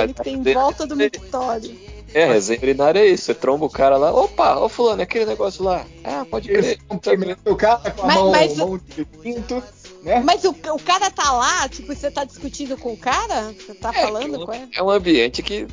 [0.00, 1.76] sabendo que tem em volta do mictório.
[2.12, 3.24] É, resenha urinária é isso.
[3.26, 4.12] Você tromba o cara lá.
[4.12, 5.84] Opa, ô fulano, aquele negócio lá.
[6.02, 6.78] Ah, pode crer.
[6.88, 9.62] Cumprimenta o cara com a Mas- mão, mas- mão de pinto,
[10.02, 10.20] né?
[10.24, 13.54] Mas o, o cara tá lá, tipo, você tá discutindo com o cara?
[13.56, 14.68] Você tá É, falando com ele?
[14.74, 15.68] É um ambiente que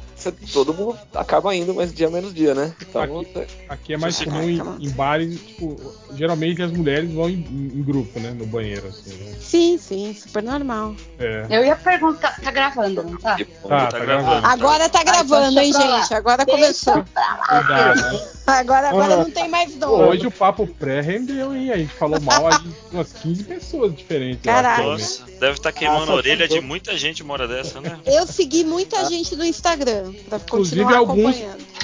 [0.51, 2.73] todo mundo acaba indo, mas dia menos dia, né?
[2.81, 5.75] Então, você- Aqui é mais Você comum em, em bares, tipo,
[6.15, 7.35] geralmente as mulheres vão em,
[7.75, 8.31] em grupo, né?
[8.31, 9.13] No banheiro, assim.
[9.15, 9.35] né?
[9.39, 10.95] Sim, sim, super normal.
[11.19, 11.45] É.
[11.49, 13.35] Eu ia perguntar, tá gravando, não tá?
[13.35, 14.29] tipo, Tá, tá tá gravando.
[14.41, 14.47] gravando.
[14.47, 16.13] Agora tá gravando, hein, gente?
[16.13, 17.03] Agora Deixa começou.
[17.03, 18.27] Cuidado, né?
[18.47, 19.17] Agora, agora Ah.
[19.17, 20.07] não tem mais dor.
[20.07, 21.71] Hoje o papo pré rendeu, hein?
[21.71, 24.41] A gente falou mal aí umas 15 pessoas diferentes.
[24.43, 24.91] Caralho.
[24.91, 27.99] Nossa, deve estar queimando Ah, a orelha de muita gente uma hora dessa, né?
[28.05, 31.37] Eu segui muita gente no Instagram pra Inclusive, alguns-.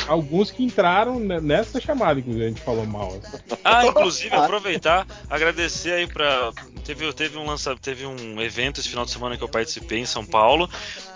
[0.06, 3.18] Alguns que entraram ne- nessa chamada, inclusive, a gente falou mal.
[3.24, 3.38] assim.
[3.64, 6.52] Ah, inclusive, aproveitar, agradecer aí pra.
[6.84, 10.06] Teve, teve, um lança, teve um evento esse final de semana que eu participei em
[10.06, 10.70] São Paulo.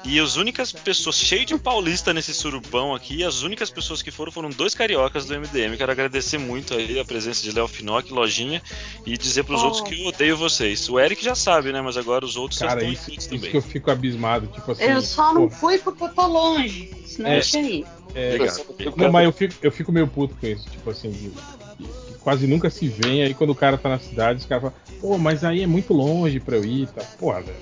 [0.05, 4.31] E as únicas pessoas, cheio de paulista nesse surubão aqui, as únicas pessoas que foram
[4.31, 5.75] foram dois cariocas do MDM.
[5.75, 8.61] Quero agradecer muito aí a presença de Léo Finock, lojinha,
[9.05, 9.65] e dizer pros Oh.
[9.65, 10.87] outros que eu odeio vocês.
[10.87, 11.81] O Eric já sabe, né?
[11.81, 13.51] Mas agora os outros já Cara, estão isso, isso também.
[13.51, 14.47] que eu fico abismado.
[14.47, 14.83] Tipo assim.
[14.83, 16.89] Eu só não fui porque eu tô longe.
[17.07, 17.37] Senão É.
[17.39, 17.87] eu tinha ido.
[18.15, 18.97] é, Obrigado.
[18.97, 22.45] Não, mas eu fico, eu fico meio puto com isso, tipo assim, de- de- quase
[22.47, 25.43] nunca se vê, aí quando o cara tá na cidade, os caras falam, pô, mas
[25.43, 27.01] aí é muito longe pra eu ir, tá?
[27.19, 27.57] Porra, velho.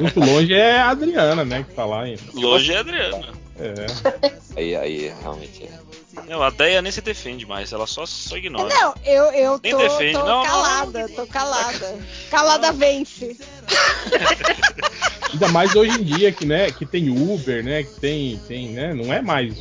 [0.00, 2.22] Muito longe é a Adriana, né, que tá lá ainda.
[2.34, 3.28] Longe é Adriana.
[3.58, 4.30] É.
[4.56, 5.64] aí, aí, realmente.
[5.64, 5.79] é.
[6.28, 8.72] Não, a Deia nem se defende mais, ela só, só ignora.
[8.74, 10.12] Não, eu, eu Nem tô, defende.
[10.12, 11.98] tô Não, não, calada, tô calada.
[12.30, 13.36] Calada vence.
[15.32, 18.92] Ainda mais hoje em dia que, né, que tem Uber, né, que tem, tem, né,
[18.92, 19.54] não é mais,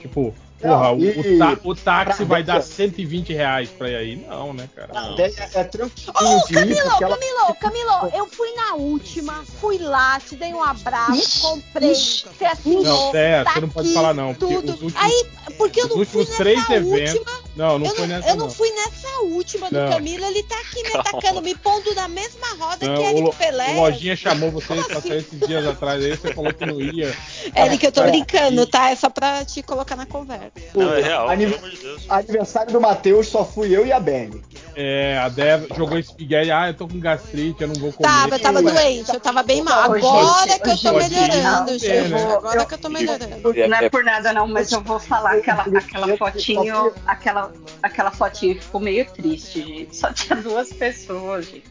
[0.00, 3.90] tipo, porra, Não, o, e- o, ta- o táxi pra- vai dar 120 reais pra
[3.90, 4.16] ir aí.
[4.16, 4.90] Não, né, cara?
[4.94, 5.18] Não.
[5.18, 10.18] É, é tranquilo Ô, Camilo, porque ela Camilo, Camilo, eu fui na última, fui lá,
[10.20, 12.24] te dei um abraço, Ixi, comprei, ixi.
[12.28, 14.72] você assinou, Não, é, tá você não pode aqui, falar não, porque tudo.
[14.74, 15.26] os últimos- Aí,
[15.58, 18.16] porque eu os não fui últimos nessa três eventos- última, Não, não eu, foi não,
[18.16, 18.50] nessa eu não não.
[18.50, 19.90] fui nessa última do Não.
[19.90, 21.00] Camilo, ele tá aqui me Calma.
[21.10, 23.68] atacando, me pondo na mesma roda Não, que o, Eric Lo- Pelé.
[23.72, 25.08] o Lojinha chamou você pra assim?
[25.08, 27.14] sair esses dias atrás aí, você falou que não ia.
[27.54, 28.10] Eric, eu tô É.
[28.10, 28.90] brincando, tá?
[28.90, 30.50] É só pra te colocar na conversa.
[30.74, 32.06] Não, é real, de Deus.
[32.08, 34.42] Aniversário do Matheus só fui eu e a Benny.
[34.74, 38.08] É, a Débora jogou esse Miguel, ah, eu tô com gastrite, eu não vou comer.
[38.08, 38.72] Tava, eu tava Ué.
[38.72, 39.92] doente, eu tava bem mal.
[39.92, 42.14] Agora que eu tô melhorando, gente.
[42.14, 43.52] Agora que eu tô melhorando.
[43.68, 47.41] Não é por nada não, mas eu vou falar aquela, aquela fotinho, aquela,
[47.82, 49.96] aquela fotinho ficou meio triste, gente.
[49.96, 51.64] Só tinha duas pessoas, gente.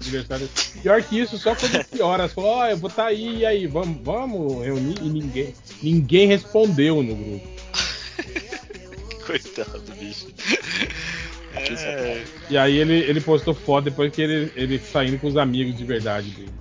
[0.00, 0.48] Aniversário.
[0.82, 2.28] Pior que isso, só quando piora.
[2.28, 4.96] Você falou, ó, eu vou tá aí, e aí, vamos, vamos reunir.
[5.00, 7.48] E ninguém, ninguém respondeu no grupo.
[9.26, 10.26] Coitado do bicho.
[11.56, 15.76] É, E aí ele, ele postou foto depois que ele, ele saindo com os amigos
[15.76, 16.52] de verdade dele.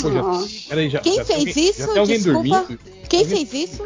[0.00, 0.22] Pô, já,
[0.68, 1.94] peraí, já, Quem já fez alguém- isso?
[1.94, 2.48] Já alguém Desculpa.
[2.48, 2.78] dormindo?
[3.08, 3.84] Quem Alguém- fez isso?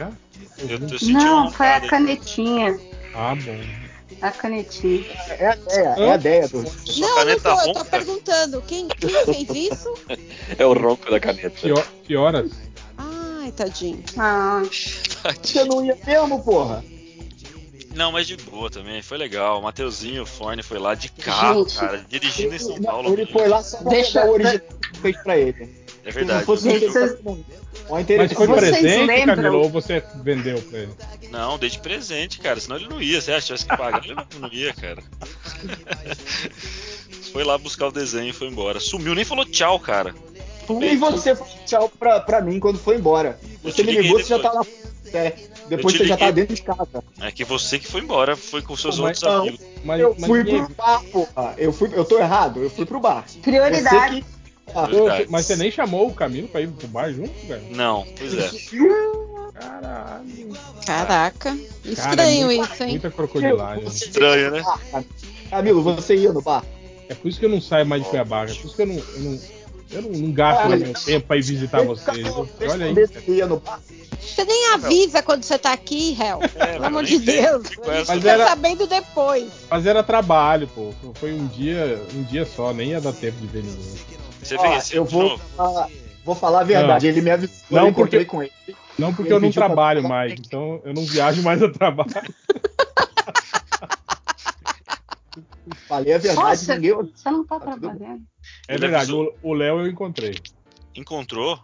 [1.13, 2.79] Não, foi a canetinha.
[3.15, 3.61] Ah, bom.
[4.23, 5.05] A canetinha.
[5.31, 6.59] É a ideia, é a ideia do.
[6.63, 8.63] Não, não caneta tô, eu tô perguntando.
[8.63, 9.11] Quem, quem
[9.47, 9.95] fez isso?
[10.59, 11.51] É o ronco da caneta.
[11.51, 12.51] Pio- Pioras?
[12.99, 14.03] Ai, tadinho.
[14.19, 14.63] Ah,
[15.43, 16.85] Você não ia mesmo, porra?
[17.95, 19.59] Não, mas de boa também, foi legal.
[19.59, 21.79] O Mateuzinho, o Forne foi lá de carro, Gente.
[21.79, 23.13] cara, dirigindo em São Paulo.
[23.13, 24.59] ele foi lá só pra Deixa- pegar o original
[24.93, 25.63] que fez pra ele.
[26.05, 26.45] É Se verdade.
[26.45, 27.39] fosse Gente, vocês- Uma
[27.89, 29.37] Mas foi Vocês presente, lembram?
[29.37, 30.93] Camilo, ou você vendeu pra ele?
[31.31, 32.61] Não, dei de presente, cara.
[32.61, 33.21] Senão ele não ia.
[33.21, 34.05] Você acha que pagar?
[34.05, 35.03] Ele não ia, cara.
[37.33, 38.81] foi lá buscar o desenho e foi embora.
[38.81, 40.15] Sumiu, nem falou tchau, cara.
[40.83, 43.39] E você falou tchau pra, pra mim quando foi embora.
[43.63, 44.63] Você me ligou, você já tá lá.
[45.13, 45.33] É,
[45.69, 47.03] depois você já tá dentro de casa.
[47.21, 49.43] É que você que foi embora, foi com seus Pô, mas- outros não.
[49.43, 49.61] amigos.
[49.85, 51.55] Mas, Eu mas fui ninguém- pro bar, porra.
[51.59, 53.25] Eu, fui, eu tô errado, eu fui pro bar.
[53.43, 54.25] prioridade.
[54.75, 54.89] Ah,
[55.29, 57.65] mas você nem chamou o Camilo pra ir pro bar junto, velho?
[57.71, 58.51] Não, pois é.
[59.55, 60.57] Caralho.
[60.87, 61.51] Caraca.
[61.51, 62.91] Cara, Estranho é muita, isso, hein?
[62.91, 63.85] Muita crocodilagem.
[63.89, 64.63] Estranho, né?
[64.93, 65.03] Ah,
[65.51, 66.65] Camilo, você ia no bar?
[67.09, 68.45] É por isso que eu não saio mais de Cuiabá.
[68.45, 69.41] É por isso que eu não, eu não,
[69.91, 72.25] eu não, não gasto mais meu tempo pra ir visitar vocês.
[72.29, 72.95] Olha eu aí.
[72.95, 73.81] você ia no bar.
[74.21, 76.39] Você nem avisa quando você tá aqui, réu.
[76.43, 77.19] É, Pelo amor de.
[77.19, 77.65] Deus.
[77.67, 79.49] Essa- Mas fica era- sabendo depois.
[79.69, 80.93] Mas era trabalho, pô.
[81.15, 83.95] Foi um dia, um dia só, nem ia dar tempo de ver ninguém.
[84.43, 85.89] Você Ó, esse eu vou, falar,
[86.25, 87.07] vou falar a verdade.
[87.07, 88.53] Ele me avisou, Não, eu encontrei porque- com ele.
[88.99, 92.11] Não porque Ele eu não trabalho mais, então eu não viajo mais a trabalho.
[95.87, 96.93] Falei a verdade, Nossa, ninguém.
[96.95, 98.23] você não tá Tá trabalhando.
[98.69, 99.35] É Ele verdade, avisou.
[99.43, 100.35] o Léo eu encontrei.
[100.95, 101.59] Encontrou?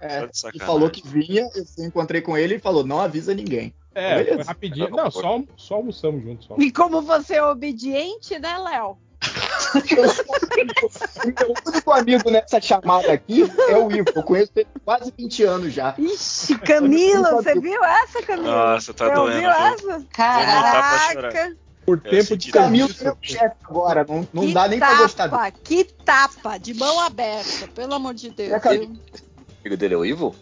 [0.00, 3.72] É, Tá e falou que vinha, eu encontrei com ele e falou: não avisa ninguém.
[3.94, 4.90] É, rapidinho.
[4.90, 6.46] Não, só, só almoçamos juntos.
[6.46, 6.56] Só.
[6.58, 8.96] E como você é obediente, né, Léo?
[9.74, 14.08] O meu único amigo nessa chamada aqui é o Ivo.
[14.14, 15.94] Eu conheço ele há quase 20 anos já.
[15.98, 18.72] Ixi, Camila, você viu essa, Camila?
[18.74, 19.50] Nossa, tá você doendo, viu?
[19.50, 20.06] essa?
[20.12, 24.04] Caraca, Por Eu tempo de O Camilo é o chefe agora.
[24.08, 25.42] Não, não que dá nem pra gostar dele.
[25.42, 28.52] tapa, que tapa, de mão aberta, pelo amor de Deus.
[28.52, 28.56] É?
[28.56, 28.70] O
[29.64, 30.34] amigo dele é o Ivo?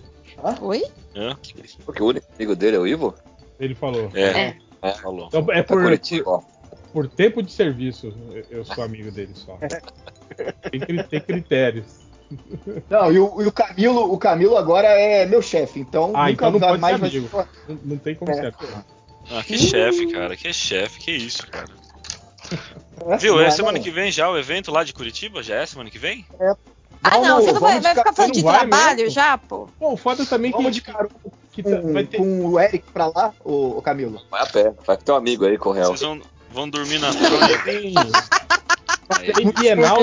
[0.61, 0.85] Oi?
[1.15, 1.37] Hã?
[1.85, 3.15] Porque o único amigo dele é o Ivo?
[3.59, 4.11] Ele falou.
[4.15, 4.93] É, É.
[4.95, 5.27] falou.
[5.29, 5.83] Então é Tá por,
[6.27, 6.43] ó.
[6.93, 8.13] Por tempo de serviço.
[8.51, 9.59] eu- sou amigo dele só.
[10.71, 11.87] Tem, tem critérios.
[12.89, 16.31] Não, e o, e o Camilo, o Camilo agora é meu chefe, então Ah, nunca
[16.33, 17.47] então não vai pode mais ser vai amigo.
[17.69, 18.35] Não, não tem como É.
[18.35, 18.55] ser.
[19.33, 20.37] Ah, que chefe, cara.
[20.37, 21.69] Que chefe, que isso, cara.
[23.07, 23.35] É, Viu?
[23.35, 23.83] não É é, semana não.
[23.85, 25.43] que vem já o evento lá de Curitiba?
[25.43, 26.25] Já é semana que vem?
[27.03, 29.11] Ah, não, você não vai, vai ficar ca- falando de vai trabalho mesmo?
[29.11, 29.69] já, pô?
[29.79, 31.11] Pô, o foda também Vamos que, de carona
[31.53, 32.17] que tá- com, vai ter.
[32.19, 34.21] com o Eric pra lá, o, o Camilo.
[34.31, 34.73] Vai a pé.
[34.87, 35.87] Vai com teu amigo aí, com o Real.
[35.89, 36.21] Vocês vão,
[36.51, 37.59] vão dormir na fronha?
[39.25, 39.99] Tem, Bienal,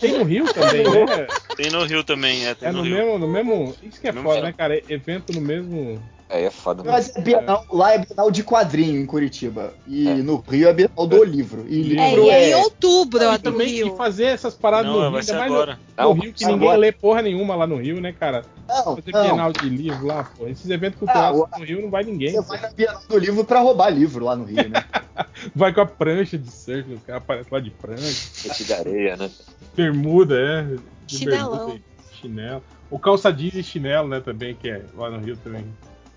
[0.00, 1.26] tem no Rio também, né?
[1.56, 2.96] Tem no Rio também, é, tem É no, no Rio.
[2.96, 3.74] mesmo, no mesmo.
[3.82, 4.80] Isso que é Mesmo foda, né, cara?
[4.88, 6.00] Evento no mesmo.
[6.32, 6.84] Aí é foda.
[6.84, 6.92] mano.
[6.96, 9.74] Mas é Bienal, lá é Bienal de quadrinho em Curitiba.
[9.86, 10.14] E É.
[10.14, 11.64] no Rio é Bienal do livro.
[11.68, 12.50] E É, livro e é é.
[12.50, 13.94] em outubro, a do também Rio.
[13.94, 15.72] e fazer essas paradas Não, no Rio, vai ainda ser mais agora.
[15.98, 16.56] no, no Não, Rio que agora.
[16.60, 18.44] ninguém lê porra nenhuma lá no Rio, né, cara?
[18.68, 19.22] Não, Fazer não.
[19.22, 20.46] Bienal de livro lá, pô.
[20.46, 22.30] Esses eventos culturais Ah, no Rio não vai ninguém.
[22.30, 22.48] Você pô.
[22.48, 24.84] vai na Bienal do livro pra roubar livro lá no Rio, né?
[25.54, 28.02] Vai com a prancha de surf, os caras aparecem lá de prancha.
[28.42, 29.30] Peixe de areia, né?
[29.74, 30.76] Bermuda, é.
[31.06, 31.56] de Chinelão.
[31.66, 31.80] bermuda
[32.12, 32.62] Chinelo.
[32.90, 35.64] O calça jeans e chinelo, né, também, que é lá no Rio também.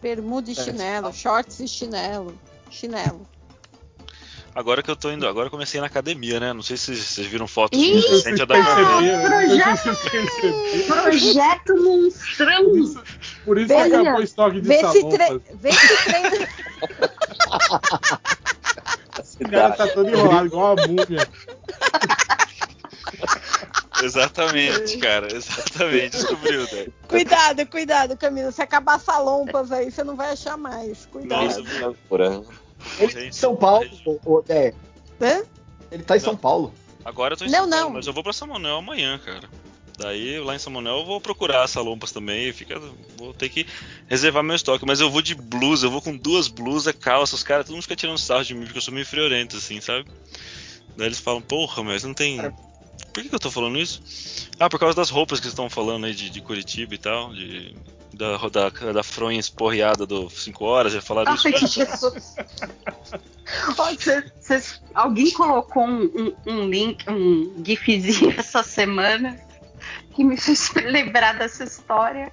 [0.03, 2.37] Bermuda e chinelo, shorts e chinelo.
[2.69, 3.25] Chinelo.
[4.53, 6.51] Agora que eu tô indo, agora eu comecei na academia, né?
[6.53, 8.23] Não sei se vocês viram fotos Ih, pra ver.
[8.23, 8.63] Perceberam?
[9.23, 10.85] projeto-?
[10.85, 12.63] Projeto monstrão.
[12.65, 13.03] Por isso,
[13.45, 15.09] por isso que Vê- acabou o estoque de Vê se, salão.
[15.09, 15.41] tre...
[15.55, 16.47] Vê se treina.
[19.39, 21.27] O cara tá todo enrolado, igual uma múmia.
[24.01, 25.33] Exatamente, cara.
[25.33, 26.11] Exatamente.
[26.11, 26.87] Descobriu, né?
[27.07, 28.51] Cuidado, cuidado, Camila.
[28.51, 31.05] Se acabar salompas aí, você não vai achar mais.
[31.05, 31.43] Cuidado.
[31.43, 32.43] Nossa.
[32.99, 34.73] Ele tá em São Paulo, ô, ô, Dé.
[35.21, 35.43] Hã?
[35.91, 36.73] Ele tá em São Paulo.
[37.05, 37.93] Agora eu tô em Não, São Paulo, não.
[37.93, 39.47] mas eu vou pra São Manuel amanhã, cara.
[39.97, 42.51] Daí lá em São Manuel eu vou procurar essa lompas também.
[42.51, 42.81] Fica,
[43.15, 43.65] vou ter que
[44.07, 44.85] reservar meu estoque.
[44.85, 47.39] Mas eu vou de blusa, eu vou com duas blusas, calças.
[47.39, 49.79] Os caras, todo mundo fica tirando sarro de mim porque eu sou meio friorento, assim,
[49.79, 50.05] sabe?
[50.97, 52.39] Daí eles falam, porra, mas não tem.
[53.13, 54.49] Por que, eu tô falando isso?
[54.59, 57.31] Ah, por causa das roupas que vocês estão falando aí de, de Curitiba e tal.
[57.33, 57.75] De,
[58.13, 61.47] da, da, da fronha esporreada do 5 horas, já falaram isso.
[61.47, 62.35] Ai, Jesus.
[63.77, 69.39] Ó, cês- cês- alguém colocou um, um- um link, um gifzinho essa semana
[70.15, 72.31] que me fez lembrar dessa história.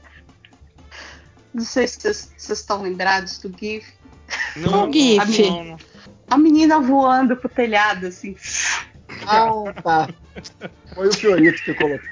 [1.53, 3.87] Não sei se vocês estão lembrados do gif.
[4.69, 5.43] Qual gif?
[5.43, 5.77] não, não.
[6.31, 8.37] A menina voando pro telhado, assim.
[9.27, 10.09] Ah, tá.
[10.95, 12.09] Foi o Fiorito que colocou.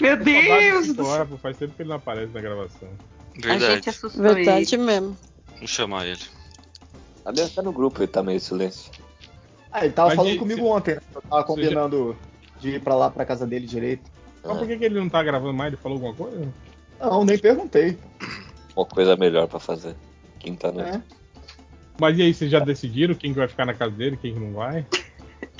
[0.00, 1.12] Meu Deus do céu.
[1.14, 2.88] Agora, faz tempo que ele não aparece na gravação.
[3.36, 3.74] A Verdade.
[3.74, 4.82] gente assustou Verdade ele.
[4.82, 5.16] mesmo.
[5.58, 6.20] Vou chamar ele.
[7.24, 8.90] A minha tá no grupo, ele tá meio em silêncio.
[9.70, 11.00] Ah, ele tava Mas falando e- comigo ontem, né?
[11.14, 12.16] Eu tava combinando
[12.58, 14.10] de ir pra lá, pra casa dele direito.
[14.42, 15.72] Mas por que, que ele não tá gravando mais?
[15.72, 16.48] Ele falou alguma coisa?
[16.98, 17.98] Não, nem perguntei.
[18.74, 19.94] Uma coisa melhor pra fazer.
[20.38, 20.92] Quinta noite.
[20.92, 21.02] né?
[22.00, 24.40] Mas e aí, vocês já decidiram quem que vai ficar na casa dele, quem que
[24.40, 24.86] não vai?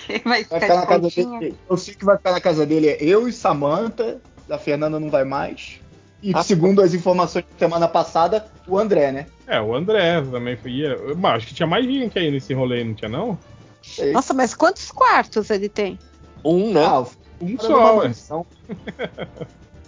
[0.07, 1.57] Quem vai Vai ficar ficar na casa dele.
[1.69, 4.21] Eu sei que vai ficar na casa dele é eu e Samantha.
[4.49, 5.80] Da Fernanda não vai mais.
[6.23, 9.26] E Ah, segundo as informações da semana passada, o André, né?
[9.47, 10.97] É, o André também ia.
[11.16, 13.38] Mas acho que tinha mais gente aí nesse rolê, não tinha não?
[13.83, 14.12] Sei.
[14.12, 15.99] Nossa, mas quantos quartos ele tem?
[16.45, 16.85] Um, né?
[16.85, 17.04] Ah,
[17.40, 18.12] Um só, ué.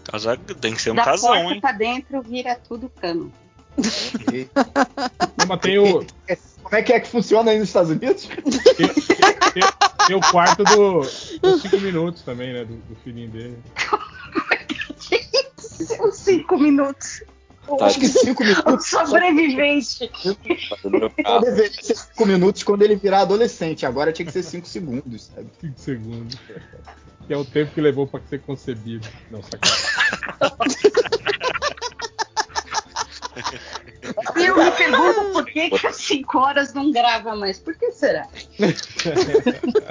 [0.04, 1.61] Casar tem que ser um da casão, porta hein?
[1.61, 3.33] pra dentro vira tudo cano.
[3.76, 6.05] Não, mas tem o,
[6.62, 8.29] Como é que é que funciona aí nos Estados Unidos?
[8.76, 9.73] tem, tem-
[10.07, 12.64] tem o quarto do, dos 5 minutos também, né?
[12.64, 13.57] Do, do filhinho dele.
[16.00, 17.23] Uns cinco minutos.
[17.79, 17.87] Tá.
[17.87, 18.87] Acho que cinco O minutos.
[18.88, 20.11] sobrevivente.
[20.69, 21.41] Fazendo no Só carro.
[21.45, 23.87] deveria ser cinco minutos quando ele virar adolescente.
[23.87, 25.47] Agora tinha que ser cinco segundos, sabe?
[25.61, 26.37] 5 segundos.
[27.26, 29.07] Que é o tempo que levou pra ser concebido.
[29.31, 30.93] Não, sacanagem.
[34.36, 37.58] E eu me pergunto por que, que às 5 horas não grava mais.
[37.58, 38.26] Por que será?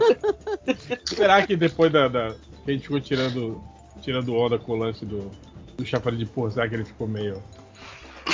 [1.05, 3.61] Será que depois da, da- que a gente ficou tirando,
[4.01, 5.31] tirando onda com o lance do,
[5.77, 7.41] do chafariz de porra, será que ele ficou meio.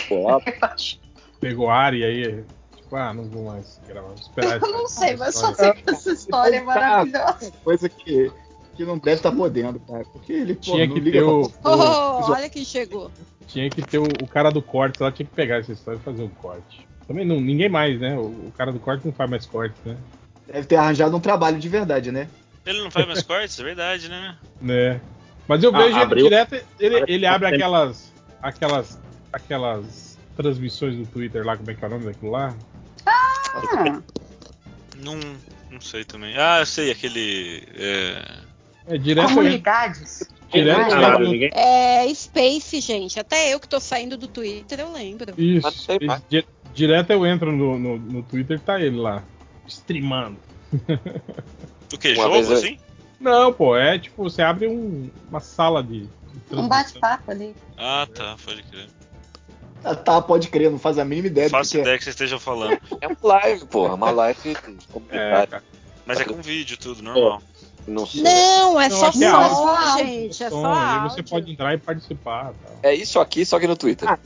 [1.40, 2.44] Pegou ar e aí.
[2.76, 4.08] Tipo, ah, não vou mais gravar.
[4.08, 5.74] Vou esperar Eu não sei, mas só história.
[5.74, 7.52] sei que essa história é maravilhosa.
[7.64, 8.32] Coisa que,
[8.76, 10.04] que não deve estar podendo, cara.
[10.06, 13.12] Porque ele pô, Tinha que ter o- pra Oh, olha quem chegou.
[13.48, 16.04] Tinha que ter o, o cara do corte lá, tinha que pegar essa história e
[16.04, 16.86] fazer o corte.
[17.08, 18.16] Também não, ninguém mais, né?
[18.18, 19.96] O, o cara do corte não faz mais corte, né?
[20.46, 22.28] Deve ter arranjado um trabalho de verdade, né?
[22.66, 24.38] Ele não faz mais cortes, é verdade, né?
[24.62, 25.02] né?
[25.48, 26.24] Mas eu Ah, vejo ele abriu.
[26.26, 28.12] direto, ele, ele abre aquelas,
[28.42, 29.00] aquelas,
[29.32, 32.54] aquelas transmissões do Twitter lá, como é que é o nome daquilo lá?
[33.06, 34.02] Ah,
[34.98, 35.18] Não,
[35.72, 36.36] não sei também.
[36.38, 37.64] Ah, eu sei, aquele.
[37.76, 38.48] É...
[38.90, 40.30] É direto, comunidades.
[40.52, 43.20] Direto Ah, ninguém- É Space, gente.
[43.20, 45.34] Até eu que tô saindo do Twitter, eu lembro.
[45.38, 45.70] Isso,
[46.30, 49.24] di- direto eu entro no, no, no Twitter tá ele lá,
[49.68, 50.38] streamando.
[51.94, 52.10] O que?
[52.14, 52.78] Uma Jogo, vez assim?
[53.20, 56.10] Não, pô, é tipo, você abre um- uma sala de, de
[56.56, 57.56] Um bate-papo ali.
[57.78, 58.88] Ah, tá, pode crer.
[59.84, 61.82] Ah, tá, pode crer, não faz a mínima ideia do Faço que é.
[61.82, 62.78] ideia que vocês estejam falando.
[63.00, 63.94] É uma live, porra.
[63.94, 64.56] Uma live É,
[64.92, 65.48] comunitária.
[65.48, 65.64] cara.
[66.06, 67.42] Mas é com vídeo, tudo, normal.
[67.86, 68.22] Não sei.
[68.24, 69.28] Não, é Não, só é som,
[69.68, 70.06] áudio.
[70.08, 70.44] gente.
[70.44, 71.10] É Som, só aí áudio.
[71.12, 72.46] você pode entrar e participar.
[72.46, 72.78] Tal.
[72.84, 74.10] É isso aqui, só que no Twitter.
[74.10, 74.18] Ah,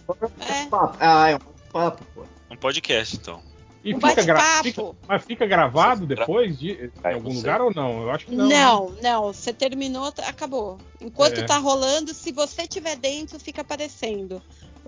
[0.48, 0.66] É.
[0.68, 0.98] papo.
[1.00, 1.40] Ah, é um
[1.72, 2.24] papo, pô.
[2.50, 3.42] Um podcast, então.
[3.84, 7.74] E Um fica, gra- fica- mas fica gravado depois de, em eu algum lugar ou
[7.74, 8.04] não?
[8.04, 8.48] Eu acho que não.
[8.48, 10.78] Não, não, Você terminou, tá- acabou.
[11.02, 11.44] Enquanto É.
[11.46, 14.40] tá rolando, se você tiver dentro, fica aparecendo.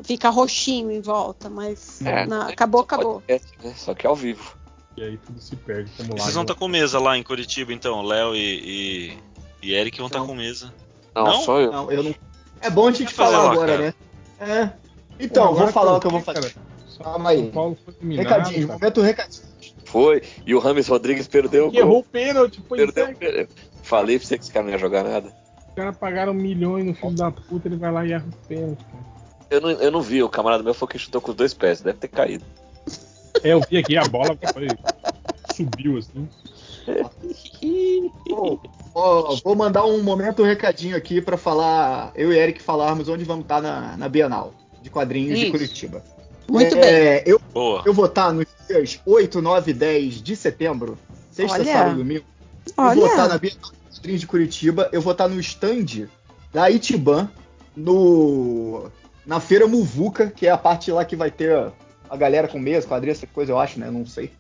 [0.04, 3.14] Fica roxinho em volta, mas É, na- é acabou, só acabou.
[3.22, 3.74] podcast, né?
[3.76, 4.56] Só que ao vivo.
[4.96, 5.92] E aí tudo se perde.
[5.98, 8.02] Como E lá vocês vão estar com mesa lá em Curitiba, então.
[8.04, 9.18] Léo e,
[9.62, 10.28] e, e Eric vão estar Não.
[10.28, 10.74] com mesa.
[11.16, 11.42] Não, Não?
[11.42, 11.72] só eu.
[11.72, 12.16] Não, eu não.
[12.62, 13.84] É bom a gente falar lá, agora, cara.
[13.84, 13.94] né?
[14.40, 14.70] É.
[15.20, 16.54] Então, Pô, vou falar o que eu vou fazer.
[17.04, 17.40] Calma aí.
[17.44, 18.24] São Paulo foi eliminado.
[18.26, 18.80] Recadinho, cara.
[18.80, 19.44] momento recadinho.
[19.86, 20.22] Foi.
[20.46, 23.12] E o Rames Rodrigues perdeu o Que errou o pênalti, pois Perdeu é.
[23.12, 23.50] o pênalti.
[23.84, 25.34] Falei pra você que esse cara não ia jogar nada.
[25.70, 28.84] Os caras pagaram milhões no filho da puta, ele vai lá e erra o pênalti,
[28.86, 29.04] cara.
[29.50, 31.82] Eu não, eu não vi, o camarada meu foi que chutou com os dois pés,
[31.82, 32.44] deve ter caído.
[33.42, 34.68] É, eu vi aqui a bola foi,
[35.56, 36.28] subiu assim.
[38.32, 38.58] Ó,
[38.94, 43.44] ó, vou mandar um momento recadinho aqui pra falar, eu e Eric falarmos onde vamos
[43.44, 45.52] estar na, na Bienal de quadrinhos de Isso.
[45.52, 46.04] Curitiba.
[46.50, 46.84] Muito bem.
[46.84, 47.82] É, Eu, Boa.
[47.86, 50.98] eu vou estar nos dias 8, 9 e 10 de setembro,
[51.32, 51.72] sexta, Olha.
[51.72, 52.26] sábado e domingo.
[52.78, 56.08] Eu vou estar na Olha, Bienal de Quadrinhos de Curitiba, eu vou estar no stand
[56.52, 57.30] da Itiban,
[57.76, 58.92] no,
[59.26, 61.72] na Feira Muvuca, que é a parte lá que vai ter
[62.10, 63.90] a galera com mesa, quadrinhos, essa coisa, eu acho, né?
[63.90, 64.32] Não sei.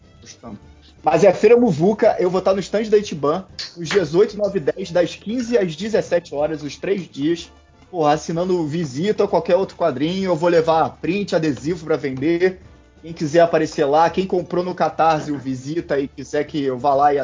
[1.03, 3.45] Mas é a Feira Muvuca, eu vou estar no stand da Itiban,
[3.77, 7.51] dias 8, 9 e 10, das 15 às 17 horas, os três dias.
[7.91, 12.61] Porra, assinando visita ou qualquer outro quadrinho, eu vou levar print, adesivo pra vender.
[13.01, 16.95] Quem quiser aparecer lá, quem comprou no Catarse o visita e quiser que eu vá
[16.95, 17.17] lá e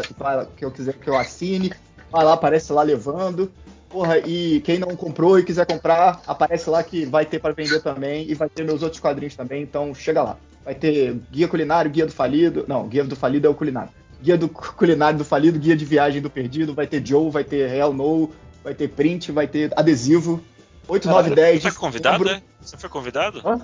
[0.57, 1.71] que eu quiser que eu assine,
[2.11, 3.49] vai lá, aparece lá levando.
[3.89, 7.81] Porra, e quem não comprou e quiser comprar, aparece lá que vai ter para vender
[7.81, 10.37] também e vai ter meus outros quadrinhos também, então chega lá.
[10.63, 12.65] Vai ter guia culinário, guia do falido.
[12.67, 13.89] Não, guia do falido é o culinário.
[14.21, 17.43] Guia do cu- culinário do falido, guia de viagem do perdido, vai ter Joe, vai
[17.43, 18.29] ter Real No,
[18.63, 20.39] vai ter print, vai ter adesivo.
[20.87, 21.61] 8, 9, 10.
[21.63, 22.43] Você foi convidado, setembro.
[22.43, 22.65] é?
[22.65, 23.41] Você foi convidado?
[23.43, 23.61] Hã?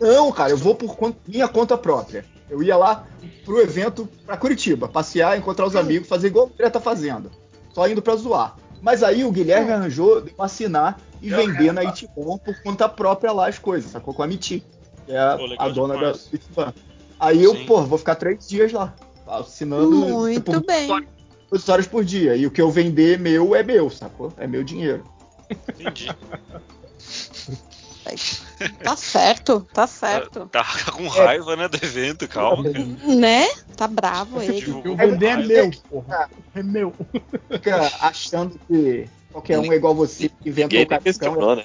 [0.00, 2.24] Não, cara, eu vou por conta- minha conta própria.
[2.50, 3.04] Eu ia lá
[3.44, 7.30] pro evento pra Curitiba, passear, encontrar os amigos, fazer igual o André tá fazendo.
[7.74, 8.56] Só indo pra zoar.
[8.80, 13.32] Mas aí o Guilherme arranjou de eu assinar e vender na Itibon por conta própria
[13.32, 14.14] lá as coisas, sacou?
[14.14, 14.62] Com a Miti,
[15.04, 16.28] que é Pô, a dona da demais.
[16.32, 16.72] Itibon.
[17.18, 17.66] Aí eu, Sim.
[17.66, 18.94] pô, vou ficar três dias lá,
[19.26, 21.06] assinando muito tipo, bem.
[21.50, 22.36] duas horas por dia.
[22.36, 24.32] E o que eu vender meu é meu, sacou?
[24.36, 25.04] É meu dinheiro.
[25.50, 26.08] Entendi.
[28.82, 30.46] Tá certo, tá certo.
[30.46, 32.64] Tá com raiva, né, do evento, calma.
[32.64, 32.84] cara.
[33.14, 33.46] Né?
[33.76, 34.52] Tá bravo ele.
[34.52, 36.30] O eu Divulgou vender é meu, porra.
[36.54, 36.94] É meu.
[37.50, 41.00] Fica achando que qualquer um é igual você que inventa o capitão.
[41.02, 41.64] questionou, né?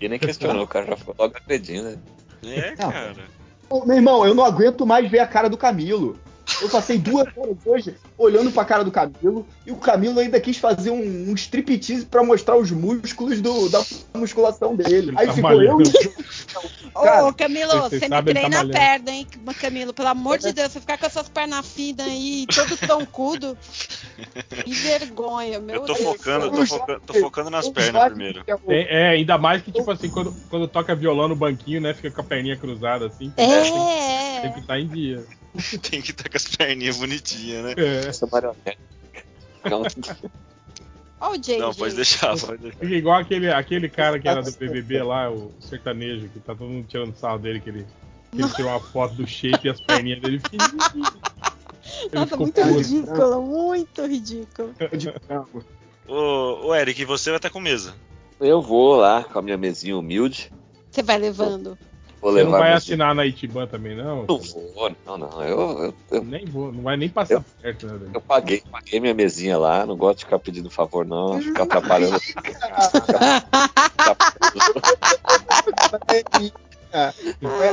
[0.00, 1.98] E nem questionou, o cara já foi logo agredindo, né?
[2.44, 3.16] É, cara.
[3.68, 6.18] Ô, Meu irmão, eu não aguento mais ver a cara do Camilo.
[6.62, 10.56] Eu passei duas horas hoje olhando pra cara do Camilo e o Camilo ainda quis
[10.56, 14.94] fazer um, um striptease pra mostrar os músculos do- da musculação dele.
[15.10, 15.82] Ele Aí tá ficou malhando.
[15.82, 18.72] eu Cara, Ô, Camilo, você você me tá treina a malhando.
[18.72, 19.26] perna, hein,
[19.60, 19.92] Camilo?
[19.94, 23.56] Pelo amor de Deus, você ficar com essas pernas finas aí, todo troncudo.
[24.64, 25.98] Que vergonha, meu Eu tô Deus.
[26.06, 28.42] focando, eu tô focando, tô focando nas pernas primeiro.
[28.68, 31.94] É, é, ainda mais que, tipo assim, quando, quando toca violão no banquinho, né?
[31.94, 33.32] Fica com a perninha cruzada assim.
[33.36, 34.52] É, Tem é.
[34.54, 35.24] que estar em dia.
[35.82, 37.74] Tem que estar com as perninhas bonitinhas, né?
[37.76, 38.08] É.
[38.08, 38.78] Essa marionete.
[39.68, 39.82] Não,
[41.20, 41.58] Ó o Jay.
[41.58, 42.78] Não, pode deixar, pode deixar.
[42.78, 46.68] Fica igual aquele, aquele cara que era do BBB lá, o sertanejo, que tá todo
[46.68, 47.86] mundo tirando sarro dele, que ele,
[48.30, 50.40] que ele tirou uma foto do shape e as perninhas dele.
[52.02, 52.68] Ele Nossa, muito puto.
[52.68, 54.74] ridículo, muito ridículo.
[56.06, 57.94] Ô, ô, Eric, você vai estar com mesa.
[58.38, 60.52] eu vou lá com a minha mesinha humilde.
[60.90, 61.78] Você vai levando.
[62.20, 64.26] Vou Você não vai assinar na Itiban também, não?
[64.26, 65.42] Não vou, não, não.
[65.42, 67.96] Eu, eu, eu, Nem vou, não vai nem passar perto, né?
[67.98, 68.10] velho?
[68.14, 71.40] eu paguei, paguei minha mesinha lá, não gosto de ficar pedindo favor, não.
[71.40, 72.18] Ficar atrapalhando.
[76.90, 77.12] É,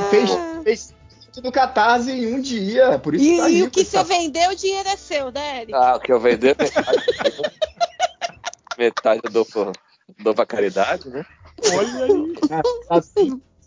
[0.09, 0.29] fez,
[0.63, 0.93] fez
[1.33, 2.99] tudo no Catarse em um dia.
[2.99, 5.61] Por isso E, tá e rico, o que você vendeu, o dinheiro é seu, né,
[5.61, 5.73] Eric?
[5.73, 6.83] Ah, o que eu vender metade,
[8.77, 9.71] metade eu dou, pra-
[10.19, 11.25] dou pra caridade, né?
[11.73, 12.35] Olha aí.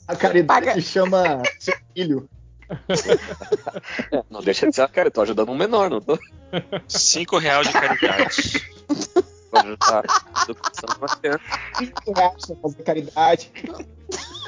[0.08, 2.28] A caridade Paga- chama seu filho.
[4.12, 6.18] É, não deixa de ser uma cara, eu tô ajudando um menor, não tô
[6.88, 8.62] Cinco reais de caridade.
[9.50, 10.02] pra ajudar
[10.34, 11.40] a educação de uma criança.
[11.78, 13.52] Cinco reais pra fazer caridade.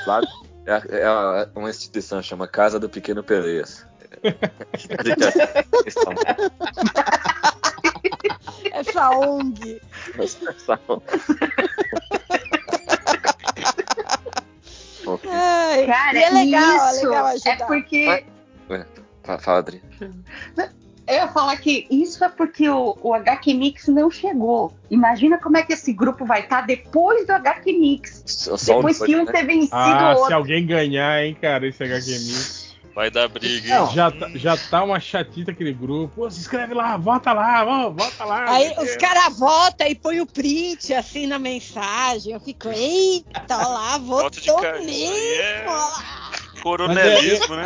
[0.07, 0.21] Lá,
[0.67, 3.87] é, é uma- uma instituição, chama Casa do Pequeno Peleias.
[8.73, 9.81] Essa ONG.
[15.27, 17.67] Ai, Cara, e é legal, é isso legal é ajudar.
[17.67, 18.25] porque.
[19.39, 19.83] Fala, Adri.
[21.07, 24.73] Eu ia falar que isso é porque o, o HQ Mix não chegou.
[24.89, 28.23] Imagina como é que esse grupo vai estar depois do HQ Mix.
[28.27, 29.33] Só- Depois que um né?
[29.33, 30.37] ter vencido Ah, o se outro.
[30.37, 32.60] alguém ganhar, hein, cara, esse HQ Mix.
[32.95, 33.75] Vai dar briga, hein?
[33.75, 33.91] Não.
[33.93, 36.13] Já, tá- já tá uma chatita aquele grupo.
[36.17, 38.51] Pô, se inscreve lá, vota lá, ó, vota lá.
[38.51, 42.33] Aí os caras votam e põe o print assim na mensagem.
[42.33, 44.91] Eu fico, eita, olha lá, votou mesmo.
[44.91, 46.31] é- olha lá.
[46.63, 47.65] Coronelismo, né?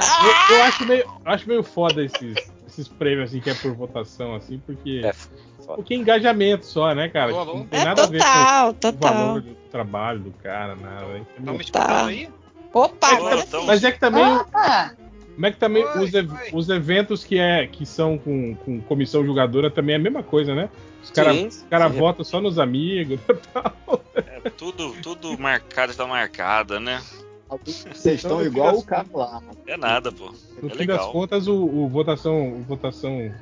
[0.49, 4.35] Eu, eu acho meio, acho meio foda esses, esses prêmios assim que é por votação,
[4.35, 5.00] assim, porque.
[5.04, 5.76] É, foda.
[5.76, 7.33] Porque é engajamento só, né, cara?
[7.33, 9.14] Tipo, não tem É nada a ver total, com o total.
[9.14, 11.07] valor do trabalho do cara, nada.
[11.07, 11.26] né?
[11.37, 11.81] Estão me Tá.
[11.81, 12.28] escutando aí?
[12.73, 13.09] Opa,
[13.47, 13.66] sim.
[13.66, 14.25] Mas é que também.
[14.52, 14.93] Ah,
[15.34, 16.10] Como é que também os,
[16.52, 20.54] os eventos que, é, que são com, com comissão julgadora também é a mesma coisa,
[20.54, 20.68] né?
[21.02, 23.18] Os caras cara votam só nos amigos.
[24.44, 27.00] É tudo, tudo marcado, tá marcada, né?
[27.64, 29.42] Vocês estão igual o cara lá.
[29.66, 30.32] É nada, pô.
[30.62, 30.98] No É fim legal.
[30.98, 32.52] das contas, o, o votação.
[32.52, 33.32] O votação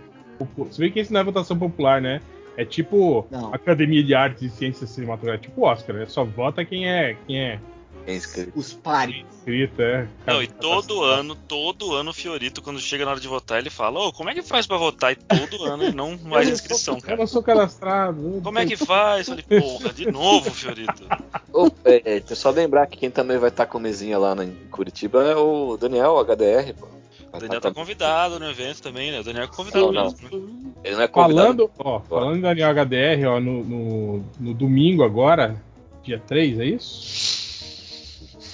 [0.59, 2.20] Você vê que isso não é votação popular, né?
[2.57, 3.52] É tipo Não.
[3.52, 6.07] Academia de Artes e Ciências Cinematográficas, tipo Oscar, né?
[6.07, 7.59] Só vota quem é, quem é
[8.07, 8.53] Inscrito.
[8.59, 9.25] Os pares.
[9.38, 10.09] inscrito, é.
[10.27, 13.71] Não, e todo ano, todo ano o Fiorito, quando chega na hora de votar, ele
[13.71, 15.12] fala, ô, como é que faz pra votar?
[15.12, 17.17] E todo ano ele não faz inscrição, Eu cara.
[17.17, 18.41] não sou cadastrado.
[18.43, 19.29] Como é que faz?
[19.29, 21.05] Eu falei, porra, de novo, Fiorito.
[21.53, 24.35] Ô, é, é, deixa eu só lembrar que quem também vai estar com mesinha lá
[24.45, 26.87] em Curitiba é o Daniel, HDR, pô.
[27.33, 29.21] O Daniel tá convidado no evento também, né?
[29.21, 30.05] O Daniel é convidado Não, não.
[30.12, 30.38] mesmo.
[30.38, 30.73] né?
[30.85, 31.45] Ele não é convidado.
[31.47, 35.57] Falando, ó, falando em Daniel HDR, ó, no, no, no domingo agora,
[36.03, 37.32] dia 3, é isso?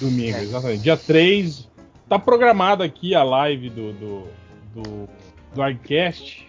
[0.00, 0.42] Domingo, É.
[0.42, 0.82] exatamente.
[0.82, 1.68] Dia 3,
[2.08, 4.22] tá programada aqui a live do, do,
[4.74, 5.08] do,
[5.54, 6.46] do Arcast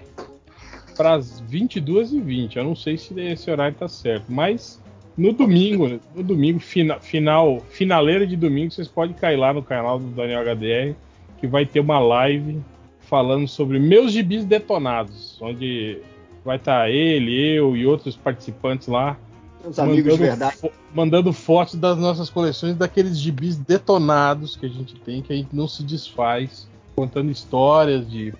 [0.96, 2.58] para as 22h20.
[2.58, 4.82] Eu não sei se esse horário tá certo, mas
[5.18, 10.00] no domingo, no domingo, fina, final, finaleira de domingo, vocês podem cair lá no canal
[10.00, 10.96] do Daniel HDR,
[11.40, 12.60] que vai ter uma live
[13.00, 15.98] falando sobre meus gibis detonados, onde
[16.46, 19.18] vai estar ele, eu e outros participantes lá
[19.63, 20.58] Os amigos de mandando, verdade.
[20.58, 25.36] fo- mandando fotos das nossas coleções daqueles gibis detonados que a gente tem, que a
[25.36, 28.34] gente não se desfaz, contando histórias de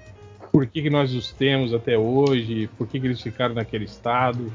[0.51, 4.51] por que, que nós os temos até hoje, por que, que eles ficaram naquele estado.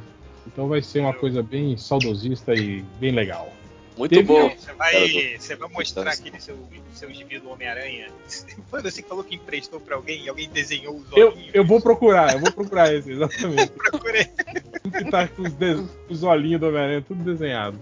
[0.47, 3.49] Então vai ser uma coisa bem saudosista e bem legal.
[3.97, 4.51] Muito Teve- bom.
[4.59, 6.59] Você vai, você vai mostrar aquele seu,
[6.93, 8.09] seu gibi do Homem-Aranha.
[8.69, 11.55] Foi você que falou que emprestou pra alguém e alguém desenhou os Eu, olhinhos.
[11.55, 13.69] eu vou procurar, eu vou procurar esse, exatamente.
[13.71, 14.27] procurei.
[14.99, 17.79] Que tá com os, de- os olhinhos do Homem-Aranha, tudo desenhado.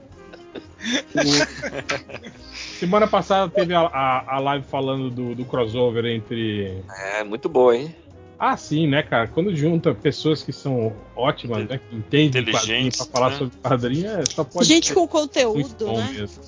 [1.15, 2.43] O-
[2.79, 6.83] Semana passada teve a, a- a live falando do, do crossover entre.
[7.15, 7.95] É, muito boa, hein?
[8.39, 9.29] Ah, sim, né, cara?
[9.29, 11.79] Quando junta pessoas que são ótimas, né?
[11.89, 13.37] Que entendem de quadrinho pra falar né?
[13.39, 16.11] sobre quadrinho, é, só pode Gente com muito conteúdo, bom né?
[16.13, 16.43] mesmo.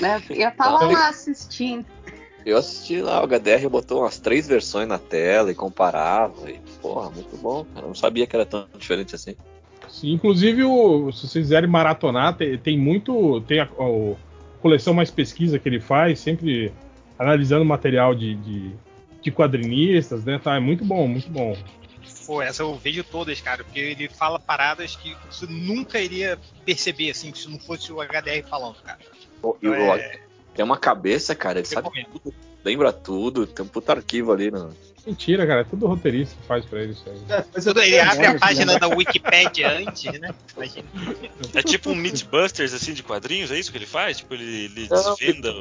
[0.00, 1.84] né, eu tava lá assistindo.
[2.46, 6.48] Eu assisti lá, o HDR botou umas três versões na tela e comparava.
[6.50, 7.64] E, porra, muito bom.
[7.72, 7.86] cara.
[7.86, 9.34] Eu não sabia que era tão diferente assim.
[9.92, 13.42] Sim, inclusive, o- se vocês quiserem maratonar, tem, tem muito.
[13.42, 14.16] Tem a, a
[14.62, 16.72] coleção mais pesquisa que ele faz, sempre
[17.18, 18.74] analisando material de, de,
[19.20, 20.38] de quadrinistas, né?
[20.42, 21.54] Tá, é muito bom, muito bom.
[22.26, 27.10] Pô, essa eu vejo todas, cara, porque ele fala paradas que você nunca iria perceber,
[27.10, 28.98] assim, se não fosse o HDR falando, cara.
[29.60, 30.20] E o- É,
[30.54, 32.18] Tem uma cabeça, cara, ele sabe recomendo.
[32.22, 34.50] tudo, lembra tudo, tem um puta arquivo ali.
[34.50, 34.74] No...
[35.06, 37.20] Mentira, cara, é tudo roteirista que faz pra ele isso aí.
[37.28, 38.38] É, mas Tudo, eu- ele abre a né?
[38.38, 40.32] página da Wikipedia antes, né?
[40.56, 40.88] Imagina.
[41.54, 44.18] É tipo um Mythbusters, assim, de quadrinhos, é isso que ele faz?
[44.18, 45.52] Tipo, ele, ele Não, desvenda.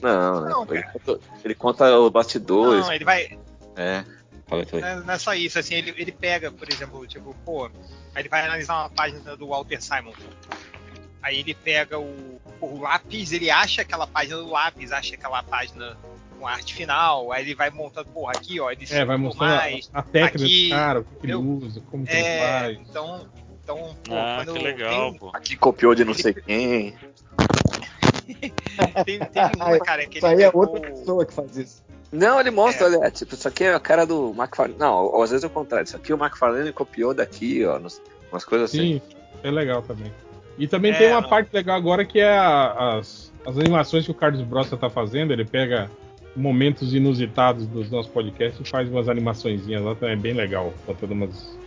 [0.00, 0.50] Não, né?
[0.50, 2.86] Não, ele, conta, ele conta os bastidores.
[2.86, 3.38] Não, ele vai.
[3.76, 4.04] É.
[4.46, 7.66] Fala é- não é só isso, assim, ele, ele pega, por exemplo, tipo, pô,
[8.14, 10.12] aí ele vai analisar uma página do Walter Simon.
[11.20, 15.96] Aí ele pega o, o lápis, ele acha aquela página do lápis, acha aquela página
[16.38, 19.56] com arte final, aí ele vai montando, porra, aqui, ó, ele É, vai mostrando a-
[19.56, 19.90] mais.
[19.92, 22.78] a, técnica aqui, do cara, o que, que ele usa, como que ele É, faz.
[22.88, 23.26] então,
[23.62, 25.30] então, pô, Ah, quando que legal, tem, pô.
[25.32, 26.94] Aqui copiou de não sei quem.
[29.04, 31.84] tem, teve uma, cara, que Isso ele aí é pegou- outra pessoa que faz isso.
[32.12, 34.78] Não, ele mostra, olha, tipo, isso aqui é a cara do McFarlane.
[34.78, 35.84] Não, às vezes é o contrário.
[35.86, 39.00] Isso aqui o McFarlane copiou daqui, ó, nos- umas coisas assim.
[39.00, 39.02] Sim,
[39.42, 40.12] é legal também.
[40.56, 44.04] E também É, tem uma não- parte legal agora que é a- as, as animações
[44.04, 45.32] que o Carlos Brossa tá fazendo.
[45.32, 45.90] Ele pega
[46.36, 51.12] momentos inusitados dos nossos podcasts e faz umas animaçõezinhas lá, então é bem legal, contando
[51.12, 51.58] umas,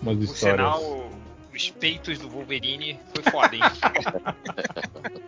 [0.00, 0.74] umas Por histórias.
[0.74, 1.10] sinal,
[1.54, 3.62] os peitos do Wolverine foi foda, hein?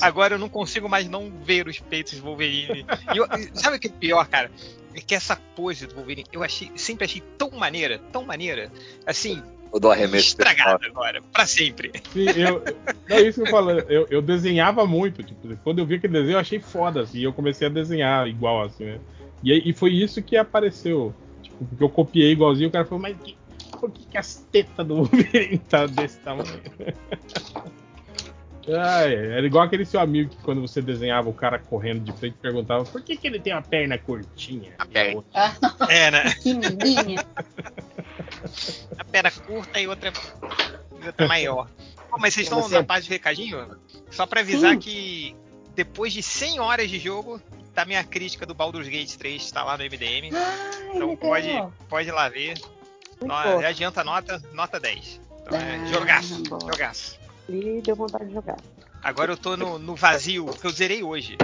[0.00, 2.86] Agora eu não consigo mais não ver os peitos do Wolverine.
[3.14, 4.50] E eu- sabe o que é pior, cara?
[4.94, 8.72] É que essa pose do Wolverine eu achei, sempre achei tão maneira, tão maneira,
[9.06, 10.28] assim, O do arremesso.
[10.28, 11.92] estragada agora, pra sempre.
[12.12, 12.62] Sim, eu,
[13.08, 13.70] não é isso que eu falo.
[13.70, 15.22] Eu, eu desenhava muito.
[15.22, 17.18] Tipo, quando eu vi aquele desenho, eu achei foda, assim.
[17.18, 18.98] E eu comecei a desenhar igual, assim, né?
[19.42, 21.14] E, e foi isso que apareceu.
[21.42, 22.68] Tipo, porque eu copiei igualzinho.
[22.68, 23.36] O cara falou, mas que,
[23.78, 26.60] por que, que as tetas do Wolverine tá desse tamanho?
[28.70, 32.36] Ai, era igual aquele seu amigo que quando você desenhava o cara correndo de frente
[32.40, 34.72] perguntava por que, que ele tem a perna curtinha?
[34.78, 35.24] A perna.
[35.88, 36.24] É, né?
[36.34, 37.24] Pequenininha.
[38.98, 40.12] A perna curta e outra,
[41.02, 41.68] e outra maior.
[42.10, 43.78] Pô, mas vocês estão Você- na parte de recadinho?
[44.10, 44.78] Só pra avisar Sim.
[44.78, 45.36] que
[45.74, 47.40] depois de 100 horas de jogo,
[47.74, 50.30] tá minha crítica do Baldur's Gate 3, tá lá no MDM.
[50.34, 51.16] Ai, Então legal.
[51.16, 52.54] pode, pode ir lá ver.
[53.20, 53.60] Muito bom.
[53.60, 55.20] já adianta a nota, nota 10.
[55.42, 56.60] Então é Ah, jogaço, boa.
[56.72, 57.18] jogaço.
[57.48, 58.56] E deu vontade de jogar.
[59.02, 61.36] Agora eu tô no, no vazio, que eu zerei hoje.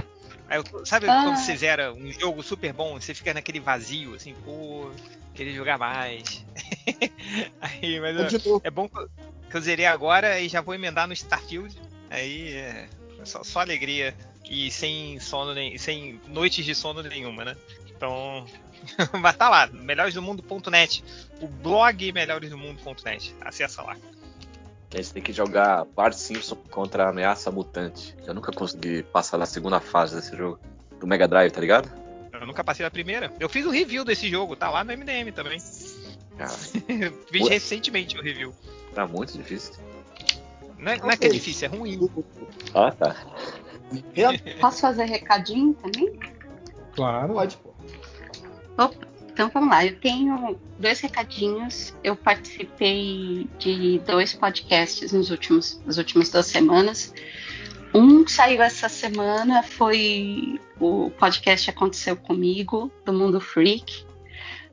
[0.55, 1.23] Aí eu- sabe Ah.
[1.25, 4.91] quando você zera um jogo super bom, você fica naquele vazio, assim, pô,
[5.35, 6.45] queria jogar mais.
[7.61, 8.61] Aí, mas Continua.
[8.63, 9.11] é bom que eu-
[9.53, 11.77] eu zerei agora e já vou emendar no Starfield.
[12.11, 12.89] Aí é
[13.25, 14.15] só, só alegria
[14.49, 17.57] e sem sono nem, sem noites de sono nenhuma, né?
[17.97, 18.45] Então,
[19.21, 21.03] mas tá lá, melhoresdomundo.net,
[21.41, 23.35] o blog melhoresdomundo.net.
[23.41, 23.97] Acessa lá.
[24.95, 28.17] A gente tem que jogar Bart Simpson contra a ameaça mutante.
[28.25, 30.61] Eu nunca consegui passar da segunda fase desse jogo.
[31.01, 31.91] Do Mega Drive, tá ligado?
[32.33, 33.33] Eu nunca passei da primeira.
[33.41, 35.59] Eu fiz o review desse jogo, tá lá no MDM também.
[36.39, 36.51] Cara,
[37.29, 37.51] fiz Ué?
[37.51, 38.55] recentemente o review.
[38.93, 39.75] era muito difícil.
[40.79, 41.99] Não é, não é que é difícil, é ruim.
[42.73, 43.17] Ah, tá.
[44.61, 46.21] Posso fazer recadinho também?
[46.95, 47.35] Claro.
[47.35, 47.75] Pode, pô.
[49.35, 51.93] Então vamos lá, eu tenho dois recadinhos.
[52.05, 57.13] Eu participei de dois podcasts nos últimos, nas últimas duas semanas.
[57.93, 64.07] Um saiu essa semana foi o podcast Aconteceu Comigo, do Mundo Freak.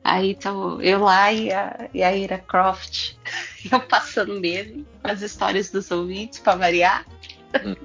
[0.04, 3.16] Aí tô eu lá e a, e a Ira Croft,
[3.70, 7.04] eu passando mesmo, as histórias dos ouvintes, para variar.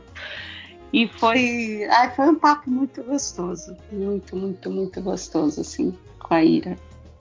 [0.94, 3.76] E foi, ai, foi um papo muito gostoso.
[3.92, 5.94] Muito, muito, muito gostoso, assim,
[6.28, 6.78] com a Ira.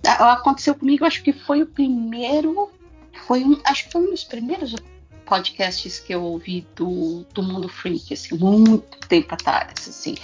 [0.06, 2.70] Ah, Aconteceu comigo, acho que foi o primeiro.
[3.26, 4.74] Foi um, acho que foi um dos primeiros
[5.24, 10.14] podcasts que eu ouvi do, do Mundo Freak, assim, muito tempo atrás, assim.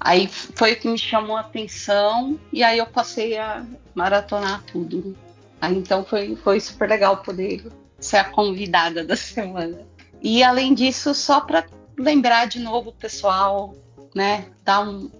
[0.00, 5.14] Aí foi o que me chamou a atenção e aí eu passei a maratonar tudo.
[5.60, 9.86] Aí então foi, foi super legal poder ser a convidada da semana.
[10.22, 11.66] E além disso, só para
[11.98, 13.74] lembrar de novo o pessoal,
[14.14, 15.10] né, dar um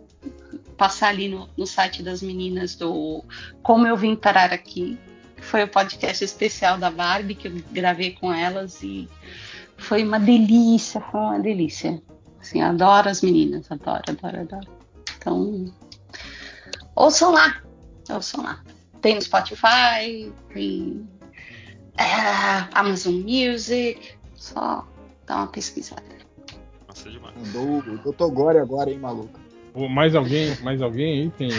[0.81, 3.23] passar ali no, no site das meninas do
[3.63, 4.99] Como Eu Vim Parar Aqui.
[5.37, 9.07] Foi o podcast especial da Barbie que eu gravei com elas e
[9.77, 12.03] foi uma delícia, foi uma delícia.
[12.41, 14.69] Assim, adoro as meninas, adoro, adoro, adoro.
[15.19, 15.67] Então,
[16.97, 17.61] ouçam lá,
[18.09, 18.65] ouçam lá.
[19.03, 21.07] Tem no Spotify, tem
[21.99, 24.89] é, Amazon Music, só
[25.27, 26.03] dá uma pesquisada.
[26.89, 27.35] Nossa, demais.
[27.37, 28.33] Mandou o Dr.
[28.33, 29.50] Gore agora, hein, maluco?
[29.75, 31.51] Mais alguém, mais alguém aí tem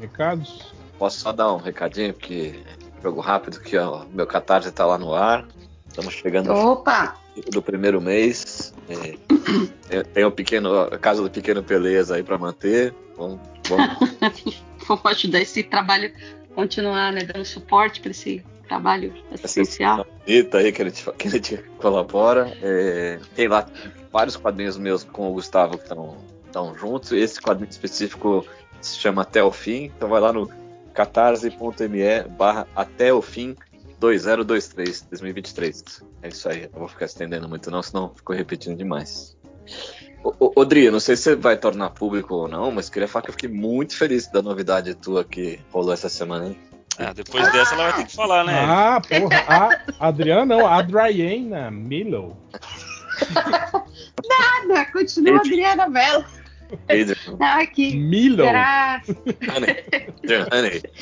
[0.00, 0.72] recados?
[0.98, 2.60] Posso só dar um recadinho, porque
[3.02, 5.46] jogo rápido que ó, meu catarse tá lá no ar.
[5.88, 7.16] Estamos chegando Opa!
[7.50, 8.74] do primeiro mês.
[9.90, 12.94] É, tem- o pequeno, a casa do pequeno Peleza aí para manter.
[13.16, 13.98] Vamos, vamos
[14.88, 16.12] Vamos ajudar esse trabalho
[16.54, 20.06] continuar, né, dando suporte para esse trabalho essencial.
[20.26, 22.52] bonita aí que a gente, que a gente colabora.
[22.62, 23.66] É, tem lá
[24.12, 26.16] vários quadrinhos meus com o Gustavo que estão
[26.78, 27.12] juntos.
[27.12, 28.46] Esse quadrinho específico
[28.80, 29.84] se chama Até o Fim.
[29.96, 30.50] Então vai lá no
[30.92, 33.56] catarse.me barra até o fim
[33.98, 36.02] 2023 2023.
[36.22, 36.64] É isso aí.
[36.64, 39.36] Eu vou ficar estendendo muito não, senão ficou repetindo demais.
[40.22, 42.88] Ô, ô, ô, Dri, eu não sei se você vai tornar público ou não, mas
[42.88, 46.58] queria falar que eu fiquei muito feliz da novidade tua que rolou essa semana, hein?
[46.98, 48.52] Ah, depois dessa ela vai ter que falar, né?
[48.64, 49.84] Ah, porra.
[49.98, 52.36] A Adriana não, a Adriana Milo.
[54.28, 56.24] Nada, continua a Adriana Mello.
[56.88, 58.44] Adrian, Ah, que Milo.
[58.44, 59.16] graça.
[60.52, 60.82] honey.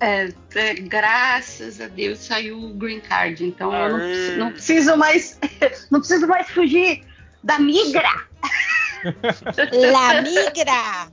[0.00, 4.02] É, é, graças a Deus saiu o green card, então eu não, Aê.
[4.12, 5.38] preciso- não preciso mais,
[5.90, 7.04] não preciso mais fugir
[7.42, 8.10] da migra.
[9.92, 11.08] La migra!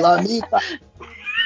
[0.00, 0.58] Lamita.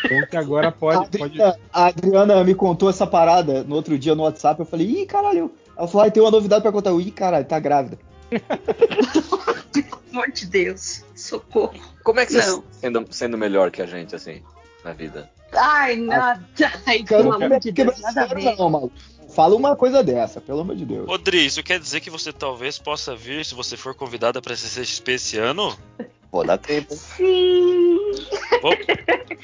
[0.05, 1.19] Então que agora A pode.
[1.19, 1.33] pode...
[1.43, 4.61] Adriana, a Adriana me contou essa parada no outro dia no WhatsApp.
[4.61, 5.53] Eu falei, ih, caralho.
[5.77, 6.91] Ela falou, ah, tem uma novidade pra contar.
[6.91, 7.99] Eu, ih, caralho, tá grávida.
[8.31, 11.05] Pelo amor de Deus.
[11.15, 11.75] Socorro.
[12.03, 12.65] Como é que você Não.
[12.71, 14.43] sendo, sendo melhor que a gente, assim,
[14.85, 15.31] na vida?
[15.53, 16.45] Ai, nada.
[16.87, 18.43] Ai, pelo amor de Deus, nada a ver.
[18.43, 18.95] sério, não, maluco.
[19.35, 21.09] Fala uma coisa dessa, pelo amor de Deus.
[21.09, 25.13] Rodri, isso quer dizer que você talvez possa vir, se você for convidada pra CCXP
[25.13, 25.77] esse ano?
[26.35, 26.97] Pô, dá tempo.
[26.97, 27.97] Sim.
[28.61, 28.73] Bom,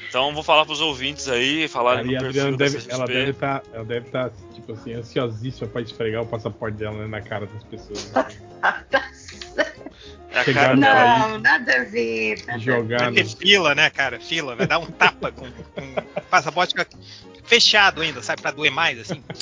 [0.09, 3.63] então vou falar pros ouvintes aí, falarem Aí no a perfil deve, ela deve estar,
[3.87, 8.11] deve estar tipo assim ansiosíssima pra esfregar o passaporte dela né, na cara das pessoas,
[8.11, 8.25] né?
[10.33, 10.75] É cara.
[10.75, 12.43] Não, nada a ver.
[12.45, 13.15] Nada jogar Vai no...
[13.15, 14.19] ter fila, né, cara?
[14.19, 16.75] Fila, vai dar um tapa com, com passaporte
[17.45, 18.41] fechado ainda, sabe?
[18.41, 19.23] Pra doer mais, assim.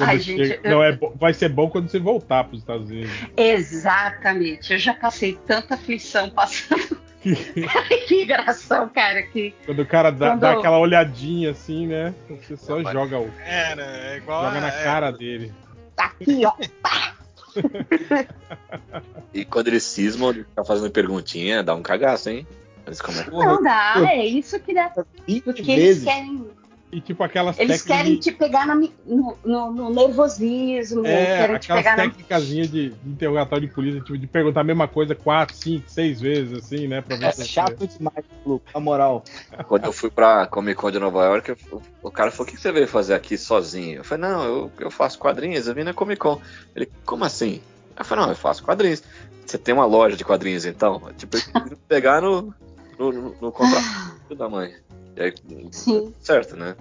[0.00, 2.90] Ai, chega- gente, eu- Não, é, bo- vai ser bom quando você voltar pros Estados
[2.90, 3.10] Unidos.
[3.36, 4.72] Exatamente.
[4.72, 6.96] Eu já passei tanta aflição passando
[8.10, 12.14] imigração, cara, que Quando o cara dá, Quando- dá aquela olhadinha assim, né?
[12.28, 14.12] Você só Não, joga, o, É, né?
[14.14, 14.44] É igual.
[14.46, 15.52] joga na é, cara dele.
[15.96, 16.52] tá aqui, ó.
[19.34, 22.46] E quando eles cismam de ficar fazendo perguntinha, dá um cagaço, hein?
[22.86, 23.32] Eles começam.
[23.32, 24.90] Não dá, é isso que dá.
[25.26, 26.46] 20 Porque eles querem,
[26.92, 28.88] E tipo aquelas eles técnicas querem de- te pegar na no,
[29.42, 32.06] no- no nervosismo, É, querem te pegar na.
[32.40, 36.52] de, de interrogatório de polícia, tipo, de perguntar a mesma coisa quatro, cinco, seis vezes,
[36.52, 37.00] assim, né?
[37.00, 39.24] Pra ver É você- chato demais, maluco, na moral.
[39.68, 42.60] Quando eu fui pra Comic Con de Nova York, eu- o cara falou: O que
[42.60, 43.98] você veio fazer aqui sozinho?
[44.00, 46.38] Eu falei: Não, eu, eu faço quadrinhos, eu vim na Comic Con.
[46.76, 47.62] Ele: Como assim?
[47.98, 49.02] Eu falei: Não, eu faço quadrinhos.
[49.46, 51.00] Você tem uma loja de quadrinhos então?
[51.16, 51.36] Tipo,
[51.88, 52.54] pegar no,
[52.98, 54.74] no, no, no contrato da mãe.
[55.16, 55.32] Aí,
[55.72, 56.14] Sim.
[56.20, 56.76] certo, né?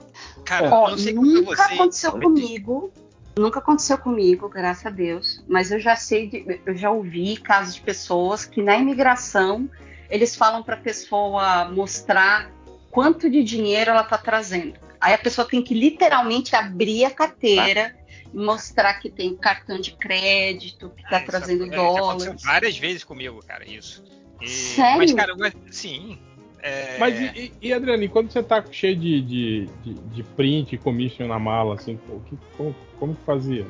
[0.45, 1.73] Cara, Ó, eu não sei como nunca você.
[1.73, 2.93] aconteceu comigo.
[3.37, 5.43] Nunca aconteceu comigo, graças a Deus.
[5.47, 9.69] Mas eu já sei, de- eu já ouvi casos de pessoas que na imigração
[10.09, 12.51] eles falam para a pessoa mostrar
[12.89, 14.73] quanto de dinheiro ela tá trazendo.
[14.99, 17.95] Aí a pessoa tem que literalmente abrir a carteira
[18.33, 22.41] e mostrar que tem cartão de crédito, que tá Ah, isso trazendo é- dólares.
[22.43, 24.03] várias vezes comigo, cara, isso.
[24.41, 24.97] E- Sério?
[24.97, 25.33] Mas, cara,
[25.71, 26.19] sim.
[26.61, 27.25] É, Mas e,
[27.61, 31.27] e, e, Adriano, e quando você tá cheio de, de, de, de print e commission
[31.27, 33.65] na mala, assim, pô, que, como, como que fazia?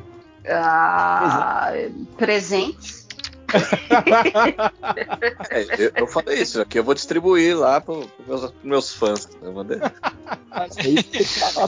[0.48, 1.72] Ah,
[2.18, 3.02] presentes.
[5.50, 9.28] É, eu, eu falei isso, aqui eu vou distribuir lá pro, pros meus, meus fãs.
[9.42, 9.78] Eu mandei.
[10.50, 11.04] Mas aí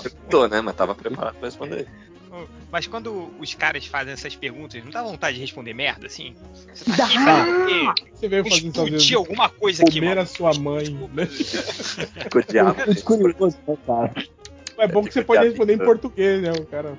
[0.02, 0.62] Perguntou, né?
[0.62, 1.88] Mas tava preparado pra responder.
[2.72, 6.34] Mas quando os caras fazem essas perguntas, não dá vontade de responder merda, assim?
[6.74, 7.06] Você tá Dá.
[7.06, 8.10] aqui pra quê?
[8.14, 10.22] Você veio fazer explodir alguma coisa aqui, comer mano.
[10.22, 11.28] a sua mãe, né?
[12.32, 12.82] Com o diabo.
[12.82, 14.14] Eu fico curioso, né, cara?
[14.80, 16.52] É bom que você pode responder em português, né?
[16.52, 16.98] O cara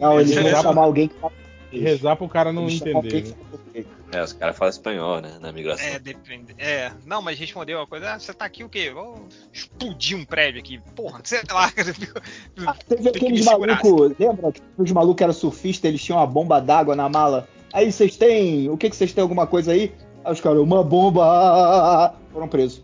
[0.00, 0.62] Não, eles vão Beleza.
[0.62, 1.32] chamar alguém que fala
[1.70, 3.22] e rezar pro cara não entender.
[3.22, 3.84] que né?
[4.10, 5.38] É, os caras falam espanhol, né?
[5.40, 5.86] Na migração.
[5.86, 6.54] É, depende.
[6.58, 8.14] É, não, mas respondeu uma coisa.
[8.14, 8.90] Ah, você tá aqui o quê?
[8.90, 10.80] Vou explodir um prédio aqui.
[10.96, 11.70] Porra, sei lá.
[12.66, 16.60] Ah, teve aqueles malucos, lembra que os malucos que eram surfistas, eles tinham uma bomba
[16.60, 17.48] d'água na mala.
[17.72, 19.92] Aí vocês têm, o que que vocês têm alguma coisa aí?
[20.24, 22.82] Aí os caras, uma bomba, foram presos.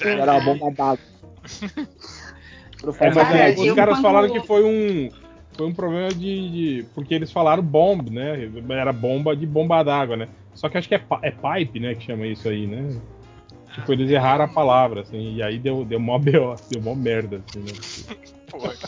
[0.00, 0.98] Era uma bomba d'água.
[3.00, 5.08] É, mas é, os caras falaram que foi um
[5.56, 8.50] foi um problema de, de- porque eles falaram bomb, né?
[8.70, 10.28] Era bomba de bomba d'água, né?
[10.54, 11.94] Só que acho que é, é pipe, né?
[11.94, 13.00] Que chama isso aí, né?
[13.74, 17.42] Tipo, eles erraram a palavra, assim, e aí deu, deu mó BO, deu mó merda,
[17.48, 17.72] assim, né?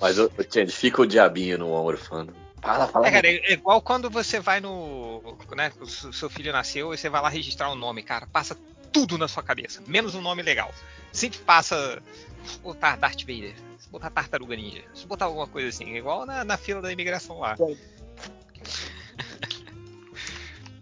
[0.00, 0.16] Mas
[0.48, 2.34] tinha, fica o diabinho no ombro falando.
[2.60, 3.08] Fala, fala.
[3.08, 5.20] É, cara, é é igual quando você vai no.
[5.56, 8.26] Né, o seu seu filho nasceu e você vai lá registrar o nome, cara.
[8.32, 8.56] Passa
[8.92, 10.72] tudo na sua cabeça, menos um nome legal.
[11.12, 12.02] Sempre passa.
[12.44, 16.44] Se botar Darth Vader, se botar Tartaruga Ninja, se botar alguma coisa assim, igual na,
[16.44, 17.56] na fila da imigração lá.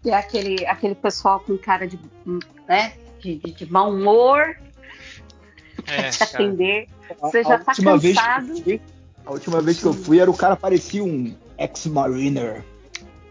[0.04, 1.98] E é aquele, aquele pessoal com cara de,
[2.66, 4.56] né, de, de, de mau humor,
[5.86, 6.30] É, te cara.
[6.34, 6.88] atender.
[7.10, 8.62] A- Você a já tá última vez que eu cansado.
[8.64, 8.80] fui-
[9.26, 12.64] a última vez que eu fui, era o cara parecia um ex-mariner.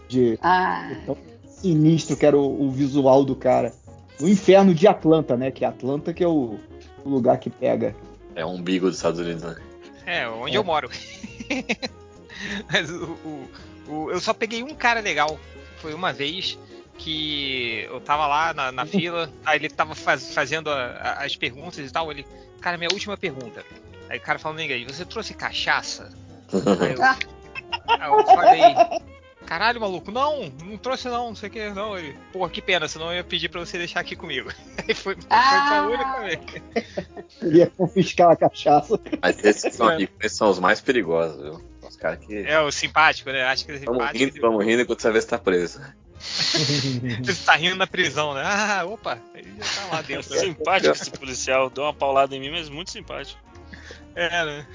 [0.08, 3.74] De Ah, tão sinistro que era o, o visual do cara.
[4.22, 5.52] O inferno de Atlanta, né?
[5.52, 6.60] Que Atlanta que é o,
[7.04, 7.96] o lugar que pega.
[8.36, 9.56] É o umbigo dos Estados Unidos, né?
[10.06, 10.60] É, onde É.
[10.60, 10.90] eu moro.
[12.72, 13.50] Mas o, o-
[13.88, 15.40] o- eu só peguei um cara legal.
[15.78, 16.58] Foi uma vez
[16.98, 21.36] que eu tava lá na, na fila, aí ele tava faz- fazendo a- a- as
[21.36, 22.12] perguntas e tal.
[22.12, 22.26] Ele,
[22.62, 23.64] cara, minha última pergunta.
[24.10, 26.12] Aí o cara falando em inglês, você trouxe cachaça?
[26.82, 27.04] Aí eu,
[28.02, 29.02] aí eu falei,
[29.50, 31.98] caralho, maluco, não, não trouxe não, não sei o que, não.
[31.98, 34.50] Ele, porra, que pena, senão eu ia pedir pra você deixar aqui comigo.
[34.88, 35.80] Aí foi, foi Ah.
[35.80, 37.56] a única vez.
[37.56, 39.00] Ia confiscar a cachaça.
[39.22, 41.64] Mas esses são, amigos, esses são os mais perigosos, viu?
[41.82, 42.38] Os caras que.
[42.38, 43.42] É o simpático, né?
[43.44, 44.26] Acho que ele é Vamos simpático.
[44.26, 45.82] rindo, vamos rindo enquanto você vê se tá preso.
[47.02, 48.44] Ele tá rindo na prisão, né?
[48.46, 50.30] Ah, opa, ele já tá lá dentro.
[50.32, 50.38] né?
[50.42, 53.40] Simpático esse policial, deu uma paulada em mim, mas muito simpático.
[54.16, 54.68] É, né?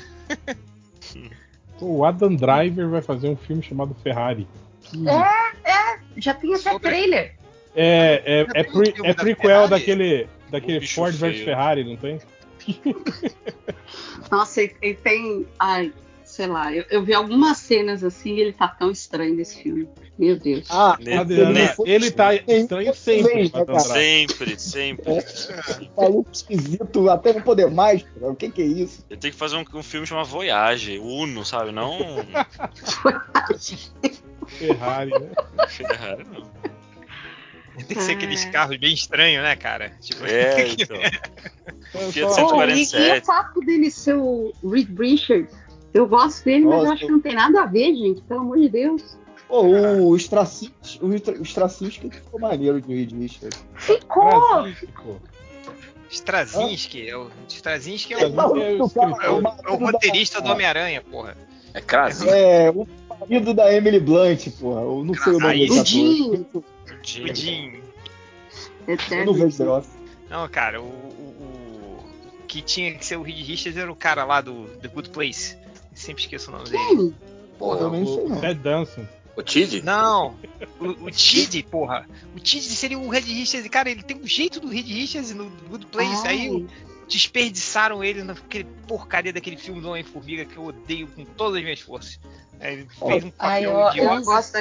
[1.80, 4.48] O Adam Driver vai fazer um filme chamado Ferrari.
[4.84, 7.34] Que Já tem até Sobre- trailer.
[7.74, 11.40] é, é, é, pre- é prequel daquele, daquele Ford vs.
[11.42, 12.20] Ferrari, não tem?
[14.30, 15.46] Nossa, e, tem.
[15.58, 15.92] Ai,
[16.24, 19.88] sei lá, eu, eu vi algumas cenas assim e ele tá tão estranho nesse filme.
[20.18, 20.66] Meu Deus.
[20.70, 23.50] Ah, Adriano, ne- ele tá estranho sempre.
[23.80, 25.04] Sempre, sempre.
[25.96, 28.02] maluco esquisito, até não poder mais.
[28.02, 28.30] cara.
[28.32, 29.04] O que que é isso?
[29.10, 31.72] Ele tem que fazer um, um filme chamado Voyage, Uno, sabe?
[31.72, 31.98] Não
[34.58, 35.30] Ferrari, né?
[35.68, 36.42] Ferrari, não.
[37.86, 39.90] Tem que ser aqueles carros bem estranhos, né, cara?
[40.00, 40.96] Tipo, É, então.
[41.94, 43.22] Eu Fiat só- Oh, e, e 147.
[43.22, 45.54] o fato dele ser o Reed Richards,
[45.92, 46.92] eu gosto dele, mas eu Nossa.
[46.94, 49.18] acho que não tem nada a ver, gente, pelo amor de Deus.
[49.48, 53.64] Pô, o Straczynski, o Stra- o Straczynski ficou maneiro de Reed Richards.
[53.76, 54.66] Ficou!
[56.10, 59.22] Straczynski, é o Straczynski é o, é o é o- escritor.
[59.64, 61.36] é o roteirista do Homem-Aranha, porra.
[61.72, 62.28] É Krasinski.
[62.32, 62.86] É, o
[63.28, 64.80] marido da Emily Blunt, porra.
[64.82, 66.42] Eu não sei o nome Aí sim.
[66.42, 66.62] ator.
[66.62, 66.64] O
[67.02, 67.34] Jim.
[67.34, 67.72] Jim.
[69.10, 69.92] Eu não vejo The Office.
[70.30, 72.04] Não, cara, o, o-
[72.40, 75.10] o que tinha que ser o Reed Richards era o cara lá do The Good
[75.10, 75.56] Place.
[75.94, 76.84] Sempre esqueço o nome dele.
[76.86, 77.14] Quem?
[77.58, 78.40] Porra, eu nem sei não.
[78.40, 79.06] Ted Danson.
[79.36, 79.82] O Tid?
[79.82, 80.36] Não,
[80.80, 82.06] o, o Tid, porra.
[82.36, 83.68] O Tid seria o Reed Richards.
[83.68, 86.26] Cara, ele tem um jeito do Reed Richards no Good Place.
[86.26, 86.66] Aí Ai,
[87.08, 91.80] desperdiçaram ele naquele porcaria daquele filme do Homem-Formiga que eu odeio com todas as minhas
[91.80, 92.20] forças.
[92.60, 94.14] Aí ele fez um ai, papel eu, eu idiota.
[94.14, 94.60] não gosto da.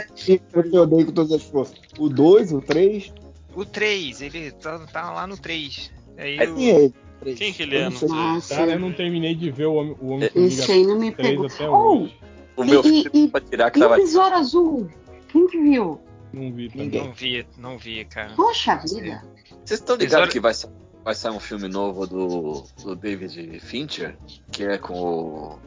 [0.53, 1.77] Eu te odeio com todas as forças.
[1.97, 3.13] O 2, o 3.
[3.55, 5.91] O 3, ele tá, tá lá no 3.
[6.17, 6.91] Aí É o- quem é.
[7.35, 7.89] Quem que ele Eu é?
[7.89, 11.11] Nossa, Cara, eu não terminei de ver o Homem- o Homem-Formiga esse aí não me
[11.11, 11.45] 3 pegou.
[11.45, 12.17] até Oh, hoje.
[12.57, 13.95] O meu E- filho e- pra tirar que e o tava.
[13.95, 14.89] Besouro Azul?
[15.29, 16.01] Quem que viu?
[16.33, 16.89] Não vi também.
[17.01, 18.33] Não vi, não vi, cara.
[18.35, 19.23] Poxa vida.
[19.63, 20.69] Vocês estão ligados Tesouro- que vai, sa-
[21.03, 24.15] vai sair um filme novo do, do David Fincher?
[24.51, 25.59] Que é com o.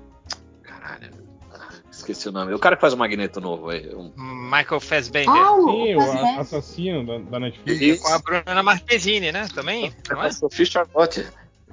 [0.63, 1.13] Caralho.
[1.53, 2.53] ah, Esqueci o nome.
[2.55, 3.95] O cara que faz o Magneto novo aí.
[3.95, 4.13] Um...
[4.17, 5.29] Michael Fassbender.
[5.35, 6.41] Ah, o Sim, o Fassbender.
[6.41, 7.81] assassino da, da Netflix.
[7.81, 8.03] Isso.
[8.03, 9.47] Com a Bruna Marquezine, né?
[9.55, 10.27] Também, não é?
[10.29, 11.27] a Sophie Charlotte.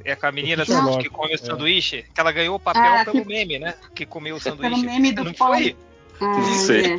[0.05, 1.37] É com a menina que come o é.
[1.37, 3.73] sanduíche, que ela ganhou o papel Ah, pelo que- meme, né?
[3.95, 4.85] Que comeu o Pelo sanduíche.
[4.85, 5.77] meme do não foi?
[6.19, 6.95] Ah, Sei.
[6.95, 6.97] é.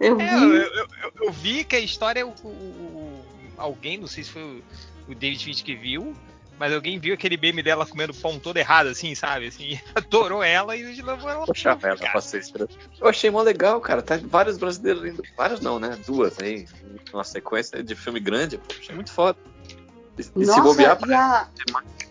[0.00, 0.22] Eu vi.
[0.24, 3.24] É, eu, eu- eu- eu vi que a história, o, o- o-
[3.56, 4.62] alguém, não sei se foi
[5.08, 6.14] o, David Finch que viu,
[6.58, 9.46] mas alguém viu aquele meme dela comendo pão todo errado, assim, sabe?
[9.48, 12.12] Assim, adorou ela e levou ela Poxa, filme, ela cara.
[12.12, 12.68] pra.
[13.00, 14.00] Eu achei mó legal, cara.
[14.02, 15.22] Tá vários brasileiros indo.
[15.36, 15.98] Vários não, né?
[16.06, 16.66] Duas aí.
[17.12, 18.58] Uma sequência de filme grande.
[18.58, 19.38] Pô, achei muito foda.
[20.16, 21.48] E, e se Nossa, bobear, e a,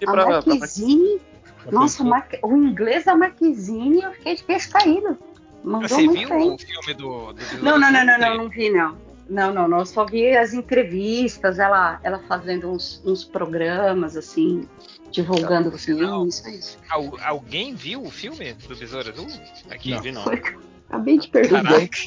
[0.02, 1.20] e a pra, pra, Marquezine.
[1.66, 2.04] Já Nossa?
[2.04, 5.18] Marque- o inglês da Marquezine, eu fiquei de queixo caído.
[5.64, 6.52] Mandou Você muito viu bem.
[6.54, 7.34] o filme do.
[7.34, 8.96] do Não, não, não, não, não, não vi, não.
[9.30, 9.80] Não, não, não.
[9.80, 14.68] Eu só vi as entrevistas, ela, ela fazendo uns, uns programas, assim,
[15.12, 16.78] divulgando o filme, isso é isso.
[16.90, 19.28] Al- alguém viu o filme do Besouro Azul?
[19.70, 19.92] Aqui?
[19.92, 20.24] Não vi não.
[20.24, 20.42] Foi-
[20.88, 21.64] Acabei de perguntar.
[21.64, 21.98] Caraca.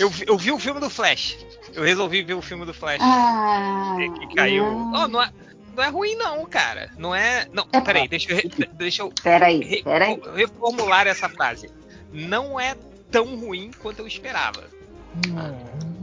[0.00, 1.36] Eu, vi- eu vi o filme do Flash.
[1.74, 3.00] Eu resolvi ver o filme do Flash.
[3.02, 4.64] Ah, que caiu.
[4.64, 4.92] não.
[5.04, 5.30] Oh, não, é,
[5.76, 6.90] não é ruim, não, cara.
[6.98, 7.46] Não é.
[7.52, 10.20] Não, É peraí, deixa eu, re- deixa eu Peraí, re- peraí.
[10.34, 11.70] reformular essa frase.
[12.12, 12.74] Não é
[13.10, 14.64] tão ruim quanto eu esperava.
[15.26, 15.95] Hum,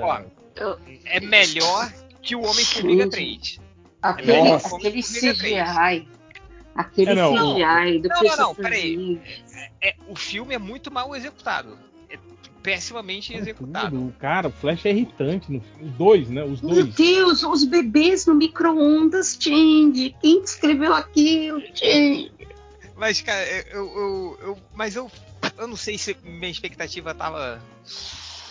[0.00, 0.20] Ó,
[0.56, 3.10] Eu- É melhor que o Homem-Formiga Gente.
[3.58, 3.60] 3.
[4.02, 4.76] Aquele, Nossa.
[4.76, 6.08] aquele CGI.
[6.74, 8.96] Aquele É, não, CGI do Não, não, não, peraí.
[8.96, 9.44] Reeve.
[9.82, 11.78] É, o filme é muito mal executado.
[12.10, 12.18] É
[12.62, 13.90] pessimamente executado.
[13.96, 14.14] Tudo.
[14.18, 15.50] Cara, o Flash é irritante.
[15.52, 16.42] No, os dois, né?
[16.44, 16.94] Os Meu dois.
[16.94, 20.14] Deus, os bebês no micro-ondas, Change.
[20.20, 22.30] Quem escreveu aquilo, Change?
[22.96, 25.10] Mas, cara, eu, eu, eu- mas eu,
[25.58, 27.60] eu não sei se minha expectativa tava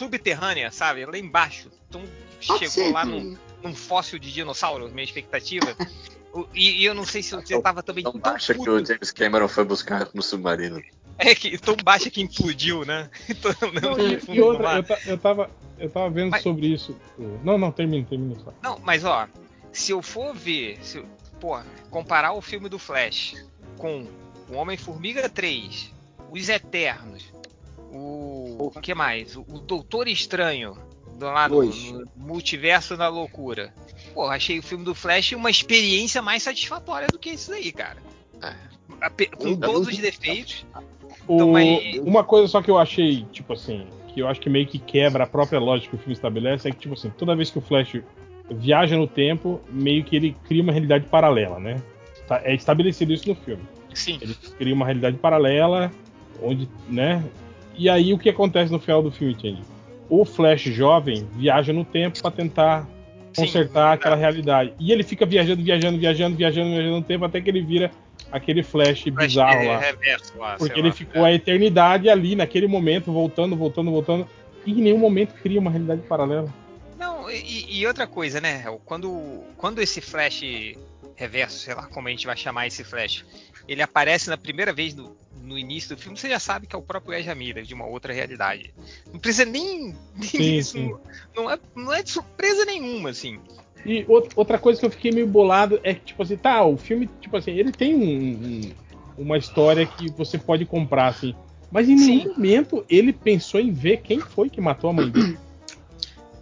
[0.05, 1.05] subterrânea, sabe?
[1.05, 1.69] Lá embaixo.
[1.89, 2.01] Então
[2.47, 3.23] Pode chegou ser lá também.
[3.23, 3.37] num,
[3.69, 5.75] num fóssil de dinossauro, minha expectativa.
[6.55, 8.71] E, e eu não sei se você tava também Não tão acha que puto.
[8.71, 10.81] o James Cameron foi buscar no submarino.
[11.19, 13.09] É que tão baixa que implodiu, né?
[13.27, 16.67] Então, Não, e, fundo e outra, eu, ta- eu tava, eu tava vendo Mas- sobre
[16.67, 16.95] isso.
[17.43, 18.53] Não, não, termina, termina só.
[18.63, 19.27] Não, mas ó,
[19.73, 21.05] se eu for ver, se, eu-
[21.37, 23.35] pô, comparar o filme do Flash
[23.77, 24.07] com
[24.49, 25.91] o Homem-Formiga 3,
[26.31, 27.25] Os Eternos,
[27.91, 28.71] o.
[28.75, 29.35] O que mais?
[29.35, 30.77] O, o Doutor Estranho,
[31.17, 31.91] do lado Dois.
[31.91, 33.73] no Multiverso da Loucura.
[34.13, 37.97] Pô, achei o filme do Flash uma experiência mais satisfatória do que isso daí, cara.
[38.41, 39.25] É.
[39.35, 40.65] Com todos os defeitos.
[41.27, 44.49] O- Então, mas- Uma coisa só que eu achei, tipo assim, que eu acho que
[44.49, 47.35] meio que quebra a própria lógica que o filme estabelece é que, tipo assim, toda
[47.35, 48.01] vez que o Flash
[48.49, 51.81] viaja no tempo, meio que ele cria uma realidade paralela, né?
[52.27, 53.63] Tá- é estabelecido isso no filme.
[53.93, 54.17] Sim.
[54.21, 55.91] Ele cria uma realidade paralela,
[56.41, 57.23] onde, né?
[57.77, 59.63] E aí o que acontece no final do filme, Change?
[60.11, 62.85] o Flash jovem viaja no tempo para tentar
[63.31, 63.93] Sim, consertar é.
[63.93, 64.73] aquela realidade.
[64.77, 67.89] E ele fica viajando, viajando, viajando, viajando, viajando no tempo até que ele vira
[68.29, 69.79] aquele Flash, Flash bizarro lá.
[69.79, 70.93] reverso lá, Porque ele lá.
[70.93, 74.27] ficou a eternidade ali, naquele momento, voltando, voltando, voltando.
[74.65, 76.53] E em nenhum momento cria uma realidade paralela.
[76.99, 78.65] Não, e, e outra coisa, né?
[78.83, 80.43] Quando, quando esse Flash
[81.15, 83.23] reverso, sei lá como a gente vai chamar esse Flash,
[83.71, 86.79] ele aparece na primeira vez no, no início do filme, você já sabe que é
[86.79, 88.73] o próprio Ezra Miller, de uma outra realidade.
[89.13, 89.95] Não precisa nem.
[90.13, 90.93] nem Sim, isso sim.
[91.35, 93.39] Não, é, não é de surpresa nenhuma, assim.
[93.85, 96.75] E out- outra coisa que eu fiquei meio bolado é que, tipo assim, tá, o
[96.75, 98.01] filme, tipo assim, ele tem um-
[98.67, 98.71] um-
[99.17, 101.33] uma história que você pode comprar, assim.
[101.71, 102.27] Mas em nenhum Sim.
[102.35, 105.39] momento ele pensou em ver quem foi que matou a mãe dele.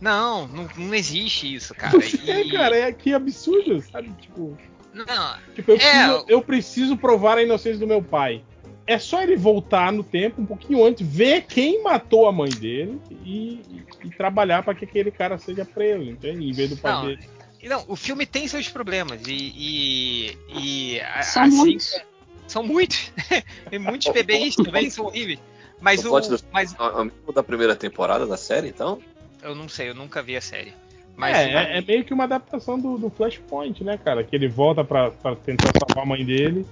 [0.01, 1.95] Não, não, não existe isso, cara.
[2.27, 4.09] É, E- cara, é que absurdo, sabe?
[4.19, 4.57] Tipo,
[4.93, 8.43] Não, tipo eu, É, preciso, eu preciso provar a inocência do meu pai.
[8.87, 12.99] É só ele voltar no tempo um pouquinho antes, ver quem matou a mãe dele
[13.23, 13.61] e,
[14.03, 16.49] e trabalhar para que aquele cara seja preso, entende?
[16.49, 17.19] Em vez do pai Não, dele.
[17.63, 19.31] Não, o filme tem seus problemas e.
[19.55, 22.01] e, e São assim, muitos.
[22.47, 23.11] São muitos.
[23.69, 25.39] Tem muitos PBIs também são horríveis.
[25.79, 26.19] Mas O o.
[26.19, 28.99] do- Mas É o mesmo da primeira temporada da série, então?
[29.43, 30.73] eu não sei, eu nunca vi a série.
[31.19, 34.23] Mas é, é, é meio que uma adaptação do, do Flashpoint, né, cara?
[34.23, 36.65] Que ele volta pra, pra tentar salvar a mãe dele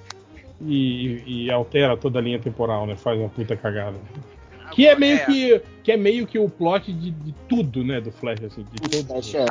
[0.62, 2.96] e, e altera toda a linha temporal, né?
[2.96, 3.98] Faz uma puta cagada.
[4.72, 8.12] Que é meio que, que é meio que o plot de, de tudo, né, do
[8.12, 9.46] Flash, assim, de O Flash é.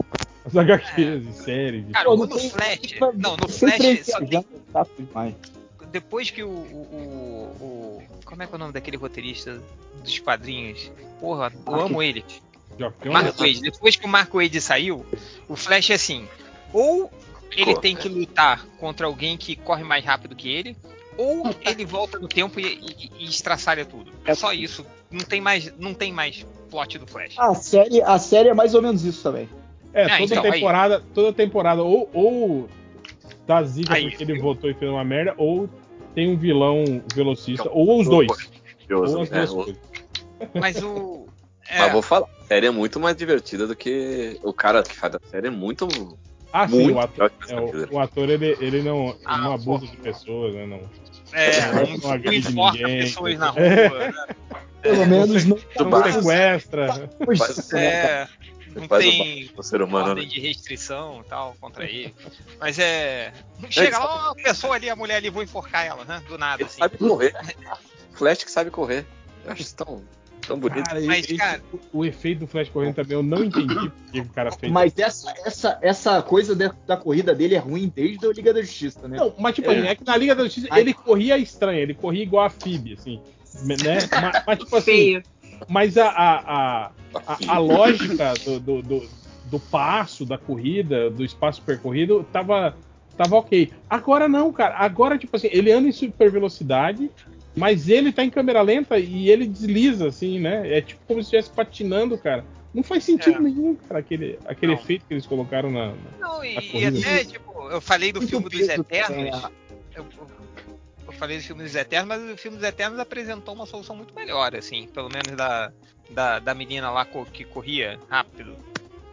[0.45, 1.85] as HQs e séries.
[1.89, 2.95] e Cara, no tem- Flash.
[3.17, 5.35] Não, no Flash só tem tá demais.
[5.91, 9.61] depois que o, o, o- Como é que é o nome daquele roteirista
[10.03, 10.91] dos quadrinhos?
[11.21, 12.23] Porra, eu amo ele.
[12.79, 13.61] Mark Wade.
[13.61, 15.05] Depois que o Mark Wade saiu,
[15.49, 16.27] o Flash é assim:
[16.73, 17.11] ou
[17.57, 20.77] ele tem que lutar contra alguém que corre mais rápido que ele,
[21.17, 24.13] ou ele volta no tempo e, e, e estraçalha tudo.
[24.25, 24.85] É só isso.
[25.11, 27.35] Não tem mais, não tem mais plot do Flash.
[27.39, 29.49] A série, a série é mais ou menos isso também.
[29.95, 30.53] É, Ah, toda então, aí.
[30.53, 32.69] temporada, toda temporada, ou, ou
[33.47, 34.43] dá zica Aí, porque ele viu?
[34.43, 35.71] votou e fez uma merda, ou
[36.15, 38.29] tem um vilão velocista, ou os dois.
[38.91, 39.77] Ou as É, duas o- coisas.
[40.55, 41.27] Mas o.
[41.71, 45.15] é, Mas vou falar, série é muito mais divertida do que o cara que faz
[45.15, 45.87] a série é muito.
[46.53, 49.53] Ah, sim, muito o ator, é, o, o ator ele, ele não, ele Ah, não
[49.55, 49.91] abusa pô.
[49.93, 50.67] de pessoas, né?
[50.67, 50.81] Não,
[51.33, 53.01] é, não, não, agride ninguém.
[53.01, 53.61] pessoas na rua.
[53.63, 53.89] É.
[54.09, 54.15] né?
[54.81, 55.59] Pelo É, menos não.
[55.91, 57.11] não sequestra.
[57.37, 58.29] Faz- É,
[58.75, 60.31] não tem O ser humano, ordem né?
[60.33, 62.15] de restrição e tal contra ele.
[62.61, 63.33] Mas é.
[63.59, 66.23] Não chega lá, ó, a pessoa ali, a mulher ali, vou enforcar ela, né?
[66.29, 66.79] Do nada, Ele assim.
[66.79, 67.35] sabe correr.
[68.13, 69.05] Flash que sabe correr.
[69.45, 70.03] Eu acho isso tão,
[70.47, 70.85] tão bonito.
[70.85, 71.61] Cara, Mas, esse- cara-
[71.93, 74.73] o, o efeito do Flash correndo também, eu não entendi por que o cara fez.
[74.73, 78.63] Mas essa, essa, essa coisa da, da corrida dele é ruim desde a Liga da
[78.63, 79.17] Justiça, né?
[79.19, 79.79] Não, mas tipo, É.
[79.79, 80.81] assim, é que na Liga da Justiça Ai.
[80.81, 83.21] ele corria estranho, ele corria igual a Phoebe, assim.
[83.65, 83.99] Né?
[84.13, 85.23] mas, mas, tipo assim, Feio.
[85.69, 86.93] mas a, a, a,
[87.27, 89.09] a, a lógica do, do, do,
[89.45, 92.77] do passo, da corrida, do espaço percorrido, tava,
[93.17, 93.73] tava ok.
[93.89, 94.77] Agora não, cara.
[94.77, 97.11] Agora, tipo assim, ele anda em super velocidade,
[97.57, 100.77] mas ele tá em câmera lenta e ele desliza, assim, né?
[100.77, 102.45] É tipo como se estivesse patinando, cara.
[102.75, 103.41] Não faz sentido É.
[103.41, 104.81] nenhum, cara, aquele, aquele Não.
[104.81, 105.89] efeito que eles colocaram na.
[105.89, 109.51] na- Não, e, e até, tipo, eu falei do Muito filme dos Eternos.
[109.95, 114.15] Eu, falei do filme dos Eternos, mas o filme dos Eternos apresentou uma solução muito
[114.15, 115.73] melhor, assim, pelo menos da,
[116.11, 118.51] da, da menina lá co- que corria rápido.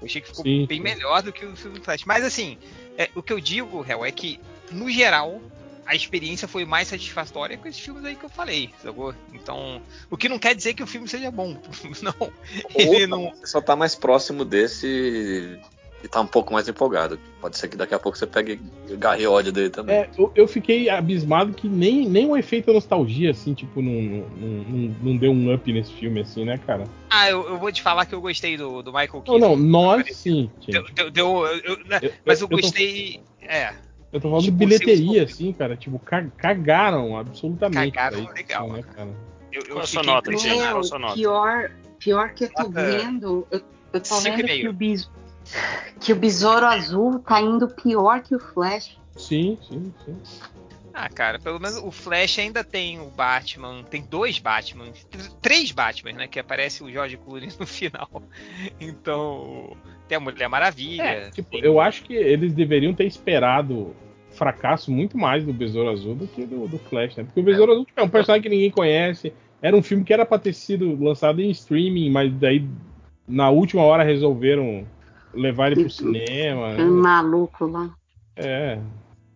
[0.01, 0.83] Eu achei que ficou Sim, bem sim.
[0.83, 2.03] melhor do que o filme do Flash.
[2.05, 2.57] Mas assim,
[2.97, 4.37] é, o que eu digo, Hel, é que,
[4.69, 5.41] no geral,
[5.85, 9.13] a experiência foi mais satisfatória com esses filmes aí que eu falei, sacou?
[9.33, 11.57] Então, o que não quer dizer que o filme seja bom.
[12.01, 12.31] Não.
[12.75, 13.29] Ele não.
[13.31, 15.59] você só tá mais próximo desse
[16.03, 17.17] e tá um pouco mais empolgado.
[17.39, 18.59] Pode ser que daqui a pouco você pegue
[18.89, 19.95] e garre ódio dele também.
[19.95, 24.27] É, eu, eu fiquei abismado que nem, nem o efeito nostalgia, assim, tipo, não, não,
[24.37, 26.83] não, não deu um up nesse filme, assim, né, cara?
[27.09, 29.39] Ah, eu, eu vou te falar que eu gostei do, do Michael Não, Keaton.
[29.39, 33.21] não, nós sim, Deu, deu- deu- eu- eu- né, Eu- mas eu eu tô- gostei.
[33.41, 33.73] É,
[34.13, 35.75] Eu tô falando de tipo, bilheteria, se- assim, cara.
[35.75, 37.91] Tipo, ca- cagaram absolutamente.
[37.93, 39.09] Cagaram pra legal, né, cara?
[39.51, 40.31] eu, eu Qual a sua fiquei nota.
[40.31, 41.15] Qual a Meu, sua nota?
[41.15, 43.61] pior, pior que eu tô Nota vendo, eu,
[43.91, 45.09] eu tô cinco vendo que o, bis,
[45.99, 48.97] que o Besouro Azul tá indo pior que o Flash.
[49.17, 50.15] Sim, sim, sim.
[50.95, 55.71] Ah, cara, pelo menos o Flash ainda tem o Batman, tem dois Batmans, tr- três
[55.71, 56.27] Batmans, né?
[56.27, 58.09] Que aparece o George Clooney no final.
[58.79, 59.75] Então,
[60.07, 61.01] tem a Mulher Maravilha.
[61.03, 63.95] É, tipo, tem- eu acho que eles deveriam ter esperado
[64.33, 67.23] fracasso muito mais do Besouro Azul do que do, do Flash, né?
[67.23, 69.33] Porque o Besouro Azul tipo, é um personagem que ninguém conhece.
[69.61, 72.67] Era um filme que era pra ter sido lançado em streaming, mas daí
[73.27, 74.85] na última hora resolveram
[75.33, 76.69] levar ele pro cinema.
[76.69, 77.01] Um né?
[77.01, 77.93] maluco lá.
[78.35, 78.79] É.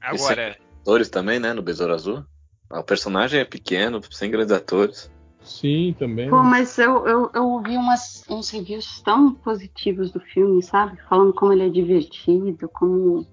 [0.02, 1.52] Agora, Atores também, né?
[1.52, 2.24] No Besouro Azul.
[2.72, 5.12] O personagem é pequeno, sem grandes atores.
[5.42, 6.30] Sim, também.
[6.30, 10.98] Pô, mas eu, eu, eu ouvi umas, uns reviews tão positivos do filme, sabe?
[11.10, 13.26] Falando como ele é divertido, como.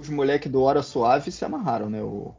[0.00, 2.02] Os moleques do Hora Suave se amarraram, né?
[2.02, 2.34] O,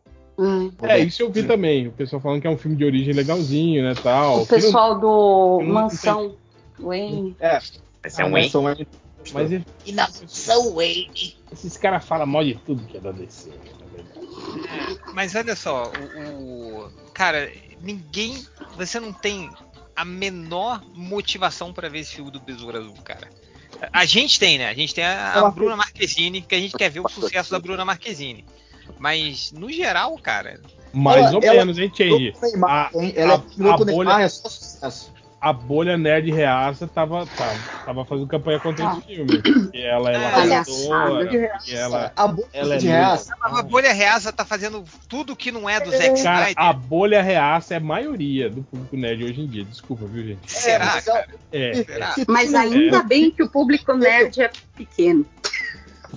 [0.83, 1.87] É, isso eu vi também.
[1.87, 4.41] O pessoal falando que é um filme de origem legalzinho, né, tal.
[4.43, 6.35] o pessoal do não- Mansão
[6.79, 7.35] Wayne.
[7.39, 7.59] é,
[8.05, 8.49] Esse é um Wayne.
[8.77, 8.87] eles-
[9.33, 11.35] Mas ele- E na São Wayne.
[11.51, 14.27] esses caras falam mal de tudo que é da DC, na verdade.
[15.07, 17.51] É, mas olha só, o, o- cara,
[17.81, 18.41] ninguém,
[18.77, 19.49] você não tem
[19.93, 23.27] a menor motivação pra ver esse filme do Besouro Azul, cara.
[23.93, 24.67] A gente tem, né?
[24.69, 27.59] A gente tem a, a Bruna Marquezine, que a gente quer ver o sucesso da
[27.59, 28.43] Bruna Marquezine.
[28.97, 30.59] Mas no geral, cara,
[30.91, 31.91] Mais Ela- ou ela- menos, hein,
[32.41, 33.13] Neymar, A- hein?
[33.15, 35.13] Ela a- é a bolha- Neymar, é só sucesso.
[35.41, 38.97] A bolha nerd reaça tava, tava, tava fazendo campanha contra Ah.
[38.97, 39.41] esse filme.
[39.73, 40.87] E ela é Palhaçada.
[40.89, 42.11] lacradora, e ela...
[42.13, 43.33] A bolha ela é de reaça.
[43.41, 46.53] a bolha reasa tá fazendo tudo que não é do Zack Snyder.
[46.57, 49.63] a bolha reaça é a maioria do público nerd hoje em dia.
[49.63, 50.51] Desculpa, viu, gente?
[50.51, 51.35] Será, mas ela- cara?
[51.53, 52.11] É, Será?
[52.11, 55.25] se Mas ainda bem que o público nerd é pequeno.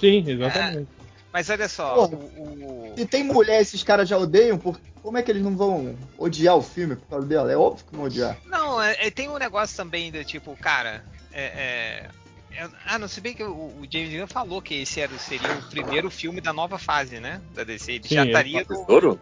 [0.00, 0.88] sim, exatamente.
[1.32, 2.16] Mas olha só, Porra.
[2.16, 4.78] o, o- Se tem mulher, esses caras já odeiam, por...
[5.02, 7.50] como é que eles não vão odiar o filme por causa dela?
[7.52, 8.38] É óbvio que vão odiar.
[8.46, 12.10] Não, é- é- tem um negócio também do tipo, cara, é, é-
[12.56, 15.50] é- ah, não, se bem que o, o James Gunn falou que esse era, seria
[15.52, 17.40] o primeiro filme da nova fase, né?
[17.54, 17.92] Da DC.
[17.92, 19.20] Ele Sim, já estaria no, Tesouro?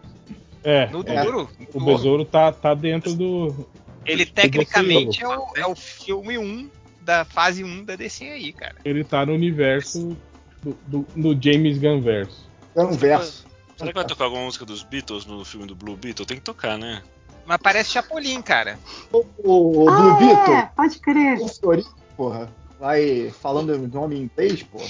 [0.63, 1.23] É, no É.
[1.23, 1.49] duro.
[1.73, 3.67] o Besouro tá, tá dentro do.
[4.05, 6.69] Ele tecnicamente é o, é o filme 1
[7.01, 8.75] da fase 1 da DC aí, cara.
[8.85, 10.15] Ele tá no universo
[10.61, 12.49] do, do, do James Gunn verso.
[12.75, 13.45] É um verso.
[13.81, 16.23] Será que vai tocar alguma música dos Beatles no filme do Blue Beetle?
[16.23, 17.01] Tem que tocar, né?
[17.47, 18.77] Mas parece Chapolin, cara.
[19.11, 21.41] O, o, o ah, Blue é, Beetle, pode crer.
[21.41, 22.47] o Fiorito, porra,
[22.79, 24.85] vai falando o nome em inglês, porra.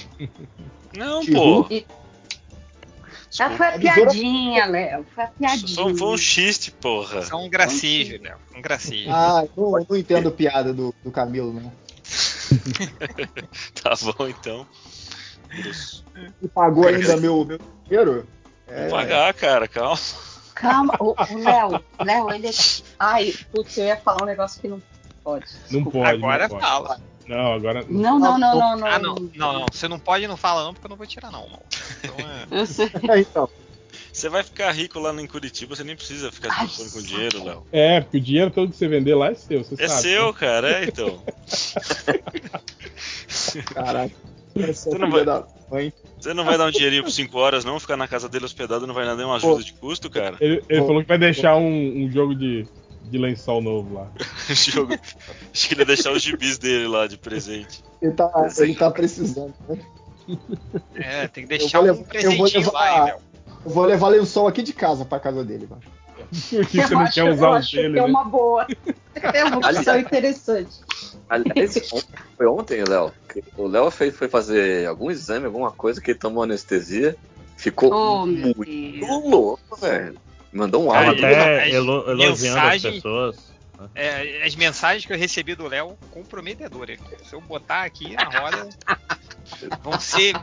[0.94, 1.34] Não, Tio.
[1.34, 1.68] pô.
[3.30, 5.06] Já foi a piadinha, Léo.
[5.14, 5.68] Foi a piadinha.
[5.68, 7.22] Só foi um xiste, porra.
[7.22, 8.36] São um gracejo, Léo.
[8.54, 9.10] Um gracejo.
[9.10, 11.72] Ah, não, não entendo piada do, do Camilo, não.
[13.82, 14.66] Tá bom, então.
[16.42, 18.26] E pagou ainda meu, meu dinheiro?
[18.74, 19.98] É, Vou pagar, cara, calma.
[20.54, 22.52] Calma, o o Léo, Léo, ele é.
[22.98, 24.80] Ai, putz, eu ia falar um negócio que não
[25.24, 25.46] pode.
[25.70, 25.98] Não desculpa.
[25.98, 26.10] pode.
[26.16, 26.62] Agora não pode.
[26.62, 27.00] fala.
[27.26, 27.84] Não, agora.
[27.88, 28.86] Não, não, não, não, não.
[28.86, 29.66] Ah, não, não, não.
[29.72, 31.48] Você não pode não fala não, porque eu não vou tirar, não.
[31.48, 31.58] não.
[32.02, 32.46] Então é.
[32.60, 32.90] Eu sei.
[33.08, 33.48] É, então.
[34.12, 37.66] Você vai ficar rico lá em Curitiba, você nem precisa ficar Ai, com dinheiro, Léo.
[37.72, 40.02] É, porque o dinheiro todo que você vender lá é seu, você É sabe.
[40.02, 41.22] seu, cara, é então.
[43.74, 44.14] Caraca.
[44.54, 45.92] Você não vai-.
[46.20, 47.80] Você não vai dar um dinheirinho por 5 horas, não?
[47.80, 50.36] Ficar na casa dele hospedado não vai dar nenhuma ajuda de custo, cara.
[50.40, 52.66] Ele, ele Vou- falou que vai deixar um, um jogo de,
[53.04, 54.10] de lençol novo lá.
[54.54, 54.92] Jogo.
[55.52, 57.82] Acho que ele ia deixar os gibis dele lá de presente.
[58.02, 59.54] Ele tá, ele tá precisando.
[59.68, 59.78] né?
[60.94, 63.18] É, tem que Eu deixar vou um levar- eu vou presentinho lá, hein, levar- Léo.
[63.64, 65.82] Eu vou levar lençol aqui de casa pra casa dele, mano.
[66.50, 68.66] Porque você Eu não acho, quer eu usar o acho dele, que é uma boa.
[69.14, 70.80] É uma opção interessante.
[71.28, 73.12] Aliás, ontem- foi ontem, Léo.
[73.56, 77.16] O Léo fez, foi fazer algum exame, alguma coisa, que ele tomou anestesia.
[77.56, 79.24] Ficou Oh, muito Deus.
[79.30, 80.18] louco, velho.
[80.52, 81.12] Mandou um áudio.
[81.12, 83.52] ele- Até as elo- elogiando as mensagens- pessoas.
[83.94, 86.98] É, as mensagens que eu recebi do Léo comprometedoras.
[87.24, 88.68] Se eu botar aqui na roda,
[89.82, 90.34] vão ser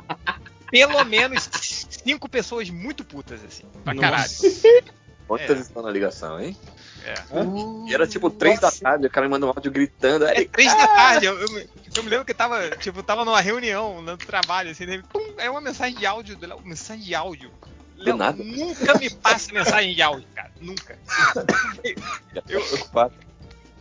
[0.70, 1.50] pelo menos
[1.90, 3.64] cinco pessoas muito putas, assim.
[3.84, 4.30] Pra caralho.
[5.30, 5.62] Quantas É.
[5.62, 6.58] estão na ligação, hein?
[7.06, 7.14] É.
[7.88, 10.26] E era tipo três da tarde, o cara me mandou um áudio gritando.
[10.26, 13.40] É três da tarde, eu, eu, me- eu me lembro que tava, tipo, tava numa
[13.40, 17.14] reunião no trabalho, assim, daí, pum, é uma mensagem de áudio do Léo, mensagem de
[17.14, 17.52] áudio.
[17.96, 18.44] Léo, nada.
[18.44, 20.98] nunca me passa mensagem de áudio, cara, nunca.
[22.46, 23.14] preocupado.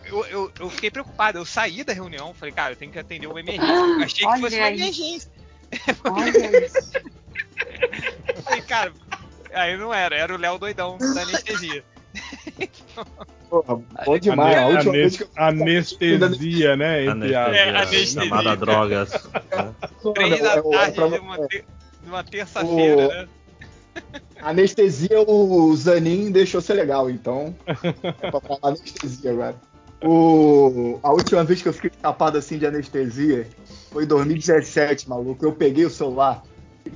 [0.05, 3.27] Eu, eu, eu fiquei preocupado, eu saí da reunião, falei, cara, eu tenho que atender
[3.27, 3.73] uma emergência.
[3.75, 4.75] Eu achei que Olha fosse uma aí.
[4.81, 5.31] emergência.
[6.05, 6.93] Olha isso.
[8.37, 8.93] Eu falei, cara,
[9.53, 11.85] aí não era, era o Léo doidão da anestesia.
[13.49, 14.59] Porra, bom demais.
[14.59, 17.05] A última vez que eu Anestesia, né?
[17.07, 18.23] Entre Anestesia, É, anestesia.
[18.23, 19.11] chamada drogas.
[19.57, 19.75] né?
[20.15, 21.65] Três da é, é tarde de uma, te-
[22.03, 23.29] de uma terça-feira, O- né?
[24.41, 27.55] Anestesia, o Zanin deixou ser legal, então.
[27.67, 29.57] É pra falar anestesia agora.
[30.05, 31.01] O...
[31.03, 33.49] A última vez que eu fiquei tapado assim de anestesia
[33.91, 35.45] foi em 2017, maluco.
[35.45, 36.43] Eu peguei o celular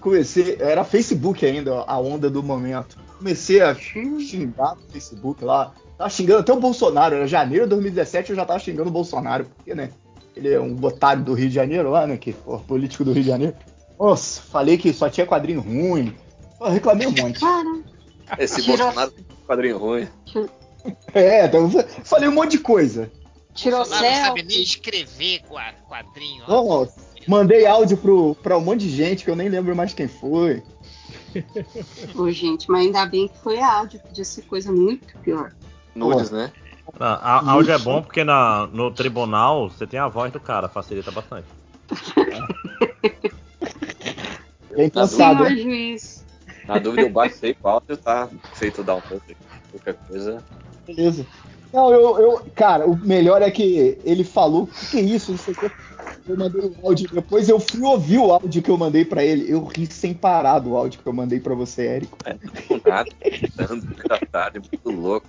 [0.01, 0.57] comecei.
[0.61, 2.99] Era Facebook ainda, a onda do momento.
[3.19, 5.73] Comecei a xingar no Facebook lá.
[5.97, 7.15] Tava xingando até o Bolsonaro.
[7.17, 9.91] Era janeiro de 2017 eu já tava xingando o Bolsonaro, porque, né?
[10.35, 12.17] Ele é um otário do Rio de Janeiro lá, né?
[12.17, 13.55] Que, pô, político do Rio de Janeiro.
[13.99, 16.17] Nossa, falei que só tinha quadrinho ruim.
[16.61, 17.39] Eu reclamei um monte.
[17.39, 17.83] Cara,
[18.39, 20.09] Esse Tirou- Bolsonaro tem quadrinho ruim.
[21.15, 21.71] É, então,
[22.03, 23.09] falei um monte de coisa.
[23.55, 26.43] tirou Bolsonaro não sabe nem escrever qua- quadrinho.
[26.49, 26.65] ó.
[26.81, 26.95] Nossa,
[27.27, 30.63] mandei áudio pro, pra um monte de gente que eu nem lembro mais quem foi.
[32.15, 34.01] Ô, gente, mas ainda bem que foi áudio.
[34.01, 35.53] Podia ser coisa muito pior.
[35.95, 36.53] Nudes, né?
[36.99, 40.69] Ah, á- áudio é bom porque na, no tribunal você tem a voz do cara,
[40.69, 41.47] facilita bastante.
[44.75, 46.25] Bem pensado, Senhor juiz.
[46.67, 49.25] Na dúvida, eu baixei o áudio, tá feito dar um pouco.
[49.71, 50.43] Qualquer coisa.
[50.87, 51.27] Beleza.
[51.73, 52.47] Não, eu, eu.
[52.55, 55.33] Cara, o melhor é que ele falou: o que, que é isso?
[55.33, 55.71] Não sei o que.
[56.29, 57.09] Eu mandei o áudio.
[57.13, 59.51] Depois eu fui ouvir o áudio que eu mandei pra ele.
[59.51, 62.17] Eu ri sem parar do áudio que eu mandei pra você, Érico.
[62.69, 63.11] Com nada.
[63.57, 65.27] Dando engraçado, muito louco.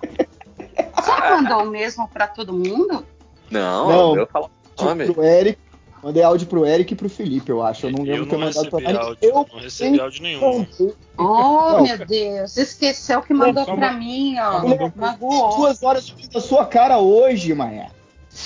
[0.96, 3.04] Você mandou o mesmo pra todo mundo?
[3.50, 4.16] Não, Não.
[4.16, 5.12] eu falo nome.
[5.12, 5.58] Pro Eric.
[6.02, 7.86] Mandei áudio pro Eric e pro Felipe, eu acho.
[7.86, 9.18] Eu não lembro eu que eu não mandado pra áudio.
[9.22, 10.58] Eu Não recebi áudio nenhum.
[10.58, 11.82] mandei Oh, Não.
[11.82, 12.56] meu Deus.
[12.58, 14.90] Esqueceu que mandou só pra mim, ó.
[14.94, 15.56] Magoou.
[15.56, 17.86] duas horas da sua cara hoje, manhã.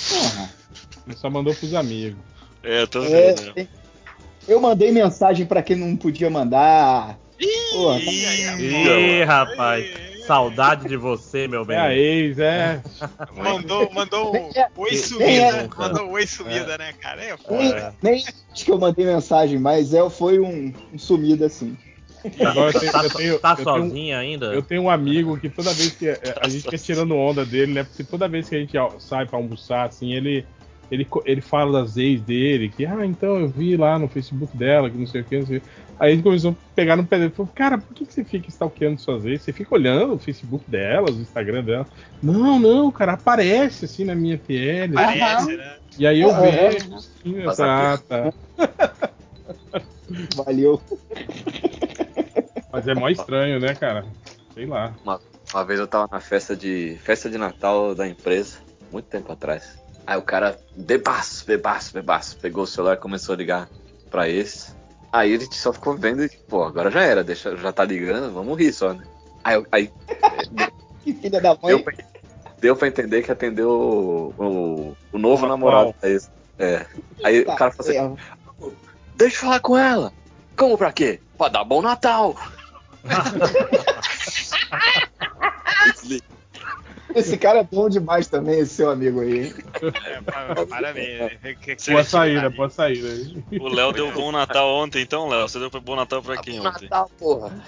[0.09, 0.49] Porra.
[1.05, 2.17] Ele só mandou pros amigos.
[2.63, 3.53] É, tô É, vendo.
[3.53, 3.67] tem-
[4.47, 7.17] eu mandei mensagem pra quem não podia mandar.
[7.71, 8.11] Porra, tá-
[8.59, 9.85] Ih, rapaz,
[10.27, 11.77] saudade de você, meu bem.
[11.77, 12.81] É a ex, é.
[13.37, 15.69] Mandou, mandou É, oi é, sumida.
[15.77, 17.23] Mandou um oi sumida, né, cara?
[17.23, 17.93] É, nem, É.
[18.01, 21.77] nem acho que eu mandei mensagem, mas é, foi um, um sumido assim.
[22.45, 24.45] Agora eu tenho, Tá, eu tenho- tá eu tenho um- sozinho ainda?
[24.47, 26.09] Eu tenho um amigo que toda vez que.
[26.41, 27.83] A gente fica tirando onda dele, né?
[27.85, 30.45] Porque toda vez que a gente sai pra almoçar, assim, ele.
[30.91, 34.89] Ele, ele fala das ex dele, que, ah, então eu vi lá no Facebook dela,
[34.89, 35.67] que não sei o que, não sei o que.
[35.99, 38.23] Aí gente começou a pegar no pé dele e falou, cara, por que, que você
[38.23, 39.41] fica stalkeando suas ex?
[39.41, 41.87] Você fica olhando o Facebook delas, o Instagram delas.
[42.23, 44.93] Não, não, cara, aparece assim na minha TL.
[44.93, 45.75] Parece, né?
[45.97, 46.69] E aí eu É, é.
[46.69, 48.33] vejo, assim, eu ah, tá.
[50.35, 50.81] Valeu.
[52.71, 54.05] Mas é mó estranho, né, cara?
[54.53, 54.93] Sei lá.
[55.53, 58.59] Uma vez eu tava na festa de festa de Natal da empresa,
[58.91, 59.77] muito tempo atrás.
[60.09, 63.69] Aí o cara, bebaço, bebaço, bebaço, pegou o celular e começou a ligar
[64.09, 64.73] pra esse.
[65.13, 68.33] Aí a gente só ficou vendo e, pô, agora já era, deixa, já tá ligando,
[68.33, 69.03] vamos rir só, né?
[69.43, 69.91] Aí, eu- aí
[71.03, 71.83] Que filha da deu, mãe.
[71.83, 71.93] pra,
[72.59, 75.95] deu pra entender que atendeu o, o, o novo O namorado atual.
[76.01, 76.31] da ex.
[76.57, 76.87] É.
[77.23, 78.11] Aí o cara falou assim, É,
[79.15, 80.11] deixa eu falar com ela.
[80.57, 81.19] Como pra quê?
[81.37, 82.35] Pra dar bom Natal.
[85.93, 86.25] Desliga.
[87.15, 89.47] Esse cara é bom demais também, esse seu amigo aí.
[89.47, 89.53] hein?
[90.05, 91.19] É, pa- parabéns.
[91.19, 91.55] né?
[91.89, 93.07] Boa saída, boa saída.
[93.59, 95.47] O Léo deu bom Natal ontem, então, Léo.
[95.47, 96.83] Você deu bom Natal pra quem Bom ontem?
[96.83, 97.63] Natal, porra.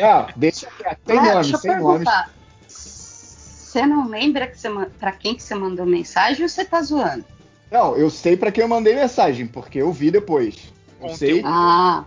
[0.00, 0.98] Ah, deixa quieto.
[1.06, 2.30] Sem Léo, nome, eu sem perguntar.
[2.66, 4.68] Você não lembra que você,
[4.98, 7.24] pra quem que você mandou mensagem ou você tá zoando?
[7.70, 10.56] Não, eu sei pra quem eu mandei mensagem, porque eu vi depois.
[11.00, 11.16] Eu Conteúdo.
[11.18, 11.42] sei.
[11.44, 12.04] Ah,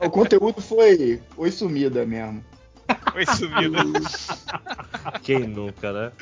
[0.00, 2.42] O conteúdo foi, foi sumida mesmo.
[3.14, 3.78] Oi sumida.
[5.22, 6.12] Quem nunca, né?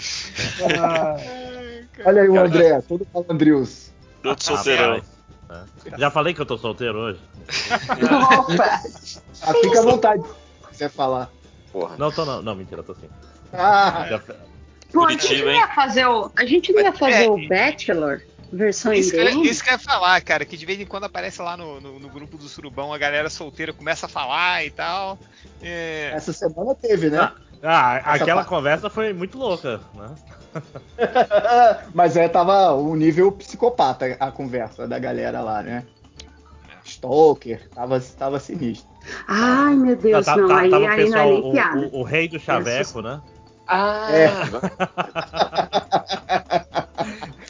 [2.04, 3.92] Olha aí o André, todo malandrius.
[4.22, 4.94] Todo solteirão.
[4.94, 5.04] Rapaz,
[5.86, 5.92] né?
[5.98, 7.20] Já falei que eu tô solteiro hoje?
[8.48, 8.80] opa!
[9.42, 11.30] Ah, fica à vontade se quiser falar.
[11.72, 11.96] Porra.
[11.96, 12.42] Não, tô não.
[12.42, 13.08] Não, mentira, tô sim.
[13.54, 14.18] Ah, Já-
[14.92, 15.60] Pô, a gente Curitiba, não hein?
[15.60, 17.28] ia fazer o, a gente não ia fazer É.
[17.30, 18.20] o Bachelor
[18.52, 21.40] versão Isso que, isso que eu ia falar, cara, que de vez em quando aparece
[21.40, 25.18] lá no, no, no grupo do Surubão, a galera solteira começa a falar e tal.
[25.62, 27.30] É, essa semana teve, né?
[27.62, 28.48] Ah, Essa aquela parte.
[28.48, 30.14] conversa foi muito louca, né?
[31.94, 35.84] Mas é, tava um nível psicopata a conversa da galera lá, né?
[36.84, 38.88] Stalker, tava, tava sinistro.
[39.28, 41.78] Ai, meu Deus, Tá- não, tá- aí, tava aí não é pessoal, nem piada.
[41.78, 43.20] o, o- o rei do chaveco, né?
[43.72, 44.28] Ah, É.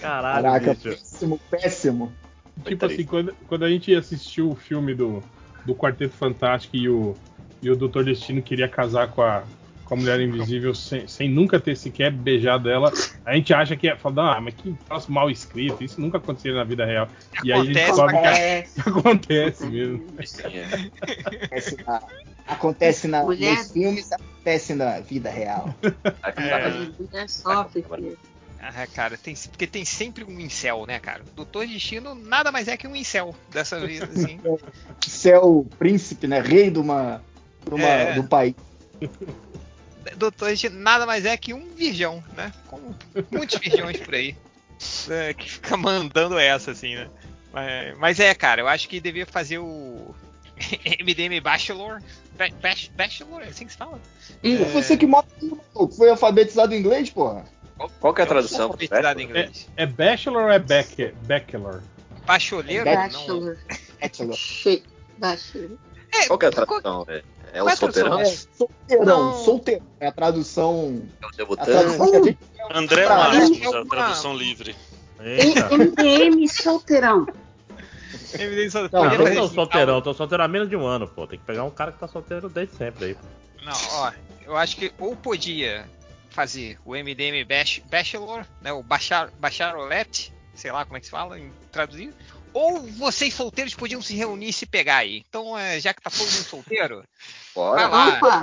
[0.01, 0.89] Caralho, Caraca, bicho.
[0.91, 2.13] péssimo, péssimo.
[2.65, 5.23] Tipo assim, quando, quando a gente assistiu o filme do,
[5.65, 7.17] do Quarteto Fantástico e o,
[7.63, 9.43] e o Doutor Destino queria casar com a,
[9.85, 12.93] com a Mulher Invisível sem, sem nunca ter sequer beijado ela,
[13.25, 13.97] a gente acha que é.
[13.97, 17.09] Fala, ah, mas que troço mal escrito, isso nunca aconteceria na vida real.
[17.43, 20.07] E aí a gente Acontece, descobre que É, acontece mesmo.
[20.19, 22.03] Acontece na,
[22.47, 24.11] acontece na, nos filmes,
[24.41, 25.75] acontece na vida real.
[27.13, 27.27] É.
[27.29, 28.19] sofre, filho.
[28.61, 31.23] ah, cara, tem, porque tem sempre um incel, né, cara?
[31.37, 34.41] Doutor Destino nada mais é que um incel dessa vez, assim.
[35.07, 36.41] Céu príncipe, né?
[36.41, 37.23] Rei de uma,
[37.67, 38.15] de uma- É.
[38.15, 38.55] do país.
[40.17, 42.53] Doutor Destino nada mais é que um virgão, né?
[42.67, 42.97] Como
[43.31, 44.35] muitos virgões por aí.
[45.09, 47.09] né, que fica mandando essa, assim, né?
[47.53, 50.15] Mas, mas é, cara, eu acho que devia fazer o
[51.05, 52.01] MDM Bachelor.
[52.41, 54.01] Ba- Bach- Bachelor, é assim que se fala?
[54.43, 54.65] Isso.
[54.67, 57.45] Você que maluco, foi alfabetizado em inglês, porra?
[57.77, 58.63] Qual, qual que é a sou tradução?
[58.69, 59.69] alfabetizado em inglês.
[59.77, 61.83] É Bachelor ou é Beck, Bachelor?
[62.25, 62.85] Bacholeiro?
[62.87, 62.95] Não.
[62.95, 63.59] Bachelor.
[64.01, 64.35] Bachelor.
[64.37, 64.83] Che-
[65.19, 65.71] Bachelor.
[66.15, 67.07] É, Qual que é a tradução?
[67.09, 67.23] É,
[67.53, 68.21] é o é solteirão?
[68.21, 69.45] É, solteirão, Não.
[69.45, 69.87] solteirão.
[70.01, 71.03] É a tradução.
[71.23, 72.25] É o A debutante?
[72.25, 72.39] gente
[72.73, 74.75] André Marcos, é a tradução livre.
[75.21, 75.69] Eita.
[75.77, 77.27] MDM solteirão.
[78.39, 80.87] MDM só Não, podia Eu não fazer sou solteirão, tô solteiro há menos de um
[80.87, 81.27] ano, pô.
[81.27, 83.17] Tem que pegar um cara que tá solteiro desde sempre aí.
[83.63, 84.13] Não, ó,
[84.47, 85.87] eu acho que ou podia
[86.31, 91.11] fazer o MDM Bach- Bachelor, né, o Bachar, Bacharolette, sei lá como é que se
[91.13, 92.15] fala em traduzir.
[92.53, 95.23] Ou vocês solteiros podiam se reunir e se pegar aí.
[95.29, 97.05] Então, é, já que tá todo mundo solteiro,
[97.55, 97.89] Bora.
[97.89, 98.19] vai lá.
[98.19, 98.41] Opa!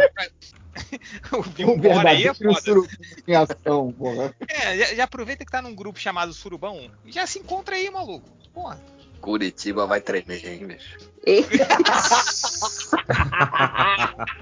[1.33, 1.41] o Um
[1.81, 2.61] Vambora aí é verdadeiro foda.
[2.61, 2.87] surubão
[3.27, 4.35] em ação, porra.
[4.47, 7.89] É, já, já aproveita que tá num grupo chamado Surubão e já se encontra aí,
[7.89, 8.29] maluco.
[8.53, 8.79] Porra.
[9.21, 10.97] Curitiba vai tremer, hein, bicho.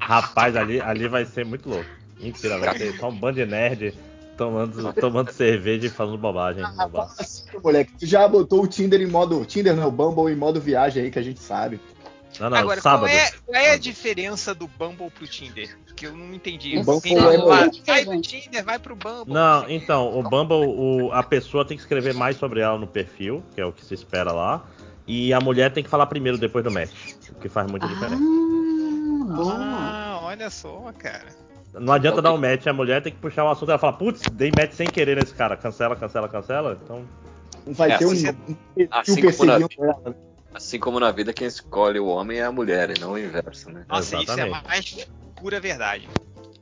[0.00, 1.88] Rapaz, ali, ali vai ser muito louco.
[2.18, 3.94] Mentira, vai ser só um bando de nerd
[4.38, 6.62] tomando, tomando cerveja e falando bobagem.
[6.64, 7.92] Ah, fala assim, moleque.
[7.98, 9.44] Tu já botou o Tinder em modo.
[9.44, 11.80] Tinder não, o Bumble em modo viagem aí que a gente sabe.
[12.40, 13.00] Não, não, Agora, sábado.
[13.00, 15.76] qual é, qual é a diferença do Bumble pro Tinder?
[15.96, 16.78] Que eu não entendi.
[16.78, 17.70] O Bumble Quem é vai, melhor.
[17.86, 19.34] vai pro Tinder, vai pro Bumble.
[19.34, 23.42] Não, então, o Bumble, o- a pessoa tem que escrever mais sobre ela no perfil,
[23.54, 24.64] que é o que se espera lá.
[25.06, 26.92] E a mulher tem que falar primeiro depois do match,
[27.30, 28.22] o que faz muita Ah, diferença.
[28.22, 29.54] boa.
[29.58, 31.26] Ah, olha só, cara.
[31.74, 33.68] Não adianta dar um match, a mulher tem que puxar o assunto.
[33.70, 35.56] Ela fala, putz, dei match sem querer nesse cara.
[35.56, 36.78] Cancela, cancela, cancela.
[36.82, 37.02] Então,
[37.66, 40.16] vai É, ter um, assim- um perfil assim como na perseguindo ela.
[40.58, 43.70] Assim como na vida, quem escolhe o homem é a mulher e não o inverso,
[43.70, 43.84] né?
[43.88, 44.66] Nossa, isso é Exatamente.
[44.66, 46.08] mais pura verdade.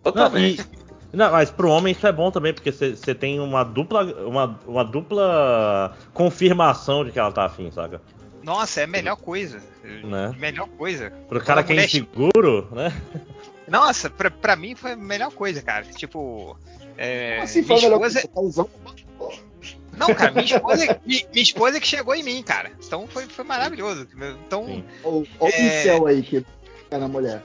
[0.05, 0.61] Não, Totalmente.
[0.61, 4.61] e- não, mas pro homem isso é bom também, porque você tem uma dupla, uma,
[4.67, 8.03] uma dupla confirmação de que ela tá afim, saca?
[8.43, 9.63] Nossa, é a melhor coisa.
[9.83, 10.35] Né?
[10.39, 11.11] Melhor coisa.
[11.27, 12.93] Pro cara que é inseguro, né?
[13.67, 15.85] Nossa, pra, pra mim foi a melhor coisa, cara.
[15.87, 16.55] Tipo,
[16.99, 18.65] é, Assim, minha foi a melhor esposa.
[19.19, 19.46] coisa.
[19.97, 22.71] Não, cara, minha esposa, mi- minha esposa que chegou em mim, cara.
[22.85, 24.07] Então foi, foi maravilhoso.
[24.47, 24.85] Então, Sim.
[25.03, 25.51] Olha o É.
[25.53, 26.45] pincel aí que
[26.83, 27.43] fica na mulher.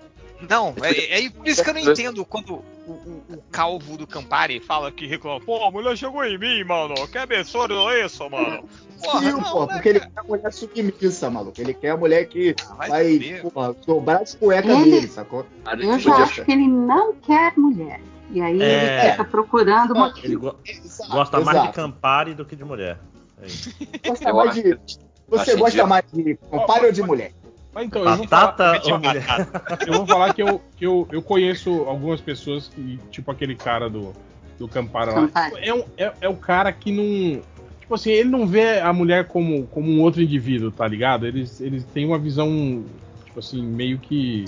[0.50, 2.56] Não, é, é por isso que eu não entendo quando
[2.88, 6.64] o, o- o calvo do Campari fala que reclama, pô, a mulher chegou em mim,
[6.64, 8.64] mano, que absurdo é isso, mano?
[9.04, 10.12] Porra, Sim, não, pô, né, porque ele cara?
[10.12, 11.62] quer a mulher submissa, maluco.
[11.62, 15.46] Ele quer a mulher que Ah, vai vai, porra, dobrar as cuecas Ele- dele, sacou?
[15.80, 18.02] Eu já acho que ele não quer mulher.
[18.32, 19.02] E aí É.
[19.04, 20.14] ele fica procurando uma.
[20.24, 21.76] Ele go- Exato, gosta mais de exato.
[21.76, 22.98] Campari do que de mulher.
[23.42, 24.08] É.
[24.10, 24.80] Gosta mais de.
[25.28, 25.88] Você gosta idiota.
[25.88, 27.32] mais de compare ou de mulher?
[27.74, 29.26] Mas então, eu vou falar, Batata ou mulher?
[29.26, 29.86] batata.
[29.88, 33.90] eu vou falar que, eu, que eu, eu conheço algumas pessoas que, tipo aquele cara
[33.90, 34.12] do,
[34.60, 35.22] do Campara lá.
[35.28, 35.56] Campari.
[35.70, 37.42] É, um, é, é o cara que não.
[37.80, 41.26] Tipo assim, ele não vê a mulher como, como um outro indivíduo, tá ligado?
[41.26, 42.84] Eles, eles têm uma visão,
[43.26, 44.46] tipo assim, meio que.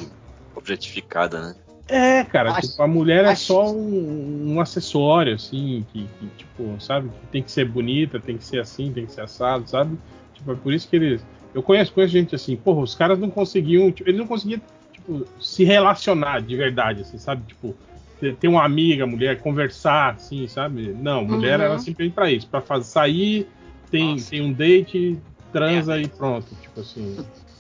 [0.55, 1.55] objetificada, né?
[1.95, 6.27] É, cara, Acho- tipo, a mulher é acho- só um, um acessório, assim, que, que,
[6.37, 7.09] tipo, sabe?
[7.09, 9.97] Que tem que ser bonita, tem que ser assim, tem que ser assado, sabe?
[10.33, 11.21] Tipo, é por isso que eles.
[11.53, 14.59] Eu conheço, conheço gente assim, porra, os caras não conseguiam, tipo, eles não conseguiam,
[14.91, 17.43] tipo, se relacionar de verdade, assim, sabe?
[17.47, 17.75] Tipo,
[18.19, 20.95] ter ter uma amiga, mulher, conversar, assim, sabe?
[20.99, 21.65] Não, mulher Uhum.
[21.65, 23.47] era simplesmente pra isso, pra fazer, sair,
[23.91, 24.29] tem, Nossa.
[24.31, 25.19] tem um date,
[25.51, 27.15] transa e pronto, tipo assim.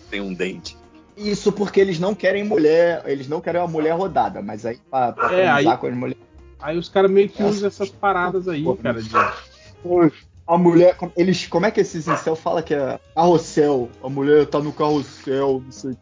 [0.09, 0.75] Tem um dente.
[1.15, 5.11] Isso porque eles não querem mulher, eles não querem uma mulher rodada, mas aí pra,
[5.11, 6.23] pra É, aí- com as mulheres.
[6.59, 7.55] Aí os caras meio que Nossa.
[7.55, 8.77] usam essas paradas aí, Porra.
[8.77, 9.09] cara, de.
[10.45, 13.89] A mulher, eles, como é que esses incel fala que é carrossel?
[14.03, 15.95] A mulher tá no carrossel, não sei.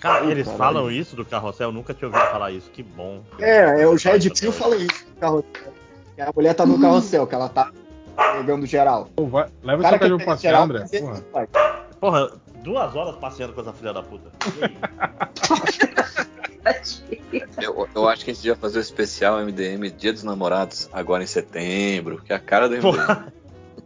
[0.00, 0.58] Cara, eles caralho.
[0.58, 2.70] falam isso do carrossel, eu nunca tinha ouvido falar isso.
[2.70, 3.22] Que bom.
[3.38, 5.72] É, é o Red Pill fala isso, carrossel.
[6.14, 7.70] Que a mulher tá no carrossel, que ela tá
[8.38, 9.08] pegando geral.
[9.16, 10.84] Pô, vai- leva O cara esse cachorro passear, André.
[11.00, 11.48] Porra.
[12.00, 12.30] Porra,
[12.64, 14.30] duas horas passeando com essa filha da puta.
[17.60, 21.22] Eu, eu acho que a gente devia fazer o especial MDM Dia dos Namorados agora
[21.22, 22.82] em setembro, que é a cara do MDM.
[22.92, 23.32] Porra.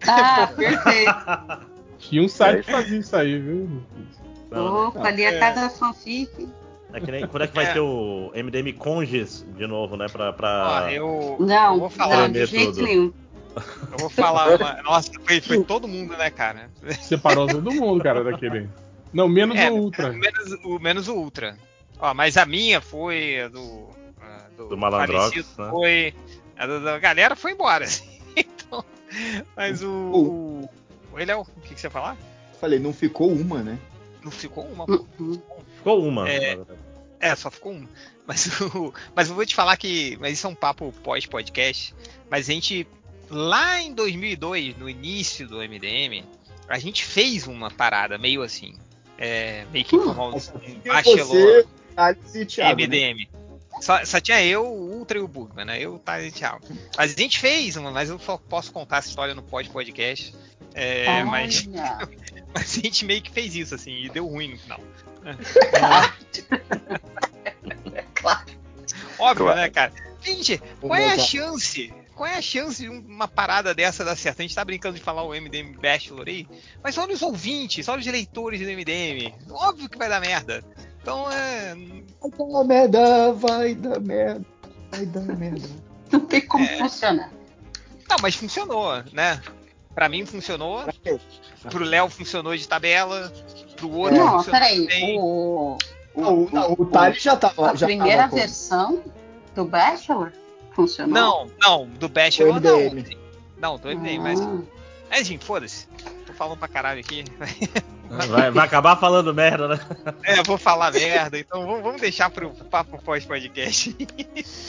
[0.07, 1.67] Ah, perfeito.
[1.99, 3.69] Tinha um site que fazia isso aí, viu?
[4.51, 4.87] Não, né?
[4.89, 6.49] Opa, ali a cada fanfic.
[6.93, 7.73] É que nem quando é que vai É.
[7.73, 10.07] ter o MDM Conges de novo, né?
[10.09, 10.33] Pra.
[10.33, 10.85] pra...
[10.87, 12.85] Ó, eu, Não, eu vou falar, não, de jeito tudo.
[12.85, 13.13] nenhum.
[13.93, 14.83] Eu vou falar uma.
[14.83, 16.71] Nossa, foi, foi todo mundo, né, cara?
[17.01, 18.69] Separou todo mundo, cara, daquele.
[19.13, 20.13] Não, menos É, o Ultra.
[20.13, 21.57] Menos o, menos o Ultra.
[21.99, 23.89] Ó, mas a minha foi a do.
[24.21, 25.71] a do, Do Malandrox, né?
[25.71, 26.15] Foi.
[26.57, 27.87] A da galera foi embora.
[28.37, 28.85] então,
[29.57, 30.69] mas o.
[31.13, 31.41] o ele é o.
[31.41, 32.17] O que, que você ia falar?
[32.61, 33.79] Falei, não ficou uma, né?
[34.23, 35.07] Não ficou uma, pô.
[35.19, 35.41] Uhum.
[35.77, 36.29] Ficou uma.
[36.29, 36.59] É.
[37.21, 37.87] É, só ficou um.
[38.27, 40.17] Mas, o, mas eu vou te falar que.
[40.21, 41.95] Mas isso é um papo pós-podcast.
[42.31, 42.87] Mas a gente.
[43.31, 46.25] Lá em 2002, no início do MDM,
[46.69, 48.75] a gente fez uma parada meio assim.
[49.17, 50.33] É, meio que informal.
[50.33, 51.67] Mas Um bachelor você,
[52.47, 52.87] Thiago, né?
[52.87, 53.29] MDM.
[53.81, 55.81] Só, só tinha eu, o Ultra e o Bugman, né?
[55.81, 56.67] Eu, tá e Thiago.
[56.97, 60.35] Mas a gente fez uma, mas eu só posso contar essa história no pós-podcast.
[60.75, 61.67] É, mas,
[62.55, 64.81] mas a gente meio que fez isso, assim, e deu ruim no final.
[69.19, 69.61] Óbvio, Claro.
[69.61, 69.93] né, cara?
[70.23, 71.93] Gente, qual é a chance?
[72.19, 74.41] Qual é a chance de uma parada dessa dar certo?
[74.41, 76.49] A gente tá brincando de falar o MDM Bachelor aí,
[76.83, 79.33] mas olha os ouvintes, olha os leitores do MDM.
[79.49, 80.65] Óbvio que vai dar merda.
[81.01, 81.77] Então é.
[82.21, 84.47] Vai dar merda, vai dar merda.
[84.91, 85.69] Vai dar merda.
[86.11, 86.79] Não tem como É.
[86.79, 87.31] funcionar.
[88.11, 89.41] Não, mas funcionou, né?
[89.95, 91.21] Pra mim funcionou, Pra quê?
[91.71, 93.33] pro Léo funcionou de tabela,
[93.77, 94.87] pro outro Não, peraí.
[94.89, 95.19] bem.
[95.21, 95.79] O,
[96.17, 97.71] Não, o, não, o Thales já tava.
[97.71, 99.05] a já primeira tava com- versão
[99.55, 100.33] do Bachelor
[100.79, 101.13] funcionou?
[101.13, 102.79] Não, não, do O não.
[102.79, 103.19] MDM.
[103.59, 104.41] Não, do MDM, mas.
[104.41, 104.59] Ah.
[105.11, 105.89] Mas, gente, foda-se.
[106.25, 107.25] Tô falando pra caralho aqui.
[108.09, 109.81] Vai, vai acabar falando merda, né?
[110.25, 113.95] É, eu vou falar merda, então vamos, deixar pro papo pós-podcast.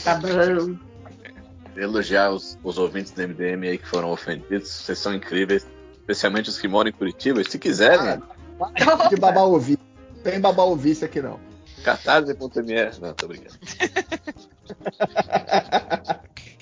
[0.04, 0.78] Tá bom.
[1.78, 4.70] Elogiar os, os ouvintes do MDM aí que foram ofendidos.
[4.70, 5.66] Vocês são incríveis.
[5.94, 7.42] Especialmente os que moram em Curitiba.
[7.44, 8.22] Se quiserem,
[9.10, 9.80] De babar ouvir.
[10.16, 11.40] Não tem babar ouvir isso aqui não.
[11.84, 13.00] catarse.me.
[13.00, 13.56] Não, tô brincando.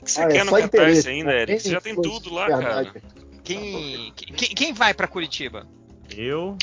[0.01, 1.41] O que você Ah, é quer no só Catarse ainda, né?
[1.41, 1.61] Eric?
[1.61, 2.91] Você já tem tudo lá, verdade.
[2.91, 3.05] cara.
[3.43, 5.65] Quem, quem, quem vai pra Curitiba?
[6.15, 6.57] Eu,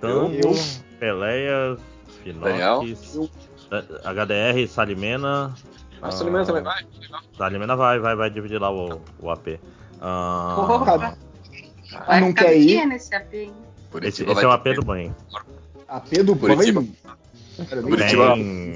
[0.00, 0.54] Tango.
[0.98, 1.78] Peleias.
[2.22, 3.30] Finox,
[4.04, 5.54] HDR, Salimena.
[6.02, 6.86] Ah, ah, também vai.
[7.36, 9.60] Salimena vai, vai, vai dividir lá o, o AP.
[10.00, 11.18] Ah, Porra.
[12.06, 12.66] Ah, não quer ir?
[12.74, 13.32] pequeno esse AP.
[14.02, 15.14] esse, esse é o AP do banho.
[15.88, 16.56] AP do banho.
[16.56, 18.34] Curitiba.
[18.34, 18.74] Tem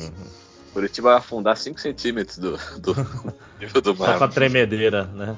[0.81, 2.95] Curitiba vai afundar 5 centímetros do, do
[3.61, 4.29] nível do só com a mar.
[4.31, 5.37] tremedeira, né?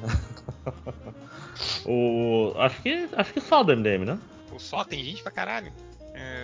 [1.86, 4.18] o, acho que acho que só do MDM, né?
[4.48, 5.72] Pô, só tem gente pra caralho.
[6.14, 6.42] É,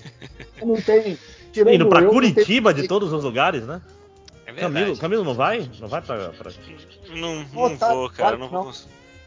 [0.64, 1.18] Não tem.
[1.52, 3.80] tirando Indo pra eu, não Curitiba tem- de todos os lugares, né?
[4.46, 4.74] é verdade.
[4.74, 5.70] Camilo, Camilo não vai?
[5.80, 6.30] Não vai pra.
[6.30, 6.50] pra...
[7.10, 8.36] Não, não tá- vou, cara.
[8.36, 8.72] Não que vou não.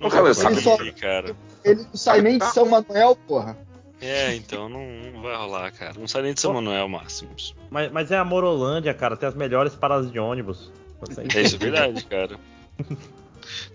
[0.01, 1.35] Não vou sabe- conseguir, cara.
[1.63, 3.57] Ele não sai nem de São Manuel, porra.
[4.01, 5.93] É, então não, não vai rolar, cara.
[5.99, 7.53] Não sai nem de São Manuel, Máximos.
[7.69, 10.71] Mas, mas é a Morolândia, cara, tem as melhores paradas de ônibus.
[11.33, 12.37] É isso, é verdade, cara.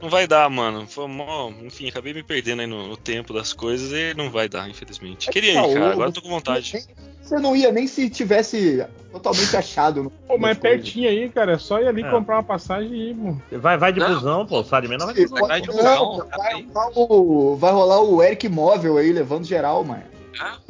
[0.01, 0.87] Não vai dar, mano.
[0.87, 4.49] Foi mó- Enfim, acabei me perdendo aí no, no tempo das coisas e não vai
[4.49, 5.29] dar, infelizmente.
[5.31, 5.91] Queria Tá, ir, cara.
[5.93, 6.87] Agora tô com vontade.
[7.20, 10.05] Você não ia nem se tivesse totalmente achado.
[10.05, 11.55] no- Pô, mas é pertinho aí, cara.
[11.55, 12.11] É só ir ali É.
[12.11, 13.43] comprar uma passagem e ir, mano.
[13.51, 14.14] Vai, vai de Não.
[14.14, 14.62] busão, pô.
[14.62, 15.49] Salimena vai de busão.
[15.49, 16.68] Vai de busão, tá vai, bem.
[16.72, 20.05] rolar o, vai rolar o Eric Móvel aí, levando geral, mano.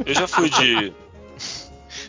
[0.04, 0.92] Eu já fui de.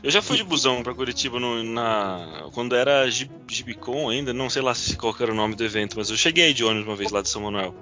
[0.04, 4.50] Eu já fui de busão pra Curitiba no- na, quando era Gi- Gibicon ainda, não
[4.50, 6.88] sei lá se qual que era o nome do evento, mas eu cheguei de ônibus
[6.88, 7.74] uma vez lá de São Manuel.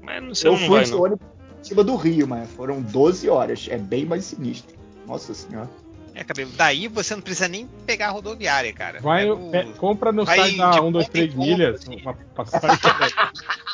[0.00, 1.00] Mas não sei, Eu não fui vai de não.
[1.02, 3.66] ônibus Curitiba do Rio, mas foram 12 horas.
[3.70, 4.74] É bem mais sinistro.
[5.06, 5.70] Nossa senhora.
[6.14, 6.50] É, cabelo.
[6.56, 9.00] Daí você não precisa nem pegar a rodoviária, cara.
[9.00, 11.46] Vai, o- pe- compra no vai site da de 1, 2, ponta 3 em ponta,
[11.48, 11.80] milhas.
[11.80, 11.96] assim.
[12.02, 12.78] Uma passagem.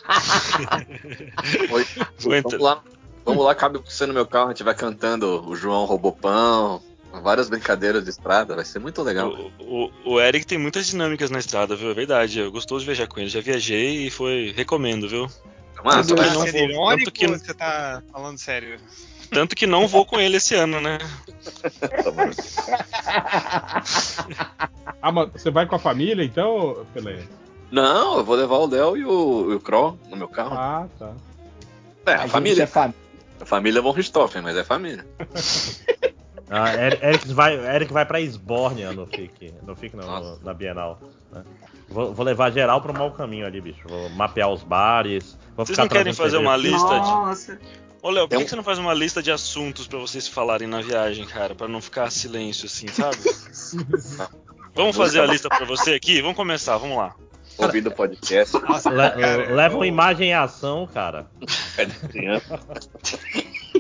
[1.73, 1.87] Oi,
[2.25, 2.49] Aguenta.
[2.51, 2.83] Vamos lá,
[3.29, 6.81] vamos lá, cabe você no meu carro, a gente vai cantando o João Robopão,
[7.23, 9.31] várias brincadeiras de estrada, vai ser muito legal.
[9.59, 11.91] O, o, o Eric tem muitas dinâmicas na estrada, viu?
[11.91, 12.41] É verdade.
[12.41, 13.29] É gostoso de viajar com ele.
[13.29, 14.53] Já viajei e foi.
[14.57, 15.29] Recomendo, viu?
[15.85, 18.79] Mano, Tanto Tá que não sendo vou- irônico tanto que- você tá falando sério?
[19.31, 20.99] Tanto que não vou com ele esse ano, né?
[25.01, 27.23] Ah, mas você vai com a família então, Pelé?
[27.71, 30.57] Não, eu vou levar o Léo e o, e o Kroll no meu carro.
[30.57, 31.13] Ah, tá.
[32.07, 32.63] é, A a família.
[32.63, 32.97] é família.
[33.41, 35.07] A família von Richthofen, mas é família.
[36.51, 39.53] Ah, Eric, vai, Eric vai pra Esbórnia no FIC.
[39.67, 40.99] No FIC não, no- na Bienal.
[41.31, 41.45] né?
[41.91, 43.87] Vou, vou levar geral pro mau caminho ali, bicho.
[43.87, 45.37] Vou mapear os bares.
[45.55, 47.07] Vou Vocês ficar não querem fazer uma lista de.
[47.11, 47.61] Nossa.
[48.03, 49.99] Ô, Léo, por É que um- que você não faz uma lista de assuntos pra
[49.99, 51.55] vocês falarem na viagem, cara?
[51.55, 53.19] Pra não ficar silêncio assim, sabe?
[54.75, 56.23] Vamos fazer a lista pra você aqui?
[56.23, 57.15] Vamos começar, vamos lá.
[57.59, 58.63] Ouvindo o podcast, Le-
[59.11, 61.27] cara, leva uma imagem em ação, cara.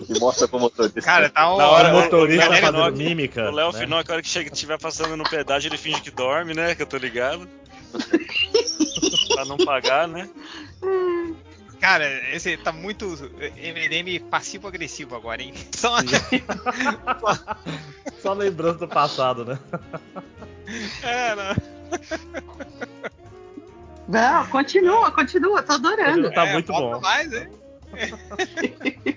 [0.09, 1.01] e mostra pro motorista.
[1.01, 1.59] Cara, tá um.
[1.59, 3.49] Na hora- o motorista Léo fazendo mímica.
[3.49, 3.87] O Léo né?
[3.91, 6.75] A hora que chega, estiver passando no pedágio, ele finge que dorme, né?
[6.75, 7.49] Que eu tô ligado.
[9.35, 10.29] pra não pagar, né?
[11.81, 15.55] Cara, esse tá muito MDM passivo-agressivo agora, hein?
[15.77, 15.97] Só...
[18.21, 19.59] Só lembrando do passado, né?
[21.03, 21.55] É, não.
[24.09, 26.31] Não, continua, continua, tô adorando.
[26.33, 26.99] Tá É, muito bom.
[27.01, 27.49] Mais, hein?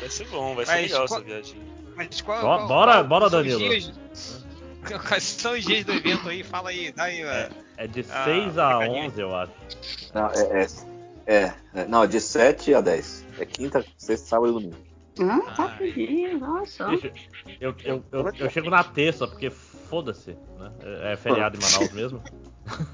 [0.00, 1.60] Vai ser bom, vai ser Mas legal qual- essa viagem.
[1.96, 3.58] Mas qual, Bora- qual- bora- Danilo.
[3.58, 3.92] dias-
[5.08, 6.44] Quais são os dias do evento aí?
[6.44, 7.20] Fala aí, dá aí.
[7.22, 9.06] É, é de Ah, 6 a pegadinha.
[9.08, 9.52] 11, eu acho.
[10.14, 10.62] Não, é,
[11.26, 13.24] é, é, é, não, de 7 a 10.
[13.38, 14.76] É quinta, sexta, sábado e domingo.
[15.18, 16.84] Ah, tá Ah, pedindo, nossa.
[16.86, 17.10] Bicho,
[17.60, 20.70] eu, eu, eu, eu chego na terça, porque foda-se, né?
[20.82, 22.22] É é feriado em Manaus mesmo.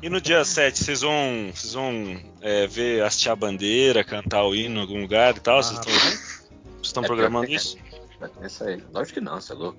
[0.02, 4.54] E no dia 7, vocês vão, vocês vão é, ver hastear a bandeira, cantar o
[4.54, 5.58] hino em algum lugar e tal?
[5.58, 5.80] Ah, Vocês
[6.82, 7.56] estão, É, programando pior que é.
[7.56, 7.78] isso?
[8.42, 8.82] É isso aí.
[8.92, 9.78] Lógico que não, você é louco.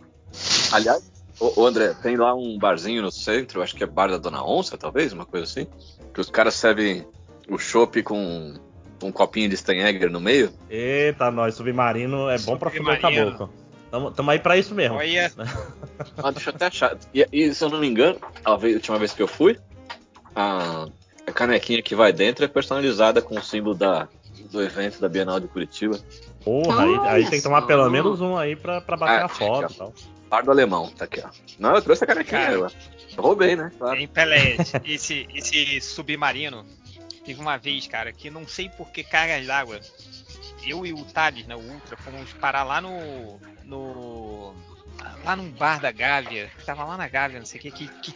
[0.72, 4.18] Aliás, ô, ô, André, tem lá um barzinho no centro, acho que é Bar da
[4.18, 5.68] Dona Onça, talvez, uma coisa assim.
[6.14, 7.06] Que os caras servem
[7.50, 8.56] o chopp com
[9.04, 10.52] um copinho de Steinegger no meio.
[10.70, 13.54] Eita, nós, submarino é bom pra fuder o caboclo.
[13.92, 14.96] Tamo, tamo aí pra isso mesmo.
[14.98, 15.32] Olha,
[16.18, 16.98] Ah, deixa eu até achar.
[17.14, 19.60] E, e, se eu não me engano, a vez- a última vez que eu fui,
[20.36, 20.88] a,
[21.28, 24.08] a canequinha que vai dentro é personalizada com o símbolo da,
[24.52, 26.00] do evento da Bienal de Curitiba.
[26.44, 29.30] Porra, aí, aí tem que tomar pelo menos um aí pra, pra bater Ah, a
[29.30, 29.94] foto aqui, e tal.
[30.30, 31.30] Par do alemão, tá aqui, ó.
[31.60, 32.40] Não, eu trouxe a canequinha.
[32.40, 32.54] Cara.
[32.54, 32.72] Eu,
[33.18, 33.72] roubei, né?
[33.78, 34.00] Claro.
[34.00, 36.66] Em Pelete, esse, esse submarino,
[37.24, 39.80] teve uma vez, cara, que não sei por que cargas d'água.
[40.66, 43.40] Eu e o Thales, né, o Ultra, fomos parar lá no.
[43.66, 44.54] no
[45.26, 47.88] lá num bar da Gávea, que tava lá na Gávea, não sei o que, que,
[47.88, 48.12] que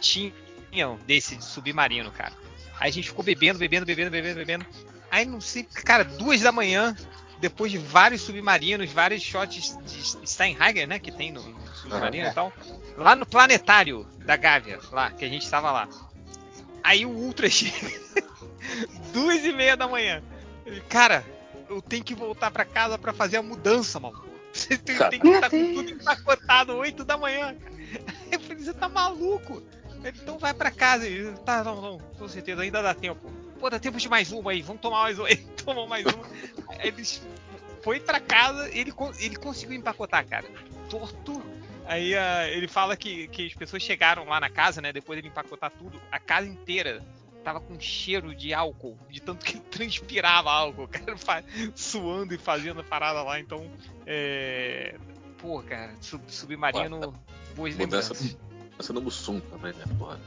[0.78, 2.32] tinham desse submarino, cara.
[2.78, 4.66] Aí a gente ficou bebendo, bebendo, bebendo, bebendo, bebendo.
[5.10, 6.96] Aí não sei, cara, duas da manhã,
[7.40, 12.32] depois de vários submarinos, vários shots de Steinhager, né, que tem no, no submarino e
[12.32, 12.52] tal.
[12.96, 15.88] Lá no planetário da Gávea, lá, que a gente tava lá.
[16.84, 17.90] Aí o Ultra chega,
[19.12, 20.22] duas e meia da manhã.
[20.64, 21.24] Ele, cara,
[21.68, 24.28] eu tenho que voltar pra casa pra fazer a mudança, maluco.
[24.52, 25.74] Você tem, tem que estar com Deus.
[25.74, 27.78] tudo empacotado 8 da manhã, cara.
[28.30, 29.62] Eu falei, você tá maluco?
[30.04, 31.06] Ele, então vai pra casa.
[31.06, 33.30] Ele, tá, não, não, com certeza, ainda dá tempo.
[33.58, 35.30] Pô, dá tempo de mais uma aí, vamos tomar mais uma.
[35.30, 36.26] Ele tomou mais uma.
[36.68, 37.04] Aí ele
[37.82, 40.46] foi pra casa, ele, ele conseguiu empacotar, cara.
[40.88, 41.42] Torto.
[41.86, 44.92] Aí ah, ele fala que, que as pessoas chegaram lá na casa, né?
[44.92, 47.02] Depois dele empacotar tudo, a casa inteira
[47.42, 51.16] tava com cheiro de álcool, de tanto que transpirava álcool, o cara
[51.74, 53.70] suando e fazendo a parada lá, então.
[54.06, 54.96] É...
[55.38, 57.14] Pô, cara, sub- submarino,
[57.54, 58.36] boas lembranças.
[58.92, 60.18] No Mussum também, né, porra?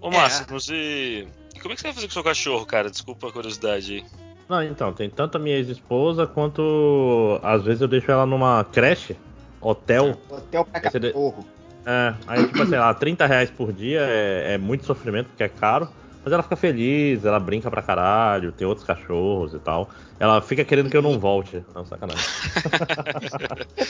[0.00, 0.10] Ô, É.
[0.10, 1.26] Márcio, você.
[1.60, 2.90] Como é que você vai fazer com o seu cachorro, cara?
[2.90, 4.04] Desculpa a curiosidade aí.
[4.48, 7.40] Não, então, tem tanto a minha ex-esposa quanto.
[7.42, 9.16] Às vezes eu deixo ela numa creche,
[9.60, 10.18] hotel.
[10.28, 11.46] Hotel pra cachorro.
[11.86, 15.48] É, aí, tipo, sei lá, 30 reais por dia é, é muito sofrimento, porque é
[15.48, 15.88] caro.
[16.24, 19.90] Mas ela fica feliz, ela brinca pra caralho, tem outros cachorros e tal.
[20.20, 21.64] Ela fica querendo que eu não volte.
[21.74, 22.22] Não, sacanagem.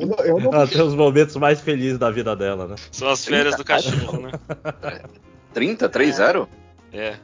[0.00, 2.76] Eu não, eu não Ela tem os momentos mais felizes da vida dela, né?
[2.90, 4.30] São as férias do cachorro, né?
[5.52, 6.48] 30, 3, 0?
[6.92, 7.16] É.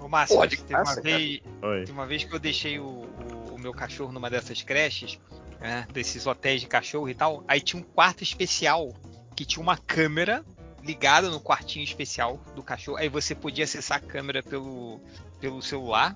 [0.00, 1.40] Ô, Márcio, Pô, de teve, uma vez,
[1.80, 5.18] teve uma vez que eu deixei o, o- o meu cachorro numa dessas creches,
[5.60, 7.42] né, desses hotéis de cachorro e tal.
[7.48, 8.92] Aí tinha um quarto especial
[9.34, 10.44] que tinha uma câmera
[10.84, 12.98] ligada no quartinho especial do cachorro.
[12.98, 15.00] Aí você podia acessar a câmera pelo,
[15.40, 16.14] pelo celular,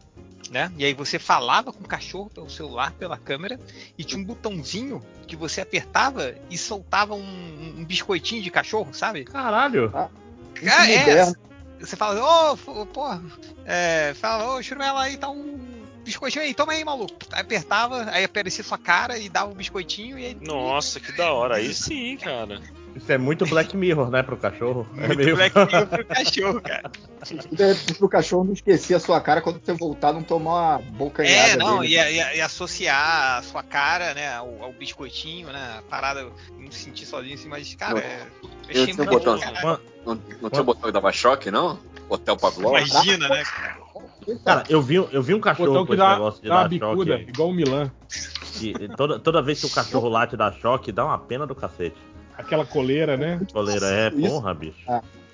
[0.51, 0.73] né?
[0.77, 3.59] E aí você falava com o cachorro pelo celular, pela câmera,
[3.97, 9.25] e tinha um botãozinho que você apertava e soltava um, um biscoitinho de cachorro, sabe?
[9.25, 9.91] Caralho!
[9.95, 10.99] Ah, é.
[10.99, 11.35] moderno.
[11.81, 13.07] Você fala, ô, f- pô,
[13.65, 15.59] é, fala, ô, Churumela, aí tá um
[16.03, 17.15] biscoitinho aí, toma aí, maluco.
[17.31, 20.35] Aí apertava, aí aparecia sua cara e dava o biscoitinho e aí.
[20.41, 21.57] Nossa, que da hora.
[21.57, 22.61] Aí sim, cara.
[22.99, 24.87] Isso é muito Black Mirror, né, pro cachorro.
[24.99, 25.37] É Muito meio.
[25.37, 26.91] Black Mirror pro cachorro, cara.
[27.49, 30.79] Tudo é pro cachorro não esquecer a sua cara quando você voltar, não tomar uma
[30.97, 31.95] bocanhada É, não, dele.
[31.95, 36.25] e, e- e associar a sua cara, né, ao, ao biscoitinho, né, a parada,
[36.59, 38.27] não se sentir sozinho assim, mas, cara, é,
[38.69, 39.35] Eu tinha botão.
[39.37, 39.81] bom, cara.
[40.05, 41.79] Não, não tinha botão que dava choque, não?
[42.09, 42.75] Hotel Pavlov?
[42.77, 43.79] Imagina, né, cara.
[44.45, 46.63] Cara, eu vi, eu vi um cachorro Botão com que esse dá, negócio de dá
[46.63, 47.31] dar bicuda, choque.
[47.31, 47.93] igual o Milan.
[48.61, 51.97] E toda, toda vez que o cachorro late dá choque, dá uma pena do cacete.
[52.39, 53.41] Aquela coleira, né?
[53.53, 54.21] Coleira, é, Isso.
[54.21, 54.79] porra, bicho.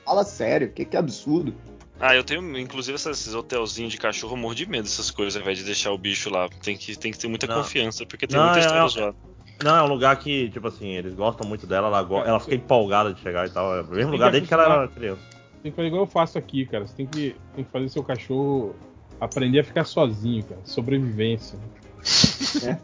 [0.06, 1.54] Fala sério, que, que absurdo.
[2.00, 5.58] Ah, eu tenho, inclusive, esses hotelzinhos de cachorro, morro de medo dessas coisas, ao invés
[5.58, 6.48] de deixar o bicho lá.
[6.62, 7.56] Tem que, tem que ter muita Não.
[7.56, 9.16] confiança, porque tem Não, muita é- história é- zoada.
[9.62, 12.56] Não, é um lugar que, tipo assim, eles gostam muito dela, ela, go- ela fica
[12.56, 13.76] empolgada de chegar e tal.
[13.76, 15.22] É o mesmo lugar que desde que ela era criança.
[15.62, 16.86] Tem que fazer igual eu faço aqui, cara.
[16.86, 18.74] Você tem que, tem que fazer seu cachorro
[19.20, 20.60] aprender a ficar sozinho, cara.
[20.64, 21.58] Sobrevivência.
[22.64, 22.76] É,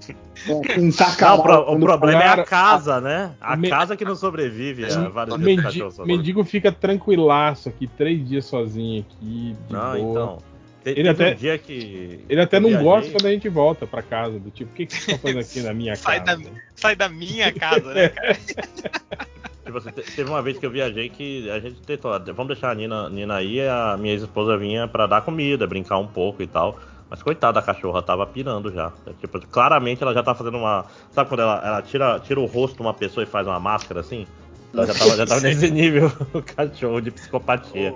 [0.46, 3.32] com um Não, o, problema é Cara, a casa, né?
[3.40, 6.16] A me- casa que não sobrevive a vários O dias de mendi- cachorro sozinho.
[6.16, 9.98] mendigo fica tranquilaço aqui, três dias sozinho aqui, de Não, boa.
[9.98, 10.38] então.
[10.82, 12.24] Te- Ele até- um dia que.
[12.26, 14.86] Ele até não viajei- gosta quando a gente volta pra casa, do tipo, o que,
[14.86, 16.42] que vocês estão fazendo aqui na minha Sai casa?
[16.74, 18.36] Sai da minha casa, né, cara?
[19.62, 22.70] Tipo assim, te- teve uma vez que eu viajei que a gente tentou, vamos deixar
[22.70, 26.42] a Nina, Nina aí, e a minha esposa vinha pra dar comida, brincar um pouco
[26.42, 26.80] e tal.
[27.10, 28.92] Mas coitada da cachorra, tava pirando já.
[29.04, 30.86] É, Tipo, claramente ela já tá fazendo uma.
[31.10, 34.00] Sabe quando ela, ela tira, tira o rosto de uma pessoa e faz uma máscara
[34.00, 34.26] assim?
[34.72, 37.92] Ela já tava, já tava nesse nível, o cachorro de psicopatia.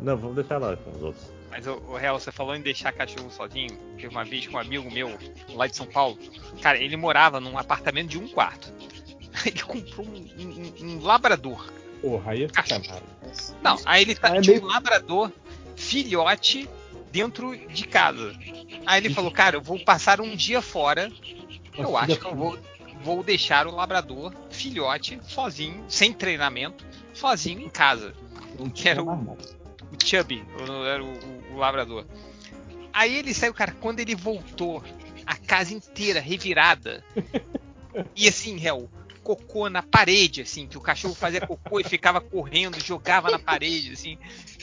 [0.00, 1.24] Não, vamos deixar ela com os outros.
[1.50, 3.76] Mas, o, o Real, você falou em deixar cachorro sozinho.
[3.96, 5.16] Teve uma vez com um amigo meu,
[5.50, 6.16] lá de São Paulo.
[6.62, 8.72] Cara, ele morava num apartamento de um quarto.
[9.44, 11.66] Ele comprou um, um- um labrador.
[12.00, 12.48] Porra, aí é.
[13.62, 15.30] Não, aí ele tá, É tinha meio- um labrador
[15.76, 16.68] filhote
[17.14, 18.34] dentro de casa.
[18.84, 21.12] Aí ele falou, cara, eu vou passar um dia fora.
[21.78, 22.58] Eu acho que eu vou,
[23.04, 28.12] vou deixar o labrador filhote sozinho, sem treinamento, sozinho em casa.
[28.74, 29.38] Que era o, o
[30.04, 30.44] Chubby,
[30.88, 32.04] era o, o- o labrador.
[32.92, 34.82] Aí ele saiu, cara, quando ele voltou,
[35.24, 37.04] a casa inteira revirada.
[38.16, 38.90] E assim, réu,
[39.24, 43.92] cocô na parede, assim, que o cachorro fazia cocô e ficava correndo, jogava na parede,
[43.92, 44.18] assim.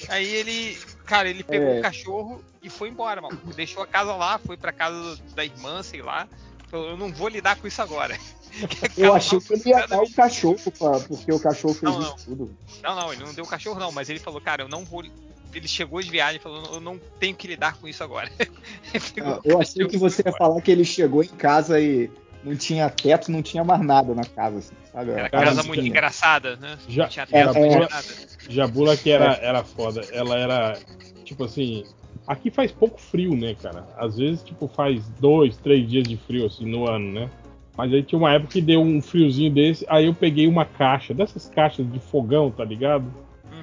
[0.07, 0.78] Aí ele.
[1.05, 1.80] Cara, ele pegou É.
[1.80, 3.38] o cachorro e foi embora, mano.
[3.55, 6.28] Deixou a casa lá, foi pra casa da irmã, sei lá.
[6.70, 8.18] Falou, eu não vou lidar com isso agora.
[8.97, 12.26] Eu achei que ele ia dar o cachorro, pra- porque o cachorro fez Não, isso
[12.26, 12.55] tudo.
[12.84, 15.03] Não, não, ele não deu o cachorro, não, mas ele falou, cara, eu não vou.
[15.53, 18.30] Ele chegou de viagem e falou, eu não tenho que lidar com isso agora.
[19.24, 22.09] Ah, Eu achei que você ia falar que ele chegou em casa e
[22.44, 25.12] não tinha teto, não tinha mais nada na casa, assim, sabe?
[25.12, 25.89] Era casa não muito tinha.
[25.89, 26.78] engraçada, né?
[26.88, 27.89] Já- não tinha era- teto, não tinha é.
[27.89, 28.08] nada.
[28.50, 30.06] Jabula que era, era foda.
[30.12, 30.80] Ela era,
[31.24, 31.84] tipo assim.
[32.28, 33.86] Aqui faz pouco frio, né, cara?
[33.98, 37.30] Às vezes, tipo, faz dois, três dias de frio, assim, no ano, né?
[37.76, 41.14] Mas aí tinha uma época que deu um friozinho desse, aí eu peguei uma caixa,
[41.14, 43.06] dessas caixas de fogão, tá ligado?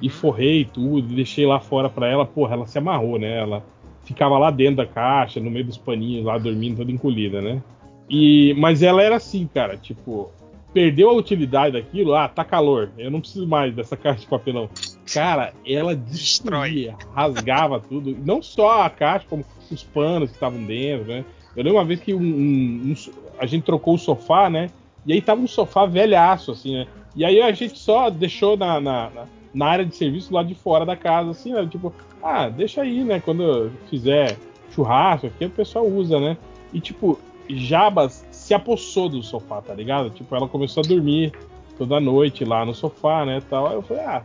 [0.01, 0.13] E Uhum.
[0.13, 3.37] forrei tudo, e deixei lá fora pra ela, porra, ela se amarrou, né?
[3.39, 3.63] Ela
[4.03, 7.61] ficava lá dentro da caixa, no meio dos paninhos, lá dormindo, toda encolhida, né?
[8.09, 10.31] E, mas ela era assim, cara, tipo,
[10.73, 14.69] perdeu a utilidade daquilo, ah, tá calor, eu não preciso mais dessa caixa de papelão.
[15.13, 21.07] Cara, ela destruía, rasgava tudo, não só a caixa, como os panos que estavam dentro,
[21.07, 21.23] né?
[21.55, 22.95] Eu lembro uma vez que um- um- um
[23.39, 24.69] a gente trocou o sofá, né?
[25.05, 26.87] E aí tava um sofá velhaço, assim, né?
[27.15, 30.53] E aí a gente só deixou na, na, na- na área de serviço lá de
[30.55, 31.67] fora da casa, assim, né?
[31.69, 33.19] Tipo, ah, deixa aí, né?
[33.19, 34.37] Quando fizer
[34.73, 36.37] churrasco aqui, o pessoal usa, né?
[36.71, 37.19] E tipo,
[37.49, 40.09] Jabas se apossou do sofá, tá ligado?
[40.11, 41.33] Tipo, ela começou a dormir
[41.77, 43.41] toda noite lá no sofá, né?
[43.49, 43.67] Tal.
[43.67, 44.23] Aí eu falei, ah,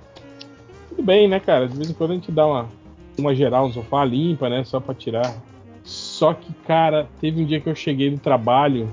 [0.88, 1.68] tudo bem, né, cara?
[1.68, 2.68] De vez em quando a gente dá uma,
[3.18, 4.64] uma geral no sofá, limpa, né?
[4.64, 5.34] Só pra tirar.
[5.82, 8.88] Só que, cara, teve um dia que eu cheguei do trabalho,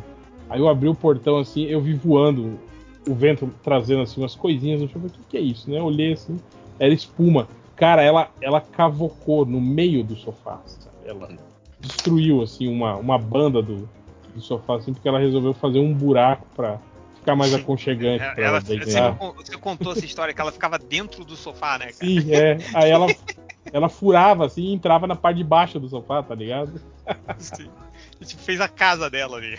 [0.49, 2.59] aí eu abri o portão assim, eu vi voando
[3.07, 4.81] o vento trazendo assim umas coisinhas.
[4.81, 5.79] Eu falei, o que, que é isso, né?
[5.79, 6.37] Eu olhei assim,
[6.79, 7.47] era espuma.
[7.75, 10.61] Cara, ela, ela cavocou no meio do sofá.
[10.65, 10.95] sabe?
[11.05, 11.29] Ela
[11.79, 13.89] destruiu assim uma, uma banda do,
[14.33, 16.79] do sofá, assim, porque ela resolveu fazer um buraco pra
[17.15, 19.15] ficar mais aconchegante pra Ela, deitar.
[19.15, 21.95] con- você contou essa história que ela ficava dentro do sofá, né, cara?
[21.95, 22.57] Sim, é.
[22.73, 23.07] Aí ela,
[23.71, 26.81] ela furava assim e entrava na parte de baixo do sofá, tá ligado?
[27.37, 27.69] Sim.
[28.19, 29.57] A gente fez a casa dela ali.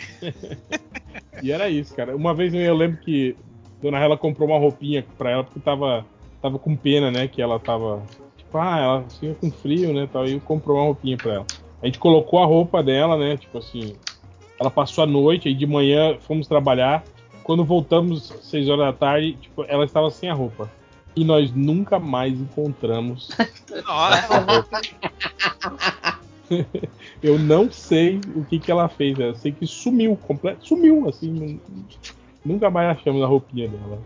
[1.41, 2.15] E era isso, cara.
[2.15, 3.35] Uma vez eu lembro que
[3.81, 6.05] Dona Hela comprou uma roupinha pra ela porque tava,
[6.41, 7.27] tava com pena, né?
[7.27, 8.03] Que ela tava.
[8.37, 10.07] Tipo, ah, ela fica com frio, né?
[10.11, 11.45] Tal, e comprou uma roupinha pra ela.
[11.81, 13.35] A gente colocou a roupa dela, né?
[13.37, 13.95] Tipo assim.
[14.59, 17.03] Ela passou a noite, aí de manhã fomos trabalhar.
[17.43, 20.69] Quando voltamos, 6 horas da tarde, tipo, ela estava sem a roupa.
[21.15, 23.29] E nós nunca mais encontramos
[23.85, 24.81] Nossa, a roupa.
[27.21, 29.17] Eu não sei o que, que ela fez.
[29.19, 31.31] Eu sei que sumiu, completo, sumiu, assim.
[31.31, 31.59] nu-
[32.45, 33.99] Nunca mais achamos a roupinha dela.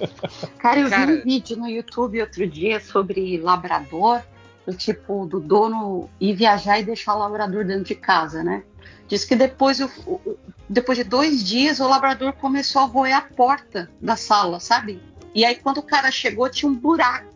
[0.58, 4.20] Cara, eu Cara- vi um vídeo no YouTube outro dia sobre labrador,
[4.66, 8.64] do tipo, do dono ir viajar e deixar o labrador dentro de casa, né?
[9.08, 10.36] Diz que depois, o-
[10.68, 15.00] depois de dois dias o labrador começou a roer a porta da sala, sabe?
[15.34, 17.32] E aí quando o cara chegou tinha um buraco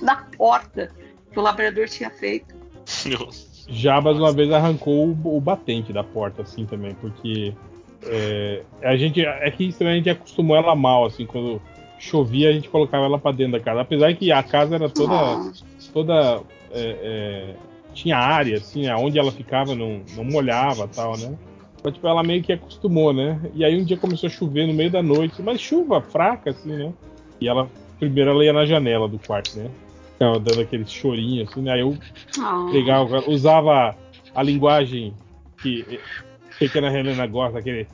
[0.00, 0.90] na porta
[1.32, 2.54] que o labrador tinha feito.
[3.68, 7.54] Jabas uma vez arrancou o, o batente da porta, assim, também, porque
[8.04, 9.24] é, a gente.
[9.24, 11.60] É que também a gente acostumou ela mal, assim, quando
[11.98, 13.82] chovia a gente colocava ela pra dentro da casa.
[13.82, 15.52] Apesar que a casa era toda.
[15.92, 16.42] Toda
[16.72, 17.54] é, é,
[17.92, 21.36] tinha área, assim, aonde ela ficava não, não molhava tal, né?
[21.82, 23.40] Mas, tipo, ela meio que acostumou, né?
[23.54, 26.72] E aí um dia começou a chover no meio da noite, mas chuva fraca, assim,
[26.72, 26.92] né?
[27.40, 27.68] E ela,
[27.98, 29.70] primeiro ela ia na janela do quarto, né?
[30.12, 31.72] Ficava dando aquele chorinho, assim, né?
[31.72, 31.96] Aí eu
[32.38, 32.68] ah.
[32.70, 33.96] pegava, usava
[34.34, 35.14] a linguagem
[35.62, 35.98] que
[36.58, 37.88] pequena Helena gosta, aquele.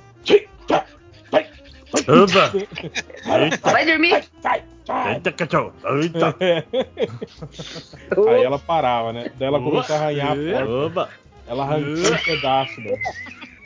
[3.62, 4.10] Vai dormir?
[4.10, 4.76] Sai, sai.
[5.14, 5.72] Eita, cachorro!
[6.00, 6.34] Eita!
[8.28, 9.30] Aí ela parava, né?
[9.38, 10.70] Daí ela começou a arranhar a porta.
[10.72, 11.10] Oba!
[11.46, 12.96] Ela arrancou um pedaço da,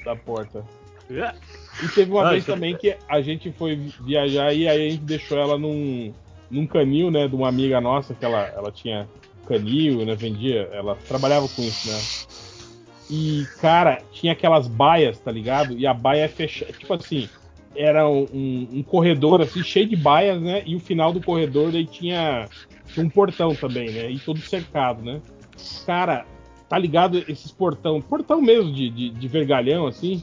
[0.05, 0.65] da porta.
[1.83, 4.91] E teve uma Ah, vez isso- também que a gente foi viajar e aí a
[4.91, 6.13] gente deixou ela num,
[6.51, 7.27] num canil, né?
[7.27, 9.09] De uma amiga nossa, que ela, ela tinha
[9.47, 10.15] canil, né?
[10.15, 12.01] Vendia, ela trabalhava com isso, né?
[13.13, 15.77] E, cara, tinha aquelas baias, tá ligado?
[15.77, 17.29] E a baia fechada, tipo assim,
[17.75, 20.63] era um, um- um corredor assim, cheio de baias, né?
[20.67, 22.49] E o final do corredor aí tinha,
[22.93, 24.11] tinha um portão também, né?
[24.11, 25.21] E todo cercado, né?
[25.87, 26.27] Cara,
[26.69, 30.23] tá ligado esses portão, portão mesmo de, de, de vergalhão, assim.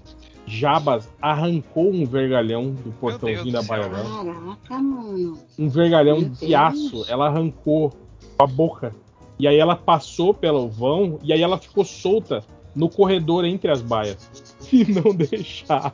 [0.50, 3.90] Jabas arrancou um vergalhão do portãozinho da baia.
[3.90, 5.38] Caraca, mano.
[5.60, 6.54] Um vergalhão Meu de Deus.
[6.54, 7.06] aço.
[7.10, 7.90] Ela arrancou
[8.38, 8.96] com a boca.
[9.38, 12.44] E aí ela passou pelo vão e aí ela ficou solta
[12.74, 14.46] no corredor entre as baias.
[14.72, 15.94] E não deixava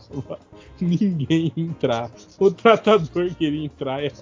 [0.82, 2.12] ninguém entrar.
[2.40, 4.14] O tratador queria entrar e ela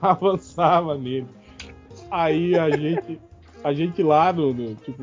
[0.12, 1.26] avançava nele.
[2.10, 3.20] Aí a gente,
[3.62, 5.02] a gente lá no, no, tipo,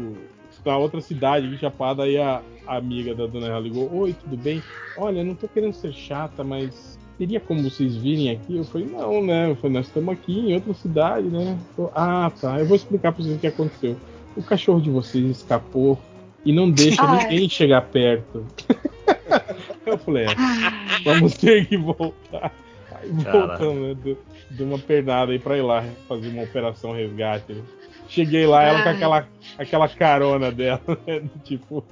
[0.66, 4.38] na outra cidade, em Chapada, aí a, a amiga da dona ela ligou, oi, tudo
[4.38, 4.62] bem?
[4.98, 8.58] Olha, não tô querendo ser chata, mas teria como vocês virem aqui?
[8.58, 9.52] Eu falei, não, né?
[9.52, 11.58] Eu falei, nós estamos aqui em outra cidade, né?
[11.76, 12.60] Falei, ah, tá.
[12.60, 13.96] Eu vou explicar pra vocês o que aconteceu.
[14.36, 15.98] o cachorro de vocês escapou
[16.44, 17.24] e não deixa Ai.
[17.24, 18.46] ninguém chegar perto.
[19.86, 20.36] Eu falei, é,
[21.03, 22.53] vamos ter que voltar.
[23.02, 23.95] Aí voltamos, né?
[24.03, 24.18] Deu,
[24.52, 27.53] deu uma pernada aí pra ir lá fazer uma operação resgate.
[27.53, 27.64] né?
[28.08, 29.28] Cheguei lá, ela com aquela,
[29.58, 31.22] aquela carona dela, né?
[31.44, 31.84] Tipo.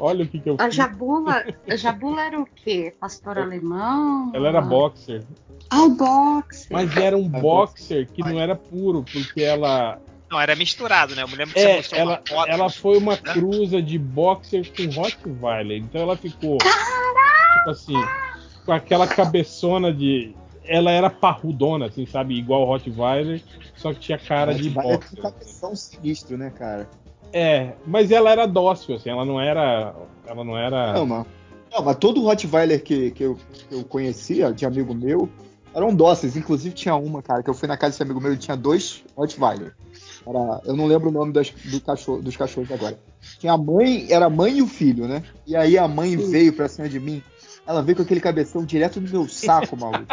[0.00, 0.74] Olha o que, que eu A fiz.
[0.74, 2.94] Jabula, a Jabula era o quê?
[3.00, 4.32] Pastor alemão?
[4.34, 5.22] Ela era boxer.
[5.70, 6.66] Ah, o boxe.
[6.70, 10.00] Mas era um boxer que não era puro, porque ela.
[10.30, 11.22] Não, era misturado, né?
[11.22, 12.50] Eu me lembro que você É, mostrou ela, uma foto.
[12.50, 15.78] ela foi uma cruza de boxer com Rottweiler.
[15.78, 16.58] Então ela ficou.
[16.58, 17.94] Tipo assim,
[18.64, 20.34] com aquela cabeçona de.
[20.64, 22.34] Ela era parrudona, assim, sabe?
[22.36, 23.42] Igual Rottweiler,
[23.74, 25.18] só que tinha cara de Vai- boxer.
[25.18, 26.88] É um cabeção sinistro, né, cara?
[27.32, 29.94] É, mas ela era dócil, assim, ela não era.
[30.26, 30.92] Ela não era.
[30.92, 31.26] Não, mas,
[31.72, 33.36] não, mas todo Rottweiler que, que, eu,
[33.68, 35.26] que eu conhecia, de amigo meu,
[35.74, 36.36] eram dóceis.
[36.36, 39.02] Inclusive tinha uma, cara, que eu fui na casa desse amigo meu e tinha dois
[39.16, 39.74] Rottweiler.
[40.28, 42.98] Era, eu não lembro o nome das, do cachorro, dos cachorros agora.
[43.38, 45.22] Tinha a mãe, era a mãe e o filho, né?
[45.46, 47.22] E aí a mãe veio pra cima de mim.
[47.66, 50.04] Ela veio com aquele cabeção direto no meu saco, maluco.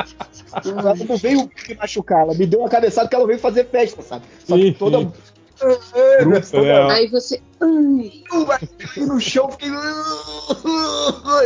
[0.63, 4.01] Ela não veio me machucar, ela me deu uma cabeçada que ela veio fazer festa,
[4.01, 4.25] sabe?
[4.45, 5.11] Só que toda.
[6.21, 7.41] Bruta, Aí você.
[7.61, 8.23] Ai,
[8.97, 9.69] E no chão fiquei.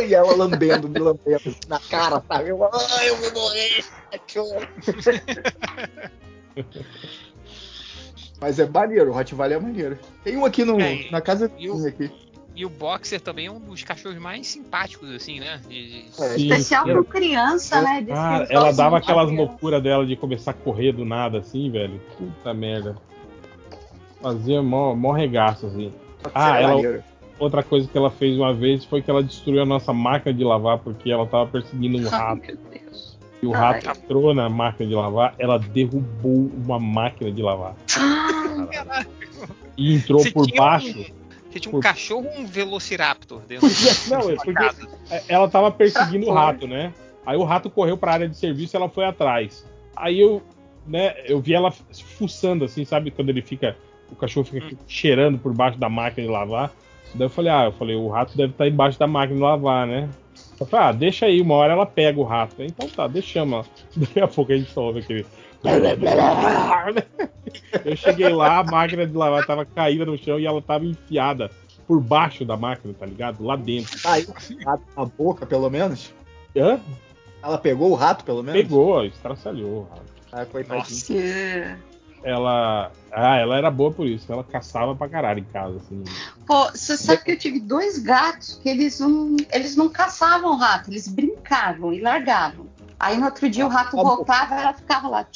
[0.08, 2.50] E ela lambendo, me lambendo na cara, sabe?
[2.50, 3.84] Eu, ai, eu vou morrer.
[4.10, 4.66] cachorro."
[8.40, 9.98] Mas é maneiro, o Rottweiler é maneiro.
[10.24, 12.10] Tem um aqui no, É, na casa e o- aqui.
[12.56, 15.60] E o Boxer também é um dos cachorros mais simpáticos, assim, né?
[15.68, 16.94] De- de- É, Sim, especial sim.
[16.94, 17.98] com criança, né?
[18.00, 21.70] Diz que Ah, ela dava aquelas loucuras dela de começar a correr do nada, assim,
[21.70, 22.00] velho.
[22.18, 22.96] Puta merda.
[24.20, 25.92] Fazia mó, mó regaço, assim.
[26.34, 27.04] Ah, é ela- maneiro.
[27.38, 30.44] Outra coisa que ela fez uma vez foi que ela destruiu a nossa máquina de
[30.44, 32.42] lavar porque ela tava perseguindo um Ai, rato.
[32.46, 33.18] meu Deus.
[33.42, 33.60] E o Ai.
[33.80, 37.74] rato entrou na máquina de lavar, ela derrubou uma máquina de lavar.
[39.76, 40.88] E entrou Você por baixo.
[40.98, 41.04] Um,
[41.50, 43.68] você tinha um Por- cachorro ou um velociraptor dentro
[44.08, 44.88] Não, é da sua porque casa?
[45.28, 46.92] ela tava perseguindo o rato, né?
[47.26, 49.64] Aí o rato correu pra área de serviço e ela foi atrás.
[49.96, 50.42] Aí eu,
[50.86, 51.70] né, eu vi ela
[52.16, 53.10] fuçando, assim, sabe?
[53.10, 53.76] Quando ele fica.
[54.10, 54.78] O cachorro fica Hum.
[54.88, 56.72] cheirando por baixo da máquina de lavar.
[57.14, 59.86] Daí eu falei, ah, eu falei, o rato deve estar embaixo da máquina de lavar,
[59.86, 60.08] né?
[60.58, 62.62] Eu falei, ah, deixa aí, uma hora ela pega o rato.
[62.62, 63.52] Então tá, deixamos.
[63.54, 63.64] ela.
[63.96, 65.26] Daqui a pouco a gente só ouve aquele.
[67.84, 71.50] Eu cheguei lá, a máquina de lavar tava caída no chão e ela tava enfiada
[71.86, 73.42] por baixo da máquina, tá ligado?
[73.44, 73.98] Lá dentro.
[73.98, 76.12] Saiu o rato na boca, pelo menos.
[76.56, 76.80] Hã?
[77.42, 78.60] Ela pegou o rato, pelo menos?
[78.60, 79.80] Pegou, estraçalhou.
[79.80, 80.02] o rato.
[80.32, 80.46] Ah,
[81.06, 81.76] que-
[82.22, 82.92] Ela.
[83.10, 84.30] Ah, ela era boa por isso.
[84.32, 86.04] Ela caçava pra caralho em casa, assim.
[86.46, 90.90] Pô, você sabe que eu tive dois gatos que eles não, eles não caçavam rato,
[90.90, 92.66] eles brincavam e largavam.
[93.00, 95.26] Aí no outro dia o rato Ah, voltava e ela ficava lá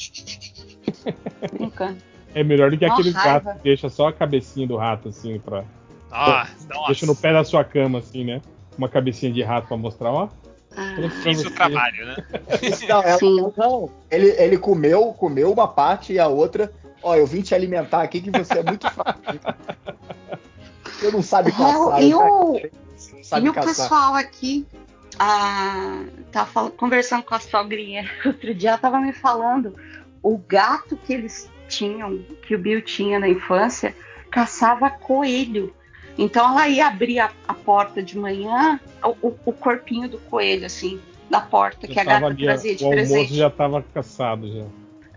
[1.51, 1.97] brincando.
[2.33, 3.11] É melhor do que raiva.
[3.11, 5.63] gatos que deixa só a cabecinha do rato, assim, pra.
[6.11, 6.51] Nossa.
[6.87, 8.41] Deixa no pé da sua cama, assim, né?
[8.77, 10.29] Uma cabecinha de rato pra mostrar, ó.
[10.77, 12.15] Ah, Fiz o trabalho, né?
[12.87, 13.51] Não, ela- Sim.
[13.57, 13.89] não.
[14.11, 16.71] Ele, ele comeu, comeu uma parte e a outra.
[17.01, 19.19] Ó, eu vim te alimentar aqui que você é muito fraco.
[20.85, 21.99] Você não sabe caçar.
[21.99, 22.53] É, e eu- o,
[22.95, 24.65] Você não sabe e o pessoal aqui
[25.19, 29.75] ah, tava fal- conversando com a sogrinha outro dia, ela tava me falando
[30.21, 33.95] o gato que eles tinham, que o Bill tinha na infância,
[34.31, 35.73] caçava coelho.
[36.17, 40.65] Então ela ia abrir a, a porta de manhã, o, o- o corpinho do coelho,
[40.65, 43.35] assim, na porta, que Já a tava gata ali, trazia de o almoço presente.
[43.35, 44.65] já tava caçado já.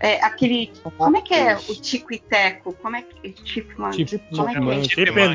[0.00, 0.70] É, aquele.
[0.96, 2.72] Como é que é o tico e teco?
[2.74, 3.30] Como é que.
[3.32, 4.82] Tipo, mano, Tipo, como é que é?
[4.84, 4.88] Chipmunk.
[4.88, 5.34] Chip and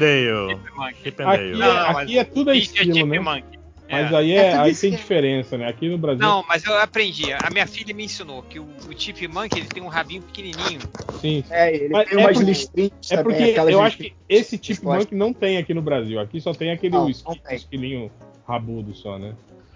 [1.27, 3.43] Aqui, é, aqui é tudo é é estilo, né?
[3.87, 3.91] Chipmunk.
[3.91, 4.15] Mas É.
[4.15, 4.97] aí, É é, aí tem esquema.
[4.97, 5.67] diferença, né?
[5.67, 6.19] Aqui no Brasil.
[6.21, 7.31] Não, mas eu aprendi.
[7.33, 10.79] A minha filha me ensinou que o, o chipmunk ele tem um rabinho pequenininho.
[11.21, 11.43] Sim.
[11.49, 14.13] É, ele Mas tem é umas porque- listrinhas É também, porque aquelas eu acho que
[14.29, 16.19] esse monkey não tem aqui no Brasil.
[16.19, 17.55] Aqui só tem aquele Não, não tem.
[17.55, 18.11] esquilinho
[18.47, 19.33] rabudo só, né?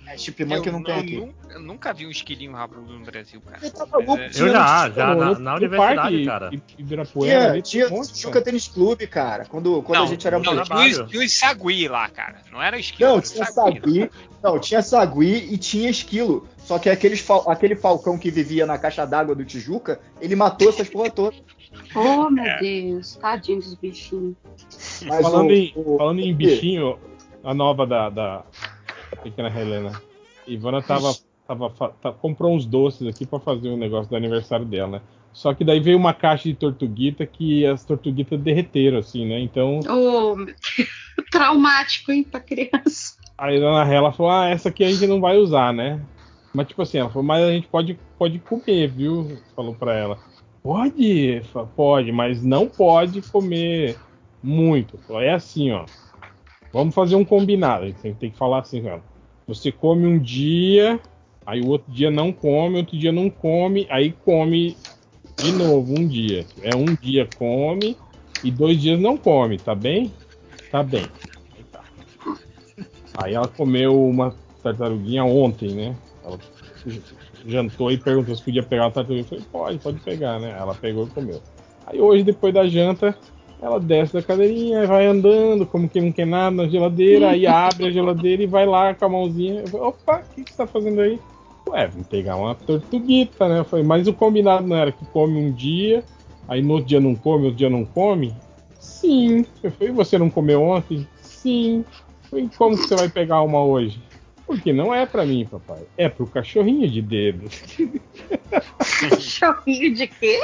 [0.10, 1.18] É, chipmunk eu, não tem eu aqui.
[1.18, 3.60] nu- eu nunca vi um esquilinho rabudo no Brasil, cara.
[3.60, 4.18] Você tá maluco?
[4.18, 6.50] É, Eu já, já, na, na universidade, parque cara.
[6.78, 7.88] Ibirapuera Tinha, ali, tinha
[8.30, 8.42] um cara.
[8.46, 9.46] Tênis Clube, cara.
[9.46, 10.70] Quando, quando não, a gente era não, moleque.
[10.70, 12.42] tinha, tinha os sagui lá, cara.
[12.52, 13.10] Não era esquilo.
[13.16, 14.10] Não, tinha sagui.
[14.42, 16.48] Não, tinha sagui e tinha esquilo.
[16.58, 20.88] Só que aqueles aquele falcão que vivia na caixa d'água do Tijuca, ele matou essas
[20.90, 21.42] porra todas.
[21.96, 24.36] Oh, meu Deus, tadinho dos bichinhos.
[25.06, 26.98] Mas falando, o- em, o- falando em bichinho,
[27.44, 28.44] a nova da, da,
[29.12, 29.92] da pequena Helena.
[30.48, 31.14] Ivana tava,
[31.48, 31.70] tava,
[32.02, 35.02] tá- comprou uns doces aqui pra fazer um negócio do aniversário dela, né?
[35.34, 39.40] Só que daí veio uma caixa de tortuguita que as tortuguitas derreteram, assim, né?
[39.40, 40.36] Então Oh.
[41.32, 43.16] Traumático, hein, pra criança.
[43.38, 46.00] aí a Dona Hela falou: Ah, essa aqui a gente não vai usar, né?
[46.54, 49.38] Mas tipo assim, ela falou, mas a gente pode, pode comer, viu?
[49.56, 50.18] Falou pra ela.
[50.64, 51.42] pode,
[51.76, 53.96] pode, mas não pode comer
[54.42, 54.98] muito.
[55.08, 55.86] Fala, É assim, ó.
[56.78, 57.86] Vamos fazer um combinado.
[57.86, 59.02] A gente tem, que falar assim, cara.
[59.48, 61.00] Você come um dia,
[61.44, 64.78] aí o outro dia não come, outro dia não come, aí come
[65.36, 66.46] de novo um dia.
[66.62, 67.98] É um dia come
[68.44, 70.14] e dois dias não come, tá bem?
[70.70, 71.08] Tá bem.
[73.16, 75.96] Aí ela comeu uma tartaruguinha ontem, né?
[76.24, 76.38] Ela
[77.44, 79.22] jantou e perguntou se podia pegar uma tartaruga.
[79.22, 80.56] Eu falei, pode, pode pegar, né?
[80.56, 81.42] Ela pegou e comeu.
[81.88, 83.18] Aí hoje, depois da janta,
[83.62, 87.88] ela desce da cadeirinha, vai andando, como que não quer nada na geladeira, aí abre
[87.88, 89.62] a geladeira e vai lá com a mãozinha.
[89.62, 91.20] Eu falei, opa, o que, você tá fazendo aí?
[91.68, 93.60] Ué, vamos pegar uma tortuguita, né?
[93.60, 96.04] Eu falei, mas o combinado não era que come um dia,
[96.48, 98.34] aí no outro dia não come, outro dia não come?
[98.80, 99.46] Sim.
[99.64, 101.08] Eu falei, você não comeu ontem?
[101.22, 101.84] Sim.
[102.24, 104.00] Eu falei, como que você vai pegar uma hoje?
[104.46, 105.82] Porque não é pra mim, papai.
[105.98, 107.50] É pro cachorrinho de dedo.
[109.10, 110.40] Cachorrinho de quê?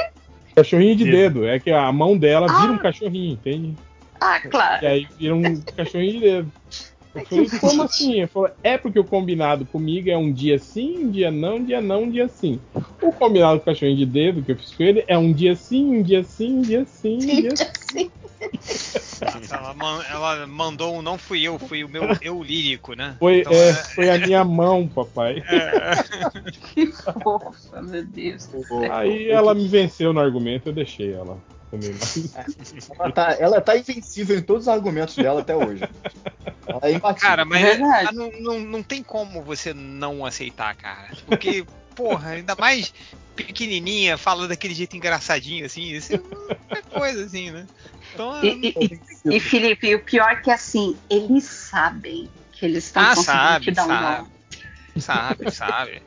[0.54, 1.46] Cachorrinho de dedo.
[1.46, 3.74] É que a mão dela vira um cachorrinho, entende?
[4.20, 4.84] Ah, claro.
[4.84, 6.52] E aí vira um cachorrinho de dedo.
[7.14, 8.14] Eu falei, como assim?
[8.14, 11.64] Ele falou, é porque o combinado comigo é um dia sim, um dia não, um
[11.64, 12.58] dia não, um dia sim.
[13.00, 15.54] O combinado com o cachorrinho de dedo que eu fiz com ele é um dia
[15.54, 17.54] sim, um dia sim, um dia sim, um dia
[17.90, 18.10] sim.
[19.50, 23.16] Ela, man- ela mandou um não fui eu, fui o meu eu lírico, né?
[23.18, 25.42] Foi, Então, é, foi a minha mão, papai.
[26.74, 28.48] Que fofa, meu Deus.
[28.90, 31.38] Aí ela me venceu no argumento, eu deixei ela.
[32.98, 35.82] Ela tá, ela tá invencível em todos os argumentos dela até hoje.
[36.66, 37.28] Ela é imbatível.
[37.28, 41.08] Cara, mas ah, não, não, não tem como você não aceitar, cara.
[41.26, 41.64] Porque,
[41.94, 42.92] porra, ainda mais
[43.36, 47.66] pequenininha, fala daquele jeito engraçadinho, assim, isso é coisa, assim, né?
[48.12, 52.84] Então, E, e- e- e, Felipe, o pior é que assim, eles sabem que eles
[52.86, 54.28] estão Ah, conseguindo sabe, te dar um sabe.
[54.94, 55.00] nó.
[55.00, 56.02] Sabe, sabe.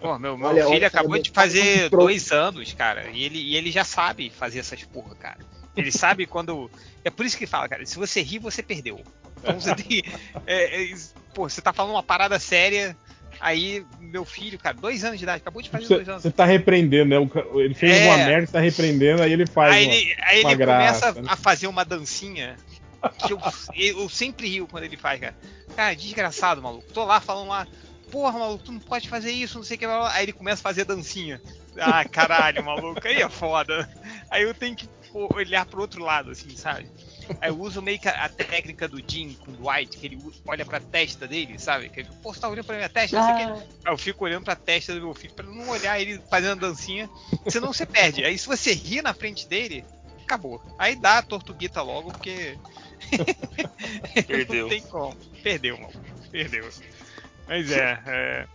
[0.00, 3.56] Pô, meu, meu Olha, filho olha, acabou de fazer dois anos, cara, e ele, e
[3.56, 5.38] ele já sabe fazer essas porra, cara.
[5.76, 6.70] Ele sabe quando.
[7.04, 9.00] É por isso que fala, cara, se você rir, você perdeu.
[9.38, 10.02] Então você tem.
[10.46, 10.94] é, é,
[11.34, 12.96] pô, você tá falando uma parada séria,
[13.40, 16.22] aí meu filho, cara, dois anos de idade, acabou de fazer Você, dois anos.
[16.22, 17.30] você tá repreendendo, né?
[17.54, 18.06] Ele fez É.
[18.06, 19.74] uma merda, você tá repreendendo, aí ele faz.
[19.74, 21.28] Aí uma- ele, aí uma ele graça, começa né?
[21.30, 22.56] a fazer uma dancinha
[23.26, 23.38] que eu,
[23.76, 25.36] eu sempre rio quando ele faz, cara.
[25.76, 26.84] Cara, desgraçado, maluco.
[26.92, 27.66] Tô lá falando lá,
[28.10, 29.84] porra, maluco, tu não pode fazer isso, não sei o que.
[29.86, 31.40] Aí ele começa a fazer dancinha.
[31.78, 33.88] Ah, caralho, maluco, aí é foda.
[34.30, 36.86] Aí eu tenho que olhar pro outro lado, assim, sabe?
[37.40, 40.18] Aí eu uso meio que a, a técnica do Jim com o Dwight, que ele
[40.46, 41.88] olha pra testa dele, sabe?
[41.88, 43.18] Que ele, pô, você tá olhando pra minha testa.
[43.18, 46.60] Ah, Aí eu fico olhando pra testa do meu filho pra não olhar ele fazendo
[46.60, 47.08] dancinha,
[47.48, 48.24] senão você perde.
[48.24, 49.84] Aí se você rir na frente dele,
[50.22, 50.60] acabou.
[50.78, 52.58] Aí dá a tortuguita logo, porque.
[54.26, 54.62] Perdeu.
[54.62, 55.16] não tem como.
[55.42, 55.92] Perdeu, mano.
[56.30, 56.68] Perdeu.
[57.46, 58.46] Mas é, é,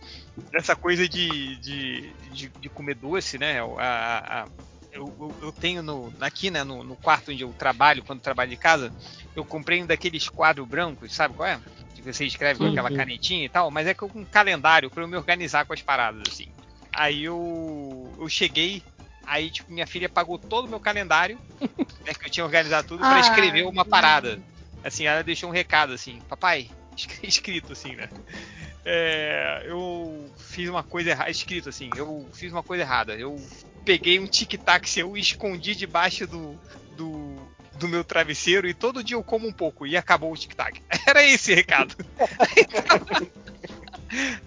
[0.52, 3.60] essa coisa de, de, de, de comer doce, né?
[3.60, 4.48] a- a-
[4.92, 8.50] eu, eu- eu tenho no, aqui, né, no, no quarto onde eu trabalho, quando trabalho
[8.50, 8.92] de casa,
[9.36, 11.60] eu comprei um daqueles quadros brancos, sabe qual é?
[11.94, 15.08] Que você escreve com aquela canetinha e tal, mas é com um calendário pra eu
[15.08, 16.46] me organizar com as paradas, assim.
[16.92, 18.82] Aí eu, eu cheguei,
[19.26, 23.04] aí tipo, minha filha pagou todo o meu calendário, né, que eu tinha organizado tudo,
[23.04, 23.20] Ah.
[23.20, 24.40] escrever uma parada.
[24.82, 26.68] Assim, ela deixou um recado assim, papai,
[27.22, 28.08] escrito assim, né?
[28.84, 33.14] É, eu fiz uma coisa errada, escrito assim, eu fiz uma coisa errada.
[33.14, 33.36] Eu
[33.84, 36.58] peguei um tic-tac seu e escondi debaixo do,
[36.96, 37.36] do,
[37.78, 40.82] do meu travesseiro e todo dia eu como um pouco e acabou o tic-tac.
[41.06, 41.94] Era esse recado.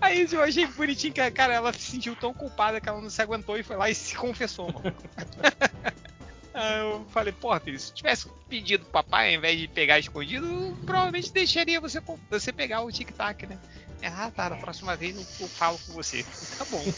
[0.01, 3.21] Aí eu achei bonitinho que cara ela se sentiu tão culpada que ela não se
[3.21, 4.93] aguentou e foi lá e se confessou, mano.
[6.53, 10.77] Aí eu falei, porra, filho, se tivesse pedido pro papai ao invés de pegar escondido,
[10.85, 11.99] provavelmente deixaria você,
[12.29, 13.57] você pegar o tic-tac, né?
[14.03, 16.25] Ah, tá, da próxima vez eu, eu falo com você.
[16.57, 16.83] Tá bom.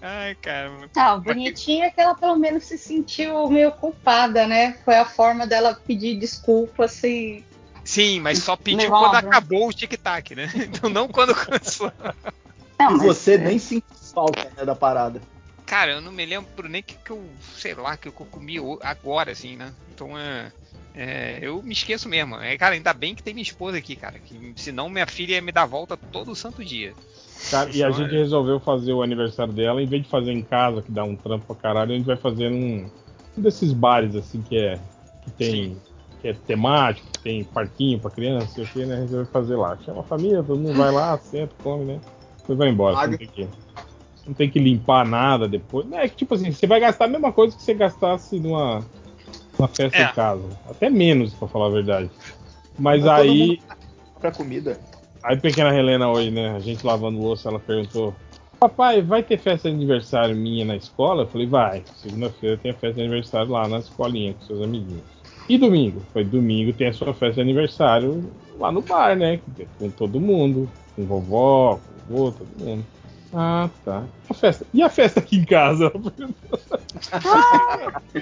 [0.00, 0.88] Ai, cara.
[0.92, 4.78] Tá, o bonitinho é que ela pelo menos se sentiu meio culpada, né?
[4.84, 7.44] Foi a forma dela pedir desculpa, assim.
[7.84, 10.48] Sim, mas só pediu Levar quando acabou o tic-tac, né?
[10.68, 11.92] Então não quando começou.
[12.78, 15.22] Não, E mas, você nem sentiu falta né, da parada.
[15.64, 19.32] Cara, eu não me lembro nem que, que eu, sei lá, que eu comi agora,
[19.32, 19.72] assim, né?
[19.88, 20.52] Então é.
[20.96, 22.36] É, eu me esqueço mesmo.
[22.36, 24.18] É, cara, ainda bem que tem minha esposa aqui, cara.
[24.18, 26.94] Que, senão minha filha ia me dar volta todo santo dia.
[27.50, 28.18] Cara, e a gente é.
[28.18, 31.44] resolveu fazer o aniversário dela, em vez de fazer em casa, que dá um trampo
[31.46, 32.86] pra caralho, a gente vai fazer num
[33.36, 34.80] um desses bares assim que é.
[35.22, 35.76] que tem.
[36.22, 38.96] que é temático, que tem parquinho pra criança, sei o que, né?
[38.96, 39.76] A gente vai fazer lá.
[39.84, 42.00] Chama a família, todo mundo vai lá, senta, come, né?
[42.38, 43.06] Depois vai embora.
[43.06, 43.48] Não tem que.
[44.26, 45.86] Não tem que limpar nada depois.
[45.92, 48.82] É que tipo assim, você vai gastar a mesma coisa que você gastasse numa,
[49.58, 50.04] numa festa É.
[50.04, 50.44] em casa.
[50.68, 52.10] Até menos, pra falar a verdade.
[52.78, 53.60] Mas Mas aí.
[54.20, 54.78] Pra comida.
[55.22, 56.54] Aí, pequena Helena, hoje, né?
[56.54, 58.14] A gente lavando louça, ela perguntou:
[58.58, 61.24] Papai, vai ter festa de aniversário minha na escola?
[61.24, 61.82] Eu falei, vai.
[61.96, 65.04] Segunda-feira tem a festa de aniversário lá na escolinha com seus amiguinhos.
[65.48, 66.02] E domingo?
[66.12, 69.40] Foi domingo tem a sua festa de aniversário lá no bar, né?
[69.78, 70.68] Com todo mundo.
[70.94, 71.78] Com vovó,
[72.08, 72.84] com o vô, todo mundo.
[73.32, 74.04] Ah, tá.
[74.30, 74.66] A festa.
[74.72, 75.92] E a festa aqui em casa?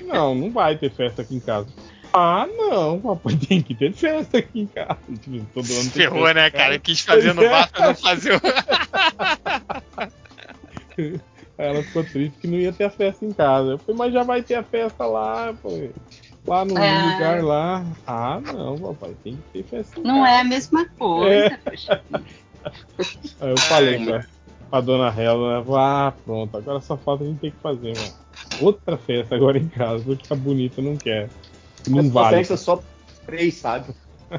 [0.07, 1.69] não, não vai ter festa aqui em casa.
[2.13, 4.97] Ah, não, papai tem que ter festa aqui em casa.
[5.21, 6.79] Tipo, todo ano tem Ferrou, festa né, cara?
[6.79, 8.41] Quis fazer no bar pra não fazer o.
[11.57, 13.73] Aí ela ficou triste que não ia ter a festa em casa.
[13.73, 15.89] Eu falei, mas já vai ter a festa lá, pô.
[16.47, 17.13] Lá no É.
[17.15, 17.85] lugar lá.
[18.07, 20.37] Ah, não, papai, tem que ter festa em Não casa.
[20.37, 21.47] é a mesma coisa.
[21.47, 21.57] É.
[21.57, 22.03] poxa.
[23.41, 24.27] Aí eu falei pra,
[24.71, 25.67] pra dona Hela, né?
[25.77, 28.13] Ah, pronto, agora só falta a gente ter que fazer, mano.
[28.61, 31.29] Outra festa agora em casa, porque a bonita não quer.
[31.89, 32.37] Não Essa vale.
[32.37, 32.83] festa só
[33.27, 33.95] três, sabe?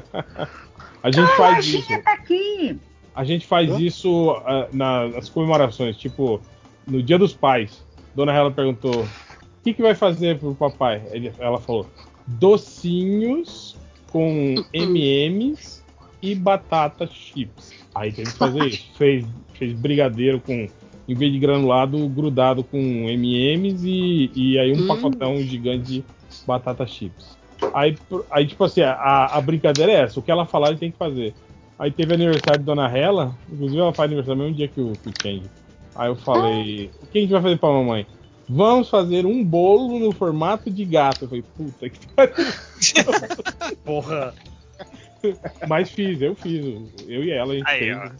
[1.02, 2.02] A gente Ah, faz a isso.
[2.02, 2.78] Tá aqui.
[3.14, 3.78] A gente faz Hã?
[3.80, 6.40] isso ah, na- nas comemorações, tipo,
[6.86, 7.84] no Dia dos Pais.
[8.14, 9.08] Dona Hela perguntou: o
[9.62, 11.02] que, que vai fazer pro papai?
[11.12, 11.86] Ele- ela falou:
[12.26, 13.76] docinhos
[14.10, 15.82] com MMs
[16.32, 17.72] e batata chips.
[17.94, 18.86] Aí teve que fazer isso.
[18.96, 19.24] Fez,
[19.54, 20.68] fez brigadeiro com,
[21.08, 24.86] em vez de granulado, grudado com MMs e, e aí um Hum.
[24.86, 26.04] pacotão gigante de
[26.46, 27.36] batata chips.
[27.72, 27.96] Aí,
[28.30, 30.98] aí tipo assim, a, a brincadeira é essa: o que ela falar, ele tem que
[30.98, 31.34] fazer.
[31.78, 34.92] Aí teve aniversário de Dona Hela, inclusive ela faz aniversário no mesmo dia que o,
[34.92, 35.50] que o Change.
[35.94, 38.06] Aí eu falei, o que a gente vai fazer pra mamãe?
[38.48, 41.24] Vamos fazer um bolo no formato de gato.
[41.24, 42.34] Eu falei, puta que pariu.
[43.84, 44.34] Porra.
[45.68, 46.64] Mas fiz, eu fiz.
[47.06, 48.10] Eu e ela, a gente Aí, fez ó.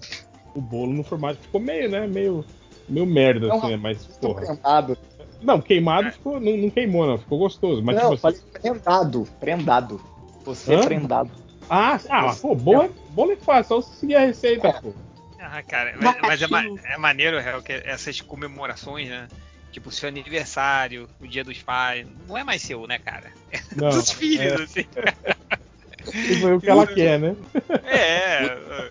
[0.54, 1.38] o bolo no formato.
[1.40, 2.06] Ficou meio, né?
[2.06, 2.44] Meio,
[2.88, 3.76] meio merda, Não, assim, né?
[3.76, 4.46] Mas, porra.
[4.46, 4.98] Prendado.
[5.42, 7.18] Não, queimado ficou, não, não queimou, não.
[7.18, 7.82] Ficou gostoso.
[7.82, 8.60] Mas, não, tipo falei assim.
[8.60, 9.28] prendado.
[9.38, 10.00] Prendado.
[10.44, 10.80] Você Hã?
[10.80, 11.30] é prendado.
[11.68, 14.94] Ah, ah, pô, bolo é, bolo é fácil, só você seguir a receita, pô.
[15.38, 19.26] Ah, cara, mas, mas é, ma- é maneiro, real, que essas comemorações, né?
[19.72, 23.32] Tipo, seu aniversário, o dia dos pais, não é mais seu, né, cara?
[23.50, 24.84] É Não, dos filhos, é.
[26.08, 26.40] assim.
[26.40, 27.36] Foi o que ela quer, né?
[27.84, 28.90] É,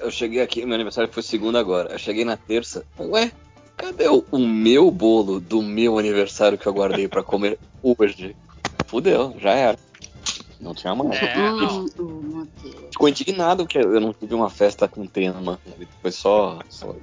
[0.00, 1.92] eu cheguei aqui, meu aniversário foi segunda agora.
[1.92, 2.84] Eu cheguei na terça.
[2.98, 3.32] Ué,
[3.76, 8.36] cadê o, o meu bolo do meu aniversário que eu guardei pra comer hoje?
[8.86, 9.78] Fudeu, já era.
[10.60, 11.20] Não tinha mais.
[11.20, 11.36] é.
[12.90, 15.58] Ficou indignado que eu não tive uma festa com tema.
[16.00, 16.60] Foi só.
[16.68, 16.94] só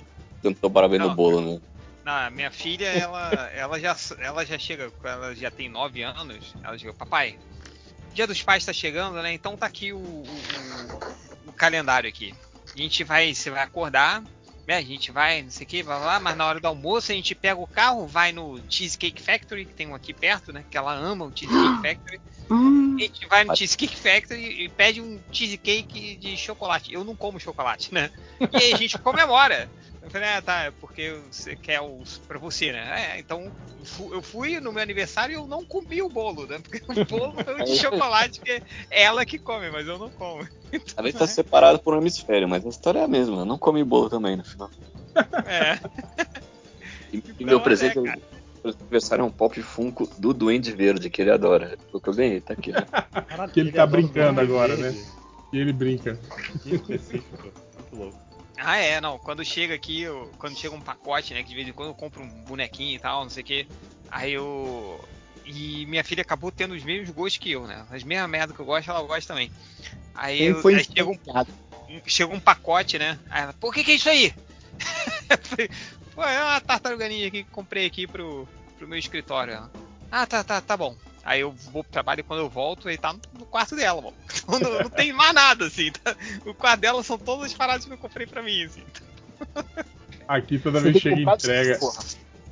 [0.42, 1.60] tentou parabéns no bolo, né?
[2.06, 6.78] Não, minha filha, ela, ela, já, ela já chega, ela já tem 9 anos, ela
[6.78, 7.40] chega, papai,
[8.16, 9.34] dia dos pais tá chegando, né?
[9.34, 10.94] Então tá aqui o, o,
[11.46, 12.38] o- o calendário aqui.
[12.76, 14.22] A gente vai, você vai acordar,
[14.68, 14.78] né?
[14.78, 17.16] A gente vai, não sei o que, vai lá, mas na hora do almoço a
[17.16, 20.66] gente pega o carro, vai no Cheesecake Factory, que tem um aqui perto, né?
[20.70, 22.22] Que ela ama o Cheesecake Factory.
[22.50, 26.94] Hum, A gente vai no Cheesecake Factory e pede um cheesecake de chocolate.
[26.94, 28.10] Eu não como chocolate, né?
[28.52, 29.72] E aí a gente comemora.
[30.06, 33.16] Eu falei, ah, tá, é porque você quer o pra você, né?
[33.16, 36.46] É, então eu fu- eu fui no meu aniversário e eu não comi o bolo,
[36.46, 36.60] né?
[36.60, 38.62] Porque o bolo o de chocolate, que é
[38.92, 40.48] ela que come, mas eu não como.
[40.96, 43.38] A gente tá separado por um hemisfério, mas a história é a mesma.
[43.38, 44.70] Eu não comi bolo também no final.
[45.48, 45.80] É.
[47.12, 51.10] E, e Então, meu é, presente meu aniversário é um pop Funko do Duende Verde,
[51.10, 51.78] que ele adora.
[51.92, 52.72] Foi o que eu ganhei, tá aqui.
[52.72, 53.22] ó.
[53.22, 55.04] Caralho, Que ele tá brincando agora, Verde.
[55.52, 56.20] E ele brinca.
[56.62, 57.52] Que específico.
[57.76, 58.25] Muito louco.
[58.58, 59.18] Ah, é, não.
[59.20, 61.44] Quando chega aqui, eu- quando chega um pacote, né?
[61.44, 63.68] Que de vez em quando eu compro um bonequinho e tal, não sei o quê.
[64.10, 65.04] Aí eu.
[65.46, 67.86] E minha filha acabou tendo os mesmos gostos que eu, né?
[67.92, 69.52] As mesmas merda que eu gosto, ela gosta também.
[70.14, 71.20] Aí, Quem eu, foi aí chega, um,
[72.08, 73.20] chega um pacote, né?
[73.30, 74.34] Aí ela, por que que é isso aí?
[76.16, 79.54] Pô, é uma tartaruganinha aqui que comprei aqui pro, pro meu escritório.
[79.54, 79.72] Ela,
[80.12, 80.96] ah, tá, tá, tá bom.
[81.26, 84.14] Aí eu vou pro trabalho e quando eu volto, ele tá no- quarto dela, mano.
[84.48, 85.92] Então não, não tem mais nada, assim.
[85.92, 86.16] tá?
[86.46, 88.84] O quarto dela são todas as paradas que eu comprei pra mim, assim.
[90.28, 91.80] Aqui toda vez que chega entrega,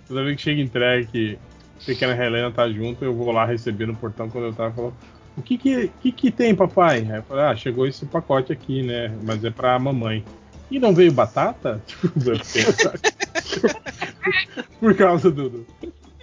[0.08, 1.38] toda vez que chega entrega que
[1.82, 4.96] a pequena Helena tá junto, eu vou lá receber no portão quando eu tava falando.
[5.38, 7.00] O que que, que que tem, papai?
[7.00, 9.08] Aí eu falei, ah, chegou esse pacote aqui, né?
[9.24, 10.24] Mas é pra mamãe.
[10.70, 11.82] E não veio batata?
[11.88, 12.10] Tipo,
[14.80, 15.68] Por causa do, do-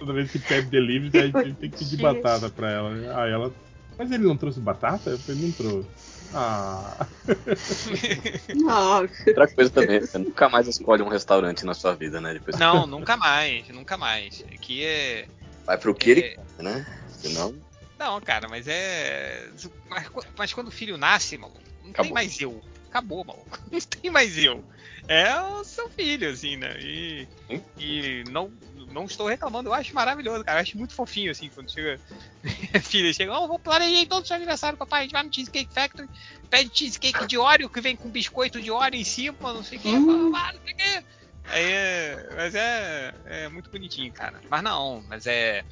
[0.01, 2.89] Toda vez que pede delivery, a gente tem que pedir batata pra ela.
[2.89, 3.13] né?
[3.15, 3.53] Aí ela.
[3.99, 5.11] Mas ele não trouxe batata?
[5.11, 5.87] Eu falei, não trouxe.
[6.33, 7.05] Ah.
[8.55, 9.13] nossa.
[9.27, 12.33] Outra coisa também, você nunca mais escolhe um restaurante na sua vida, né?
[12.33, 14.43] Depois Não, nunca mais, nunca mais.
[14.51, 15.27] Aqui é.
[15.67, 16.85] vai pro que ele é- quer, né?
[17.21, 17.53] Senão.
[17.99, 19.49] Não, cara, mas é.
[19.87, 22.13] Mas, mas quando o filho nasce, maluco, não tem Acabou.
[22.13, 22.59] mais eu.
[22.91, 23.57] Acabou, maluco.
[23.71, 24.63] Não tem mais eu.
[25.07, 26.77] É o seu filho, assim, né?
[26.79, 27.63] E, Sim.
[27.79, 28.51] e não,
[28.91, 30.59] não estou reclamando, eu acho maravilhoso, cara.
[30.59, 31.99] Eu acho muito fofinho, assim, quando chega.
[32.83, 34.99] Filha chega, oh, vou planejar todo o seu aniversário, papai.
[34.99, 36.07] A gente vai no Cheesecake Factory,
[36.49, 39.81] pede cheesecake de Oreo, que vem com biscoito de Oreo em cima, não sei o
[39.81, 39.89] que.
[39.89, 40.29] Hum.
[40.29, 41.05] não sei o que.
[41.45, 44.39] Aí é, mas é, é muito bonitinho, cara.
[44.49, 45.65] Mas não, mas é.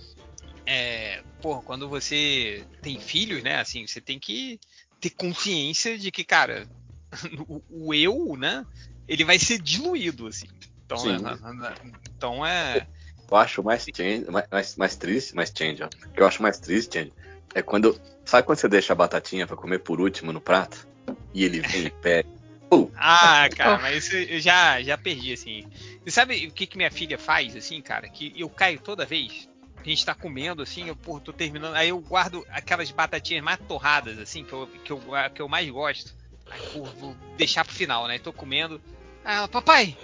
[0.65, 1.21] É.
[1.41, 3.59] Porra, quando você tem filhos, né?
[3.59, 4.59] Assim, você tem que
[4.99, 6.67] ter consciência de que, cara,
[7.48, 8.65] o, o eu, né?
[9.07, 10.48] Ele vai ser diluído, assim.
[10.86, 11.76] Então, é, na- na- na-
[12.15, 12.88] então é.
[13.31, 15.88] Eu acho mais, change, mais, mais, triste, mais change, ó.
[15.88, 17.14] O que eu acho mais triste, change,
[17.53, 17.99] é quando.
[18.26, 20.88] Sabe quando você deixa a batatinha pra comer por último no prato?
[21.34, 22.27] E ele vem e pega.
[22.69, 22.91] Pum!
[22.95, 25.64] Ah, cara, mas isso eu já, já perdi, assim.
[26.03, 28.07] Você sabe o que, que minha filha faz, assim, cara?
[28.07, 29.49] Que eu caio toda vez.
[29.77, 31.73] A gente tá comendo, assim, eu, porra, tô terminando.
[31.76, 35.02] Aí eu guardo aquelas batatinhas mais torradas, assim, que eu, que eu,
[35.34, 36.14] que eu mais gosto.
[36.49, 38.17] Aí, porra, vou deixar pro final, né?
[38.19, 38.81] Tô comendo.
[39.23, 39.97] Ah, ela, papai!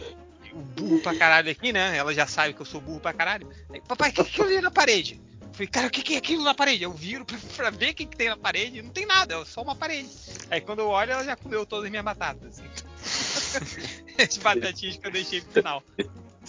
[0.53, 1.97] O burro pra caralho aqui, né?
[1.97, 3.49] Ela já sabe que eu sou burro pra caralho.
[3.73, 5.19] Aí, papai, o que, que eu vi na parede?
[5.41, 6.83] Eu falei, cara, o que, que é aquilo na parede?
[6.83, 8.81] Eu viro pra, pra ver o que, que tem na parede.
[8.81, 10.09] Não tem nada, é só uma parede.
[10.49, 12.59] Aí quando eu olho, ela já comeu todas as minhas batatas.
[12.59, 12.65] Assim.
[14.17, 15.83] As batatinhas que eu deixei pro final.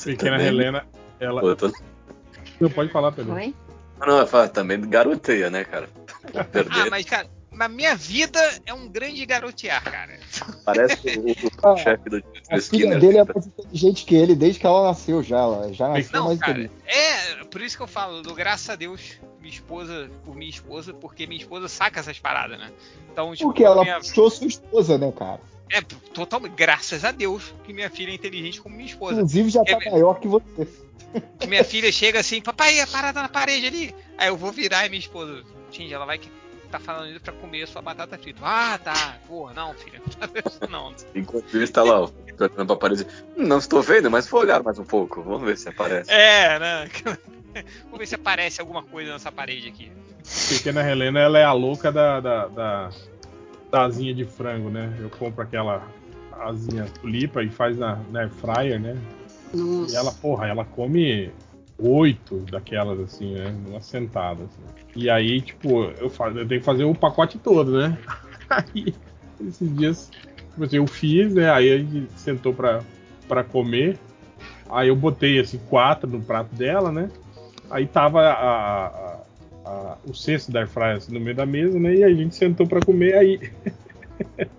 [0.03, 0.43] Pequena.
[0.43, 0.87] Helena,
[1.19, 1.41] ela.
[1.41, 1.73] Pô, tô-
[2.61, 3.35] Não pode falar, Pedro.
[3.35, 3.55] Oi?
[3.99, 5.89] Não, eu falo, também garoteia, né, cara?
[6.33, 6.91] Pô, Ah, Perder.
[6.91, 10.19] mas, cara, na minha vida é um grande garotear, cara.
[10.65, 13.01] Parece o, o Ah, chefe do, A filha Skinner.
[13.01, 15.39] dele é mais inteligente que ele desde que ela nasceu já.
[15.39, 16.75] Ela já nasceu Não, mais cara, inteligente.
[16.87, 20.93] é por isso que eu falo, do graças a Deus, minha esposa, por minha esposa,
[20.95, 22.71] porque minha esposa saca essas paradas, né?
[23.11, 25.41] Então, tipo, Porque ela minha, puxou sua esposa, né, cara?
[25.71, 29.15] é totalmente, graças a Deus, que minha filha é inteligente como minha esposa.
[29.15, 30.69] Inclusive já tá É- maior que você.
[31.41, 33.95] Que minha filha chega assim, papai, a parada na parede ali.
[34.19, 36.31] Aí eu vou virar e minha esposa, Tindy, ela vai que
[36.79, 38.41] tá falando isso pra comer sua batata frita.
[38.43, 39.17] Ah, tá.
[39.27, 40.01] Porra, não, filha.
[40.71, 43.07] Não, Enquanto isso, tá lá, ó, olhando pra parede.
[43.37, 45.23] "Hum, Não estou vendo, mas vou olhar mais um pouco.
[45.23, 46.11] Vamos ver se aparece.
[46.11, 46.89] É, né?
[47.85, 49.91] Vamos ver se aparece alguma coisa nessa parede aqui.
[50.49, 52.91] Pequena Helena, ela é a louca da, da, da,
[53.71, 54.95] da asinha de frango, né?
[55.01, 55.87] Eu compro aquela
[56.41, 58.97] asinha tulipa e faz na, na air fryer, né?
[59.55, 59.93] Nossa.
[59.93, 61.33] E ela, porra, ela come
[61.79, 63.55] oito daquelas, assim, né?
[63.67, 64.63] Numa sentada, assim.
[64.95, 67.99] E aí, tipo, eu, fa- eu tenho que fazer o pacote todo, né?
[68.49, 68.95] Aí,
[69.41, 70.11] esses dias,
[70.53, 71.51] tipo assim, eu fiz, né?
[71.51, 72.81] Aí a gente sentou pra,
[73.29, 73.99] pra comer.
[74.71, 77.11] Aí eu botei, assim, quatro no prato dela, né?
[77.71, 79.21] Aí tava a- a-
[79.65, 81.95] a- o cesto da airfryer assim, no meio da mesa, né?
[81.97, 83.41] E a gente sentou pra comer, aí...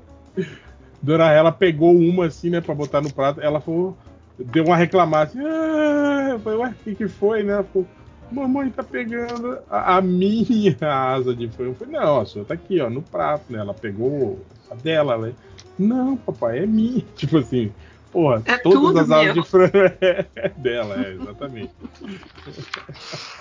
[1.01, 2.59] Dona ela pegou uma, assim, né?
[2.61, 3.39] Pra botar no prato.
[3.39, 3.97] Ela falou
[4.39, 7.53] deu uma reclamada assim, ah, eu falei, ué, o que, que foi, né?
[7.53, 7.87] Ela falou,
[8.31, 11.71] mamãe tá pegando a, a minha asa de frango.
[11.71, 13.59] Eu falei, não, a sua tá aqui, ó, no prato, né?
[13.59, 15.33] Ela pegou a dela, né?
[15.79, 17.01] Não, papai, é minha.
[17.15, 17.71] Tipo assim,
[18.11, 19.43] porra, É todas as asas meu.
[19.43, 21.71] de frango é dela, é, exatamente.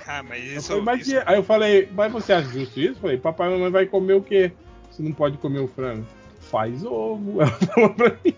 [0.09, 0.69] Ah, mas Eu isso.
[0.69, 2.93] falei, mas isso- Aí eu falei, mas você acha justo isso?
[2.93, 4.53] Eu falei, papai e mamãe vai comer o quê?
[4.91, 6.07] Se não pode comer o frango.
[6.41, 7.43] Faz ovo.
[7.43, 8.35] Ela falou pra mim.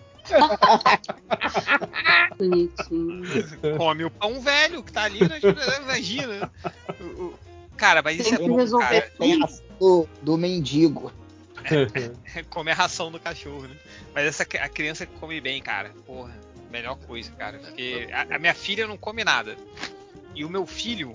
[2.37, 3.77] Bonitinho.
[3.77, 5.39] Come o pão velho que tá ali, né?
[5.83, 6.51] Imagina.
[6.99, 7.39] O- o-
[7.77, 9.13] Cara, mas isso é Tem que bom, resolver cara.
[9.17, 9.47] Tem a
[9.79, 11.13] do, do mendigo.
[12.49, 13.75] Comer a ração do cachorro, né?
[14.13, 15.91] Mas essa a criança come bem, cara.
[16.05, 16.33] Porra,
[16.69, 17.57] melhor coisa, cara.
[17.59, 19.55] Porque a, a minha filha não come nada.
[20.35, 21.13] E o meu filho,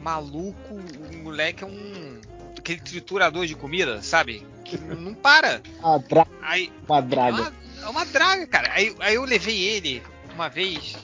[0.00, 2.20] maluco, o moleque é um.
[2.56, 4.46] aquele triturador de comida, sabe?
[4.64, 5.60] Que não para.
[5.80, 7.36] Uma, dra Aí, uma é draga.
[7.42, 7.52] uma,
[7.84, 8.72] é uma draga, cara.
[8.72, 10.02] Aí, aí eu levei ele
[10.34, 10.96] uma vez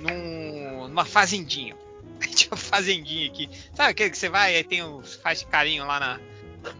[0.00, 1.76] num- numa fazendinha.
[2.34, 3.48] Tinha uma fazendinha aqui.
[3.74, 6.20] Sabe aquele que você vai e tem os, faz carinho lá na,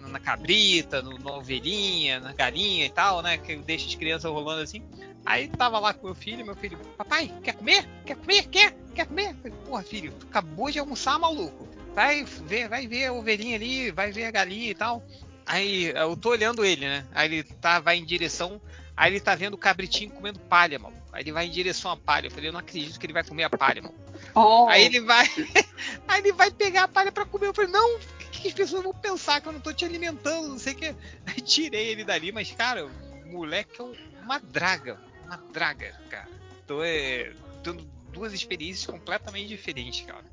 [0.09, 3.39] na cabrita, no, na ovelhinha, na galinha e tal, né?
[3.39, 4.82] Que eu deixo as crianças rolando assim.
[5.24, 7.86] Aí tava lá com meu filho, meu filho, papai, quer comer?
[8.06, 8.47] Quer comer?
[8.48, 8.73] Quer?
[8.94, 9.35] Quer comer?
[9.36, 11.69] Falei, Porra, filho, tu acabou de almoçar, maluco.
[11.94, 15.02] Vai ver, vai ver a ovelhinha ali, vai ver a galinha e tal.
[15.44, 17.06] Aí eu tô olhando ele, né?
[17.12, 18.60] Aí ele tá, vai em direção.
[18.99, 20.97] Aí ele tá vendo o cabritinho comendo palha, mano.
[21.12, 22.27] Aí ele vai em direção à palha.
[22.27, 23.95] Eu falei, eu não acredito que ele vai comer a palha, mano.
[24.35, 25.25] Oh, Aí ele vai.
[26.09, 27.47] aí ele vai pegar a palha pra comer.
[27.47, 27.99] Eu falei, não, o
[28.31, 30.49] que, que as pessoas vão pensar que eu não tô te alimentando?
[30.49, 30.87] Não sei o que.
[31.27, 32.91] Aí tirei ele dali, mas, cara, o
[33.31, 34.99] moleque é um- uma draga.
[35.25, 36.29] Uma draga, cara.
[36.65, 37.33] Então é.
[37.62, 40.25] Tendo duas experiências completamente diferentes, cara.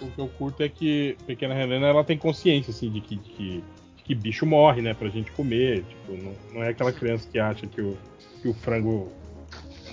[0.00, 3.30] o que eu curto é que Pequena Helena ela tem consciência assim de que, de
[3.30, 3.64] que,
[4.04, 5.84] que bicho morre, né, pra gente comer.
[5.84, 7.96] Tipo, não, não é aquela criança que acha que o,
[8.40, 9.12] que o frango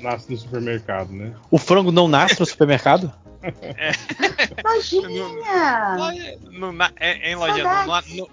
[0.02, 1.34] nasce no supermercado, né?
[1.52, 3.12] O frango não nasce no supermercado?
[4.60, 5.96] Imagina!
[5.98, 8.30] Loja- No, na, é, em loja, no, no,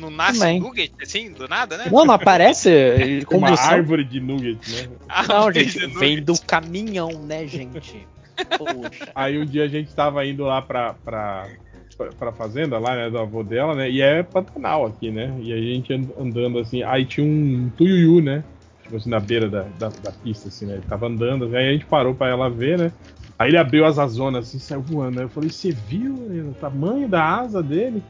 [0.00, 0.60] no nasce Também.
[0.60, 1.84] nugget, assim, do nada, né?
[1.90, 4.88] Não, não aparece com Uma árvore de nugget, né?
[5.08, 8.06] Ah, Não, gente, vem do caminhão, né, gente?
[8.58, 9.10] Poxa.
[9.14, 11.48] Aí um dia a gente tava indo lá pra, pra,
[11.96, 13.90] pra, fazenda lá, né, do avô dela, né?
[13.90, 15.36] E é Pantanal aqui, né?
[15.40, 18.44] E a gente and- andando assim, aí tinha um tuiuiu, né?
[18.82, 20.74] Tipo assim, na beira da, da, da pista, assim, né?
[20.74, 22.92] Ele tava andando, aí a gente parou pra ela ver, né?
[23.38, 25.18] Aí ele abriu as azonas assim, saiu voando.
[25.18, 28.02] Aí eu falei, você viu né, o tamanho da asa dele?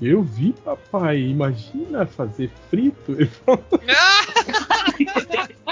[0.00, 1.18] Eu vi, papai.
[1.22, 3.12] Imagina fazer frito.
[3.12, 3.64] Ele falou,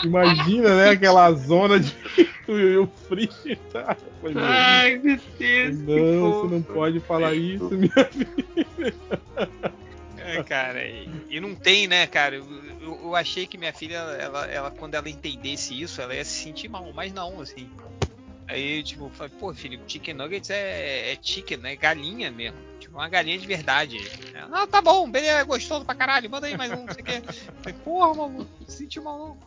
[0.03, 0.91] Imagina, né?
[0.91, 3.35] Aquela zona de frito e o frito.
[3.47, 3.57] Eu
[4.21, 5.79] falei, meu Ai, meu Deus.
[5.81, 8.95] não, você não pode falar isso, minha filha.
[10.19, 12.37] É, cara, e, e não tem, né, cara?
[12.37, 12.45] Eu,
[12.81, 16.45] eu- eu achei que minha filha, ela, ela, quando ela entendesse isso, ela ia se
[16.45, 17.69] sentir mal, mas não, assim.
[18.47, 21.77] Aí, tipo, eu falei, pô, filho, chicken nuggets é, é chicken, né?
[21.77, 22.59] Galinha mesmo.
[22.79, 23.99] Tipo, uma galinha de verdade.
[24.35, 27.03] Ela, ah, tá bom, beleza, é gostoso pra caralho, manda aí mais um, não sei
[27.03, 27.23] o quê.
[27.62, 29.39] Falei, porra, mano, não se sentiu mal.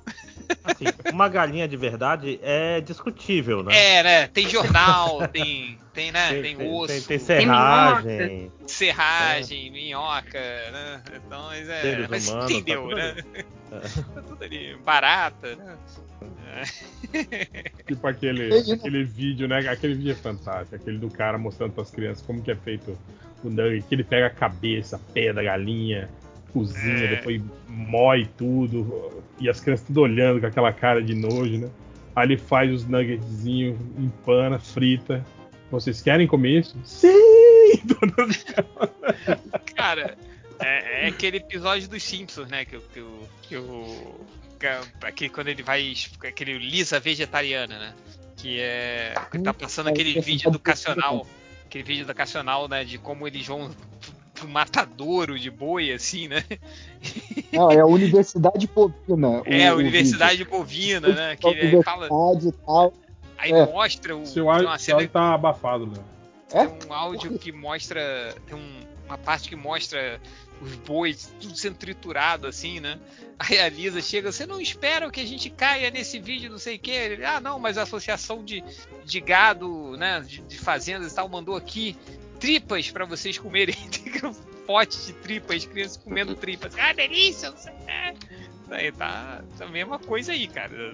[0.63, 3.75] Assim, uma galinha de verdade é discutível, né?
[3.75, 4.27] É, né?
[4.27, 6.41] Tem jornal, tem, tem, né?
[6.41, 8.51] Tem, osso, Tem, tem serragem.
[8.65, 10.39] serragem, minhoca,
[10.71, 11.03] né?
[11.13, 13.09] Então, mas é, mas entendeu, tá né?
[13.11, 13.45] ali.
[14.15, 15.77] Tá tudo ali, barata, né?
[17.85, 18.73] Tipo aquele, Entendi.
[18.73, 19.59] aquele vídeo, né?
[19.69, 20.75] Aquele vídeo é fantástico.
[20.75, 22.97] Aquele do cara mostrando pras crianças como que é feito
[23.43, 23.83] o nugget.
[23.87, 26.09] Que ele pega a cabeça, pé da galinha,
[26.51, 27.15] cozinha, É.
[27.17, 29.23] depois mói tudo.
[29.39, 31.69] E as crianças tudo olhando com aquela cara de nojo, né?
[32.15, 35.23] Aí ele faz os nuggetzinhos, empana, frita.
[35.69, 36.75] Vocês querem comer isso?
[36.83, 37.11] Sim!
[39.75, 40.17] Cara,
[40.59, 42.65] é, é aquele episódio dos Simpsons, né?
[42.65, 44.15] Que, o- que, o- que o.
[44.59, 45.93] que- Aquele, quando ele vai.
[46.27, 47.93] Aquele Lisa vegetariana, né?
[48.35, 49.13] Que é.
[49.31, 51.25] Que tá passando aquele vídeo educacional.
[51.65, 52.83] Aquele vídeo educacional, né?
[52.83, 53.71] De como eles vão
[54.33, 56.43] pro- matadouro de boi, assim, né?
[57.51, 59.41] Não, é a Universidade Bovina.
[59.45, 60.43] É, a o- Universidade.
[60.45, 61.35] Bovina, né?
[61.35, 62.39] Que ele Universidade fala.
[62.43, 62.93] e tal.
[63.37, 63.65] Aí É.
[63.65, 64.25] mostra o.
[64.25, 65.97] Seu áudio, uma cena áudio tá abafado, né?
[66.51, 66.65] É?
[66.65, 68.35] Tem um áudio que mostra.
[68.45, 70.19] Tem um- uma parte que mostra
[70.61, 72.99] os bois tudo sendo triturado, assim, né?
[73.39, 76.77] Aí a Lisa chega, você não espera que a gente caia nesse vídeo, não sei
[76.77, 76.91] o quê?
[76.91, 78.63] Ele, ah, não, mas a associação de,
[79.05, 80.21] de gado, né?
[80.21, 81.95] De, de fazendas e tal, mandou aqui
[82.39, 83.75] tripas pra vocês comerem.
[83.91, 84.33] Tem um
[84.65, 86.73] pote de tripas, crianças comendo tripas.
[86.79, 88.13] Ah, delícia, não sei quê.
[88.71, 90.93] Aí tá, tá a mesma coisa aí, cara.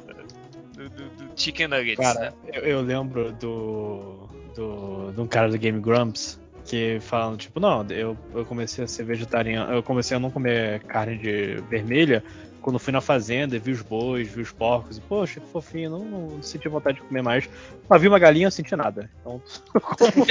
[0.73, 1.98] Do, do- do Chicken Nuggets.
[1.98, 5.11] Cara, eu, eu lembro do, do.
[5.11, 9.03] de um cara do Game Grumps que falando, tipo, não, eu, eu comecei a ser
[9.03, 12.23] vegetariano, eu comecei a não comer carne de vermelha
[12.61, 15.90] quando fui na fazenda e vi os bois, vi os porcos, e poxa, que fofinho,
[15.90, 17.49] não, não senti vontade de comer mais.
[17.90, 19.10] Mas vi uma galinha, eu senti nada.
[19.19, 19.41] Então,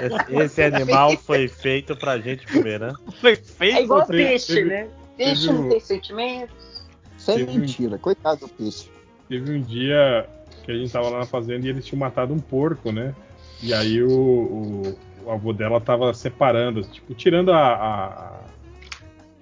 [0.00, 2.92] Esse, esse animal foi feito pra gente comer, né?
[3.20, 3.76] foi feito.
[3.78, 4.88] É igual peixe, né?
[5.16, 6.84] Peixe não tem sentimentos.
[7.18, 7.98] Sem Teve um- mentira.
[7.98, 8.90] Coitado do peixe.
[9.28, 10.26] Teve um dia
[10.64, 13.14] que a gente tava lá na fazenda e eles tinham matado um porco, né?
[13.62, 18.40] E aí o, o, o avô dela tava separando, tipo, tirando a, a,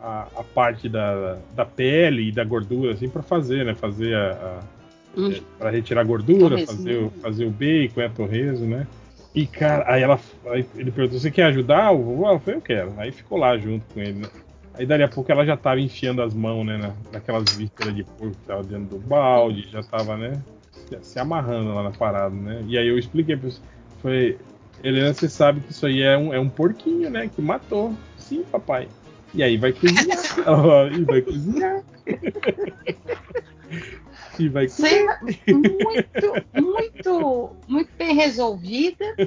[0.00, 3.74] a, a parte da, da pele e da gordura, assim, pra fazer, né?
[3.74, 4.32] Fazer a.
[4.32, 4.82] a
[5.14, 5.30] Hum.
[5.58, 6.66] para retirar a gordura, Torresmo.
[6.74, 8.86] fazer, o- fazer o bacon, é torresmo, né?
[9.34, 12.26] E, cara, aí ela aí ele perguntou: você quer ajudar o vovô?
[12.28, 12.94] Ela falou: eu quero.
[12.96, 14.28] Aí ficou lá junto com ele, né?
[14.72, 16.78] Aí dali a pouco ela já tava enfiando as mãos, né?
[16.78, 20.40] na- naquelas vísceras de porco que tava dentro do balde, já tava, né?
[20.70, 22.64] Se, se amarrando lá na parada, né?
[22.66, 23.60] E aí eu expliquei pra você.
[24.02, 24.38] Foi.
[24.82, 27.30] Helena, você sabe que isso aí é um, é um porquinho, né?
[27.32, 27.94] Que matou.
[28.18, 28.88] Sim, papai.
[29.32, 30.18] E aí vai cozinhar.
[30.92, 31.82] E vai cozinhar.
[34.38, 34.68] e vai cozinhar.
[34.68, 35.18] Cena
[35.48, 39.04] muito, muito, muito bem resolvida.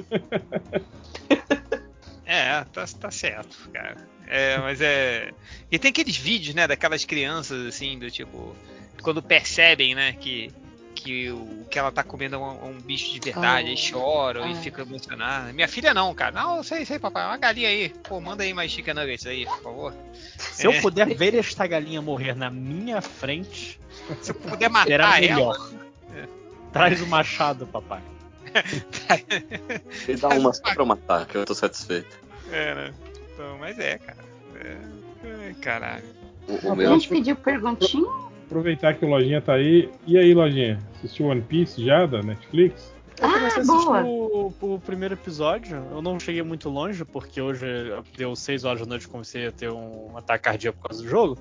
[2.28, 3.96] É, tá, tá certo, cara.
[4.26, 5.30] É, mas é.
[5.70, 8.52] E tem aqueles vídeos, né, daquelas crianças, assim, do tipo.
[9.00, 10.50] Quando percebem, né, que,
[10.96, 13.70] que o que ela tá comendo é um, um bicho de verdade, Oh.
[13.70, 14.56] aí choram e Ah.
[14.56, 15.54] ficam emocionadas.
[15.54, 16.32] Minha filha não, cara.
[16.32, 17.24] Não, sei, sei, papai.
[17.26, 17.90] Uma galinha aí.
[18.08, 19.94] Pô, manda aí mais chicken nuggets aí, por favor.
[20.38, 20.80] Se eu É.
[20.80, 23.78] puder ver esta galinha morrer na minha frente,
[24.22, 25.36] Se eu puder matar será ela.
[25.36, 25.70] melhor.
[26.72, 28.02] Traz o machado, papai.
[30.08, 32.16] Me dá uma só pra eu matar, que eu tô satisfeito.
[32.50, 32.94] É, né?
[33.34, 34.18] Então, mas é, cara.
[34.56, 34.76] É,
[35.46, 36.04] ai, caralho.
[36.48, 38.10] O, o A meu, gente pediu perguntinha.
[38.46, 39.90] Aproveitar que o Lojinha tá aí.
[40.06, 40.78] E aí, Lojinha?
[40.96, 42.94] Assistiu One Piece já da Netflix?
[43.20, 44.02] Eu comecei Ah, a assistir boa.
[44.04, 45.82] o, o primeiro episódio.
[45.90, 47.66] Eu não cheguei muito longe, porque hoje
[48.16, 51.08] deu 6 horas da noite e comecei a ter um ataque cardíaco por causa do
[51.08, 51.38] jogo.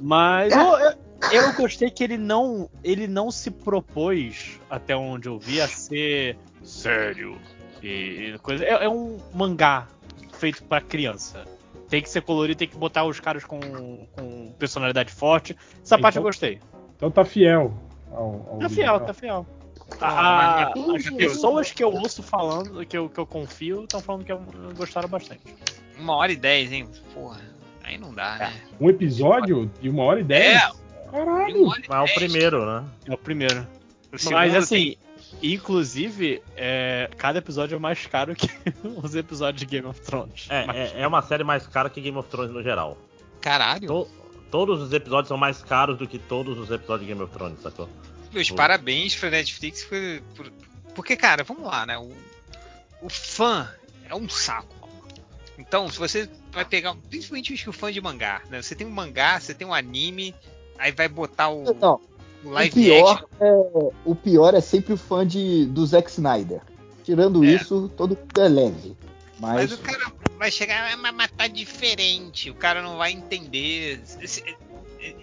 [0.00, 0.92] Mas eu, eu,
[1.32, 6.38] eu gostei que ele não, ele não se propôs, até onde eu vi, a ser
[6.62, 7.36] sério.
[7.82, 8.64] E, e coisa.
[8.64, 9.88] É, é um mangá
[10.32, 11.44] feito pra criança.
[11.88, 15.56] Tem que ser colorido, tem que botar os caras com, com personalidade forte.
[15.82, 16.60] Essa parte eu Então- gostei.
[16.96, 17.74] Então tá fiel
[18.10, 18.18] ao.
[18.52, 19.00] ao Tá fiel, original.
[19.00, 19.46] tá fiel.
[20.00, 24.32] Ah, as pessoas que eu ouço falando, que eu, que eu confio, estão falando que
[24.32, 24.42] eu-
[24.76, 25.42] gostaram bastante.
[25.98, 26.88] Uma hora e dez, hein?
[27.14, 27.40] Porra.
[27.84, 28.52] Aí não dá, né?
[28.80, 30.56] Um episódio de uma hora e dez?
[30.56, 30.70] É.
[31.10, 31.62] Caralho!
[31.62, 32.84] Uma hora e Mas é o primeiro, né?
[33.08, 33.66] É o primeiro.
[34.12, 34.96] O Mas assim,
[35.42, 38.48] Inclusive, é, cada episódio é mais caro que
[39.02, 40.46] os episódios de Game of Thrones.
[40.50, 40.64] É,
[40.98, 42.96] é, é uma série mais cara que Game of Thrones no geral.
[43.40, 43.86] Caralho.
[43.86, 44.08] To-
[44.50, 47.60] todos os episódios são mais caros do que todos os episódios de Game of Thrones,
[47.60, 47.88] sacou?
[48.32, 48.56] Meus Pô.
[48.56, 49.98] parabéns pra Netflix por,
[50.34, 50.52] por-
[50.94, 51.98] Porque, cara, vamos lá, né?
[51.98, 52.12] O,
[53.02, 53.68] o fã
[54.08, 54.74] é um saco.
[55.58, 56.94] Então, se você vai pegar.
[57.08, 58.60] Principalmente os que o fã de mangá, né?
[58.60, 60.34] Você tem um mangá, você tem um anime,
[60.78, 62.00] aí vai botar o, Não,
[62.44, 63.26] o pior, action.
[63.40, 66.60] é, o pior é sempre o fã de, do Zack Snyder.
[67.04, 67.48] Tirando É.
[67.48, 68.96] isso, todo mundo é leve.
[69.38, 73.12] Mas Mas, o cara vai chegar, "Ah, mas mas tá diferente, o cara não vai
[73.12, 74.00] entender.
[74.20, 74.42] Esse-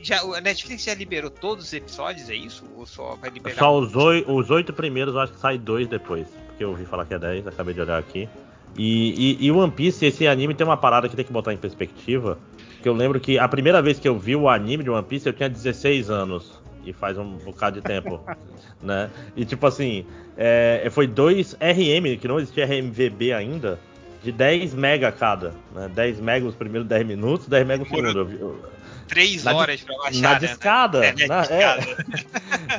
[0.02, 2.64] Já, a Netflix já liberou todos os episódios, é isso?
[2.77, 3.57] Ou só vai liberar?
[3.57, 6.26] Só os, oi- os oito primeiros, eu acho que sai dois depois.
[6.48, 8.30] Porque eu ouvi falar que é 10, acabei de olhar aqui.
[8.77, 11.57] E, e, e One Piece, esse anime tem uma parada que tem que botar em
[11.57, 12.40] perspectiva.
[12.81, 15.27] Que eu lembro que a primeira vez que eu vi o anime de One Piece,
[15.27, 16.61] eu tinha 16 anos.
[16.85, 18.19] E faz um bocado de tempo.
[18.81, 19.10] né?
[19.35, 20.05] E tipo assim,
[20.38, 23.80] é, foi dois RM, que não existia RMVB ainda,
[24.23, 25.53] de 10 mega cada.
[25.73, 25.89] Né?
[25.93, 28.60] 10 mega os primeiros 10 minutos, 10 mega o segundo.
[29.07, 30.39] Três horas pra baixar, na né?
[30.39, 31.05] discada.
[31.05, 31.77] É, na na- é.
[31.77, 32.05] discada.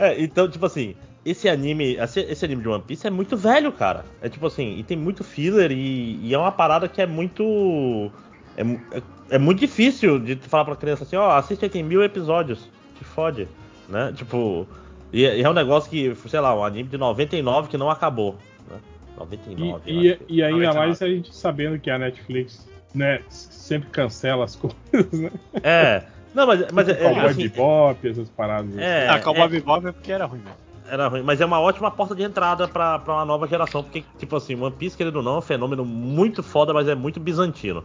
[0.05, 4.05] É, então, tipo assim, esse anime, esse, anime de One Piece é muito velho, cara.
[4.20, 8.10] É tipo assim, e tem muito filler e, e é uma parada que é muito.
[8.56, 8.62] É,
[8.97, 12.68] é- é muito difícil de falar pra criança assim, ó, assiste aí, tem mil episódios.
[12.98, 13.48] Te fode.
[13.89, 14.12] Né?
[14.16, 14.66] Tipo.
[15.12, 18.36] E, e é um negócio que, sei lá, um anime de 99 que não acabou.
[18.70, 18.78] Né?
[19.19, 19.82] 99.
[19.86, 20.78] E, e, e ainda 99.
[20.78, 25.31] mais a gente sabendo que a Netflix né, sempre cancela as coisas, né?
[25.62, 26.02] É.
[26.35, 28.77] Não, mas, mas é, é, Cowboy assim, Bebop, essas paradas.
[28.77, 30.65] é, ah, Cowboy é- Bebop é porque era ruim mesmo.
[30.86, 34.05] Era ruim, mas é uma ótima porta de entrada pra, pra uma nova geração, porque,
[34.19, 37.19] tipo assim, One Piece, querendo ou não, é um fenômeno muito foda, mas é muito
[37.19, 37.82] bizantino.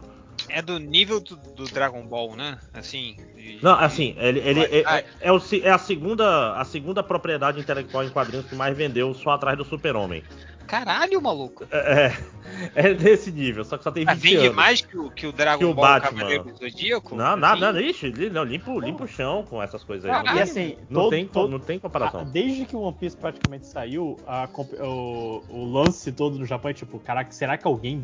[0.48, 2.58] É do nível do, do Dragon Ball, né?
[2.74, 3.16] Assim.
[3.36, 7.60] de- Não, assim, ele, ele- é, é- é o é a segunda a segunda propriedade
[7.60, 10.24] intelectual em quadrinhos que mais vendeu só atrás do Super-Homem.
[10.70, 11.64] Caralho, maluco.
[11.72, 12.12] É,
[12.76, 14.54] é desse nível, só que só tem 20 Mas vende anos.
[14.54, 16.18] mais que o, que o Dragon Que o Ball Batman.
[16.18, 17.16] Cavaleiro do Zodíaco?
[17.16, 20.10] Não, nada, nada, ixi, não, limpa, o- limpa o chão com essas coisas aí.
[20.12, 20.28] Caralho.
[20.30, 22.24] E tem- assim, não, todo- tem, todo- não tem Ah, comparação.
[22.24, 24.48] desde que o One Piece praticamente saiu, a
[24.80, 28.02] o, o lance todo no Japão é tipo, caraca, será que alguém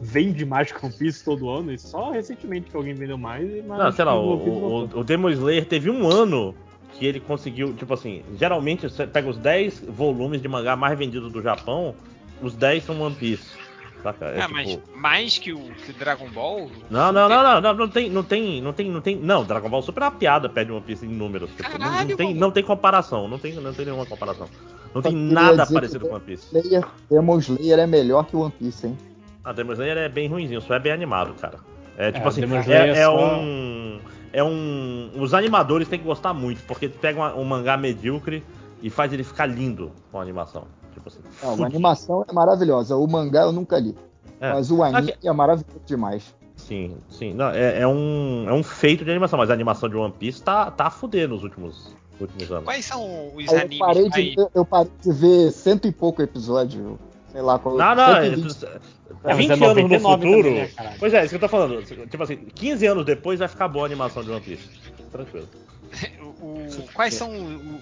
[0.00, 1.70] vende mais que One Piece todo ano?
[1.72, 3.46] E só recentemente que alguém vendeu mais.
[3.46, 6.54] e- Mas Não, sei lá, o, o, o Demon Slayer teve um ano
[6.98, 11.30] que ele conseguiu, tipo assim, geralmente você pega os 10 volumes de mangá mais vendidos
[11.32, 11.94] do Japão,
[12.42, 13.56] os 10 são One Piece.
[14.02, 14.26] Saca?
[14.26, 16.70] É, Ah, tipo- mas mais que o, que o Dragon Ball?
[16.88, 19.68] Não, não, não, não, não, não tem, não tem, não tem, não tem, não, Dragon
[19.68, 22.34] Ball Super é uma piada, pede One Piece em números, tipo, não- não, Caralho, tem,
[22.34, 24.48] não tem comparação, não tem, não tem nenhuma comparação.
[24.94, 26.46] Não tem nada parecido com One Piece.
[26.56, 28.96] Slayer, Demon Slayer é melhor que One Piece, hein?
[29.44, 31.58] A Demon Slayer é bem ruimzinho, só é bem animado, cara.
[31.96, 34.00] É tipo É, assim, Demon Slayer é, é é só- um.
[34.32, 35.10] É um.
[35.18, 38.44] Os animadores têm que gostar muito, porque tu pega uma- um mangá medíocre
[38.82, 40.64] e faz ele ficar lindo com a animação.
[40.92, 41.20] Tipo assim.
[41.42, 42.96] Não, a animação é maravilhosa.
[42.96, 43.96] O mangá eu nunca li.
[44.40, 44.52] É.
[44.52, 46.34] Mas o anime Aqui- é maravilhoso demais.
[46.56, 47.32] Sim, sim.
[47.34, 50.42] Não, é, é um, é um feito de animação, mas a animação de One Piece
[50.42, 52.64] tá, tá a fuder nos últimos, últimos anos.
[52.64, 56.98] Quais são os eu, animes parei de, eu parei de ver cento e pouco episódio.
[57.32, 58.64] Sei lá, qual Não, não, é, 120.
[58.64, 58.78] é
[59.24, 60.42] mas 20 é anos no 99 futuro.
[60.48, 61.82] também, né, pois é, isso que eu tô falando.
[62.08, 64.68] Tipo assim, 15 anos depois vai ficar boa a animação de One Piece.
[65.12, 65.48] Tranquilo.
[66.20, 67.30] o- o- quais são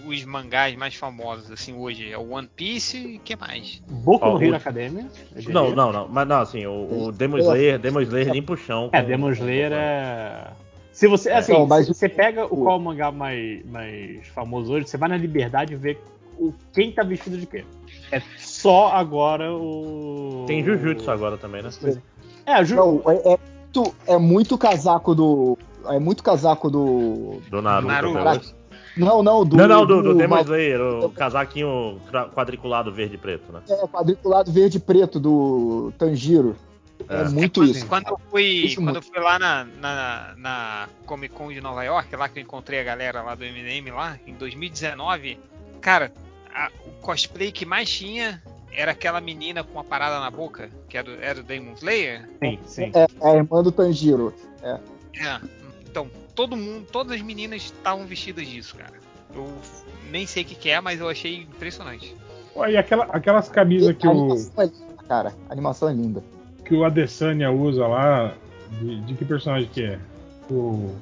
[0.06, 2.10] os mangás mais famosos assim hoje?
[2.10, 3.82] É o One Piece e o que mais?
[3.89, 5.06] Boku Ó, no Hero o- Academia.
[5.48, 6.09] Não, não, não.
[6.09, 8.89] Mas não, assim, o, o Demon Slayer, Demon Slayer limpa o chão.
[8.93, 10.48] É, Demon Slayer é.
[10.93, 11.31] Se você.
[11.31, 15.09] Assim, Não, mas se você pega o qual mangá mais, mais famoso hoje, você vai
[15.10, 15.98] na liberdade e vê
[16.39, 17.65] o, quem tá vestido de quê.
[18.13, 20.45] É só agora o.
[20.47, 21.71] Tem Jujutsu agora também, né?
[22.47, 22.77] É, Ju...
[22.77, 25.59] Não, é, é muito, é muito casaco do.
[25.89, 27.41] É muito casaco do.
[27.51, 27.89] Do Naruto.
[28.13, 28.55] Naruto.
[28.97, 29.57] Não, não, do.
[29.57, 32.01] não, não, do, do Demon mal- Slayer, o casaquinho
[32.35, 33.61] quadriculado verde e preto, né?
[33.69, 36.57] É, quadriculado verde e preto do Tanjiro.
[37.09, 37.29] É, É.
[37.29, 37.87] muito quando, isso.
[37.87, 38.97] Quando eu fui, Isso quando muito.
[38.97, 42.81] eu fui lá na, na, na Comic Con de Nova York, lá que eu encontrei
[42.81, 45.39] a galera lá do M&M lá, em 2019,
[45.83, 46.11] cara,
[46.57, 48.43] a- o cosplay que mais tinha
[48.73, 52.28] era aquela menina com uma parada na boca, que era do, era do Demon Slayer.
[52.43, 52.91] Sim, sim.
[52.95, 54.35] É, é a irmã do Tanjiro.
[54.62, 54.78] É,
[55.89, 58.95] então, todo mundo, todas as meninas estavam vestidas disso, cara.
[59.35, 59.51] Eu
[60.11, 62.15] nem sei o que, que é, mas eu achei impressionante.
[62.55, 65.35] Pô, E aquela, aquelas camisas que a o, animação é linda, cara.
[65.49, 66.23] A animação é linda.
[66.65, 68.35] que o Adesanya usa lá,
[68.81, 69.99] de, de que personagem que é?
[70.51, 70.95] O,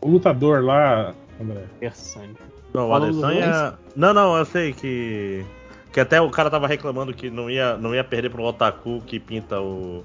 [0.00, 1.64] o lutador lá, André.
[1.76, 2.36] Interessante.
[2.76, 3.74] Não, o Adesanya...
[3.94, 5.44] Não, não, eu sei que...
[5.92, 9.18] Que até o cara tava reclamando que não ia, não ia perder pro Otaku que
[9.18, 10.04] pinta o,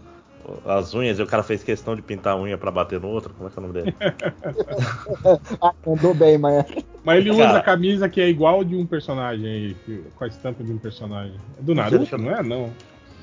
[0.65, 3.33] as unhas e o cara fez questão de pintar a unha pra bater no outro.
[3.33, 3.95] Como é que é o nome dele?
[5.61, 6.65] ah, andou bem, mas.
[7.03, 7.57] Mas ele usa Cara.
[7.57, 9.75] a camisa que é igual de um personagem aí,
[10.15, 11.35] com a estampa de um personagem.
[11.57, 12.43] É do Deixa eu- não é?
[12.43, 12.71] Não.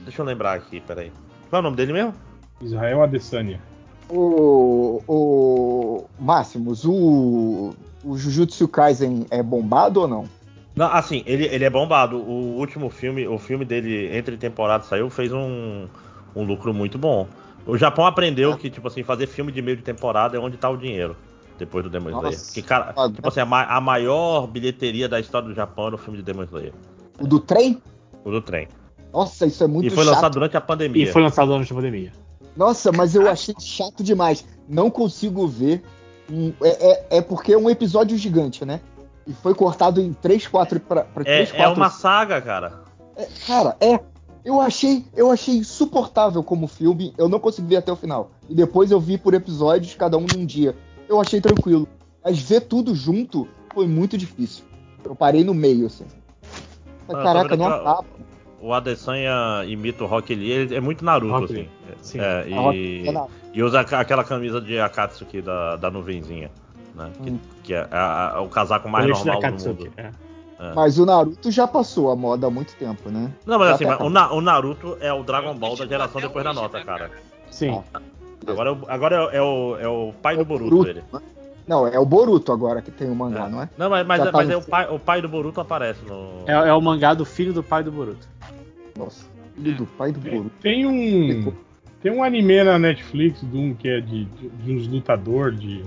[0.05, 1.13] Deixa eu lembrar aqui, peraí.
[1.49, 2.15] Qual é o nome dele mesmo?
[2.61, 3.61] Israel Adesanya.
[4.11, 7.73] O, o Máximos, o,
[8.09, 10.25] o Jujutsu Kaisen é bombado ou não?
[10.75, 12.17] Não, assim, ele, ele é bombado.
[12.19, 15.87] O último filme, o filme dele entre temporadas saiu, fez um,
[16.37, 17.27] um lucro muito bom.
[17.67, 20.71] O Japão aprendeu que, tipo assim, fazer filme de meio de temporada é onde tá
[20.71, 21.17] o dinheiro.
[21.59, 22.39] Depois do Demon Slayer.
[22.55, 25.97] Que, cara, Ah, tipo assim, a, ma- a maior bilheteria da história do Japão era
[25.97, 26.73] o filme de Demon Slayer.
[27.21, 27.83] O do trem?
[28.25, 28.69] O do trem.
[29.13, 30.15] Nossa, isso é muito e foi chato.
[30.15, 31.13] lançado durante a E pandemia.
[31.13, 32.13] foi lançado durante a pandemia.
[32.57, 34.47] Nossa, mas eu achei chato demais.
[34.69, 35.83] Não consigo ver.
[36.31, 38.81] Um- é, é, é porque é um episódio gigante, né?
[39.27, 41.75] E foi cortado em 3, 4 pra, pra É, 3, é 4.
[41.75, 42.81] uma saga, cara.
[43.17, 44.01] É, cara, é.
[44.45, 47.13] Eu achei, eu achei insuportável como filme.
[47.19, 48.31] Eu não consegui ver até o final.
[48.49, 50.75] E depois eu vi por episódios, cada um num dia.
[51.09, 51.87] Eu achei tranquilo.
[52.25, 54.65] Mas ver tudo junto foi muito difícil.
[55.05, 56.05] Eu parei no meio, assim.
[57.09, 58.05] Ah, eu Caraca, não acaba.
[58.61, 61.55] O Adesanya imita o Rock Lee, ele é muito Naruto, Rock assim.
[61.55, 62.19] Lee, sim.
[62.19, 66.51] É, Rock- e, é na- e usa aquela camisa de Akatsuki da, da nuvenzinha.
[66.95, 67.11] Né?
[67.23, 67.39] Que, Hum.
[67.63, 69.93] que é a- a- o casaco mais Colete normal do mundo.
[69.97, 70.11] é.
[70.75, 73.31] Mas o Naruto já passou a moda há muito tempo, né?
[73.47, 75.87] Não, mas Já assim, tá- mas o, Na- o Naruto é o Dragon Ball da
[75.87, 77.11] geração depois da nota, né, cara.
[77.49, 77.81] Sim.
[78.45, 81.05] Agora, é o- agora é, o- é o, é o pai do Boruto, Boruto, ele.
[81.13, 81.21] né?
[81.67, 83.49] Não, é o Boruto agora que tem o mangá, É.
[83.49, 83.69] não é?
[83.79, 86.01] Não, mas, mas, é- tá mas no é o pai, o pai do Boruto aparece
[86.05, 86.43] no.
[86.49, 88.27] É, é o mangá do filho do pai do Boruto.
[88.99, 90.51] Nossa, filho do pai do Boruto.
[90.61, 91.53] tem um.
[92.03, 95.83] Tem um anime na Netflix de um que é de, de, de uns lutadores de,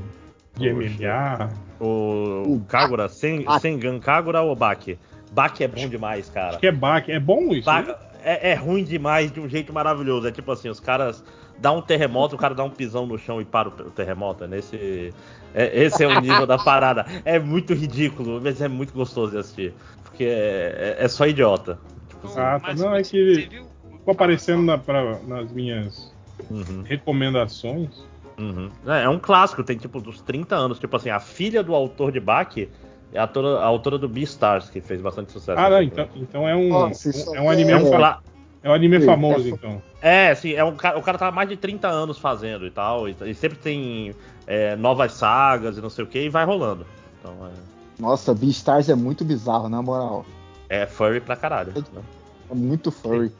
[0.58, 0.74] de.
[0.74, 1.50] MMA.
[1.80, 3.62] O, o Kagura, Sen, Baki.
[3.62, 5.00] Sengan Kagura ou Baki?
[5.32, 6.50] Baki é bom demais, cara.
[6.50, 7.12] Acho que é Baki.
[7.12, 7.66] É bom isso?
[7.66, 7.96] Ba- né?
[8.24, 10.28] É, é ruim demais de um jeito maravilhoso.
[10.28, 11.24] É tipo assim, os caras
[11.58, 14.44] dão um terremoto, o cara dá um pisão no chão e para o, o terremoto.
[14.44, 15.12] É nesse.
[15.56, 17.06] é- esse é o nível da parada.
[17.26, 19.74] É muito ridículo, mas é muito gostoso de assistir.
[20.04, 21.80] Porque é, é- é só idiota.
[22.10, 22.68] Tipo assim, Ah, tá.
[22.68, 23.70] Mas Não, é que você viu-
[24.02, 26.14] ficou aparecendo na- pra- nas minhas
[26.49, 27.90] uhum, recomendações.
[28.38, 28.69] uhum.
[28.86, 30.80] É, é um clássico, tem tipo dos 30 anos.
[30.80, 32.69] Tipo assim, a filha do autor de Baki
[33.14, 35.60] é a autora, a autora do Beastars, que fez bastante sucesso.
[35.60, 38.19] Ah, não, então, então é um, Nossa, um, é um anime, É um, é- fa-
[38.64, 39.82] é um anime Sim, famoso, é- então.
[40.02, 43.07] É, assim, é um, o cara tá há mais de 30 anos fazendo e tal,
[43.07, 44.15] e, e sempre tem
[44.48, 46.88] é, novas sagas e não sei o que, e vai rolando.
[47.19, 47.52] Então
[47.99, 50.26] Nossa, Beastars é muito bizarro, na moral.
[50.68, 51.72] é, é furry pra caralho.
[51.94, 52.02] Né?
[52.49, 53.32] É muito furry.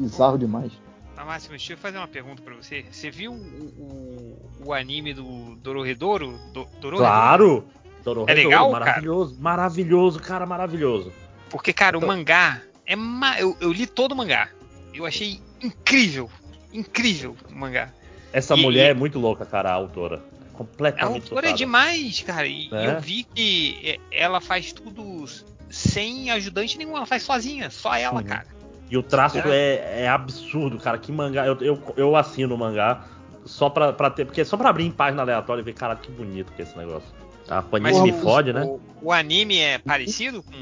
[0.00, 0.72] Bizarro demais.
[1.16, 2.84] Ah, Máximo, deixa eu fazer uma pergunta pra você.
[2.90, 6.38] Você viu o, o, o anime do Dororedoro?
[6.52, 6.96] Do, Dororedoro?
[6.98, 7.64] Claro!
[8.02, 8.84] Dororedoro, É legal, cara?
[8.86, 11.12] maravilhoso, maravilhoso, cara, maravilhoso.
[11.50, 12.96] Porque, cara, o mangá é.
[12.96, 13.38] Ma...
[13.38, 14.48] Eu, eu li todo o mangá.
[14.94, 16.30] Eu achei incrível.
[16.72, 17.92] Incrível o mangá.
[18.32, 20.22] Essa E- mulher e- é muito louca, cara, a autora.
[20.54, 21.56] A Completamente autora é surtada.
[21.56, 22.46] demais, cara.
[22.46, 22.96] E É.
[22.96, 25.24] eu vi que é, ela faz tudo
[25.68, 26.96] sem ajudante nenhum.
[26.96, 27.68] Ela faz sozinha.
[27.70, 28.26] Só ela, Uhum.
[28.26, 28.46] cara.
[28.90, 30.98] E o traço é, é absurdo, cara.
[30.98, 31.46] Que mangá.
[31.46, 33.04] Eu, eu, eu assino o mangá
[33.44, 34.24] só pra, pra ter.
[34.24, 36.64] Porque é só pra abrir em página aleatória e ver, cara, que bonito que é
[36.64, 37.08] esse negócio.
[37.48, 38.64] A Panini Mas me o- fode, né?
[38.64, 40.52] O, o anime é parecido com.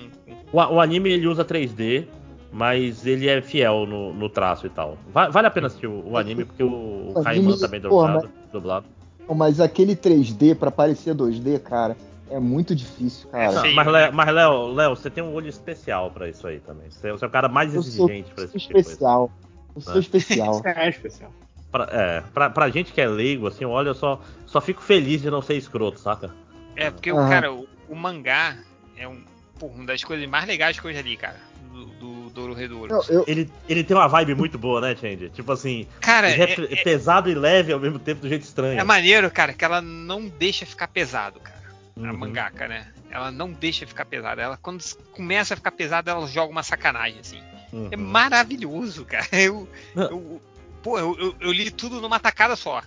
[0.53, 2.07] O, o anime ele usa 3D,
[2.53, 4.97] mas ele é fiel no, no traço e tal.
[5.13, 8.09] Va- vale a pena assistir o, o anime, porque o, o Kaiman também é porra,
[8.13, 8.31] dublado.
[8.53, 8.87] dublado.
[9.29, 11.95] Não, Mas aquele 3D pra parecer 2D, cara,
[12.31, 13.53] é muito difícil, cara.
[13.53, 13.73] Não,
[14.13, 14.29] mas?
[14.33, 16.91] Léo, Léo, você tem um olho especial pra isso aí também.
[16.91, 18.89] Você, você é o cara mais Eu exigente pra sou esse tipo de coisa.
[18.89, 19.33] especial.
[19.75, 20.01] Eu sou Né?
[20.01, 20.63] especial.
[20.67, 21.33] É especial.
[21.71, 25.21] Pra, é, pra, pra gente que é leigo, assim, olha, eu só, só fico feliz
[25.21, 26.31] de não ser escroto, saca?
[26.75, 27.29] É, porque o Ah.
[27.29, 28.57] cara, o, o mangá
[28.97, 29.21] é um,
[29.59, 31.37] porra, uma das coisas mais legais que eu já li, cara.
[31.71, 32.93] Do, do Dororedoro.
[32.93, 35.29] Não, eu, Ele, ele tem uma vibe muito boa, né, Change?
[35.31, 38.81] Tipo assim, Cara, é, é, é pesado e leve ao mesmo tempo do jeito estranho.
[38.81, 41.58] é maneiro, cara, que ela não deixa ficar pesado, cara.
[41.99, 42.17] A Uhum.
[42.19, 42.87] mangaka, né?
[43.11, 44.41] Ela não deixa ficar pesada.
[44.43, 47.41] Ela, quando começa a ficar pesada, ela joga uma sacanagem, assim.
[47.73, 47.89] Uhum.
[47.91, 49.27] É maravilhoso, cara.
[49.33, 50.41] Eu, eu,
[50.83, 52.83] pô, eu, eu- eu li tudo numa tacada só.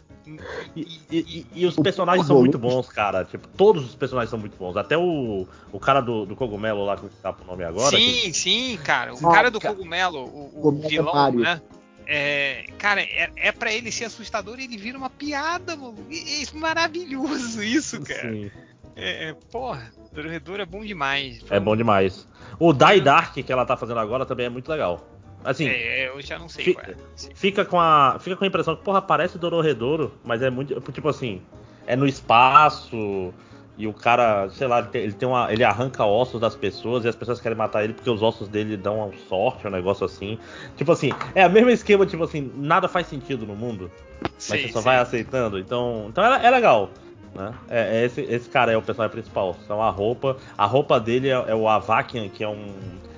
[0.75, 3.25] E, e- e- e os personagens são muito bons, cara.
[3.25, 4.77] Tipo, todos os personagens são muito bons.
[4.77, 7.97] Até o, o cara do, do cogumelo lá, que tá pro nome agora.
[7.97, 9.13] sim, que- sim, cara.
[9.13, 9.73] O Ah, cara do cara.
[9.75, 11.39] cogumelo, o, o Cogumelo é vilão, Mario.
[11.41, 11.61] né?
[12.07, 15.97] É, cara, é, é pra ele ser assustador e ele vira uma piada, mano.
[16.09, 18.31] E- maravilhoso isso, cara.
[18.31, 18.51] Sim,
[18.95, 21.39] É, é, porra, Dororedor é bom demais.
[21.49, 22.27] é bom demais.
[22.59, 25.07] O Die Dark que ela tá fazendo agora também é muito legal.
[25.43, 26.95] Assim, É, eu já não sei Fi- qual é.
[27.33, 31.09] fica com a fica com a impressão que porra parece Dororedoro, mas é muito tipo
[31.09, 31.41] assim,
[31.87, 33.33] é no espaço
[33.77, 35.51] e o cara, sei lá, ele tem, ele tem uma.
[35.51, 38.77] Ele arranca ossos das pessoas e as pessoas querem matar ele porque os ossos dele
[38.77, 40.37] dão uma sorte, um negócio assim.
[40.75, 43.89] Tipo assim, é o mesmo esquema, tipo assim, nada faz sentido no mundo.
[44.21, 44.85] Mas Sim, você só sim.
[44.85, 45.57] vai aceitando.
[45.57, 46.91] Então, então é, é legal.
[47.33, 47.53] Né?
[47.69, 49.55] É, é esse, esse cara é o personagem principal.
[49.67, 50.37] São a roupa.
[50.57, 52.73] A roupa dele é, é o Avakian, que é um,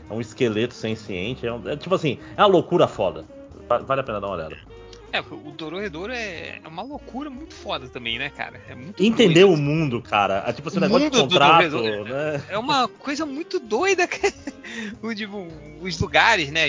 [0.09, 1.45] é um esqueleto senciente.
[1.47, 3.25] É, um- é tipo assim, é uma loucura foda.
[3.67, 4.57] Va- Vale a pena dar uma olhada.
[5.11, 8.59] É, o Dororedoro é, é uma loucura muito foda também, né, cara?
[8.67, 9.53] É muito Entender doido.
[9.53, 10.43] o mundo, cara.
[10.47, 12.43] É tipo esse O negócio de contrato, né?
[12.49, 14.33] É uma coisa muito doida, cara.
[15.03, 15.47] O, tipo,
[15.81, 16.63] os lugares, né?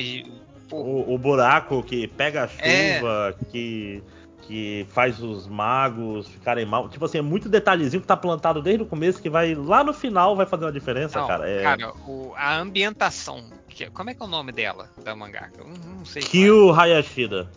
[0.71, 2.97] O, o buraco que pega a É.
[2.99, 4.03] chuva, que,
[4.47, 6.89] que faz os magos ficarem mal.
[6.89, 9.93] Tipo assim, é muito detalhezinho que tá plantado desde o começo que vai lá no
[9.95, 11.49] final vai fazer uma diferença, não, cara.
[11.49, 13.45] É cara, o- a ambientação.
[13.69, 15.61] que- como é que é o nome dela, da mangaka?
[15.61, 16.23] Eu não, não sei.
[16.23, 16.31] qual é.
[16.31, 17.51] Kyo Hayashida.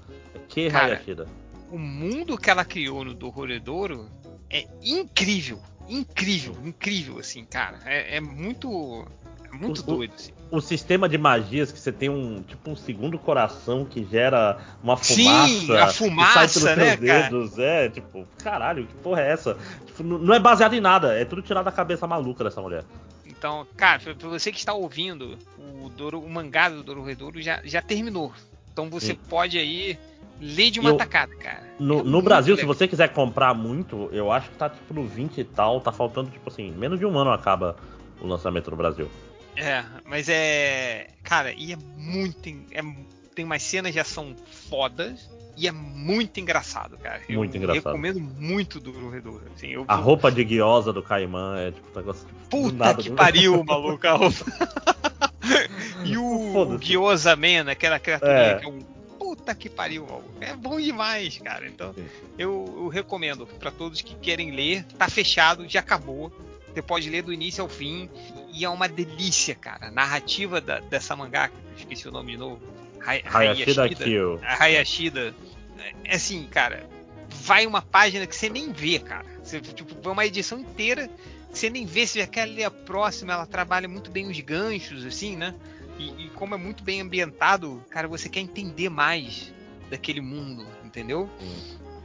[0.47, 1.27] Que Cara, Hayashida.
[1.71, 4.07] o mundo que ela criou no Dororedoro
[4.49, 5.59] é incrível.
[5.89, 7.79] Incrível, incrível, assim, cara.
[7.85, 9.05] É, é muito.
[9.59, 10.31] Muito O- doido, assim.
[10.49, 14.95] O sistema de magias que você tem um tipo um segundo coração que gera uma
[14.97, 17.21] Sim, fumaça, a fumaça, que sai pelos né, seus cara?
[17.29, 19.57] dedos, é tipo, caralho, que porra é essa?
[19.85, 22.83] Tipo, não é baseado em nada, é tudo tirado da cabeça maluca dessa mulher.
[23.25, 25.37] Então, cara, pra você que está ouvindo,
[25.83, 28.31] o, Doro, o mangá do Dororedoro já, já terminou.
[28.71, 29.19] Então você Sim.
[29.29, 29.97] pode aí
[30.39, 31.63] ler de uma Eu- tacada, cara.
[31.79, 32.73] No, É no Brasil, se legal.
[32.75, 36.29] você quiser comprar muito, eu acho que tá tipo no 20 e tal, tá faltando
[36.31, 37.75] tipo assim, menos de um ano acaba
[38.21, 39.09] o lançamento no Brasil.
[39.57, 41.07] É, mas é.
[41.23, 42.47] Cara, e é muito.
[42.71, 42.81] É,
[43.35, 44.35] tem umas cenas de ação
[44.69, 47.21] fodas e é muito engraçado, cara.
[47.27, 47.83] Eu Muito engraçado.
[47.85, 49.41] recomendo muito do Dororedoro.
[49.55, 53.09] Assim, eu, A roupa de guiosa do Caimã é tipo um negócio tipo, Puta que
[53.09, 54.45] do- pariu, maluco, a roupa.
[56.05, 56.77] e o.
[56.79, 58.59] Gyoza Man, aquela criaturinha É.
[58.59, 58.79] que é um.
[59.17, 60.29] Puta que pariu, maluco.
[60.39, 61.67] É bom demais, cara.
[61.67, 61.93] Então,
[62.37, 64.83] eu, eu recomendo pra todos que querem ler.
[64.97, 66.31] Tá fechado, já acabou.
[66.73, 68.09] Você pode ler do início ao fim.
[68.57, 69.87] E é uma delícia, cara.
[69.87, 72.59] A narrativa da- dessa mangá, que eu esqueci o nome de novo.
[73.05, 74.39] Hay- Hayashida Kyo.
[74.43, 75.35] a Hayashida.
[76.03, 76.89] É assim, cara.
[77.43, 79.25] Vai uma página que você nem vê, cara.
[79.43, 81.07] Você, tipo, vai uma edição inteira
[81.51, 83.33] que você nem vê, você já quer ler a próxima.
[83.33, 85.53] Ela trabalha muito bem os ganchos, assim, né?
[85.99, 89.53] E, e como é muito bem ambientado, cara, você quer entender mais
[89.89, 91.29] daquele mundo, entendeu?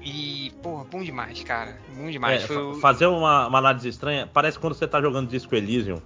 [0.05, 1.79] E, porra, bom demais, cara.
[1.97, 2.43] Bom demais.
[2.45, 6.01] É, Foi fazer uma, uma análise estranha, parece quando você tá jogando Disco Elysium,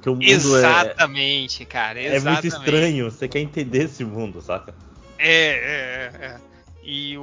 [0.00, 2.00] que o mundo é, Exatamente, cara.
[2.00, 2.46] é muito exatamente.
[2.48, 4.74] estranho, você quer entender esse mundo, saca?
[5.18, 6.36] É, é, é.
[6.82, 7.22] E o,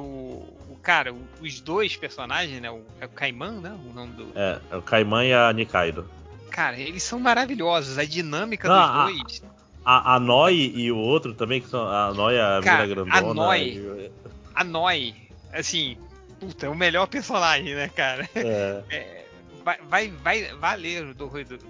[0.70, 2.70] o cara, os dois personagens, né?
[2.70, 3.76] O, é o Caimã, né?
[3.88, 4.28] O nome do.
[4.34, 6.08] É, é o Caimã e a Nikaido.
[6.50, 7.98] Cara, eles são maravilhosos.
[7.98, 9.42] A dinâmica Não, dos a- dois.
[9.84, 13.20] A, a Noi e o outro também, que são a Noi, a Cara, mina a
[13.20, 13.34] grandona.
[13.34, 14.10] Noi- e-
[14.54, 15.14] A Noi,
[15.52, 15.96] assim,
[16.38, 18.28] puta, é o melhor personagem, né, cara?
[18.34, 19.24] É, É,
[19.68, 21.62] vai, vai, vai, vai ler o do Roedoro.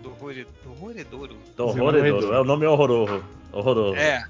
[1.56, 2.32] Do horroroso.
[2.32, 3.24] É o nome horroroso.
[3.52, 3.96] Horroroso.
[3.96, 4.24] É,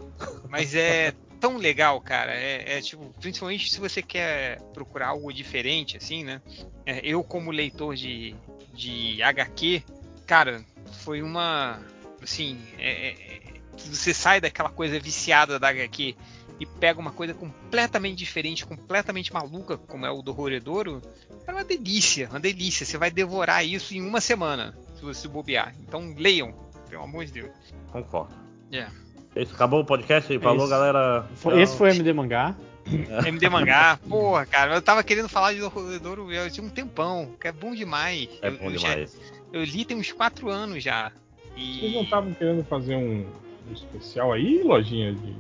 [0.49, 2.33] mas é tão legal, cara.
[2.33, 6.41] É, é, tipo, principalmente se você quer procurar algo diferente, assim, né?
[6.87, 8.35] É, eu, como leitor de,
[8.73, 9.83] de HQ,
[10.27, 10.65] cara,
[11.05, 11.81] foi uma.
[12.23, 13.41] Assim, é, é, é,
[13.77, 16.17] você sai daquela coisa viciada da HQ
[16.61, 21.01] e pega uma coisa completamente diferente, completamente maluca, como é o do Roredoro,
[21.47, 22.85] é uma delícia, uma delícia.
[22.85, 25.75] Você vai devorar isso em uma semana, se você bobear.
[25.81, 26.53] Então leiam,
[26.89, 27.51] pelo amor de Deus.
[27.93, 28.35] Concordo.
[28.73, 28.89] É.
[29.37, 30.37] Isso, acabou o podcast?
[30.41, 31.29] Falou, galera.
[31.57, 32.57] Esse foi o MD Mangá.
[33.27, 37.47] MD Mangá, porra, cara, eu tava querendo falar de Dororedoro eu tinha um tempão, que
[37.47, 38.29] é bom demais.
[38.43, 39.21] É eu, bom eu já- demais.
[39.53, 41.13] eu li tem uns quatro anos já.
[41.57, 41.81] E...
[41.81, 43.27] Vocês não estavam querendo fazer um,
[43.69, 45.37] um especial aí, lojinha de.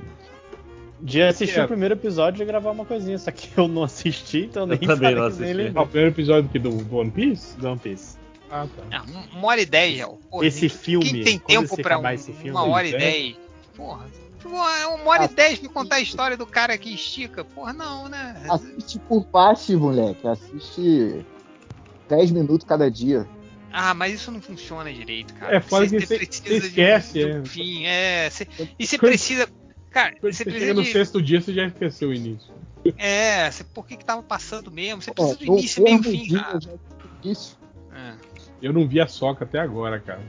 [1.01, 1.65] De assistir É.
[1.65, 5.15] o primeiro episódio e gravar uma coisinha, só que eu não assisti, então nem também
[5.15, 5.55] não assisti.
[5.55, 7.57] nem Ah, o primeiro episódio aqui do, do One Piece?
[7.59, 8.17] do One Piece.
[8.51, 8.83] Ah, tá.
[8.99, 10.05] Ah, um- uma hora e dez.
[10.31, 12.99] Porra, Esse quem- filme, Quem tem tempo pra um- esse filme, uma hora e é.
[12.99, 13.37] dez?
[13.77, 14.07] Porra,
[14.45, 17.45] uma uma hora e dez pra contar a história do cara que estica?
[17.45, 18.43] Porra, não, né?
[18.49, 20.27] Assiste por parte, moleque.
[20.27, 21.25] Assiste
[22.09, 23.29] 10 minutos cada dia.
[23.71, 25.57] Ah, mas isso não funciona direito, cara.
[25.57, 27.39] É, fora que você- você esquece, de, é.
[27.41, 28.31] um fim, é.
[28.31, 28.49] cê-
[28.79, 29.47] e você precisa.
[29.99, 30.93] Cara, Quando você você no de.
[30.93, 32.55] sexto dia, você já esqueceu o início.
[32.97, 35.03] É, cê, por que que tava passando mesmo?
[35.03, 36.59] Você precisa do no início, meio e fim, cara.
[37.25, 37.59] Isso.
[37.93, 38.13] É,
[38.63, 40.21] Eu não vi a soca até agora, cara.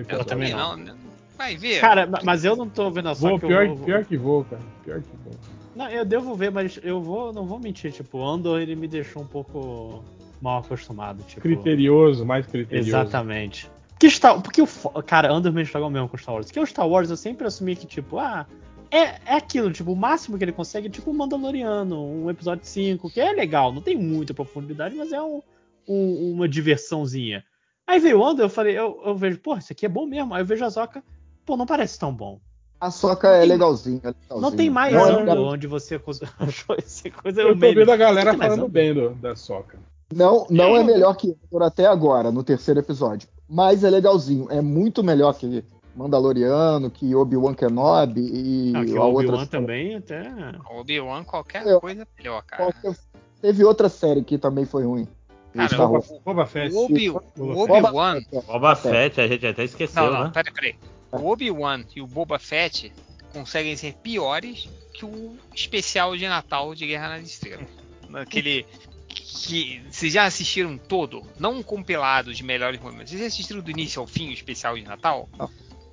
[0.00, 0.24] Episódio.
[0.24, 0.76] também não.
[0.76, 0.84] não.
[0.84, 0.94] né?
[1.36, 1.80] Vai ver.
[1.80, 3.84] Cara, ma- mas eu não tô vendo a Vou, só que pior, eu vou...
[3.84, 4.62] pior que vou, cara.
[4.82, 5.34] Pior que vou.
[5.76, 9.22] Não, eu devo ver, mas eu vou, não vou mentir, tipo, Andor ele me deixou
[9.22, 10.02] um pouco
[10.40, 11.42] mal acostumado, tipo.
[11.42, 12.88] Criterioso, mais criterioso.
[12.88, 13.70] Exatamente.
[13.90, 14.66] Porque, Star, porque o.
[15.02, 16.46] Cara, Andor me estragou mesmo com Star Wars.
[16.46, 18.46] Porque o Star Wars eu sempre assumi que, tipo, ah.
[18.92, 22.66] É, é aquilo, tipo, o máximo que ele consegue é tipo o Mandaloriano, um episódio
[22.66, 25.40] 5, que é legal, não tem muita profundidade, mas é um,
[25.88, 27.42] um- uma diversãozinha.
[27.86, 30.34] Aí veio o Ando, eu falei, eu, eu vejo, pô, isso aqui é bom mesmo.
[30.34, 31.02] Aí eu vejo a Zoca,
[31.46, 32.38] pô, não parece tão bom.
[32.80, 34.40] A soca é legalzinho, é legalzinho.
[34.40, 35.94] Não tem mais Não é Ando legal- onde você
[36.38, 37.40] achou essa coisa.
[37.42, 37.74] Eu tô meme.
[37.76, 38.68] vendo a galera falando Ando.
[38.68, 39.78] bem do, da soca.
[40.14, 43.28] Não, não é melhor que Andor até agora, no terceiro episódio.
[43.48, 44.46] Mas é legalzinho.
[44.50, 45.64] É muito melhor que
[45.94, 49.28] Mandaloriano, que Obi-Wan Kenobi e Ah, que a o outra.
[49.28, 50.22] Obi-Wan também até.
[50.70, 52.64] Obi-Wan, qualquer Eu- coisa é melhor, cara.
[52.72, 52.96] Qualquer-
[53.40, 55.06] Teve outra série que também foi ruim.
[55.52, 56.12] Cara, Star Boba, Wars.
[56.24, 56.74] Boba Fett.
[56.74, 58.14] O Obi- Boba Obi-Wan.
[58.22, 58.40] Fett, é.
[58.42, 60.30] Boba Fett, a gente até esqueceu, Não, não, né?
[60.32, 60.74] peraí, peraí.
[61.12, 62.90] O Obi-Wan e o Boba Fett
[63.34, 67.66] conseguem ser piores que o especial de Natal de Guerra nas Estrelas.
[68.08, 68.64] Naquele.
[69.08, 71.22] Que vocês já assistiram todo?
[71.38, 73.10] Não um compilado de melhores momentos.
[73.10, 75.28] Vocês já assistiram do início ao fim o especial de Natal?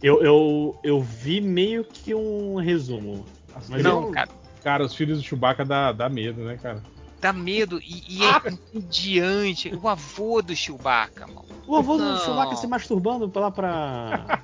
[0.01, 3.25] Eu, eu, eu vi meio que um resumo.
[3.67, 4.29] Mas não, eu- cara.
[4.63, 6.83] Cara, os filhos do Chewbacca dá, dá medo, né, cara?
[7.21, 9.73] Dá medo e, e é entediante.
[9.75, 11.45] O avô do Chewbacca, mano.
[11.67, 12.17] O avô do Não.
[12.19, 14.41] Chewbacca se masturbando lá pra.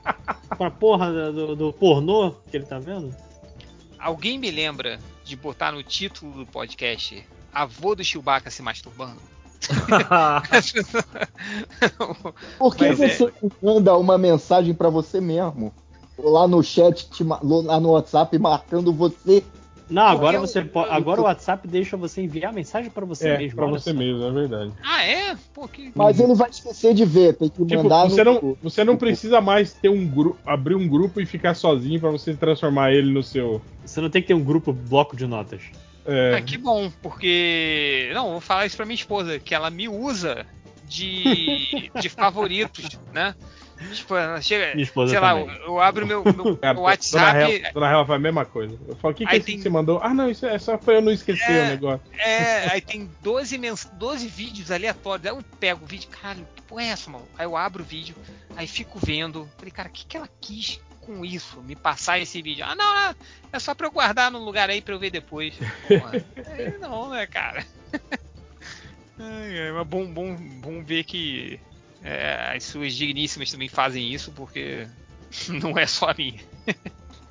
[0.58, 3.16] pra porra do, do pornô que ele tá vendo?
[4.00, 9.20] Alguém me lembra de botar no título do podcast Avô do Chewbacca se masturbando?
[12.58, 15.72] Por que Mas é- você manda uma mensagem pra você mesmo?
[16.18, 19.44] Lá no chat, te lá no WhatsApp, marcando você.
[19.90, 20.90] Não, agora você pode.
[20.90, 23.58] Agora o WhatsApp deixa você enviar mensagem pra você É, mesmo.
[23.58, 23.98] pra olha você só.
[23.98, 24.72] mesmo, é verdade.
[24.84, 25.36] Ah, é?
[25.54, 25.92] Pô, que.
[25.94, 28.34] Mas ele vai esquecer de ver, tem que Tipo, mandar você no.
[28.34, 32.10] não, você não precisa mais ter um grupo, abrir um grupo e ficar sozinho pra
[32.10, 33.62] você transformar ele no seu.
[33.86, 35.62] Você não tem que ter um grupo bloco de notas.
[36.06, 38.10] É, Ah, que bom, porque.
[38.14, 40.46] Não, vou falar isso pra minha esposa, que ela me usa
[40.86, 43.36] de, de favoritos, né?
[43.94, 44.72] Tipo, ela chega.
[44.74, 45.54] Minha esposa sei lá, também.
[45.58, 47.62] eu, eu abro meu, meu cara, WhatsApp.
[47.74, 48.80] Dona Hel faz a mesma coisa.
[48.88, 50.00] Eu falo, o que, que é tem- que você mandou?
[50.02, 51.64] Ah, não, isso é só pra eu não esquecer É.
[51.64, 52.02] o negócio.
[52.18, 55.28] É, aí tem 12, mens 12 vídeos aleatórios.
[55.28, 57.28] Aí eu pego o vídeo, caralho, que porra é essa, mano?
[57.38, 58.16] Aí eu abro o vídeo,
[58.56, 59.46] aí fico vendo.
[59.58, 61.62] Falei, cara, o que, que ela quis com isso?
[61.62, 62.66] Me passar esse vídeo.
[62.66, 63.16] Ah, não, é,
[63.54, 65.56] é só pra eu guardar num lugar aí pra eu ver depois.
[65.88, 66.26] Porra.
[66.48, 67.66] Aí não, né, cara?
[69.18, 71.60] Ai, mas bom, bom, bom ver que
[72.04, 74.88] é, as suas digníssimas também fazem isso, porque
[75.62, 76.42] não é só a minha.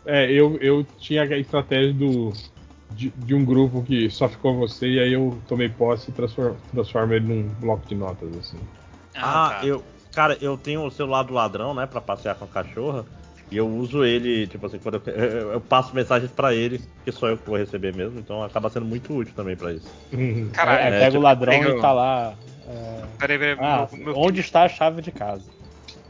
[0.06, 2.32] É, eu, eu tinha a estratégia do.
[2.90, 6.56] De, de um grupo que só ficou você, e aí eu tomei posse e transformo,
[6.70, 8.58] transformo ele num bloco de notas, assim.
[9.16, 9.66] Ah, tá.
[9.66, 9.84] eu.
[10.12, 13.04] Cara, eu tenho o celular do ladrão, né, pra passear com a cachorra.
[13.50, 17.12] E eu uso ele, tipo assim, quando eu, eu- eu passo mensagens pra ele, que
[17.12, 19.94] sou eu que vou receber mesmo, então acaba sendo muito útil também pra isso.
[20.52, 22.38] Caralho, Aí é, pega tipo, o ladrão pega o- e tá lá.
[22.66, 25.50] é, Peraí, peraí, Ah, meu, meu, onde está a chave de casa?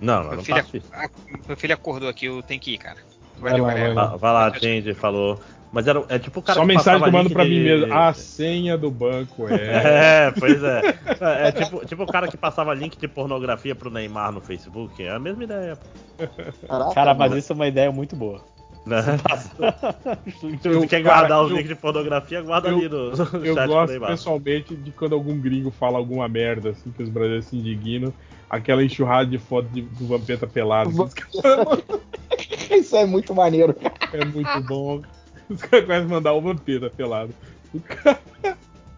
[0.00, 0.92] Não, eu meu não filho, faço isso.
[0.92, 1.08] a-
[1.48, 3.00] meu filho acordou aqui, eu tenho que ir, cara.
[3.38, 3.94] Vai Valeu, lá, galera.
[3.94, 5.40] vai vai lá, Change falou.
[5.74, 7.50] Mas era, é tipo o cara Só que mensagem que passava eu mando pra de-
[7.50, 7.92] mim mesmo.
[7.92, 9.54] A senha do banco é.
[10.28, 10.80] É, pois é.
[11.48, 15.02] É, tipo, tipo o cara que passava link de pornografia pro Neymar no Facebook.
[15.02, 15.76] É a mesma ideia.
[16.68, 17.38] Caraca, Cara, mas mano.
[17.40, 18.40] isso é uma ideia muito boa.
[18.86, 18.98] Né?
[20.62, 23.44] Eu- você quer cara, guardar os eu- links de pornografia, guarda eu- ali no, no
[23.46, 24.10] Eu chat do gosto Neymar.
[24.10, 28.12] pessoalmente de quando algum gringo fala alguma merda, assim, que os brasileiros se indignam.
[28.48, 30.90] Aquela enxurrada de foto de- do Vampeta pelado.
[30.90, 31.82] os caras-
[32.70, 33.74] Isso é muito maneiro.
[34.12, 35.02] É muito bom.
[35.50, 37.34] Os caras começam a mandar o Vampeta pelado.
[37.72, 38.20] O cara-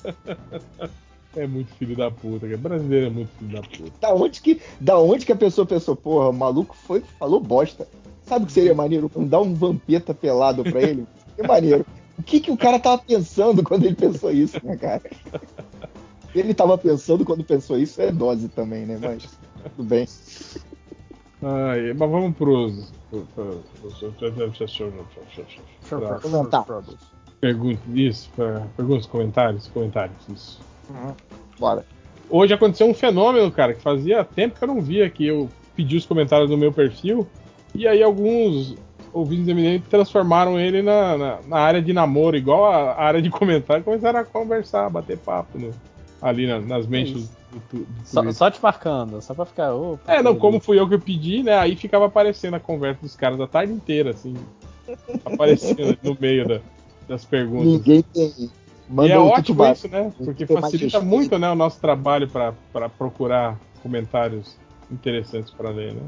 [1.37, 2.47] É muito filho da puta.
[2.47, 2.57] cara.
[2.57, 3.93] Brasileiro é muito filho da puta.
[4.01, 7.87] Da onde que, da onde que a pessoa pensou, porra, o maluco foi, falou bosta.
[8.25, 9.11] Sabe o que seria maneiro?
[9.15, 11.07] Dar um vampeta pelado pra ele?
[11.37, 11.85] Que maneiro.
[12.19, 15.03] O que, que o cara tava pensando quando ele pensou isso, né, cara?
[16.35, 18.99] Ele tava pensando quando pensou isso, é dose também, né?
[18.99, 19.29] Mas
[19.77, 20.09] tudo bem.
[21.43, 22.91] Ai, mas vamos pros.
[26.23, 26.65] Comentar.
[27.41, 28.31] Pergunta, isso,
[28.77, 30.61] perguntas, comentários, comentários, isso.
[31.59, 31.85] Bora.
[32.29, 35.97] Hoje aconteceu um fenômeno, cara, que fazia tempo que eu não via, que eu pedi
[35.97, 37.27] os comentários no meu perfil,
[37.75, 38.75] e aí alguns
[39.13, 43.31] ouvintes eminentes transformaram ele na, na, na área de namoro, igual a, a área de
[43.31, 45.71] comentário, começaram a conversar, bater papo no-
[46.21, 49.75] ali na- nas mentes do, tu- do Só, só te marcando, só pra ficar.
[49.75, 51.57] opa, É, não, como fui eu que pedi, né?
[51.59, 54.35] Aí ficava aparecendo a conversa dos caras a tarde inteira, assim.
[55.25, 56.61] Aparecendo no meio da-
[57.09, 57.67] das perguntas.
[57.73, 58.51] Ninguém tem.
[59.03, 60.13] E é um ótimo isso, né?
[60.17, 64.57] Porque facilita muito né, o nosso trabalho para procurar comentários
[64.91, 66.03] interessantes para ler, né?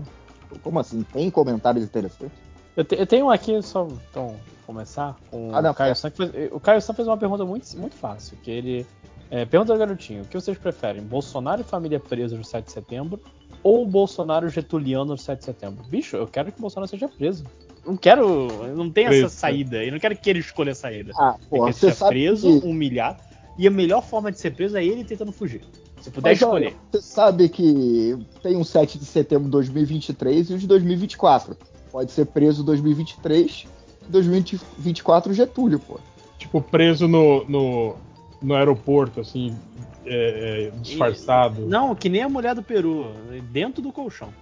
[0.62, 1.02] Como assim?
[1.12, 2.36] Tem comentários interessantes?
[2.76, 5.16] Eu, te- eu tenho um aqui, só então, começar.
[5.30, 5.94] Com Ah, não, o, Caio é.
[5.94, 8.86] San, que fez, o Caio San fez uma pergunta muito, muito fácil, que ele.
[9.30, 11.02] É, pergunta ao garotinho, o que vocês preferem?
[11.02, 13.20] Bolsonaro e família presos no 7 de setembro
[13.62, 15.84] ou Bolsonaro Getuliano no 7 de setembro?
[15.88, 17.44] Bicho, eu quero que o Bolsonaro seja preso.
[17.88, 18.48] Não quero.
[18.76, 19.26] Não tem Preso.
[19.26, 19.82] essa saída.
[19.82, 21.12] Eu não quero que ele escolha a saída.
[21.16, 23.22] Ah, porra, que você preso, que humilhado.
[23.56, 25.62] E a melhor forma de ser preso é ele tentando fugir.
[26.00, 26.76] Se puder Mas, olha, escolher.
[26.92, 31.56] você sabe que tem um 7 de setembro de 2023 e os de 2024.
[31.90, 33.66] Pode ser preso 2023
[34.06, 35.98] e 2024 Getúlio, pô.
[36.38, 37.96] Tipo, preso no, no,
[38.40, 39.56] no aeroporto, assim,
[40.04, 41.66] é, é, disfarçado.
[41.66, 43.12] Não, que nem a mulher do Peru,
[43.50, 44.32] dentro do colchão.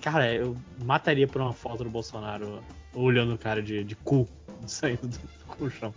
[0.00, 2.60] Cara, eu mataria por uma foto do Bolsonaro
[2.94, 4.28] olhando o cara de, de cu
[4.66, 5.18] saindo do
[5.56, 5.92] colchão.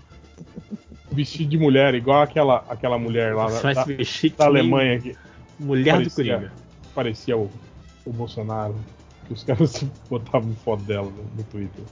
[1.11, 5.15] Vestido de mulher, igual aquela, aquela mulher lá Vai da, da nem Alemanha que
[5.60, 6.53] Mulher do parecia, Coringa.
[6.94, 7.49] parecia o,
[8.06, 8.76] o Bolsonaro.
[9.26, 11.84] Que os caras botavam foto dela no, no Twitter.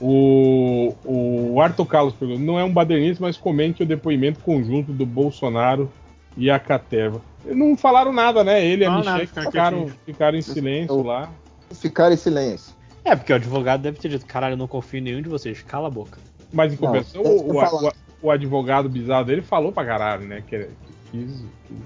[0.00, 5.04] O, o Arthur Carlos perguntou: não é um badernista, mas comente o depoimento conjunto do
[5.04, 5.90] Bolsonaro
[6.36, 7.20] e a Caterva.
[7.44, 8.64] Não falaram nada, né?
[8.64, 11.30] Ele e a Michelle nada, ficaram ficaram, ficaram em silêncio lá.
[11.72, 12.74] Ficar em silêncio.
[13.04, 15.62] É, porque o advogado deve ter dito, caralho, eu não confio em nenhum de vocês,
[15.62, 16.18] cala a boca.
[16.52, 17.92] Mas em compensação, isso que o, eu o-
[18.22, 20.42] o advogado bizarro dele falou pra caralho, né?
[20.46, 20.68] Que, que
[21.10, 21.30] quis,
[21.66, 21.76] quis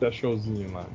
[0.00, 0.88] dar showzinho lá, né?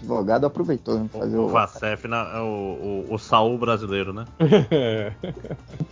[0.00, 1.06] O advogado aproveitou, né?
[1.12, 1.48] Fazer O o.
[1.48, 4.24] Vacef na- é o, o, o Saul brasileiro, né?
[4.70, 5.12] É.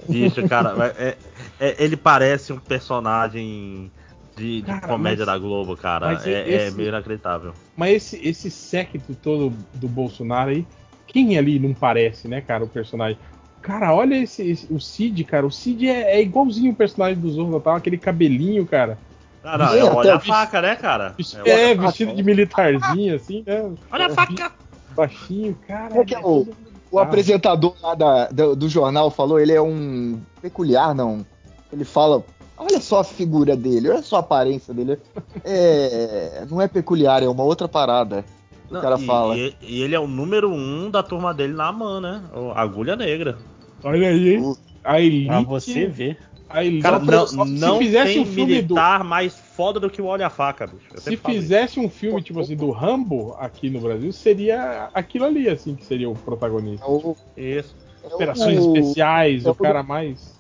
[0.08, 1.16] Bicho, cara, é-
[1.60, 3.90] é- ele parece um personagem
[4.36, 6.20] de, de Cara, comédia mas- da Globo, cara.
[6.24, 7.52] É, é esse- meio inacreditável.
[7.76, 10.66] Mas esse, esse séquito todo do Bolsonaro aí,
[11.06, 13.18] quem ali não parece, né, cara, o personagem?
[13.60, 15.46] Cara, olha esse, esse- o Cid, cara.
[15.46, 18.98] O Cid é, é igualzinho o personagem do Zorro Total, aquele cabelinho, cara.
[19.42, 21.14] Não, Sim, é até olha a o- faca, né, cara?
[21.44, 21.86] É, faca.
[21.86, 23.70] vestido de militarzinho, assim, né?
[23.90, 24.52] Olha a faca!
[24.90, 26.00] Baixinho, cara.
[26.00, 26.48] É que é o-
[26.90, 31.24] O apresentador lá da- do, do jornal falou, ele é um peculiar, não.
[31.70, 32.24] Ele fala,
[32.56, 34.98] olha só a figura dele, olha só a aparência dele.
[35.44, 38.24] É, não é peculiar, é uma outra parada.
[38.70, 39.36] O Não, cara e, fala.
[39.36, 42.22] E, e ele é o número um da turma dele na AMAN, né?
[42.34, 43.36] O Agulha Negra.
[43.84, 44.42] Olha aí?
[44.84, 45.26] A elite.
[45.26, 46.18] Pra você ver.
[46.48, 46.82] A elite.
[46.82, 48.74] Cara, não, se não fizesse tem um filme do.
[48.74, 50.86] militar mais foda do que o Olha a Faca, bicho.
[50.94, 51.42] Eu Se falo isso.
[51.42, 55.84] fizesse um filme, tipo assim, do Rambo aqui no Brasil, seria aquilo ali, assim, que
[55.84, 56.84] seria o protagonista.
[56.86, 57.74] É o, Isso.
[58.02, 60.38] é o- Operações especiais, é o o- cara mais.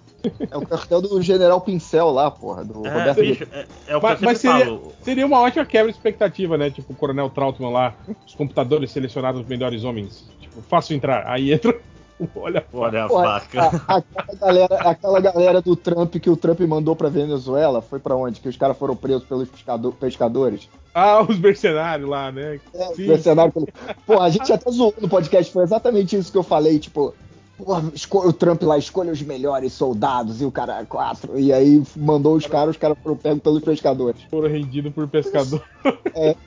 [0.50, 4.00] É o cartel do General Pincel lá, porra, do É, Roberto bicho, é, é o
[4.00, 4.92] que Mas- eu mas seria- falo.
[5.02, 6.70] Seria uma ótima quebra de expectativa, né?
[6.70, 7.94] Tipo, o Coronel Trautmann lá,
[8.26, 10.28] os computadores selecionaram os melhores homens.
[10.40, 11.24] Tipo, faço entrar.
[11.28, 11.74] Aí entra o
[12.34, 13.62] Olha a Olha a faca.
[13.86, 18.16] a- aquela, galera, aquela galera do Trump que o Trump mandou pra Venezuela foi pra
[18.16, 18.40] onde?
[18.40, 20.68] Que os caras foram presos pelos pescado- pescadores.
[20.94, 22.58] Ah, os mercenários lá, né?
[22.74, 23.06] É, Sim.
[23.08, 23.68] mercenário pelo-
[24.06, 27.14] Pô, a gente até zoou no podcast, foi exatamente isso que eu falei, tipo,
[27.60, 31.38] o Trump lá escolha os melhores soldados e o cara quatro.
[31.38, 34.20] E aí mandou os caras, os caras foram pegos pelos pescadores.
[34.30, 35.62] Foram rendidos por pescador.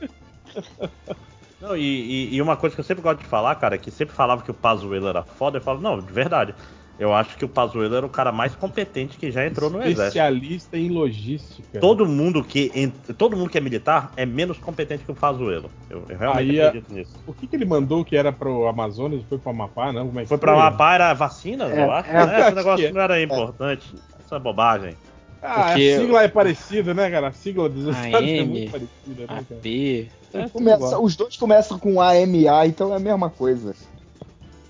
[1.62, 3.92] Não, e, e- e uma coisa que eu sempre gosto de falar, cara, é que
[3.92, 6.56] sempre falava que o Pazuello era foda, eu falo, não, de verdade.
[7.00, 10.02] Eu acho que o Pazuello era o cara mais competente que já entrou no exército.
[10.04, 11.80] Especialista em logística.
[11.80, 12.70] Todo mundo que
[13.18, 15.72] todo mundo que é militar é menos competente que o Pazuello.
[15.90, 17.12] Eu, eu realmente Aí, acredito nisso.
[17.26, 20.08] O que, que ele mandou que era pro Amazonas e foi pro Amapá, não?
[20.08, 22.10] Como é que Foi pra Amapá, era vacina, É, eu acho.
[22.12, 22.40] é, né?
[22.42, 22.92] Esse negócio é.
[22.92, 23.96] não era importante.
[24.24, 24.96] Isso é bobagem.
[25.42, 27.28] Ah, Porque- a sigla é parecida, né, cara?
[27.30, 29.40] A sigla dos Estados é muito parecida, né, cara?
[29.42, 30.08] AP.
[30.34, 33.76] É tudo Começa- os dois começam com AMA, então é a mesma coisa.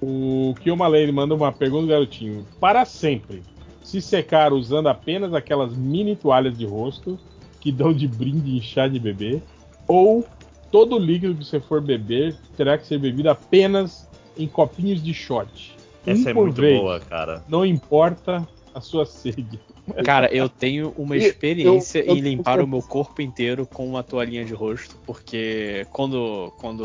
[0.01, 2.45] O Kioma Lane manda uma pergunta, garotinho.
[2.59, 3.43] Para sempre,
[3.83, 7.19] se secar usando apenas aquelas mini toalhas de rosto
[7.59, 9.41] que dão de brinde em chá de bebê,
[9.87, 10.25] ou
[10.71, 15.75] todo líquido que você for beber terá que ser bebido apenas em copinhos de shot.
[16.07, 16.79] Essa um é muito vez.
[16.79, 17.43] boa, cara.
[17.47, 19.59] Não importa a sua sede.
[20.05, 24.03] Cara, eu tenho uma experiência eu- eu- em limpar o meu corpo inteiro com uma
[24.03, 26.83] toalhinha de rosto, porque quando, quando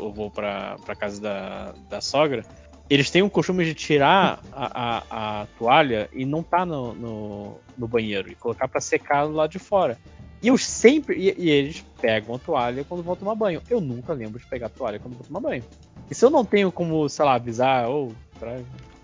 [0.00, 2.44] eu vou pra, pra casa da, da sogra,
[2.88, 7.58] eles têm o costume de tirar a, a, a toalha e não tá no, no,
[7.76, 9.98] no banheiro, e colocar pra secar lado de fora.
[10.42, 11.16] E eu sempre.
[11.18, 13.60] E, e eles pegam a toalha quando vão tomar banho.
[13.68, 15.64] Eu nunca lembro de pegar a toalha quando vou tomar banho.
[16.10, 18.12] E se eu não tenho como, sei lá, avisar ou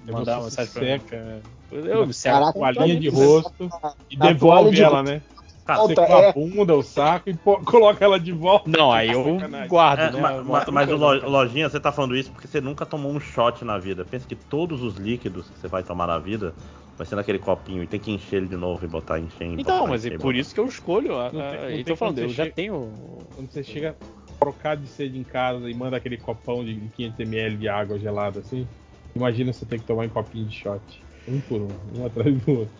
[0.04, 3.32] pra mandar uma Você mensagem pra seca Eu me seco Caraca, com toalhinha de toalhinha.
[3.32, 3.68] rosto
[4.10, 5.22] e Na devolve de ela, né?
[5.64, 6.32] Cara, Volta, Secou a é.
[6.32, 8.68] bunda, o saco e pô- coloca ela de volta.
[8.68, 9.68] Não, aí eu Sacanagem.
[9.68, 10.38] guardo, É, né?
[10.38, 13.64] Eu mas, coisa, Lo- Lojinha, você tá falando isso porque você nunca tomou um shot
[13.64, 14.04] na vida.
[14.04, 16.52] Pensa que todos os líquidos que você vai tomar na vida
[16.98, 19.44] vai ser naquele copinho e tem que encher ele de novo e botar encher.
[19.56, 20.38] Então, botar, mas é por botar.
[20.38, 21.16] isso que eu escolho.
[21.16, 22.92] A, Não tem- a, não e tem tô falando, eu você já tenho.
[23.36, 23.96] Quando você chega
[24.40, 28.66] trocado de sede em casa e manda aquele copão de 500ml de água gelada assim,
[29.14, 30.80] imagina você ter que tomar em copinho de shot.
[31.26, 31.68] Um por um,
[31.98, 32.74] um atrás do outro.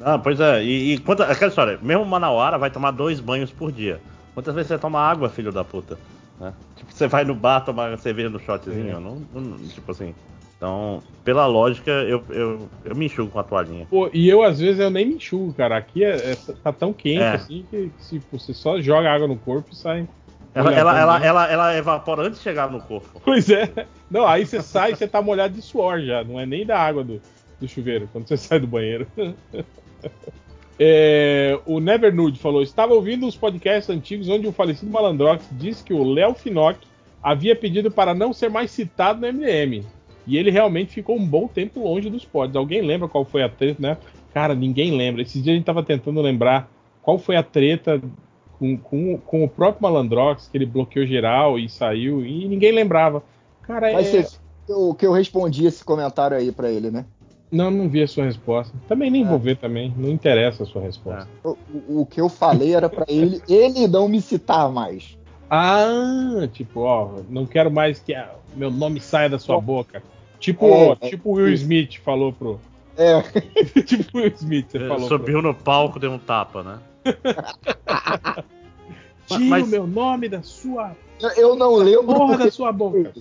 [0.00, 3.70] Ah, pois é, e, e quanta, aquela história, mesmo Manauara vai tomar dois banhos por
[3.70, 4.00] dia.
[4.32, 5.98] Quantas vezes você toma água, filho da puta?
[6.38, 6.54] Né?
[6.76, 9.00] Tipo, você vai no bar tomar cerveja no shotzinho, É.
[9.00, 10.14] não, não- tipo assim.
[10.56, 13.86] Então, pela lógica, eu, eu, eu me enxugo com a toalhinha.
[13.86, 15.76] Pô, e eu às vezes eu nem me enxugo, cara.
[15.76, 17.30] Aqui é, é- tá tão quente É.
[17.30, 20.06] assim que se você só joga água no corpo e sai,
[20.54, 21.26] Ela, ela, bom, ela, né?
[21.26, 23.20] ela, ela evapora antes de chegar no corpo.
[23.24, 23.86] Pois é.
[24.10, 26.24] Não, aí você sai e você tá molhado de suor já.
[26.24, 27.20] Não é nem da água do,
[27.60, 29.06] do chuveiro, quando você sai do banheiro.
[30.78, 35.84] É, o Never Nude falou: Estava ouvindo os podcasts antigos onde o falecido Malandrox disse
[35.84, 36.80] que o Léo Finock
[37.22, 39.84] havia pedido para não ser mais citado no MDM.
[40.26, 42.56] E ele realmente ficou um bom tempo longe dos pods.
[42.56, 43.96] Alguém lembra qual foi a treta, né?
[44.32, 45.22] Cara, ninguém lembra.
[45.22, 46.70] Esses dias a gente tava tentando lembrar
[47.02, 48.00] qual foi a treta
[48.60, 53.22] com, com, com o próprio Malandrox, que ele bloqueou geral e saiu, e ninguém lembrava.
[53.62, 54.22] Cara, Mas é...
[54.22, 54.38] você-
[54.68, 57.04] o que eu respondi esse comentário aí pra ele, né?
[57.50, 58.72] Não, não vi a sua resposta.
[58.86, 59.92] Também nem vou ver também.
[59.96, 61.28] Não interessa a sua resposta.
[61.42, 61.56] O,
[62.02, 65.18] o que eu falei era pra ele, ele não me citar mais.
[65.50, 70.00] Ah, tipo, ó, não quero mais que a- meu nome saia da sua boca.
[70.38, 71.64] Tipo, É, é, tipo o Will isso.
[71.64, 72.60] Smith falou pro.
[72.96, 73.20] É,
[73.82, 75.08] tipo o Will Smith, você falou.
[75.08, 76.78] pro- Subiu no palco, deu um tapa, né?
[79.26, 80.92] Tira Mas- o meu nome da sua
[81.36, 82.06] eu, não lembro.
[82.06, 83.12] porra da sua boca.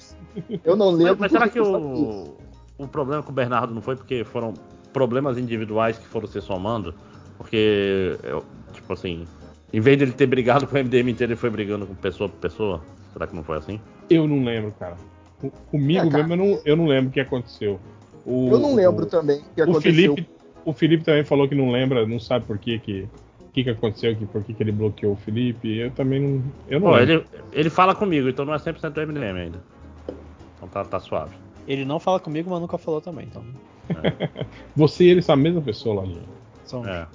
[0.64, 1.18] Eu não lembro.
[1.19, 2.34] Mas, mas será que o,
[2.77, 4.53] o problema com o Bernardo não foi porque foram
[4.93, 6.93] problemas individuais que foram se somando?
[7.38, 9.27] Porque, eu, tipo assim,
[9.73, 12.38] em vez dele ter brigado com o MDM inteiro, ele foi brigando com pessoa por
[12.39, 12.81] pessoa?
[13.11, 13.80] Será que não foi assim?
[14.10, 14.95] Eu não lembro, cara.
[15.41, 16.23] Co- Comigo É, cara.
[16.27, 17.80] mesmo eu não, eu não lembro o que aconteceu.
[18.26, 20.15] O- Eu não lembro o- também o que O aconteceu.
[20.15, 20.30] Felipe,
[20.64, 23.07] o Felipe também falou que não lembra, não sabe por que que,
[23.49, 25.77] que, que aconteceu, que, por que, que ele bloqueou o Felipe.
[25.77, 26.43] Eu também não.
[26.67, 29.63] Eu não Pô, ele, ele fala comigo, então não é 100% do MDM ainda.
[30.57, 31.35] Então tá, tá suave.
[31.67, 33.26] Ele não fala comigo, mas nunca falou também.
[33.26, 33.43] Então,
[34.76, 36.27] Você e ele são a mesma pessoa lá, gente.
[36.65, 37.07] são É.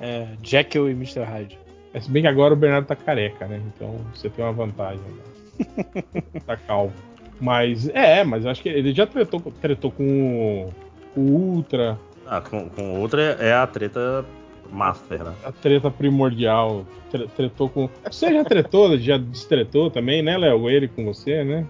[0.00, 1.22] é, Jekyll e Mr.
[1.22, 1.58] Hyde.
[1.92, 3.62] É, se bem que agora o Bernardo tá careca, né?
[3.74, 5.00] Então você tem uma vantagem.
[5.00, 6.12] Né?
[6.46, 6.92] tá calvo.
[7.40, 10.72] Mas, é, mas eu acho que ele já tretou, tretou com
[11.16, 14.24] o, o Ultra, Ah, com, com outra é a treta
[14.72, 15.32] master, né?
[15.44, 16.84] a treta primordial.
[17.10, 17.88] tre- Tretou com.
[18.10, 20.68] Você já tretou, já destretou também, né, Léo?
[20.68, 21.66] Ele com você, né?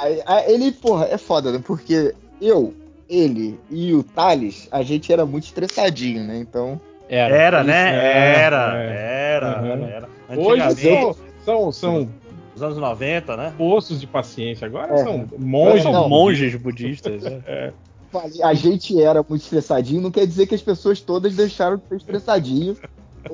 [0.00, 1.60] Aí- aí Ele, porra, é foda, né?
[1.64, 2.74] Porque eu,
[3.08, 6.38] ele e o Thales, a gente era muito estressadinho, né?
[6.38, 6.80] Então.
[7.08, 7.34] Era.
[7.36, 7.94] Era, né?
[7.96, 9.32] É, Era, é.
[9.36, 9.84] era, Uhum.
[9.86, 10.08] era.
[10.36, 12.08] Hoje são, são, são
[12.52, 13.54] nos anos 90, né?
[13.56, 14.98] poços de paciência, agora É.
[14.98, 15.82] são monges.
[15.84, 16.08] São Não.
[16.08, 17.24] monges budistas.
[17.46, 17.72] é.
[18.10, 21.88] Falei, A gente era muito estressadinho, não quer dizer que as pessoas todas deixaram de
[21.88, 22.76] ser estressadinho.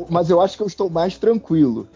[0.08, 1.88] Mas eu acho que eu estou mais tranquilo.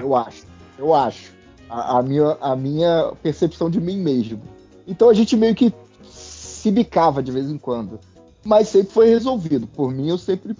[0.00, 0.44] Eu acho.
[0.78, 1.32] Eu acho.
[1.68, 4.42] A, a minha, a minha percepção de mim mesmo.
[4.86, 5.72] Então a gente meio que
[6.08, 7.98] se bicava de vez em quando.
[8.44, 9.66] Mas sempre foi resolvido.
[9.66, 10.54] Por mim, eu sempre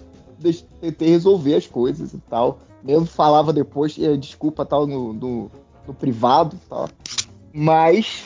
[0.80, 2.58] tentei resolver as coisas e tal.
[2.82, 5.50] Mesmo falava depois, eh, desculpa tal, no, no,
[5.86, 6.88] no privado tal.
[7.52, 8.24] Mas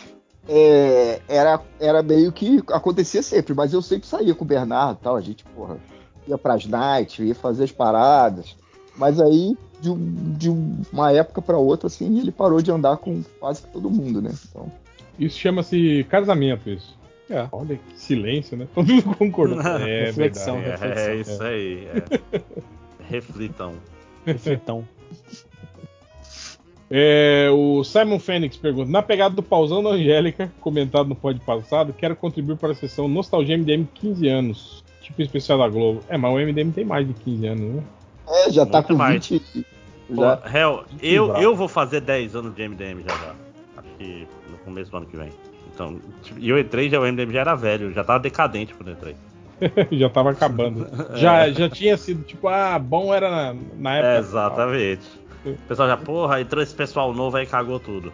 [0.53, 5.03] é, era, era meio que acontecia sempre, mas eu sempre saía com o Bernardo e
[5.05, 5.77] tal, a gente, porra,
[6.27, 8.57] ia pras nights, ia fazer as paradas.
[8.97, 10.51] Mas aí, de, um- de
[10.93, 14.33] uma época pra outra, assim, ele parou de andar com quase que todo mundo, né?
[14.51, 14.71] Então,
[15.19, 16.99] Isso chama-se casamento, isso.
[17.31, 17.47] É.
[17.53, 18.67] Olha que silêncio, né?
[18.75, 19.61] Todo mundo concordou.
[19.81, 20.57] É Reflexão.
[20.59, 21.87] É, reflexão, é isso aí.
[21.87, 22.41] é.
[23.09, 23.75] Reflitam.
[24.27, 24.85] Reflitão.
[26.91, 31.95] É, o Simon Fênix pergunta: Na pegada do pausão da Angélica, comentado no pod passado,
[31.97, 34.85] quero contribuir para a sessão Nostalgia MDM 15 anos.
[35.01, 36.01] Tipo especial da Globo.
[36.09, 37.83] É, mas o MDM tem mais de 15 anos, né?
[38.29, 39.29] é, já tá Muito com mais.
[39.29, 39.67] 20.
[40.15, 43.35] Pô, Já, Hel, eu, eu vou fazer 10 anos de MDM já já.
[43.77, 45.31] Acho que no começo do ano que vem.
[45.73, 46.01] Então,
[46.37, 49.15] e o E3 já, o MDM já era velho, já tava decadente pro E3.
[49.93, 50.87] já tava acabando.
[51.17, 54.15] já, já tinha sido, tipo, ah, bom era na, na época.
[54.15, 55.21] É, exatamente.
[55.45, 58.13] O pessoal já, porra, entrou esse pessoal novo aí cagou tudo.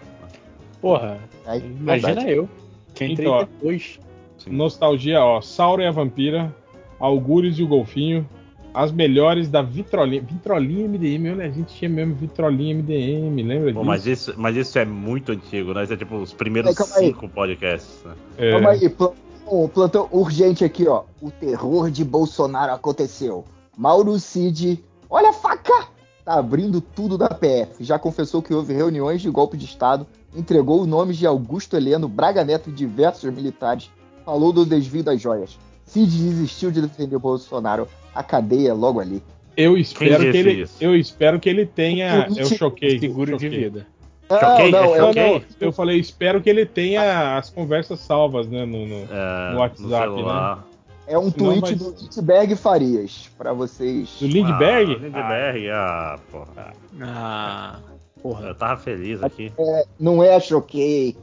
[0.81, 2.31] Porra, aí, imagina verdade.
[2.33, 2.49] eu.
[2.95, 3.41] Que entrei Então, ó.
[3.41, 3.99] depois.
[4.47, 5.41] Nostalgia, ó.
[5.41, 6.55] Sauro e a Vampira,
[7.01, 8.29] Algures e o Golfinho.
[8.73, 10.21] As melhores da Vitrolinha.
[10.23, 13.85] Vitrolinha MDM, olha, a gente tinha mesmo Vitrolinha MDM, lembra Pô, disso?
[13.87, 15.83] mas, isso, mas isso é muito antigo, né?
[15.85, 17.07] Isso é tipo os primeiros aí.
[17.07, 18.05] cinco podcasts.
[18.05, 18.15] Né?
[18.37, 21.05] É, Calma aí, plantão, plantão urgente aqui, ó.
[21.23, 23.47] O terror de Bolsonaro aconteceu.
[23.77, 25.89] Mauro Cid, olha a faca!
[26.27, 27.85] Tá abrindo tudo da PF.
[27.85, 30.05] Já confessou que houve reuniões de golpe de Estado,
[30.35, 33.89] entregou os nomes de Augusto Heleno, Braga Neto e diversos militares,
[34.25, 35.57] falou do desvio das joias.
[35.85, 37.87] Cid desistiu de defender Bolsonaro.
[38.13, 39.23] A cadeia é logo ali.
[39.57, 40.63] eu espero que ele.
[40.63, 40.75] isso?
[40.81, 42.27] Eu espero que ele tenha.
[42.37, 42.99] Eu choquei.
[42.99, 43.59] Seguro de choquei.
[43.61, 43.87] vida.
[44.29, 44.73] Choquei?
[44.73, 45.33] Não, não, É Não, choquei?
[45.33, 48.67] não, eu falei, espero que ele tenha as conversas salvas, né?
[48.67, 50.66] No, no- É, No WhatsApp, celular.
[51.07, 54.17] É um Senão tweet vai- do Lindbergh Farias, pra vocês.
[54.21, 54.93] Do Lindbergh?
[54.93, 56.73] Ah, Lindbergh, ah, porra.
[57.01, 57.79] Ah,
[58.23, 58.47] porra.
[58.49, 59.53] Eu tava feliz aqui.
[59.99, 61.17] Não é choquei.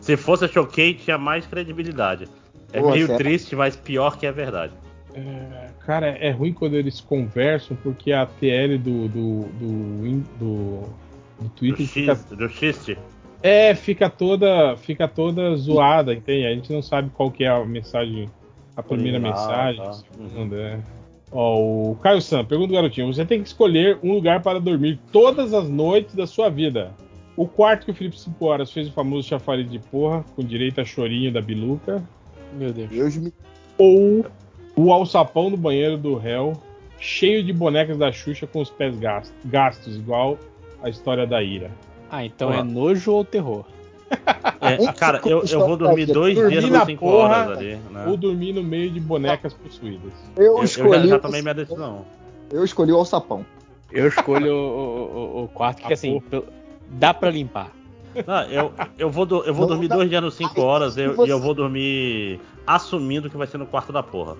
[0.00, 2.26] Se fosse a Choquei, tinha mais credibilidade.
[2.72, 3.22] É Pô, meio sério?
[3.22, 4.72] triste, mas pior que é verdade.
[5.14, 10.82] É, cara, é ruim quando eles conversam porque a TL do, do, do, do do
[11.38, 12.96] Do, Twitter fica, X, do xiste.
[13.42, 16.46] é, fica toda, fica toda zoada, entende?
[16.46, 18.30] A gente não sabe qual que é a mensagem,
[18.76, 19.90] a primeira Original, mensagem, tá.
[19.90, 20.80] a segunda, é.
[21.30, 25.54] Ó, o Caio Sam, pergunta garotinho: você tem que escolher um lugar para dormir todas
[25.54, 26.92] as noites da sua vida.
[27.34, 30.80] O quarto que o Felipe 5 horas fez o famoso chafariz de porra, com direito
[30.80, 32.02] a chorinho da biluca.
[32.52, 32.90] Meu Deus.
[32.90, 33.32] Deus me.
[33.78, 34.26] Ou
[34.76, 36.52] o alçapão do banheiro do réu,
[36.98, 40.38] cheio de bonecas da Xuxa com os pés gastos, gastos igual
[40.82, 41.70] a história da Ira.
[42.10, 42.60] Ah, então Porra.
[42.60, 43.64] é nojo ou terror?
[44.60, 47.76] É, cara, eu, eu vou dormir dois Dormir dias por 5 porra horas ali.
[47.90, 48.04] Né?
[48.06, 50.12] Ou dormir no meio de bonecas possuídas.
[50.36, 51.08] Eu, Eu, eu já, escolhi.
[51.08, 52.04] já tomei minha decisão.
[52.50, 53.44] Eu escolhi o alçapão.
[53.90, 56.22] Eu escolho o, o- o- quarto que, assim,
[56.90, 57.70] dá pra limpar.
[58.26, 60.96] Não, eu, eu vou, do- eu vou dormir dá- dois dias nos 5 Ai, horas
[60.98, 64.36] eu- você- e eu vou dormir assumindo que vai ser no quarto da porra.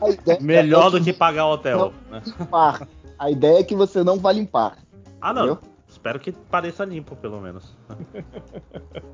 [0.00, 1.92] A ideia Melhor é do que pagar o hotel.
[2.10, 2.22] né?
[2.38, 2.86] limpar.
[3.18, 4.78] A ideia é que você não vai limpar.
[5.20, 5.44] Ah, não.
[5.52, 5.73] Entendeu?
[6.04, 7.74] Espero que pareça limpo, pelo menos.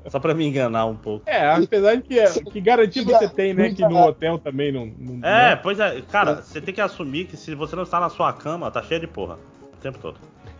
[0.09, 1.23] Só pra me enganar um pouco.
[1.25, 3.73] É, apesar de que, que garantia você tem, né?
[3.73, 4.87] Que no hotel também não.
[4.99, 7.97] não É, não- pois é, cara, você tem que assumir que se você não está
[7.97, 9.37] na sua cama, tá cheio de porra.
[9.73, 10.17] O tempo todo.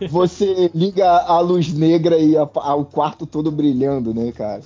[0.08, 4.62] Você liga a luz negra e a- a- o quarto todo brilhando, né, cara?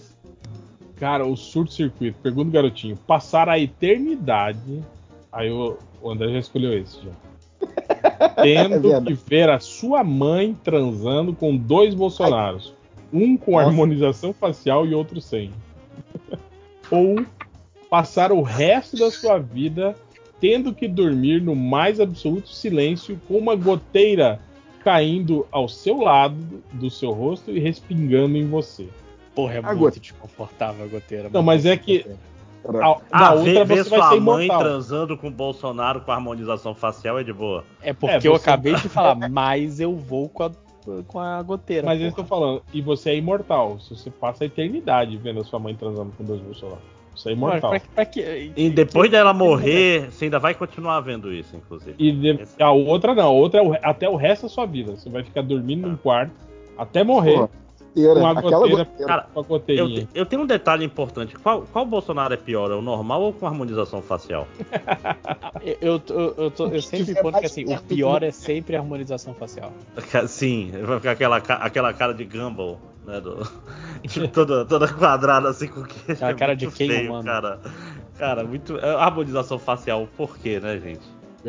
[0.95, 4.85] Cara, o surto-circuito, pergunta o garotinho, passar a eternidade.
[5.33, 7.11] Aí o, o André já escolheu esse já.
[8.37, 9.07] É Tendo verdade.
[9.07, 12.75] que ver a sua mãe transando com dois Bolsonaros.
[13.13, 13.67] Um com Nossa.
[13.69, 15.51] harmonização facial e outro sem.
[16.91, 17.25] Ou
[17.89, 19.95] passar o resto da sua vida
[20.41, 24.39] tendo que dormir no mais absoluto silêncio com uma goteira
[24.85, 28.87] caindo ao seu lado do seu rosto e respingando em você.
[29.35, 31.29] Porra, é A muito gote- desconfortável a goteira.
[31.33, 32.05] Não, mas é que-
[32.73, 33.03] desconfortável.
[33.11, 34.65] A, Ah, na ver, outra ver você vai sua ser mãe imortal.
[34.65, 37.65] transando com o Bolsonaro com harmonização facial é de boa.
[37.83, 40.51] É porque É, eu acabei de falar, mas eu vou com a,
[41.07, 41.87] com a goteira.
[41.87, 42.23] Mas eu porra.
[42.23, 43.79] estou falando, e você é imortal.
[43.81, 46.81] Se você passa a eternidade vendo a sua mãe transando com dois Bolsonaro.
[47.15, 47.71] Você é imortal.
[47.71, 51.95] pra, pra que- E depois dela morrer, você ainda vai continuar vendo isso, inclusive.
[51.99, 54.95] E de- a outra não, a outra é o- até o resto da sua vida.
[54.95, 56.33] Você vai ficar dormindo num quarto
[56.77, 57.49] até morrer Pô,
[57.97, 59.07] goteira, com a aquela goteira, goteira.
[59.07, 61.35] Cara, com a Eu, eu tenho um detalhe importante.
[61.37, 62.71] Qual, qual Bolsonaro é pior?
[62.71, 64.47] É o normal ou com harmonização facial?
[65.81, 69.35] Eu, eu, eu, tô- eu sempre ponto que assim, o pior é sempre a harmonização
[69.35, 69.73] facial.
[70.29, 73.21] Sim, vai ficar aquela, aquela cara de Gumball, né?
[73.21, 73.39] Do,
[74.07, 76.13] tipo, toda, toda quadrada assim com queijo.
[76.25, 77.25] Aquela é cara muito de quem, feio, mano?
[77.25, 77.61] Cara,
[78.17, 78.79] cara muito.
[78.79, 81.01] é, Harmonização facial, por quê, né, gente?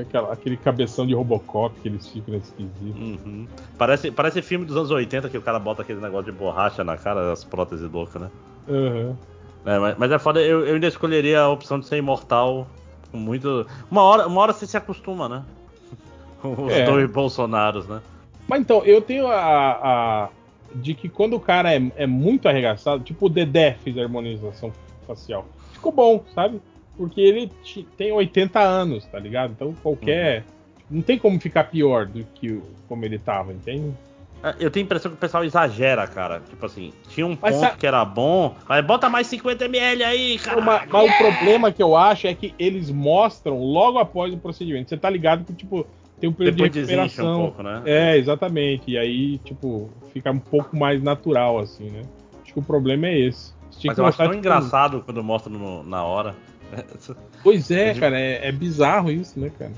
[0.02, 2.99] Aquela- aquele cabeção de Robocop que eles ficam esquisitos.
[3.02, 3.48] Uhum.
[3.78, 6.98] Parece, parece filme dos anos 80 que o cara bota aquele negócio de borracha na
[6.98, 8.30] cara, as próteses loucas, né?
[8.68, 9.18] Aham.
[9.65, 12.68] É, mas, mas é foda, eu, eu ainda escolheria a opção de ser imortal
[13.11, 13.65] com muito.
[13.91, 15.44] Uma hora, uma hora você se acostuma, né?
[16.41, 16.86] Com os É.
[16.86, 18.02] dois Bolsonaros, né?
[18.48, 19.36] Mas então, eu tenho a,
[19.72, 20.30] a-
[20.76, 24.72] de que quando o cara é, é muito arregaçado, tipo o Dedé fez a harmonização
[25.07, 26.61] facial, ficou bom, sabe?
[26.98, 27.52] Porque ele
[27.95, 29.52] tem 80 anos, tá ligado?
[29.52, 30.44] Então qualquer.
[30.90, 33.94] Não tem como ficar pior do que como ele tava, entende?
[34.41, 36.40] É, Eu tenho a impressão que o pessoal exagera, cara.
[36.49, 40.40] Tipo assim, tinha um Mas ponto sabe- que era bom, mas bota mais 50ml aí,
[40.40, 40.61] cara.
[40.61, 44.90] Mas, mas o problema que eu acho é que eles mostram logo após o procedimento.
[44.90, 45.86] Você tá ligado que, tipo,
[46.19, 47.41] tem um período Depois de desincha um recuperação.
[47.41, 47.82] pouco, né?
[47.86, 48.90] É, exatamente.
[48.91, 52.03] E aí, tipo, fica um pouco mais natural, assim, né?
[52.44, 53.53] Acho que o problema é esse.
[53.84, 56.34] Mas eu acho tão tipo, engraçado quando mostra no- na hora.
[57.44, 59.72] Pois é, cara, é, é bizarro isso, né, cara?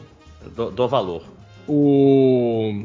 [0.44, 1.24] Eu dou, dou valor.
[1.68, 2.84] O.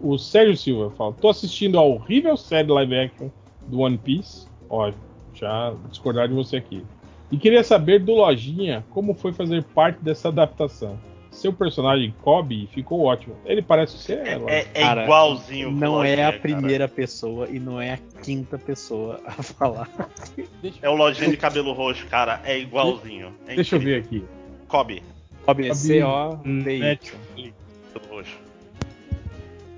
[0.00, 3.28] O Sérgio Silva fala: tô assistindo a horrível série live action
[3.66, 4.46] do One Piece.
[4.68, 4.92] Ó,
[5.34, 6.84] já discordar de você aqui.
[7.30, 10.98] E queria saber do Lojinha como foi fazer parte dessa adaptação.
[11.30, 13.36] Seu personagem Kobe ficou ótimo.
[13.44, 14.18] Ele parece ser.
[14.26, 14.50] É, ela.
[14.50, 15.70] é- é Cara, igualzinho.
[15.70, 16.38] Não é a cara.
[16.40, 19.88] primeira pessoa e não é a quinta pessoa a falar.
[20.82, 22.40] É o Lojinha de cabelo roxo, cara.
[22.44, 23.32] É igualzinho.
[23.46, 24.24] É Deixa eu ver aqui.
[24.66, 25.02] Kobe,
[25.46, 25.68] Kobe,
[28.08, 28.38] roxo.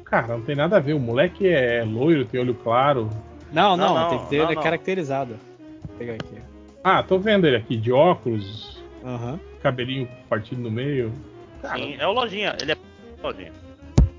[0.04, 0.94] Cara, não tem nada a ver.
[0.94, 3.08] O moleque é loiro, tem olho claro.
[3.52, 4.62] Não, Não, não, não, tem que ter não, não.
[4.62, 5.36] caracterizado.
[5.86, 6.34] Vou pegar aqui.
[6.84, 9.38] Ah, tô vendo ele aqui, de óculos, Aham.
[9.62, 11.12] cabelinho partido no meio.
[11.74, 12.56] Sim, é o Lojinha.
[12.60, 12.76] Ele é
[13.22, 13.52] Lojinha.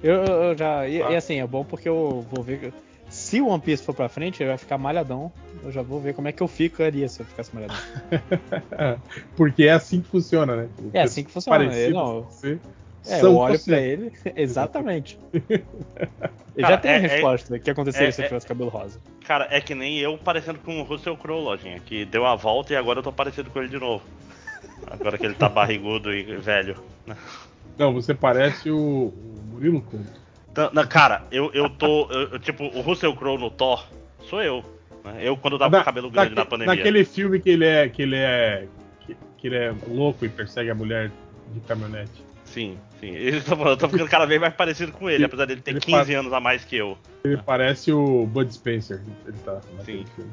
[0.01, 0.87] Eu, eu- já.
[0.87, 1.11] E, Ah.
[1.11, 2.73] e assim, é bom porque eu vou ver.
[3.09, 5.31] Se o One Piece for pra frente, ele vai ficar malhadão.
[5.63, 7.77] Eu já vou ver como é que eu ficaria se eu ficasse malhadão.
[9.37, 10.69] Porque é assim que funciona, né?
[10.93, 11.59] É assim que funciona.
[11.59, 12.59] Parecido não, você.
[13.05, 14.11] é, são eu olho pra ele.
[14.35, 15.19] Exatamente.
[16.55, 17.55] Eu Cara, já tenho é- a é- resposta.
[17.55, 18.99] O que aconteceria é- se eu é- tivesse cabelo rosa?
[19.25, 21.79] Cara, é que nem eu parecendo com o Russell Crowe, Lojinha.
[21.79, 24.03] Que deu a volta e agora eu tô parecido com ele de novo.
[24.89, 26.75] Agora que ele tá barrigudo e velho.
[27.77, 30.21] Não, você parece o, o Murilo Couto.
[30.53, 32.09] Tá, na- Cara, eu, eu tô.
[32.11, 33.85] eu- tipo, o Russell Crowe no Thor
[34.29, 34.63] sou eu.
[35.03, 35.17] né?
[35.21, 36.75] Eu quando eu tava com o cabelo grande na naque- pandemia.
[36.75, 37.89] Naquele filme que ele é.
[37.89, 38.67] que ele é.
[39.01, 41.11] que, que ele é louco e persegue a mulher
[41.53, 42.23] de caminhonete.
[42.45, 43.09] Sim, sim.
[43.17, 45.79] Eu tô, eu tô ficando cada vez mais parecido com ele, apesar dele ter Ele
[45.79, 46.95] 15 faz- anos a mais que eu.
[47.23, 49.01] Ele parece o Bud Spencer.
[49.25, 50.05] Ele tá naquele Sim.
[50.15, 50.31] filme.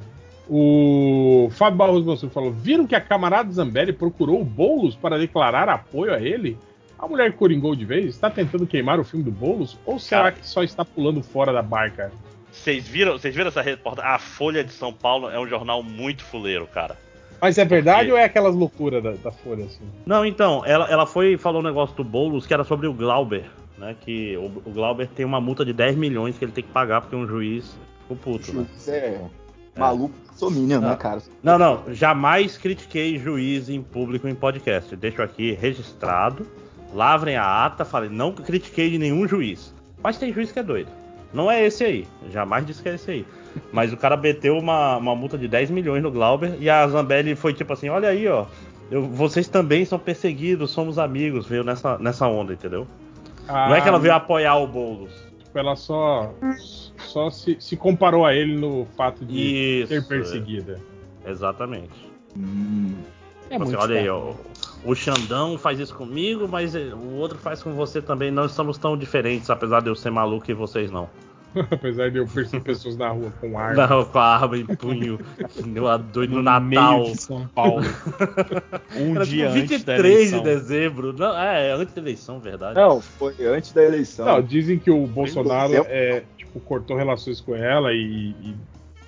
[0.53, 5.69] O Fábio Barros Mansur falou: viram que a camarada Zambelli procurou o Boulos para declarar
[5.69, 6.59] apoio a ele?
[6.99, 8.07] A mulher coringou de vez?
[8.07, 9.79] Está tentando queimar o filme do Boulos?
[9.87, 10.33] Ou será Cara.
[10.33, 12.11] que só está pulando fora da barca?
[12.51, 14.11] Vocês viram, vocês viram essa reportagem?
[14.11, 16.97] A Folha de São Paulo é um jornal muito fuleiro, cara.
[17.41, 18.13] Mas é verdade quê?
[18.13, 19.85] ou é aquelas loucuras da, da Folha assim?
[20.05, 22.93] Não, então, ela, ela foi e falou um negócio do Boulos que era sobre o
[22.93, 23.45] Glauber,
[23.79, 23.95] né?
[24.01, 27.03] Que o, o Glauber tem uma multa de 10 milhões que ele tem que pagar
[27.03, 28.67] porque um juiz ficou puto, né?
[28.89, 29.21] É
[29.77, 31.23] maluco, sou Minion, né, cara?
[31.43, 34.95] Não, não, jamais critiquei juiz em público em podcast.
[34.97, 36.47] Deixo aqui registrado.
[36.93, 39.73] Lavrem a ata, falei, não critiquei de nenhum juiz.
[40.03, 40.89] Mas tem juiz que é doido.
[41.33, 42.09] Não é esse aí.
[42.33, 43.27] Jamais disse que é esse aí.
[43.73, 47.37] Mas o cara meteu uma, uma multa de 10 milhões no Glauber e a Zambelli
[47.37, 48.47] foi tipo assim: olha aí, ó.
[48.91, 52.87] eu- vocês também são perseguidos, somos amigos, veio nessa, nessa onda, entendeu?
[53.69, 55.13] Não é que ela veio apoiar o Boulos.
[55.51, 56.33] Tipo, ela só,
[56.97, 59.89] só se, se comparou a ele no fato de Isso.
[59.89, 60.81] ser perseguida.
[61.27, 61.91] Exatamente.
[62.37, 62.95] Hum,
[63.49, 64.33] É Tipo assim, muito olha aí, ó.
[64.85, 68.31] O Xandão faz isso comigo, mas o outro faz com você também.
[68.31, 71.11] Não estamos tão diferentes, apesar de eu ser maluco e vocês não.
[71.71, 73.87] Apesar de eu perseguir pessoas na rua com arma.
[73.87, 75.19] Não, com a arma em punho,
[75.67, 75.99] no,
[76.29, 76.61] No Natal.
[77.01, 77.83] meio de São Paulo.
[78.97, 80.43] Um Era dia tipo antes da 23 de eleição.
[80.43, 81.13] dezembro.
[81.13, 82.75] Não, é, é antes da eleição, verdade.
[82.79, 84.27] Não, foi antes da eleição.
[84.27, 88.55] Não, dizem que o Bolsonaro é, tipo, cortou relações com ela e, e,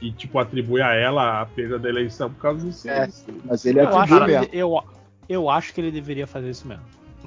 [0.01, 2.89] e, tipo, atribui a ela a perda da eleição por causa disso.
[2.89, 3.09] É,
[3.45, 4.45] mas ele Eu acho, atribuiu que mesmo.
[4.53, 4.83] ele- eu,
[5.29, 6.85] eu acho que ele deveria fazer isso mesmo.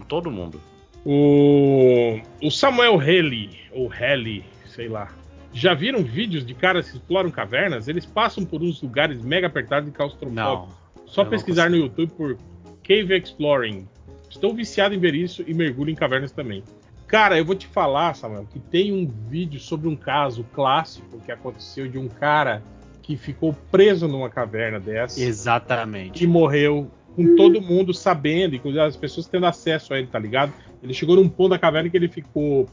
[0.07, 0.59] Todo mundo.
[1.05, 4.43] O, o Samuel Haley, ou Haley,
[4.75, 5.09] sei lá.
[5.53, 7.87] Já viram vídeos de caras que exploram cavernas?
[7.87, 10.75] Eles passam por uns lugares mega apertados e claustrofóbicos.
[11.05, 12.37] Só pesquisar no YouTube por
[12.83, 13.87] Cave Exploring.
[14.29, 16.61] Estou viciado em ver isso e mergulho em cavernas também.
[17.07, 21.31] Cara, eu vou te falar, Samuel, que tem um vídeo sobre um caso clássico que
[21.31, 22.61] aconteceu de um cara
[23.01, 26.23] que ficou preso numa caverna dessa Exatamente.
[26.23, 30.51] e morreu com todo mundo sabendo, inclusive as pessoas tendo acesso a ele, tá ligado?
[30.83, 32.67] Ele chegou num ponto da caverna que ele ficou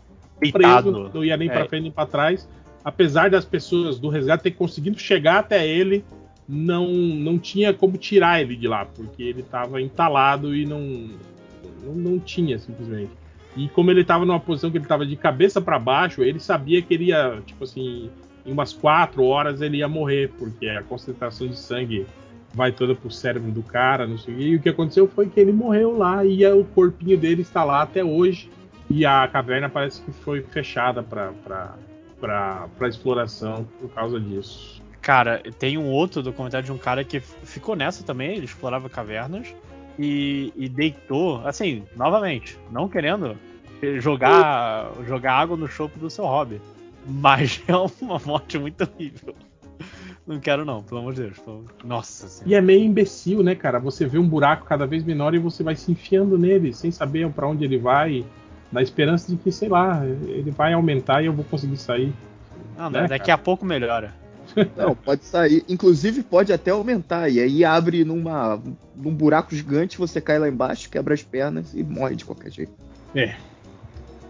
[0.50, 1.52] preso, não ia nem É.
[1.52, 2.48] pra frente nem pra trás.
[2.84, 6.04] Apesar das pessoas do resgate ter conseguido chegar até ele,
[6.48, 10.80] não, não tinha como tirar ele de lá, porque ele tava entalado e não,
[11.84, 13.10] não, não tinha, simplesmente.
[13.56, 16.80] E como ele tava numa posição que ele tava de cabeça para baixo, ele sabia
[16.82, 18.10] que ele ia, tipo assim,
[18.44, 22.06] em umas quatro horas ele ia morrer, porque a concentração de sangue
[22.54, 24.34] vai toda pro cérebro do cara, não sei.
[24.34, 27.82] E o que aconteceu foi que ele morreu lá e o corpinho dele está lá
[27.82, 28.50] até hoje.
[28.94, 31.74] E a caverna parece que foi fechada para
[32.86, 34.82] exploração por causa disso.
[35.00, 39.54] Cara, tem um outro documentário de um cara que ficou nessa também, ele explorava cavernas
[39.98, 43.36] e, e deitou, assim, novamente, não querendo
[43.98, 46.60] jogar, jogar água no chope do seu hobby.
[47.06, 49.34] Mas é uma morte muito horrível.
[50.24, 51.38] Não quero não, pelo amor de Deus.
[51.40, 52.58] pelo- Nossa E senhora.
[52.58, 53.80] é meio imbecil, né, cara?
[53.80, 57.28] Você vê um buraco cada vez menor e você vai se enfiando nele, sem saber
[57.32, 58.24] para onde ele vai,
[58.72, 62.12] na esperança de que, sei lá, ele vai aumentar e eu vou conseguir sair.
[62.76, 63.34] Não, né, daqui cara?
[63.34, 64.14] a pouco melhora.
[64.76, 65.64] Não, pode sair.
[65.68, 67.28] Inclusive, pode até aumentar.
[67.28, 68.60] E aí abre numa,
[68.96, 72.72] num buraco gigante, você cai lá embaixo, quebra as pernas e morre de qualquer jeito.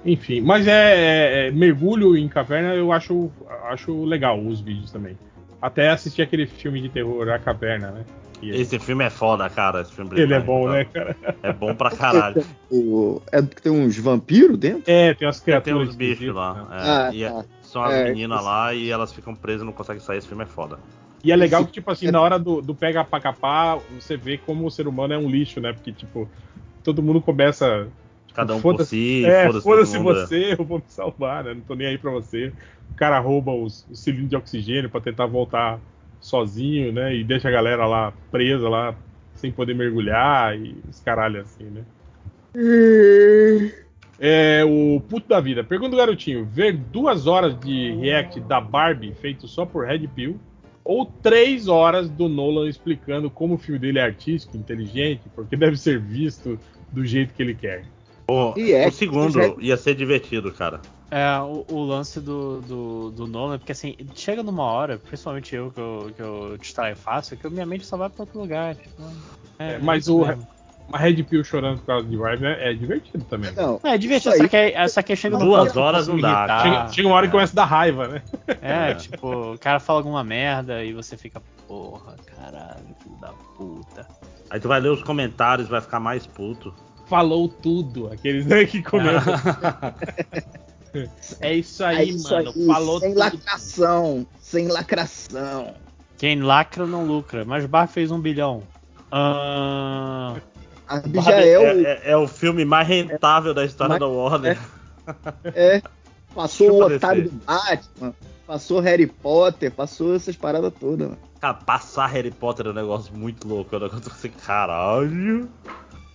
[0.04, 3.30] Enfim, mas é, é- é mergulho em caverna, eu acho,
[3.70, 5.16] acho legal os vídeos também.
[5.60, 8.04] Até assistir aquele filme de terror, A Caverna, né?
[8.42, 9.82] É- Esse filme é foda, cara.
[9.82, 11.16] Esse filme ele é bom, né, cara?
[11.42, 12.44] É bom pra caralho.
[13.30, 14.90] É que tem uns vampiros dentro?
[14.90, 15.88] É, tem umas Tem criaturas.
[15.90, 16.54] uns bichos lá.
[16.54, 16.60] né?
[16.70, 17.44] é, Ah, e é- tá.
[17.62, 20.18] são as É, meninas lá e elas ficam presas e não conseguem sair.
[20.18, 20.78] Esse filme é foda.
[21.24, 24.36] E é legal que, tipo assim, na hora do, do pega pra capar, você vê
[24.38, 25.72] como o ser humano é um lixo, né?
[25.72, 26.28] Porque, tipo,
[26.82, 27.86] todo mundo começa.
[28.34, 30.18] Cada um por Foda-se- si, é, foda-se foda-se todo mundo.
[30.18, 30.26] é.
[30.26, 31.54] você, eu vou me salvar, né?
[31.54, 32.52] Não tô nem aí pra você.
[32.90, 35.78] O cara rouba os, os cilindros de oxigênio pra tentar voltar
[36.22, 37.14] sozinho, né?
[37.14, 38.94] E deixa a galera lá presa lá,
[39.34, 41.82] sem poder mergulhar e os caralho assim, né?
[44.18, 45.64] É o puto da vida.
[45.64, 50.38] Pergunta do garotinho: ver duas horas de react da Barbie feito só por Red Pill
[50.84, 55.76] ou três horas do Nolan explicando como o filme dele é artístico, inteligente, porque deve
[55.76, 56.58] ser visto
[56.90, 57.84] do jeito que ele quer.
[58.56, 60.80] E é o que segundo já- ia ser divertido, cara.
[61.14, 65.70] É, o, o lance do, do, do Nolan, porque assim, chega numa hora, principalmente eu,
[65.70, 68.74] que eu, que eu distraio fácil, que minha mente só vai pra outro lugar.
[68.76, 69.02] Tipo,
[69.58, 70.48] É, é, mas isso o- mesmo.
[70.88, 73.52] Uma Red Pill chorando por causa de Rive é, é divertido também.
[73.54, 76.62] Não, É divertido, Isso só que essa questão não Duas horas não dá, irritar.
[76.62, 78.22] Chega, chega uma hora que começa a dar raiva, né?
[78.62, 84.06] É, tipo, o cara fala alguma merda e você fica, porra, caralho, filho da puta.
[84.50, 86.74] Aí tu vai ler os comentários, vai ficar mais puto.
[87.06, 89.34] Falou tudo, aqueles né, que comentam.
[91.40, 92.52] é isso aí, é isso mano.
[92.56, 93.18] aí, Falou sem tudo.
[93.18, 95.74] lacração, sem lacração.
[96.18, 98.62] Quem lacra não lucra, mas Bar fez um bilhão.
[99.10, 100.36] Ah,
[100.88, 101.86] A já é o.
[101.86, 104.58] é, é o filme mais rentável da história Mas- da Warner.
[105.54, 105.82] É,
[106.32, 108.14] passou Deixa o otário do Batman,
[108.46, 111.18] passou Harry Potter, passou essas paradas todas, mano.
[111.40, 113.74] Cara, passar Harry Potter é um negócio muito louco.
[113.74, 115.48] É um negócio assim, caralho.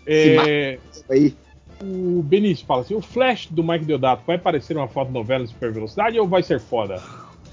[0.06, 0.80] É,
[1.10, 1.36] Aí,
[1.82, 5.72] o Benício fala assim: o Flash do Mike Deodato vai parecer uma fotonovela de super
[5.72, 7.02] velocidade ou vai ser foda?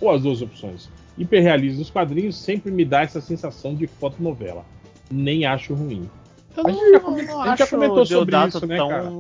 [0.01, 0.89] Ou as duas opções.
[1.17, 4.65] Hiperrealismo dos quadrinhos sempre me dá essa sensação de fotonovela.
[5.11, 6.09] Nem acho ruim.
[6.57, 8.67] eu A não, gente já come- não a gente já comentou o sobre Deodato isso,
[8.67, 8.89] né, tão.
[8.89, 9.13] cara?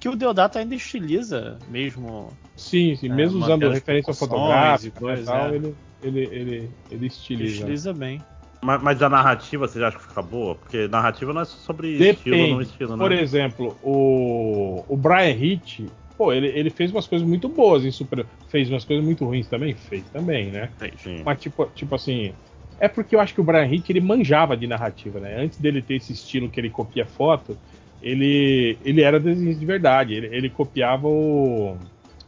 [0.00, 2.32] Que o Deodato ainda estiliza mesmo.
[2.56, 5.54] Sim, sim, É, mesmo usando referência fotográfica e coisa, e tal, é.
[5.56, 7.54] ele, ele, ele, ele estiliza.
[7.54, 8.20] Estiliza bem.
[8.62, 10.54] Mas, mas a narrativa, você acha que fica boa?
[10.54, 12.70] Porque narrativa não é sobre estilo ou não Depende.
[12.70, 13.20] estilo, Por né?
[13.20, 15.80] exemplo, o, o Brian Hitch,
[16.16, 18.26] pô, ele, ele fez umas coisas muito boas em Super.
[18.48, 19.74] Fez umas coisas muito ruins também?
[19.74, 20.70] Fez também, né?
[20.98, 21.22] Sim.
[21.24, 22.32] Mas tipo, tipo assim.
[22.78, 25.38] É porque eu acho que o Brian Hitch ele manjava de narrativa, né?
[25.38, 27.58] Antes dele ter esse estilo que ele copia foto,
[28.00, 30.14] ele, ele era desenhista de verdade.
[30.14, 31.76] Ele, ele copiava o,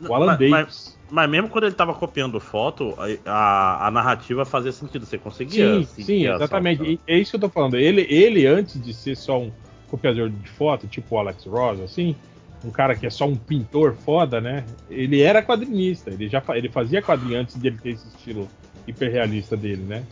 [0.09, 0.51] o Alan Mas- Davis.
[0.51, 5.05] mas- Mas mesmo quando ele tava copiando foto, a, a- a narrativa fazia sentido.
[5.05, 6.99] Você conseguia Sim, sim, exatamente.
[7.07, 7.74] é isso que eu tô falando.
[7.77, 9.53] Ele, ele, antes de ser só um
[9.91, 12.16] copiador de foto, tipo o Alex Ross, assim,
[12.65, 14.65] um cara que é só um pintor foda, né?
[14.89, 16.09] Ele era quadrinista.
[16.11, 18.49] Ele já ele fazia quadrinho antes de ele ter esse estilo
[18.89, 20.05] hiperrealista dele, né?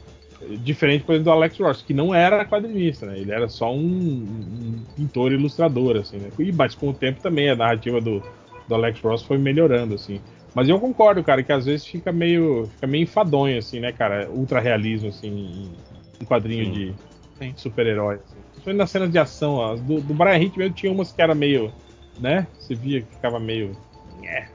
[0.58, 3.18] Diferente, por exemplo, do Alex Ross, que não era quadrinista, né?
[3.18, 6.28] Ele era só um, um pintor ilustrador, assim, né?
[6.38, 8.22] E, mas com o tempo também a narrativa do,
[8.70, 10.20] do Alex Ross foi melhorando, assim.
[10.54, 14.28] Mas eu concordo, cara, que às vezes fica meio, fica meio enfadonho, assim, né, cara?
[14.30, 15.72] Ultra realismo, assim, em,
[16.20, 17.52] em quadrinho Sim.
[17.52, 18.16] de super-herói.
[18.16, 18.36] Assim.
[18.52, 19.76] Principalmente nas cenas de ação, ó.
[19.76, 21.72] Do, do Brian Hitch mesmo tinha umas que era meio,
[22.18, 22.46] né?
[22.58, 23.76] Você via que ficava meio.
[24.24, 24.46] É.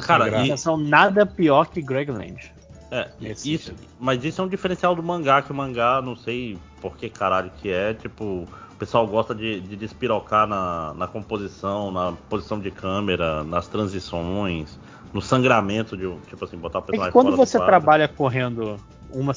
[0.00, 2.52] Cara, e, Não são nada pior que Greg Land.
[2.90, 3.88] é, isso, sentido.
[4.00, 7.50] mas isso é um diferencial do mangá, que o mangá, não sei por que caralho
[7.60, 8.24] que é, tipo,
[8.72, 14.78] o pessoal gosta de, de despirocar na, na composição, na posição de câmera, nas transições,
[15.12, 18.76] no sangramento de, tipo assim, botar o É personagem que quando você trabalha correndo
[19.12, 19.32] uma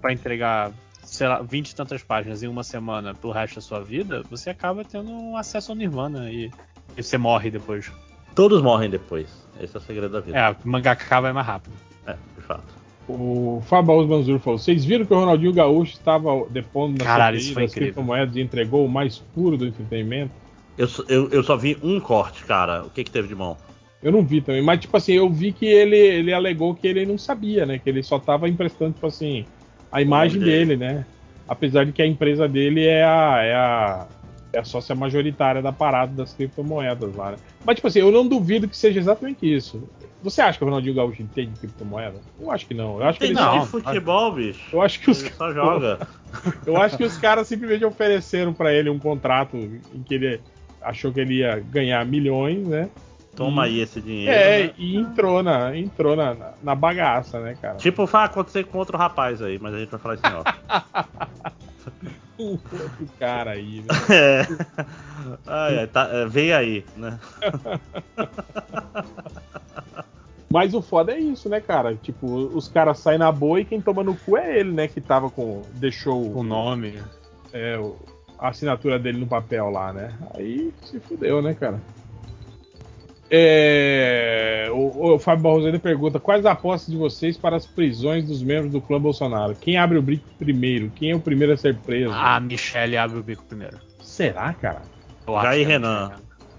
[0.00, 0.72] pra entregar,
[1.04, 4.50] sei lá, 20 e tantas páginas em uma semana pro resto da sua vida, você
[4.50, 6.50] acaba tendo um acesso ao Nirvana e,
[6.96, 7.92] e você morre depois.
[8.34, 9.28] Todos morrem depois.
[9.60, 10.38] Esse é o segredo da vida.
[10.38, 11.74] É, o mangaka vai mais rápido.
[12.06, 12.77] É, de fato.
[13.08, 17.54] O Fábio Manzur falou: vocês viram que o Ronaldinho Gaúcho estava depondo na Caralho, CPI
[17.54, 20.30] das criptomoedas e entregou o mais puro do entretenimento?
[20.76, 22.84] Eu, só- eu, eu só vi um corte, cara.
[22.84, 23.56] O que que teve de mão?
[24.02, 27.04] Eu não vi também, mas tipo assim, eu vi que ele, ele alegou que ele
[27.04, 27.78] não sabia, né?
[27.78, 29.44] Que ele só tava emprestando, tipo assim,
[29.90, 30.94] a imagem dele, dele.
[30.94, 31.06] né?
[31.48, 34.06] Apesar de que a empresa dele é a, é a,
[34.52, 37.38] é a sócia majoritária da parada das criptomoedas lá, né?
[37.64, 39.82] Mas tipo assim, eu não duvido que seja exatamente isso.
[40.22, 42.20] Você acha que o Ronaldinho Gaúcho entende criptomoeda?
[42.40, 43.00] Eu acho que não.
[43.00, 44.60] Eu acho que ele não, de futebol, bicho.
[44.72, 46.08] Eu acho que os Ele só joga.
[46.66, 50.40] eu acho que os caras simplesmente ofereceram pra ele um contrato em que ele
[50.82, 52.88] achou que ele ia ganhar milhões, né?
[53.36, 54.32] Toma E- aí esse dinheiro.
[54.32, 54.74] É, né?
[54.76, 57.76] e entrou na, entrou na, na, bagaça, né, cara?
[57.76, 60.52] Tipo, vai acontecer com outro rapaz aí, mas a gente vai falar em off.
[62.38, 63.86] O outro cara aí, né?
[64.14, 64.42] é.
[65.46, 67.18] Ai, ai, tá, é, vem aí, né?
[70.50, 71.94] Mas o foda é isso, né, cara?
[71.96, 74.88] Tipo, os caras saem na boa e quem toma no cu é ele, né?
[74.88, 75.62] Que tava com.
[75.74, 77.02] Deixou O nome.
[77.52, 77.78] é,
[78.38, 80.14] a assinatura dele no papel lá, né?
[80.34, 81.78] Aí se fudeu, né, cara?
[83.30, 88.72] É, o, o Fábio Barroso pergunta: quais apostas de vocês para as prisões dos membros
[88.72, 89.54] do clã Bolsonaro?
[89.54, 90.90] Quem abre o bico primeiro?
[90.94, 92.12] Quem é o primeiro a ser preso?
[92.12, 93.78] A Michelle abre o bico primeiro.
[94.00, 94.82] Será, cara?
[95.26, 96.12] Eu acho Jair é Renan.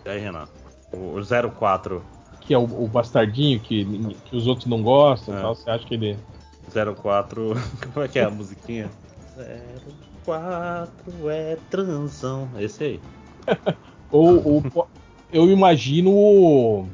[0.06, 0.48] E aí, Renan?
[0.93, 2.03] O, o 04.
[2.41, 3.85] Que é o, o bastardinho que,
[4.25, 5.41] que os outros não gostam e É.
[5.41, 5.56] tal.
[5.56, 6.17] Você acha que ele.
[7.01, 7.56] 04.
[7.93, 8.89] Como é que é a musiquinha?
[10.23, 12.48] 04 é transão.
[12.59, 12.99] Esse aí.
[14.11, 14.88] Ou, ou-
[15.32, 16.88] eu imagino o,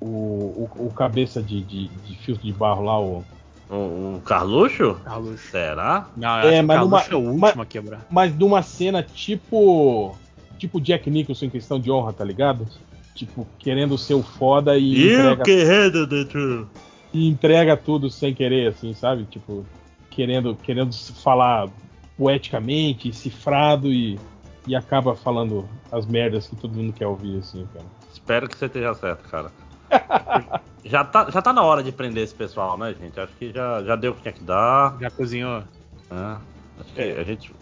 [0.00, 3.24] o, o, o cabeça de, de, de filtro de barro lá, o.
[3.68, 4.94] O, o Carluxo?
[5.04, 5.48] Carluxo.
[5.50, 6.08] Será?
[6.16, 8.06] Não, eu É, acho mas numa- Carluxo é o mas- último a quebrar.
[8.10, 10.16] Mas numa cena tipo.
[10.58, 12.66] Tipo Jack Nicholson em questão de honra, tá ligado?
[13.14, 16.66] Tipo, querendo ser o foda e You entrega, que handle the truth.
[17.14, 19.24] e entrega tudo sem querer, assim, sabe?
[19.24, 19.64] Tipo,
[20.10, 21.68] querendo, querendo falar
[22.16, 24.18] poeticamente, cifrado e,
[24.66, 27.86] e acaba falando as merdas que todo mundo quer ouvir, assim, cara.
[28.12, 29.50] Espero que você esteja certo, cara.
[30.84, 33.18] já, tá, já tá na hora de prender esse pessoal, né, gente?
[33.18, 34.96] Acho que já, já deu o que tinha que dar.
[35.00, 35.62] Já cozinhou.
[36.10, 36.36] É,
[36.80, 37.54] acho que a gente.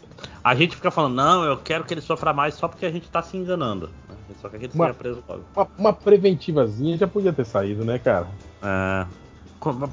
[0.43, 3.09] A gente fica falando, não, eu quero que ele sofra mais só porque a gente
[3.09, 3.89] tá se enganando.
[4.09, 4.17] né?
[4.41, 5.45] Só que a gente Uma- seja preso logo.
[5.55, 8.27] Uma, uma preventivazinha já podia ter saído, né, cara?
[8.63, 9.07] É,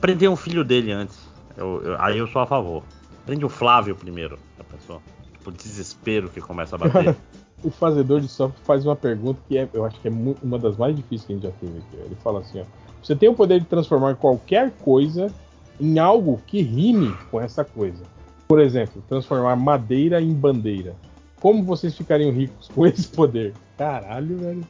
[0.02, 1.20] prender um filho dele antes.
[1.56, 2.84] Eu- eu- aí eu sou a favor.
[3.26, 5.02] Prende o Flávio primeiro, a pessoa.
[5.46, 7.16] Tipo, desespero que começa a bater.
[7.64, 10.78] O fazedor de software faz uma pergunta que é, eu acho que é uma das
[10.78, 11.98] mais difíceis que a gente já teve aqui.
[12.06, 12.66] Ele fala assim: ó,
[13.02, 15.34] você tem o poder de transformar qualquer coisa
[15.80, 18.04] em algo que rime com essa coisa.
[18.48, 20.96] Por exemplo, transformar madeira em bandeira.
[21.40, 23.54] Como vocês ficariam ricos com esse poder?
[23.78, 24.68] Caralho, velho.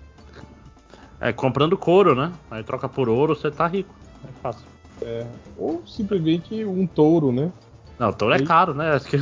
[1.20, 2.32] é, comprando couro, né?
[2.50, 3.94] Aí troca por ouro, você tá rico.
[4.24, 4.66] É fácil.
[5.02, 5.26] É,
[5.58, 7.52] ou simplesmente um touro, né?
[7.98, 8.92] Não, o touro é Aí- caro, né?
[8.96, 9.18] Acho que...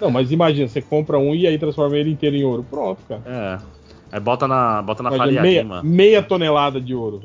[0.00, 2.64] Não, mas imagina, você compra um e aí transforma ele inteiro em ouro.
[2.68, 3.22] Pronto, cara.
[3.26, 3.58] é.
[4.12, 5.82] Aí bota na, bota na Imagina, meia, Lima.
[5.82, 7.22] meia tonelada de ouro.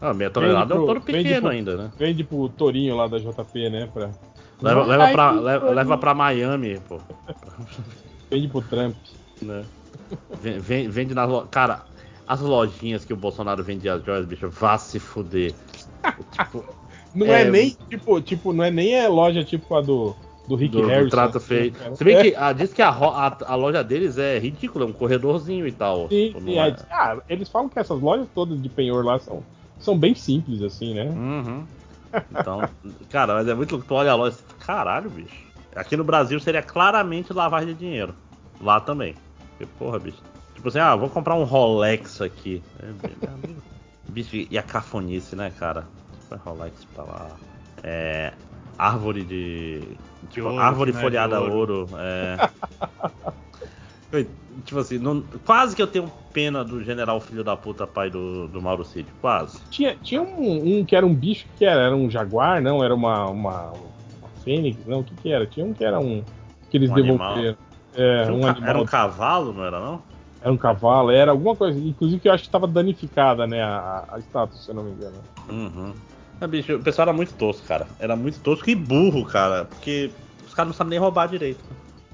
[0.00, 1.90] Ah, meia tonelada é um touro vende pequeno pro- ainda, né?
[1.98, 3.88] Vende pro Torinho lá da JP, né?
[3.92, 4.10] Pra...
[4.62, 6.98] Leva, leva, ai, pra, leva, leva pra Miami, pô.
[8.30, 8.94] Vende pro Trump.
[9.42, 9.64] né?
[10.40, 11.30] Vem- Vende nas.
[11.50, 11.82] Cara,
[12.26, 15.54] as lojinhas que o Bolsonaro vendia as joias, bicho, vá se fuder.
[16.32, 16.64] tipo,
[17.16, 20.14] Não é, É, nem, tipo, tipo, não é nem a loja tipo a do,
[20.46, 21.06] do Rick do, do Harrison.
[21.06, 21.72] trato assim, feio.
[21.72, 21.94] cara.
[21.94, 24.88] Se bem É, que ah, diz que a, a, a loja deles é ridícula, é
[24.88, 26.08] um corredorzinho e tal.
[26.10, 29.18] sim, Tipo, sim, é- é- ah, eles falam que essas lojas todas de penhor lá
[29.18, 29.42] são,
[29.78, 31.06] são bem simples, assim, né?
[31.14, 31.66] Uhum.
[32.30, 32.68] Então,
[33.10, 33.86] cara, mas é muito louco.
[33.86, 35.46] Tu olha a loja e fala, caralho, bicho.
[35.74, 38.14] Aqui no Brasil seria claramente lavagem de dinheiro.
[38.60, 39.14] Lá também.
[39.58, 40.22] Porque, porra, bicho.
[40.54, 42.62] Tipo assim, ah, vou comprar um Rolex aqui.
[42.78, 42.92] É,
[44.08, 45.88] bicho, e a cafonice, né, cara?
[46.26, 47.36] Tipo, é Rolex pra lá.
[47.82, 48.32] É.
[48.78, 49.96] Árvore de.
[50.30, 51.88] Tipo, ouro, árvore né, folhada a de ouro.
[51.96, 52.36] É.
[54.64, 58.48] tipo assim, não- quase que eu tenho pena do general filho da puta pai do,
[58.48, 59.08] do Mauro Cid.
[59.20, 59.60] Quase.
[59.70, 62.82] Tinha, tinha um, um que era um bicho que era, era um jaguar, não?
[62.82, 65.00] Era uma, uma, uma fênix, não?
[65.00, 65.46] O que que era?
[65.46, 66.24] Tinha um que era um.
[66.70, 67.56] que eles Um devolveram.
[67.94, 68.68] É, um um ca- animal.
[68.68, 70.02] Era um cavalo, não era não?
[70.42, 71.78] Era um cavalo, era alguma coisa.
[71.78, 73.62] Inclusive que eu acho que estava danificada, né?
[73.62, 75.16] A, a estátua, se eu não me engano.
[75.48, 75.94] Uhum.
[76.40, 77.86] Ah, bicho, o pessoal era muito tosco, cara.
[77.98, 79.64] Era muito tosco e burro, cara.
[79.64, 80.10] Porque
[80.46, 81.60] os caras não sabem nem roubar direito.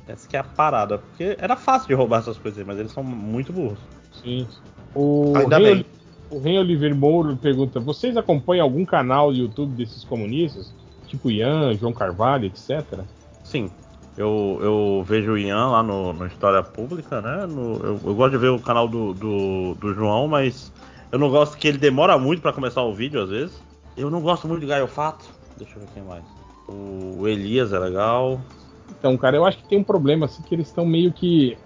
[0.07, 0.99] Essa que é a parada.
[0.99, 3.79] Porque era fácil de roubar essas coisas aí, mas eles são muito burros.
[4.23, 4.47] Sim.
[4.95, 5.87] O Ainda Ren, bem.
[6.31, 10.73] o Ren Oliver Mouro pergunta: vocês acompanham algum canal do YouTube desses comunistas?
[11.09, 13.01] Tipo Ian, João Carvalho, etc.
[13.43, 13.71] Sim.
[14.17, 17.47] Eu, eu vejo o Ian lá no, no História Pública, né?
[17.47, 20.71] No- eu, eu gosto de ver o canal do, do, do João, mas
[21.11, 23.63] eu não gosto que ele demora muito pra começar o vídeo, às vezes.
[23.97, 25.29] Eu não gosto muito de Gaio Fato.
[25.57, 26.25] Deixa eu ver quem mais.
[26.69, 28.41] O, Elias é legal.
[28.91, 31.57] Então, cara, eu acho que tem um problema assim que eles estão meio que.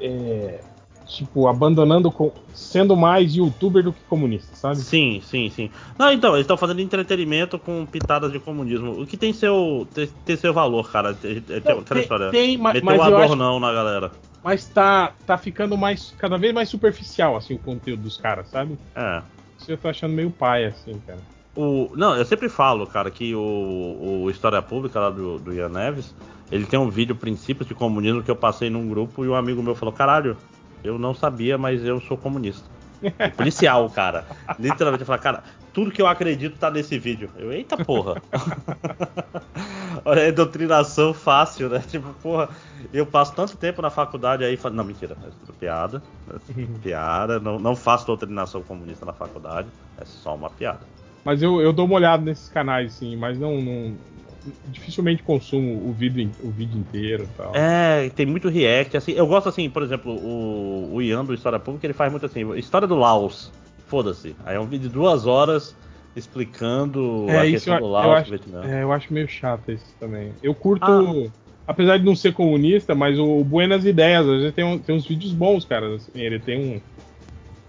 [0.00, 0.60] é,
[1.06, 2.12] tipo, abandonando.
[2.52, 4.76] sendo mais youtuber do que comunista, sabe?
[4.76, 5.70] Sim, sim, sim.
[5.98, 9.00] Não, então, eles estão fazendo entretenimento com pitadas de comunismo.
[9.02, 11.14] O que tem seu, tem, tem seu valor, cara.
[11.14, 12.30] Tem, tem, tem, história.
[12.30, 14.12] tem, ma- Meteu mas acho adornão na galera.
[14.42, 16.14] Mas tá, tá ficando mais.
[16.18, 18.78] cada vez mais superficial, assim, o conteúdo dos caras, sabe?
[18.94, 19.22] É.
[19.66, 21.18] Eu tô achando meio paia, assim, cara.
[21.56, 25.68] O, não, eu sempre falo, cara, que o, o História Pública lá do, do Ian
[25.68, 26.14] Neves,
[26.52, 29.62] ele tem um vídeo Princípios de Comunismo que eu passei num grupo e um amigo
[29.62, 30.36] meu falou, caralho,
[30.84, 32.64] eu não sabia, mas eu sou comunista.
[33.36, 34.26] Policial, cara.
[34.58, 37.32] Literalmente, eu falei, cara, tudo que eu acredito tá nesse vídeo.
[37.36, 38.20] Eu, eita porra.
[40.04, 41.80] Olha, é doutrinação fácil, né?
[41.86, 42.48] Tipo, porra,
[42.92, 46.02] eu passo tanto tempo na faculdade aí, falo, não, mentira, é tudo piada.
[46.28, 46.38] É
[46.80, 50.88] piada, não, não faço doutrinação comunista na faculdade, é só uma piada.
[51.24, 53.60] Mas eu, eu dou uma olhada nesses canais, sim, mas não.
[53.60, 54.00] não-
[54.66, 57.52] dificilmente consumo o vídeo, o vídeo inteiro e tal.
[57.54, 59.12] É, tem muito react, assim.
[59.12, 62.50] Eu gosto assim, por exemplo, o, o Ian do História Pública, ele faz muito assim,
[62.56, 63.50] história do Laos.
[63.86, 64.36] Foda-se.
[64.44, 65.74] Aí é um vídeo de duas horas
[66.14, 68.64] explicando É, a questão eu, do eu Laos, acho, do Vietnã.
[68.64, 70.32] é, eu acho meio chato isso também.
[70.42, 71.30] Eu curto, Ah.
[71.66, 75.06] apesar de não ser comunista, mas o Buenas Ideias, às vezes tem, um- tem uns
[75.06, 75.94] vídeos bons, cara.
[75.94, 76.80] assim, ele tem um.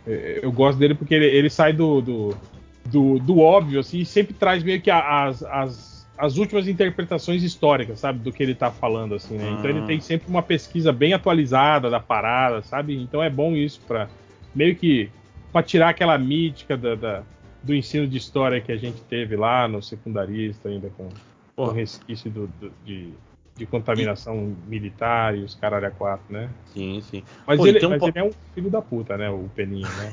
[0.08, 2.38] é, Eu gosto dele porque ele, ele sai do, do,
[2.86, 5.89] do, do óbvio, assim, e sempre traz meio que as, as,
[6.20, 9.52] as últimas interpretações históricas, sabe, do que ele tá falando, assim, né?
[9.52, 9.86] Então ele Hum.
[9.88, 13.02] tem sempre uma pesquisa bem atualizada da parada, sabe?
[13.02, 14.10] Então é bom isso pra
[14.54, 15.10] meio que
[15.52, 17.24] pra tirar aquela mítica da, da-
[17.64, 21.10] do ensino de história que a gente teve lá no secundarista, ainda com,
[21.56, 23.14] com resquício do- do- de,
[23.58, 24.36] de contaminação
[24.68, 26.50] militar e os caralho a quatro, né?
[26.66, 27.24] Sim, sim.
[27.48, 29.30] Mas, Pô, e ele, um mas ele é um filho da puta, né?
[29.30, 30.12] O Peninha, né?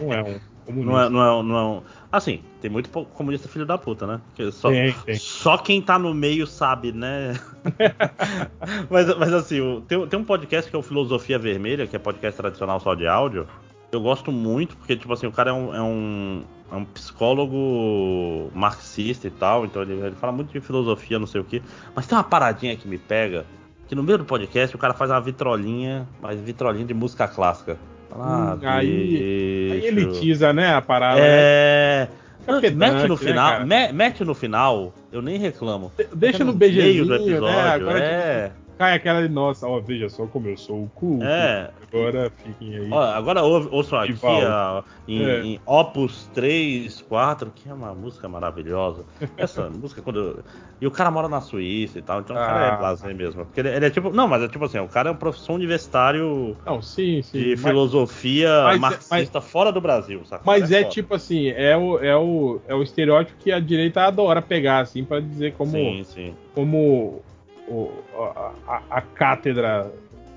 [0.00, 0.38] Não é um.
[0.66, 0.92] Comunista.
[0.92, 4.20] Não é, não é, não é Assim, tem muito comunista filho da puta, né?
[4.50, 5.16] Só, Tem, tem.
[5.16, 7.38] só quem tá no meio sabe, né?
[8.90, 12.36] mas, mas assim, tem, tem um podcast que é o Filosofia Vermelha, que é podcast
[12.36, 13.46] tradicional só de áudio.
[13.92, 18.50] Eu gosto muito, porque, tipo assim, o cara é um, é um, é um psicólogo
[18.54, 21.62] marxista e tal, então ele, ele fala muito de filosofia, não sei o quê.
[21.94, 23.46] Mas tem uma paradinha que me pega,
[23.86, 27.78] que no meio do podcast o cara faz uma vitrolinha, mas vitrolinha de música clássica.
[28.12, 31.20] Ah, aí- Aí elitiza, né, a parada.
[31.20, 31.26] né?
[31.28, 32.08] É.
[32.48, 35.90] É pedante, mete no né, final, me- mete no final, eu nem reclamo.
[36.14, 37.68] Deixa no meio BGzinho, do episódio, né?
[37.70, 38.50] Agora é.
[38.78, 41.18] Cai aquela de nossa, ó, veja só como eu sou o cu.
[41.22, 41.70] É.
[41.92, 42.88] Agora fiquem aí.
[42.90, 45.40] Ó, agora ouve- ouçam aqui ó, em, É.
[45.44, 49.04] em Opus 3, 4, que é uma música maravilhosa.
[49.36, 50.18] Essa música quando.
[50.18, 50.44] eu-
[50.80, 52.74] E o cara mora na Suíça e tal, então o cara Ah.
[52.74, 53.46] é blasé mesmo.
[53.46, 54.10] Porque ele, ele é tipo.
[54.10, 57.38] Não, mas é tipo assim, o cara é um professor universitário Não, sim, sim.
[57.38, 60.42] de mas- filosofia mas é- marxista fora do Brasil, saca?
[60.44, 60.90] Mas é foda.
[60.90, 65.02] tipo assim, é o, é, o, é o estereótipo que a direita adora pegar, assim,
[65.04, 66.34] pra dizer como, Sim, sim.
[66.54, 67.22] como
[67.68, 69.92] o- a, a- a cátedra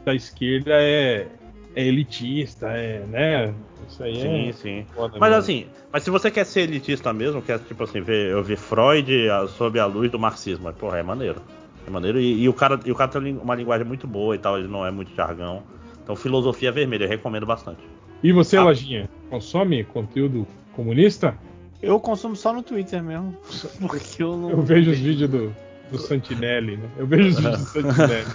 [0.05, 1.27] da esquerda é,
[1.75, 3.53] é elitista, é, né?
[3.87, 4.53] Isso aí Sim, é.
[4.53, 4.85] sim.
[4.95, 5.41] foda Mas mesmo.
[5.43, 9.11] assim, mas se você quer ser elitista mesmo, quer tipo assim, ver, eu vi Freud
[9.57, 11.41] sob a luz do marxismo, porra, é maneiro.
[11.87, 14.37] É maneiro e, e o cara, e o cara tem uma linguagem muito boa e
[14.37, 15.63] tal, ele não é muito jargão.
[16.03, 17.79] Então, filosofia vermelha, eu recomendo bastante.
[18.21, 18.63] E você, Ah.
[18.63, 21.35] Lojinha, consome conteúdo comunista?
[21.81, 23.35] Eu consumo só no Twitter mesmo.
[23.79, 24.49] Porque eu não.
[24.51, 25.55] Eu vejo os vídeos do,
[25.91, 26.89] do Santinelli, né?
[26.97, 28.25] Eu vejo os vídeos do Santinelli.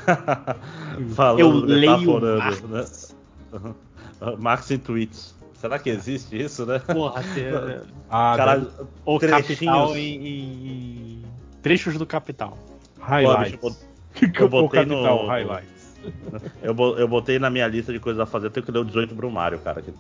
[1.15, 2.63] Falando, Eu leio Marx.
[2.63, 3.75] né?
[4.39, 5.35] Marx em tweets.
[5.55, 6.79] Será que existe isso, né?
[6.79, 8.67] Porra, ter- Ah, deve-
[9.05, 9.49] o trechinhos.
[9.49, 10.69] Capital em, em-
[11.19, 11.23] em
[11.63, 12.59] Trechos do Capital.
[13.01, 13.57] highlights.
[13.57, 15.75] Pô, bicho, eu o botei no- capital, highlights.
[16.63, 18.85] Eu, eu botei na minha lista de coisas a fazer, eu tenho que ler o
[18.85, 19.81] 18 Brumário, cara.
[19.81, 19.93] que-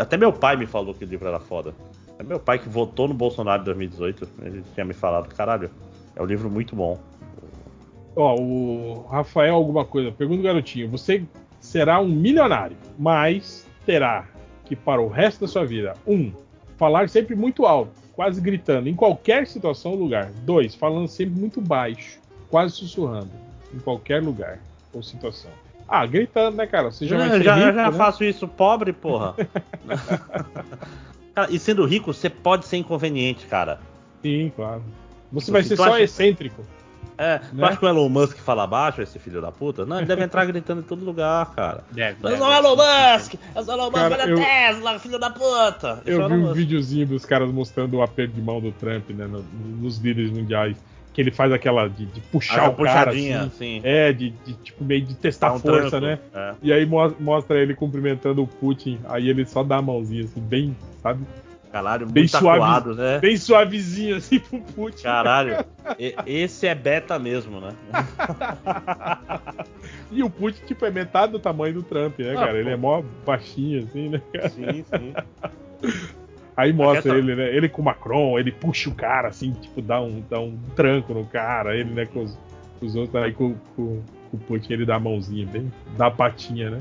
[0.00, 1.74] Até meu pai me falou que o livro era foda.
[2.16, 4.28] É meu pai que votou no Bolsonaro em 2018.
[4.42, 5.68] Ele tinha me falado, caralho,
[6.18, 6.98] é um livro muito bom.
[8.16, 10.10] Ó, o Rafael alguma coisa.
[10.10, 10.90] Pergunta o garotinho.
[10.90, 11.22] Você
[11.60, 14.26] será um milionário, mas terá
[14.64, 16.30] que para o resto da sua vida, um,
[16.76, 20.30] falar sempre muito alto, quase gritando, em qualquer situação ou lugar.
[20.42, 22.18] Dois, falando sempre muito baixo,
[22.50, 23.30] quase sussurrando,
[23.72, 24.58] em qualquer lugar
[24.92, 25.50] ou situação.
[25.86, 26.90] Ah, gritando, né, cara?
[26.90, 27.96] Você já vai eu ser já, eu rico, já né?
[27.96, 29.34] faço isso pobre, porra.
[31.34, 33.80] Cara, e sendo rico, você pode ser inconveniente, cara.
[34.22, 34.82] Sim, claro.
[35.32, 36.64] Você vai ser só acha- excêntrico.
[37.20, 37.40] É, Né?
[37.58, 39.84] tu acha que o Elon Musk fala baixo, esse filho da puta?
[39.84, 41.82] Não, ele deve entrar gritando em todo lugar, cara.
[41.90, 42.16] Deve.
[42.22, 42.36] Eu deve.
[42.38, 43.34] sou o Elon Musk!
[43.56, 46.02] Eu sou o Elon Musk, Cara, olha eu- a Tesla, filho da puta!
[46.06, 48.70] É o Eu vi Elon um videozinho dos caras mostrando o aperto de mão do
[48.70, 49.42] Trump, né, no-
[49.80, 50.76] nos líderes mundiais.
[51.12, 53.50] Que ele faz aquela de, de puxar Ah, o cara, assim.
[53.58, 53.80] sim.
[53.82, 56.06] É, de, de, tipo meio de testar um força, tranco.
[56.06, 56.18] né?
[56.32, 56.54] É.
[56.62, 60.40] E aí mo- mostra ele cumprimentando o Putin, aí ele só dá a mãozinha, assim,
[60.40, 61.24] bem, sabe?
[61.78, 62.58] Caralho, Bem muito suave.
[62.60, 63.18] acuado, né?
[63.20, 65.02] Bem suavezinho, assim, pro Putin.
[65.04, 65.64] Caralho,
[66.26, 67.72] esse é beta mesmo, né?
[70.10, 72.50] E o Putin, tipo, é metade do tamanho do Trump, né, Ah, cara?
[72.52, 72.56] pô.
[72.58, 74.20] Ele é mó baixinho, assim, né?
[74.32, 74.48] cara?
[74.48, 75.14] Sim, sim.
[76.56, 77.54] Aí mostra questão- ele, né?
[77.54, 81.14] Ele com o Macron, ele puxa o cara, assim, tipo, dá um, dá um tranco
[81.14, 82.36] no cara, ele, né, com os,
[82.80, 86.06] com os outros, aí com, com- com o Putin ele dá a mãozinha, bem, dá
[86.08, 86.80] a patinha, né?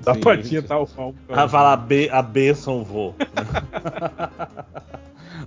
[0.00, 1.14] Dá a Sim, patinha, tá o Falcão.
[1.28, 3.14] Ah, fala a, be a benção, vô.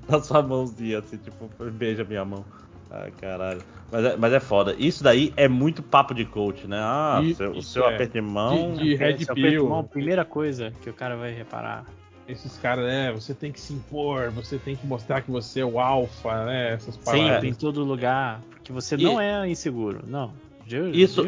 [0.08, 2.44] Dá sua mãozinha assim, tipo, beija minha mão.
[2.90, 3.62] Ai, caralho.
[3.92, 4.76] Mas é, mas é foda.
[4.78, 6.78] Isso daí é muito papo de coach, né?
[6.80, 7.96] Ah, E- seu- o seu é.
[7.96, 8.74] aperto de mão.
[8.74, 9.26] De- de Red é Pill.
[9.32, 11.86] aperto de mão, a primeira coisa que o cara vai reparar.
[12.28, 13.12] Esses caras, né?
[13.14, 16.74] Você tem que se impor, você tem que mostrar que você é o alfa, né?
[16.74, 17.44] Essas Sempre, palavras.
[17.44, 18.42] em todo lugar.
[18.52, 20.02] Porque você E- não é inseguro.
[20.08, 20.32] Não.
[20.68, 21.24] Deus, Isso-.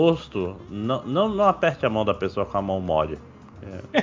[0.00, 3.18] Posto, não, não, não aperte a mão da pessoa com a mão mole.
[3.62, 3.98] É,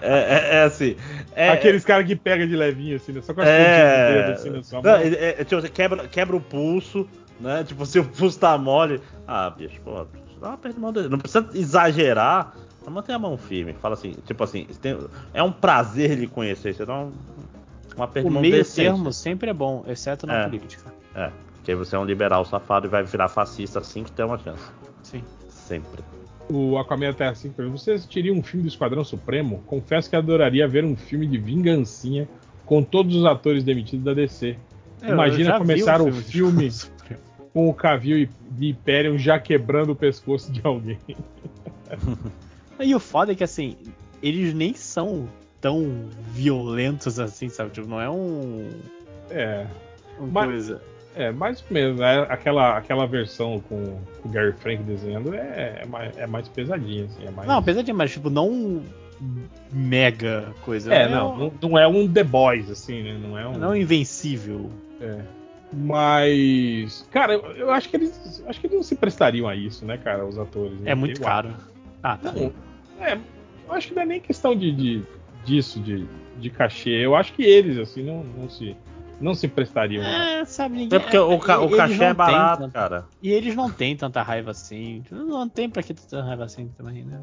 [0.00, 0.94] é, é- é assim.
[1.34, 3.20] É, Aqueles caras que pega de levinho, assim, né?
[3.22, 4.22] Só com as É.
[4.22, 5.00] dedo, assim, na sua Não, mão.
[5.00, 7.08] é- é- tipo, você quebra, quebra o pulso,
[7.40, 7.64] né?
[7.64, 9.00] Tipo, se o pulso tá mole.
[9.26, 10.06] Ah, bicho, pô,
[10.40, 11.08] dá uma aperto de mão dele.
[11.08, 13.72] Não precisa exagerar, mas mantém a mão firme.
[13.82, 14.96] Fala assim, tipo assim, tem-
[15.34, 16.72] é um prazer lhe conhecer.
[16.72, 17.12] Você dá um,
[17.98, 18.90] um aperto O de mão meio decente.
[18.92, 20.44] termo sempre é bom, exceto na É.
[20.44, 20.84] política.
[21.16, 24.38] É, porque você é um liberal safado e vai virar fascista assim que tem uma
[24.38, 24.62] chance.
[25.06, 25.22] Sim.
[25.48, 26.02] Sempre.
[26.50, 29.62] O Aquaman até assim pergunta: Você assistiria um filme do Esquadrão Supremo?
[29.66, 32.28] Confesso que adoraria ver um filme de vingancinha
[32.64, 34.56] com todos os atores demitidos da DC.
[35.02, 37.20] É, eu Imagina começar o filme Supremo.
[37.52, 40.98] com o Cavill e de Hyperion já quebrando o pescoço de alguém.
[42.78, 43.74] E o foda é que assim,
[44.22, 45.26] eles nem são
[45.62, 47.70] tão violentos assim, sabe?
[47.70, 48.68] Tipo, não é um.
[49.30, 49.66] É,
[50.18, 50.82] uma Mas- coisa.
[51.16, 51.98] É mais ou menos.
[51.98, 52.26] Né?
[52.28, 57.26] Aquela, aquela versão com, o Gary Frank desenhando é, é mais, é mais pesadinha, assim.
[57.26, 57.48] É mais...
[57.48, 58.82] Não, de, mas tipo, não
[59.72, 60.92] mega coisa.
[60.92, 63.18] É, não, não, não é um The Boys, assim, né?
[63.20, 63.58] Não é um.
[63.58, 64.70] Não invencível.
[65.00, 65.20] É.
[65.72, 69.84] Mas, cara, eu, eu acho que eles, acho que eles não se prestariam a isso,
[69.84, 70.78] né, cara, os atores.
[70.80, 70.92] né?
[70.92, 71.50] É muito Eu caro.
[72.02, 72.32] Ah, tá.
[72.32, 72.52] Não,
[73.00, 73.14] é,
[73.68, 75.02] eu acho que não é nem questão de, de-
[75.44, 76.06] disso, de,
[76.38, 76.90] de cachê.
[76.90, 78.76] Eu acho que eles, assim, não, não se,
[79.20, 80.02] não se prestariam.
[80.04, 80.96] É, sabe, ninguém.
[80.98, 83.04] É porque o, ca- o cachê é barato, tanto- cara.
[83.22, 85.02] E eles não têm tanta raiva assim.
[85.10, 87.20] Não tem pra que tanta raiva assim também, né?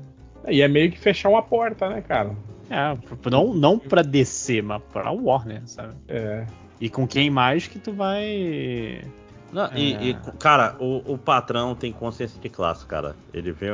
[0.50, 2.36] E é meio que fechar uma porta, né, cara?
[2.70, 2.98] É,
[3.30, 5.94] não, não pra DC, mas pra Warner, sabe?
[6.08, 6.46] É.
[6.82, 9.02] E com quem mais que tu vai.
[9.54, 10.04] Não, e, É.
[10.04, 13.16] e, cara, o, o patrão tem consciência de classe, cara.
[13.34, 13.68] Ele vê,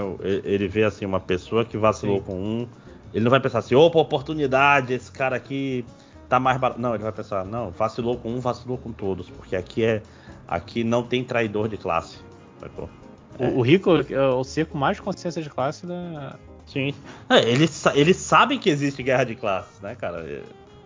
[0.44, 2.24] ele vê assim, uma pessoa que vacilou Sim.
[2.26, 2.68] com um.
[3.14, 5.84] Ele não vai pensar assim, opa, oportunidade, esse cara aqui
[6.30, 6.80] tá mais barato.
[6.80, 9.30] Não, ele vai pensar, não, vacilou com um, vacilou com todos.
[9.30, 10.02] Porque aqui é.
[10.48, 12.20] Aqui não tem traidor de classe.
[12.60, 12.90] sacou?
[13.38, 16.36] O, o Rico é o ser com mais consciência de classe da.
[16.66, 16.94] Sim.
[17.30, 20.20] É, eles, eles sabem que existe guerra de classes, né, cara?
[20.22, 20.42] É,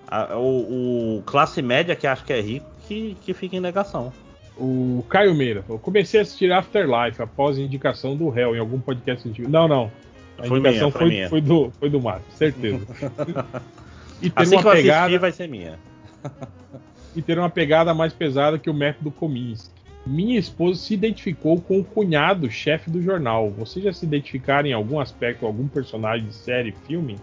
[0.08, 4.12] a- o, o classe média que acha que é rico que, que fica em negação.
[4.58, 9.28] O Caio Meira falou: comecei a assistir Afterlife após indicação do réu em algum podcast
[9.28, 9.50] antigo.
[9.50, 9.92] Não, não.
[10.38, 11.30] A Foi indicação minha, foi foi, minha.
[11.30, 12.86] foi do, foi do Marco, certeza.
[14.22, 15.20] e ter Assim que eu uma assistir pegada.
[15.20, 15.80] vai ser minha.
[17.16, 19.72] e ter uma pegada mais pesada que o método Kominsky.
[20.06, 23.50] Minha esposa se identificou com o cunhado, chefe do jornal.
[23.52, 27.18] Vocês já se identificaram em algum aspecto, algum personagem de série, filme?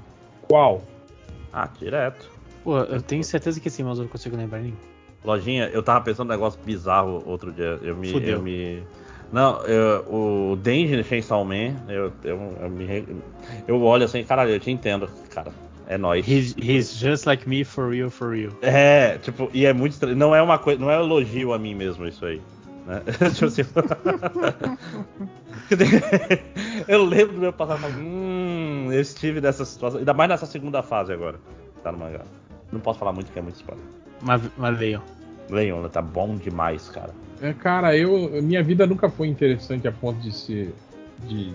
[0.48, 0.82] Qual?
[1.52, 2.30] Ah, direto.
[2.64, 4.76] Pô, eu tenho certeza que sim, mas eu não consigo lembrar nenhum.
[5.22, 7.78] Lojinha, eu tava pensando num negócio bizarro outro dia.
[7.82, 8.10] Eu me.
[8.10, 8.38] Fudeu.
[8.38, 8.82] Eu me...
[9.30, 10.04] Não, eu-
[10.52, 13.06] o Danger Chainsaw Man, eu, eu, eu, me,
[13.68, 15.52] eu olho assim, caralho, eu te entendo, cara.
[15.90, 16.24] É nóis.
[16.24, 18.52] He's, he's just like me for real, for real.
[18.62, 20.14] É, tipo, e é muito estranho.
[20.14, 22.40] Não é uma coisa, não é elogio a mim mesmo isso aí.
[22.86, 23.02] Né?
[23.34, 23.62] tipo assim.
[26.86, 30.80] eu lembro do meu passado, mas, hum, eu estive nessa situação, ainda mais nessa segunda
[30.80, 31.40] fase agora.
[31.74, 32.20] que Tá no mangá.
[32.70, 33.84] Não posso falar muito porque é muito spoiler.
[34.22, 35.02] Mas, mas leiam.
[35.50, 37.10] Leon, tá bom demais, cara.
[37.42, 38.40] É, cara, eu.
[38.40, 40.72] Minha vida nunca foi interessante a ponto de ser.
[41.26, 41.52] De,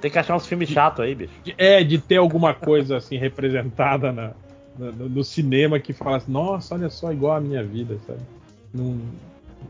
[0.00, 1.32] Tem que achar uns filmes chatos aí, bicho.
[1.42, 4.32] de- é, de ter alguma coisa assim representada na,
[4.78, 8.20] no, no cinema que falasse, nossa, olha só, igual a minha vida, sabe?
[8.72, 8.98] Não-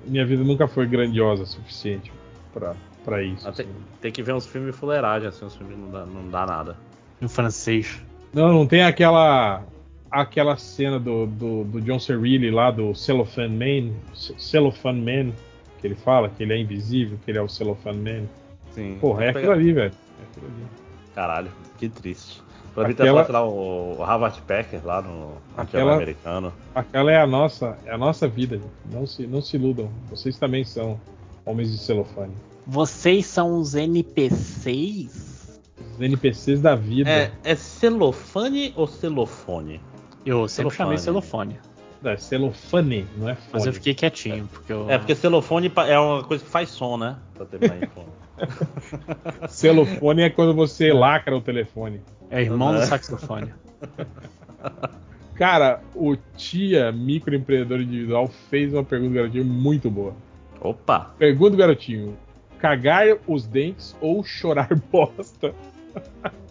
[0.07, 2.13] minha vida nunca foi grandiosa o suficiente
[2.53, 2.75] pra,
[3.05, 3.49] pra isso.
[3.49, 3.75] Ah, tem, assim.
[4.03, 6.77] tem que ver uns filmes fuleiragem, assim, uns filmes que não dá, não dá nada.
[7.23, 8.03] Em francês.
[8.33, 9.63] Não, não tem aquela
[10.11, 15.33] aquela cena do, do, do John Cerrilli lá do Cellophane Man, Cellophane Man,
[15.81, 18.27] que ele fala que ele é invisível, que ele é o Cellophane Man.
[18.71, 18.99] Sim.
[19.01, 19.93] Porra, é aquilo ali, velho.
[20.21, 20.67] É aquilo ali.
[21.15, 22.43] Caralho, que triste.
[22.75, 26.53] Pra mim Aquela- ter lá o, o Harvard Packer lá no Aquela- americano.
[26.75, 28.57] Aquela é a nossa, é a nossa vida.
[28.57, 28.71] gente.
[28.93, 29.91] Não se, não se iludam.
[30.11, 31.01] Vocês também são
[31.45, 32.35] homens de celofane.
[32.67, 35.61] Vocês são os NPCs?
[35.95, 37.11] Os NPCs da vida.
[37.11, 39.81] É, é celofane ou celofone?
[40.25, 41.55] Eu sempre chamei Celofane.
[41.55, 41.69] celofone.
[42.05, 43.49] É celofane, não é fone.
[43.53, 44.89] Mas eu fiquei quietinho, porque eu.
[44.89, 47.17] É, porque celofone pa- é uma coisa que faz som, né?
[47.35, 48.07] Pra em fone.
[49.49, 52.01] Celofone é quando você lacra o telefone.
[52.31, 53.53] É irmão do saxofone.
[55.35, 60.15] Cara, o Tia, microempreendedor individual, fez uma pergunta do garotinho muito boa.
[60.61, 61.15] Opa!
[61.17, 62.17] Pergunta do garotinho:
[62.59, 65.55] cagar os dentes ou chorar bosta?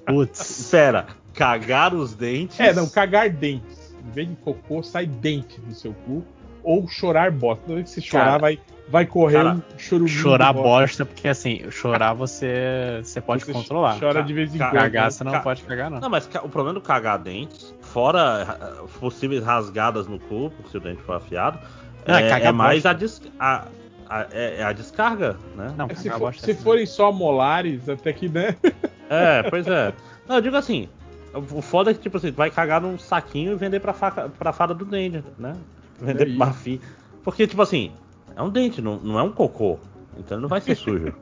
[0.06, 0.59] Putz.
[0.61, 2.57] Espera, cagar os dentes.
[2.59, 3.93] É, não, cagar dentes.
[4.07, 6.24] Em vez de cocô, sai dente do seu cu.
[6.64, 7.64] Ou chorar bosta.
[7.64, 8.59] Toda vez que você chorar, Cara, vai,
[8.90, 10.07] vai correr cara, um.
[10.07, 13.99] Chorar bosta, porque assim, chorar você, você pode Você controlar.
[13.99, 14.72] Chora de vez em quando.
[14.74, 15.09] Cagar né?
[15.11, 15.99] você não Ca- pode cagar, não.
[15.99, 20.80] Não, mas o problema do cagar dentes, fora ah, possíveis rasgadas no corpo, se o
[20.80, 21.59] dente for afiado,
[22.06, 23.67] Ah, é, cagar é mais a, des- a-
[24.09, 25.74] a- é, é a descarga, né?
[25.77, 26.61] Não, É, se, for- bosta se assim.
[26.64, 28.56] forem só molares, até que, né?
[29.09, 29.93] É, pois é.
[30.27, 30.90] Não, eu digo assim,
[31.33, 34.27] o foda é que, tipo assim, tu vai cagar num saquinho e vender pra, faca,
[34.27, 35.56] pra fada do dente, né?
[35.98, 36.38] Vender É isso.
[36.38, 36.82] marfim.
[37.24, 37.91] Porque, tipo assim,
[38.38, 39.77] é um dente, não, não é um cocô.
[40.17, 41.14] Então não vai ser sujo.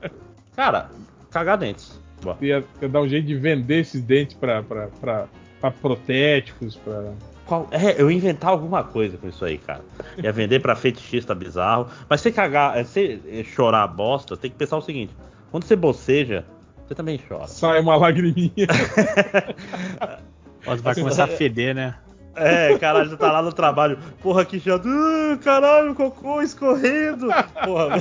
[0.56, 0.90] Cara,
[1.30, 2.00] cagar dentes.
[2.22, 2.36] Boa.
[2.40, 5.26] Ia, ia dar um jeito de vender esses dentes pra, pra, pra,
[5.60, 7.12] pra protéticos, pra.
[7.46, 9.82] Qual- é, eu ia inventar alguma coisa com isso aí, cara.
[10.22, 11.88] Ia vender pra fetichista bizarro.
[12.08, 15.14] Mas você cagar, é, você é, chorar bosta, tem que pensar o seguinte:
[15.50, 16.44] quando você boceja,
[16.86, 17.46] você também chora.
[17.48, 18.52] Sai uma lagriminha.
[20.64, 21.96] Tu vai começar a feder, né?
[22.34, 23.98] É, caralho, você tá lá no trabalho.
[24.22, 24.88] Porra, que chato.
[24.88, 27.28] Ah, caralho, cocô escorrendo.
[27.64, 27.96] Porra,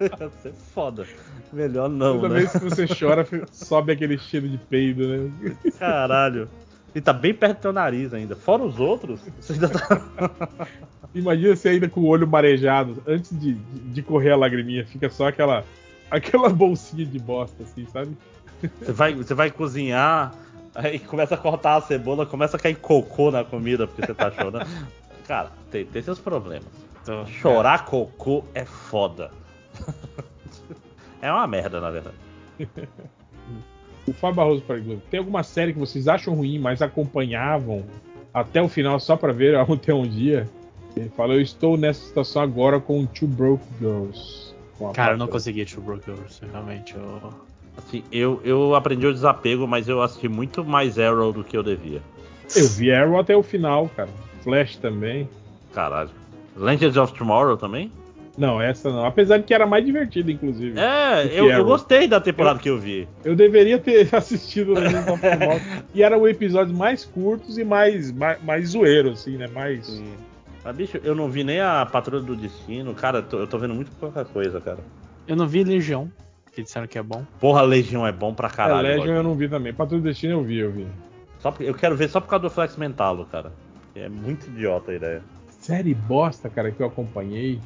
[0.00, 1.06] ia ser foda.
[1.52, 2.40] Melhor não, Toda né?
[2.40, 5.54] vez que você chora, sobe aquele cheiro de peido, né?
[5.78, 6.48] Caralho.
[6.94, 8.34] E tá bem perto do teu nariz ainda.
[8.36, 10.00] Fora os outros, você ainda tá.
[11.14, 15.08] Imagina você ainda com o olho marejado, antes de, de, de correr a lagriminha, fica
[15.08, 15.64] só aquela
[16.10, 18.16] aquela bolsinha de bosta, assim, sabe?
[18.80, 20.32] Você vai, você vai cozinhar,
[20.74, 24.30] Aí começa a cortar a cebola, começa a cair cocô na comida porque você tá
[24.30, 24.66] chorando.
[25.26, 26.66] Cara, tem, tem seus problemas.
[27.04, 29.30] Tô- Chorar cocô é foda.
[31.22, 32.16] é uma merda, na verdade.
[34.06, 37.84] O Fábio Barroso pergunta: tem alguma série que vocês acham ruim, mas acompanhavam
[38.32, 40.48] até o final só pra ver até um dia?
[40.96, 44.52] Ele fala: Eu estou nessa situação agora com Two Broke Girls.
[44.92, 46.94] Cara, eu não consegui Two Broke Girls, realmente.
[46.94, 47.32] Eu...
[47.76, 51.62] Assim, eu, eu aprendi o desapego, mas eu assisti muito mais Arrow do que eu
[51.62, 52.00] devia.
[52.54, 54.10] Eu vi Arrow até o final, cara.
[54.42, 55.28] Flash também.
[55.72, 56.10] Caralho.
[56.56, 57.90] Legends of Tomorrow também?
[58.36, 59.04] Não, essa não.
[59.06, 60.78] Apesar de que era mais divertida, inclusive.
[60.78, 63.08] É, eu, eu gostei da temporada que eu vi.
[63.24, 65.60] Eu deveria ter assistido Legends of Tomorrow.
[65.94, 69.46] e eram episódios mais curtos e mais, mais, mais zoeiro, assim, né?
[69.48, 70.02] Mais.
[70.64, 72.94] Mas, bicho, eu não vi nem a Patrulha do Destino.
[72.94, 74.78] Cara, eu tô, eu tô vendo muito pouca coisa, cara.
[75.28, 76.10] eu não vi Legião,
[76.54, 77.24] que disseram que é bom.
[77.40, 78.82] Porra, Legião é bom pra É, caralho.
[78.86, 79.16] Legion Roger.
[79.16, 79.72] eu não vi também.
[79.74, 80.86] Patrulha do Destino eu vi, eu vi.
[81.40, 83.52] Só porque- eu quero ver só por causa do Flex Mentalo, cara.
[83.94, 85.22] É muito idiota a ideia.
[85.60, 87.60] Série bosta, cara, que eu acompanhei.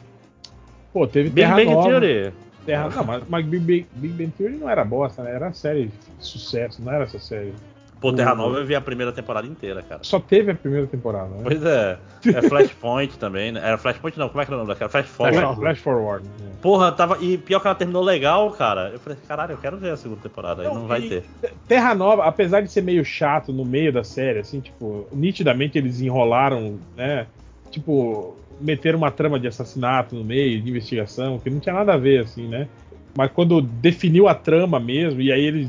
[0.92, 1.88] Pô, teve Big Terra Bang Nova.
[1.88, 2.32] Theory.
[2.66, 2.88] Terra...
[2.90, 5.34] Não, mas, mas Big, Bang, Big Bang Theory não era bosta, né?
[5.34, 5.92] Era série de
[6.24, 7.54] sucesso, não era essa série.
[8.00, 10.00] Pô, Terra Nova eu vi a primeira temporada inteira, cara.
[10.04, 11.40] Só teve a primeira temporada, né?
[11.42, 11.98] Pois é.
[12.26, 13.60] É Flashpoint também, né?
[13.62, 14.88] Era Flashpoint não, como é que era o nome daquela?
[14.88, 15.60] Flash Flash, Forward.
[15.60, 16.28] Flash Forward.
[16.40, 16.52] né?
[16.62, 17.18] Porra, tava.
[17.20, 18.90] E pior que ela terminou legal, cara.
[18.92, 20.62] Eu falei, caralho, eu quero ver a segunda temporada.
[20.62, 21.24] Aí Não, não vai ter.
[21.66, 26.00] Terra Nova, apesar de ser meio chato no meio da série, assim, tipo, nitidamente eles
[26.00, 27.26] enrolaram, né?
[27.70, 31.96] Tipo, meteram uma trama de assassinato no meio, de investigação, que não tinha nada a
[31.96, 32.68] ver, assim, né?
[33.16, 35.68] Mas quando definiu a trama mesmo, e aí eles.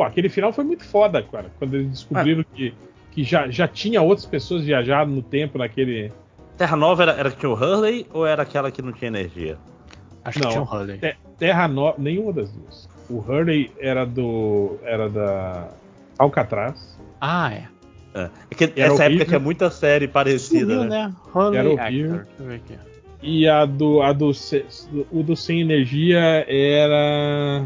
[0.00, 1.50] Pô, aquele final foi muito foda, cara.
[1.58, 2.72] Quando eles descobriram que,
[3.12, 6.10] que já, já tinha outras pessoas viajando no tempo naquele.
[6.56, 9.58] Terra Nova era, era que tinha o Hurley ou era aquela que não tinha energia?
[10.24, 10.46] Acho Não.
[10.46, 10.96] que tinha um Hurley.
[10.96, 11.96] Te- Terra Nova.
[11.98, 12.88] Nenhuma das duas.
[13.10, 14.78] O Hurley era do.
[14.84, 15.68] era da.
[16.18, 16.98] Alcatraz.
[17.20, 17.64] Ah, é.
[18.14, 18.30] É.
[18.50, 21.08] É que Era essa época tinha muita série parecida, Sumiu, né?
[21.08, 21.14] né?
[21.34, 21.84] Hurley Era Actor.
[21.86, 22.12] horrível.
[22.16, 22.74] Deixa eu ver aqui.
[23.22, 24.30] E a do, a do,
[25.12, 27.62] o do Sem Energia era.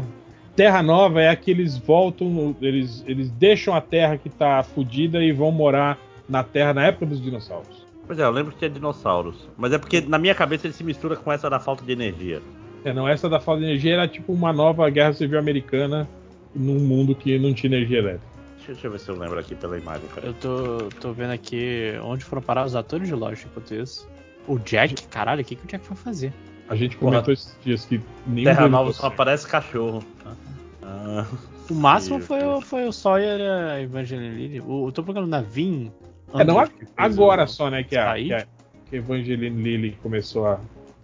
[0.55, 5.21] Terra Nova é a que eles voltam, eles, eles deixam a Terra que tá fodida
[5.23, 5.97] e vão morar
[6.29, 7.85] na Terra na época dos dinossauros.
[8.07, 9.49] Pois é, eu lembro que tinha dinossauros.
[9.57, 12.41] Mas é porque na minha cabeça ele se mistura com essa da falta de energia.
[12.83, 16.07] É, não, essa da falta de energia era tipo uma nova guerra civil americana
[16.53, 18.25] num mundo que não tinha energia elétrica.
[18.57, 20.07] Deixa, deixa eu ver se eu lembro aqui pela imagem.
[20.13, 20.29] peraí.
[20.29, 24.07] Eu tô, tô vendo aqui onde foram parar os atores de Lost enquanto isso.
[24.47, 26.31] O Jack, caralho, o que, que o Jack foi fazer?
[26.69, 27.11] A gente Porra.
[27.11, 30.03] comentou esses dias que nenhum Terra Nova só aparece cachorro.
[30.87, 31.25] Ah,
[31.69, 34.61] O máximo foi o, foi o Sawyer e a Evangeline.
[34.61, 35.91] O, eu tô procurando na Vin.
[36.33, 36.57] É, não,
[36.95, 38.45] agora o- só, né, que a, que a,
[38.89, 40.59] que a Evangeline Lilly começou a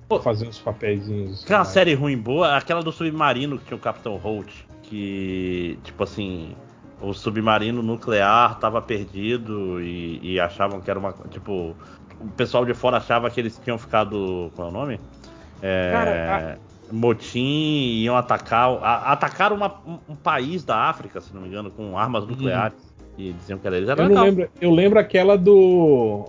[0.07, 0.19] Pô.
[0.19, 1.33] fazer uns papeizinhos.
[1.33, 1.69] assim, Aquela mais.
[1.69, 4.51] série ruim boa, aquela do submarino que tinha o Capitão Holt,
[4.83, 6.53] que, tipo assim,
[7.01, 11.13] o submarino nuclear tava perdido e, e achavam que era uma.
[11.31, 11.75] Tipo,
[12.19, 14.51] o pessoal de fora achava que eles tinham ficado.
[14.55, 14.99] Qual é o nome?
[15.61, 16.59] É, Cara,
[16.91, 18.69] motim e iam atacar.
[18.83, 19.75] a- atacaram uma-
[20.09, 22.77] um, país da África, se não me engano, com armas nucleares.
[23.17, 23.89] E diziam que era eles.
[23.89, 24.23] Era Eu legal.
[24.25, 26.25] lembro, eu lembro aquela do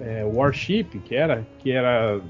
[0.00, 2.20] é, Warship, que era, que era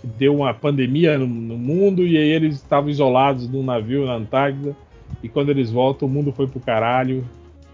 [0.00, 4.14] que deu uma pandemia no, no mundo e aí eles estavam isolados num navio na
[4.14, 4.74] Antártida
[5.22, 7.24] e quando eles voltam o mundo foi pro caralho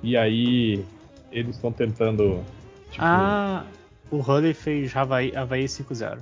[0.03, 0.85] e aí
[1.33, 2.43] eles estão tentando
[2.91, 3.65] tipo, Ah,
[4.11, 6.19] o Hurley fez Havaí, Havaí 5-0.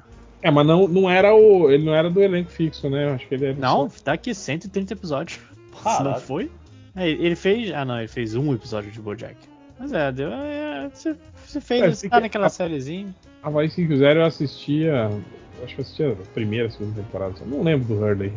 [0.47, 3.05] É, mas não, não era o ele não era do elenco fixo, né?
[3.09, 5.41] Eu acho que ele era Não, só- tá aqui 130 episódios.
[5.97, 6.51] Se não foi?
[6.95, 7.73] É, ele fez.
[7.73, 9.37] Ah, não, ele fez um episódio de Bojack.
[9.79, 10.31] Mas é, deu.
[10.33, 13.15] É, você, você fez, É, tá naquela sériezinha.
[13.43, 15.11] Havaí 5-0 eu assistia
[15.63, 18.31] acho que eu assistia a primeira, segunda temporada, não lembro do Hurley.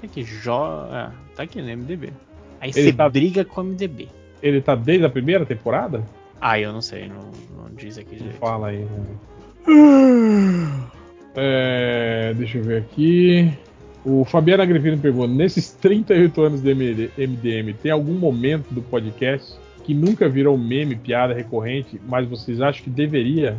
[0.00, 0.52] Tá aqui, jo...
[0.92, 2.12] é, tá aqui no MDB.
[2.60, 4.08] Aí Ele você tá- briga com o MDB.
[4.42, 6.02] Ele tá desde a primeira temporada?
[6.40, 8.38] Ah, eu não sei, não, não diz aqui Não direito.
[8.38, 8.84] fala aí.
[8.84, 9.16] Né?
[11.40, 13.52] É, deixa eu ver aqui.
[14.04, 19.54] O Fabiano Agripino pergunta: nesses 38 anos de MD MDM, tem algum momento do podcast
[19.84, 23.56] que nunca virou meme, piada recorrente, mas vocês acham que deveria?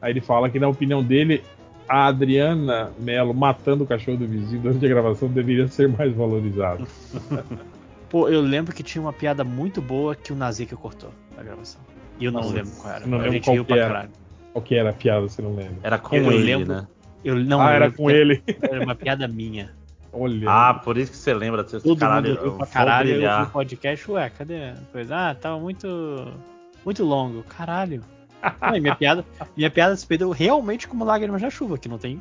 [0.00, 1.42] Aí ele fala que, na opinião dele,
[1.88, 6.86] a Adriana Mello matando o cachorro do vizinho durante a gravação deveria ser mais valorizado.
[8.10, 11.80] Pô, eu lembro que tinha uma piada muito boa que o Nazica cortou na gravação.
[12.20, 13.06] E eu não Nossa, lembro qual era.
[13.06, 14.08] não lembro qual que era.
[14.52, 15.76] Qual que era a piada, você não lembra?
[15.82, 16.86] Era com Eu ele, lembro- né?
[17.24, 18.42] Eu não ah, era lembro com que ele.
[18.60, 19.70] Era uma piada minha.
[20.12, 20.50] Olha.
[20.50, 22.28] Ah, por isso que você lembra desse Todo caralho.
[22.30, 23.10] mundo eu pra caralho.
[23.10, 25.30] Eu vi o podcast, ué, cadê a coisa?
[25.30, 25.86] Ah, tava muito.
[26.84, 27.42] Muito longo.
[27.44, 28.02] Caralho.
[28.60, 29.24] Não, minha piada,
[29.56, 32.20] minha piada se perdeu realmente como lágrimas na chuva, que não tem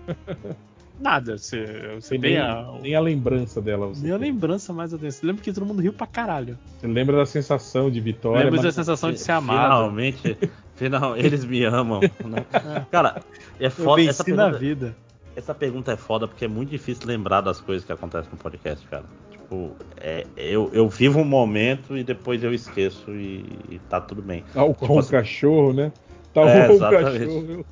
[0.99, 1.35] Nada.
[1.35, 3.87] Você, você nem, a, nem a lembrança dela.
[3.87, 4.31] Você, nem a tem.
[4.31, 5.15] lembrança mais ou menos.
[5.15, 6.59] Você lembra que todo mundo riu pra caralho.
[6.79, 8.43] Você lembra da sensação de vitória.
[8.43, 9.63] Lembra da mas- sensação de ser amado.
[9.63, 10.37] Finalmente,
[10.85, 11.99] final, eles me amam.
[12.01, 12.45] né?
[12.91, 13.21] Cara,
[13.59, 14.01] é Eu foda.
[14.03, 14.95] Essa venci na pergunta, vida.
[15.35, 18.85] essa pergunta é foda porque é muito difícil lembrar das coisas que acontecem no podcast,
[18.87, 19.03] cara.
[19.31, 24.21] Tipo, é, eu, eu vivo um momento e depois eu esqueço e, e tá tudo
[24.21, 24.43] bem.
[24.53, 25.91] Tal qual Tipo assim- cachorro, né?
[26.33, 27.19] Tal É, exatamente.
[27.25, 27.65] cachorro.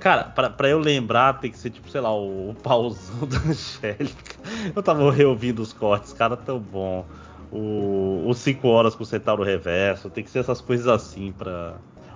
[0.00, 3.38] Cara, pra, pra eu lembrar tem que ser tipo, sei lá, o, o pauzão da
[3.38, 4.36] Angélica.
[4.76, 7.04] Eu tava reouvindo os cortes, cara, tão bom.
[7.50, 11.74] O, os 5 horas com o Centauro Reverso, tem que ser essas coisas assim pra.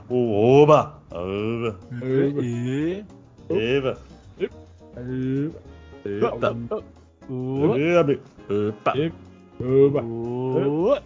[0.09, 0.95] O Oba!
[1.11, 1.77] Oba!
[2.43, 3.05] E...
[3.51, 3.99] Eba!
[4.41, 4.55] Eita!
[8.95, 9.20] Eba!
[9.61, 10.03] Opa!
[10.03, 11.03] Oba.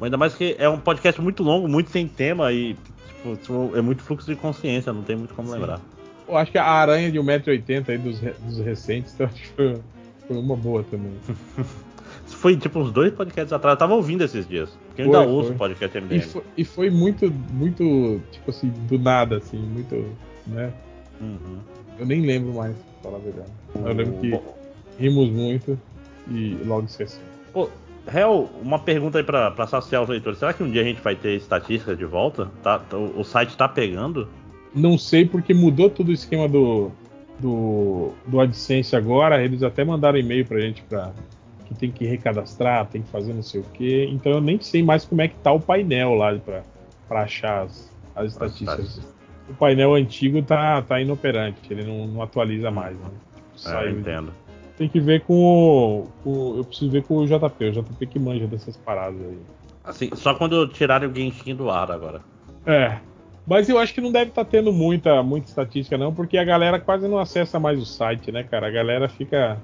[0.00, 2.74] Ainda mais que é um podcast muito longo, muito sem tema e
[3.08, 5.80] tipo, tipo, é muito fluxo de consciência, não tem muito como lembrar.
[6.26, 9.78] Eu acho que a aranha de 1,80m aí dos, dos recentes, então acho que foi,
[10.26, 11.12] foi uma boa também.
[12.42, 14.76] Foi tipo uns dois podcasts atrás, eu tava ouvindo esses dias.
[14.88, 15.54] Porque eu ainda Foi, ouço foi.
[15.54, 16.16] o podcast MDM.
[16.16, 20.04] E foi, e foi muito, muito, tipo assim, do nada, assim, muito,
[20.48, 20.72] né?
[21.20, 21.58] Uhum.
[22.00, 23.50] Eu nem lembro mais, pra falar a verdade.
[23.76, 24.56] Eu lembro que Bom,
[24.98, 25.78] rimos muito
[26.28, 27.20] e logo esqueci.
[27.52, 27.68] Pô,
[28.12, 30.40] Hel, uma pergunta aí pra, pra saciar os leitores.
[30.40, 32.50] Será que um dia a gente vai ter estatística de volta?
[32.60, 34.26] Tá- o, o site tá pegando?
[34.74, 36.90] Não sei porque mudou todo o esquema do,
[37.38, 39.44] do, do AdSense agora.
[39.44, 41.12] Eles até mandaram e-mail pra gente pra,
[41.72, 44.06] que tem que recadastrar, tem que fazer não sei o que.
[44.12, 46.62] Então eu nem sei mais como é que tá o painel lá pra,
[47.08, 49.00] pra achar as, as estatísticas.
[49.48, 52.96] O painel antigo tá, tá inoperante, ele não, não atualiza mais.
[52.96, 53.06] Né?
[53.56, 54.32] Tipo, É, eu entendo.
[54.78, 58.18] Tem que ver com o, o- Eu preciso ver com o JP, o JP que
[58.18, 59.38] manja dessas paradas aí.
[59.84, 62.20] Assim, só quando tirarem o Genshin do ar agora.
[62.64, 62.98] É.
[63.44, 66.78] Mas eu acho que não deve estar tendo muita, muita estatística, não, porque a galera
[66.78, 68.68] quase não acessa mais o site, né, cara?
[68.68, 69.58] A galera fica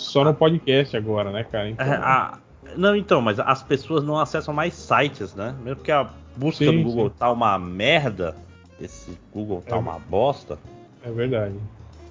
[0.00, 1.68] só no podcast agora, né, cara?
[1.70, 2.38] Então, É, a-
[2.76, 5.54] não, então, mas as pessoas não acessam mais sites, né?
[5.62, 7.14] Mesmo porque a busca Sim, no Google sim.
[7.18, 8.34] tá uma merda.
[8.80, 9.78] Esse Google tá É.
[9.78, 10.58] uma bosta.
[11.04, 11.54] é verdade.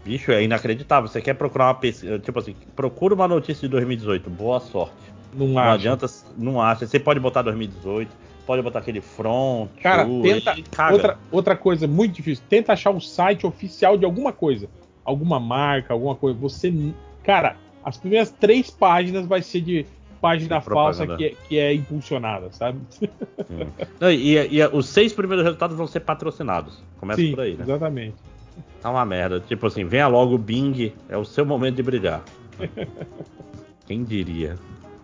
[0.03, 1.07] Bicho, é inacreditável.
[1.07, 2.17] Você quer procurar uma pesquisa.
[2.19, 4.29] Tipo assim, procura uma notícia de 2018.
[4.29, 4.93] Boa sorte.
[5.33, 5.73] Não, Não acha.
[5.73, 6.87] adianta, não acha.
[6.87, 8.09] Você pode botar 2018,
[8.47, 9.69] pode botar aquele front.
[9.81, 10.55] Cara, tenta.
[10.91, 14.67] Outra, outra coisa muito difícil, tenta achar o site oficial de alguma coisa.
[15.05, 16.37] Alguma marca, alguma coisa.
[16.39, 16.73] Você.
[17.23, 19.85] Cara, as primeiras três páginas vai ser de
[20.21, 22.79] página falsa que é, que é impulsionada, sabe?
[23.99, 26.81] Não, e, e os seis primeiros resultados vão ser patrocinados.
[26.99, 27.63] Começa Sim, por aí, né?
[27.63, 28.15] exatamente.
[28.81, 29.39] Tá uma merda.
[29.39, 32.21] Tipo assim, venha logo o Bing, é o seu momento de brilhar.
[33.87, 34.55] Quem diria?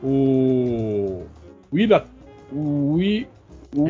[0.03, 1.23] O.
[1.73, 2.05] Willa.
[2.51, 2.99] O.
[3.75, 3.83] O.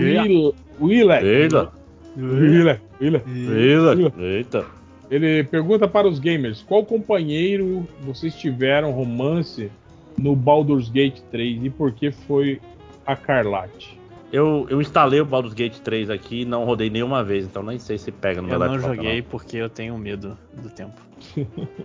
[0.80, 1.22] Willa.
[1.22, 1.72] Eita,
[2.17, 2.81] Willa.
[2.99, 3.22] Willa.
[3.27, 4.65] eita, eita.
[5.09, 9.69] Ele pergunta para os gamers: qual companheiro vocês tiveram romance
[10.17, 12.59] no Baldur's Gate 3 e por que foi
[13.06, 14.00] a Carlate?
[14.34, 17.77] Eu, eu instalei o Baldur's Gate 3 aqui e não rodei nenhuma vez, então nem
[17.77, 21.00] sei se pega no Eu não joguei porque eu tenho medo do tempo.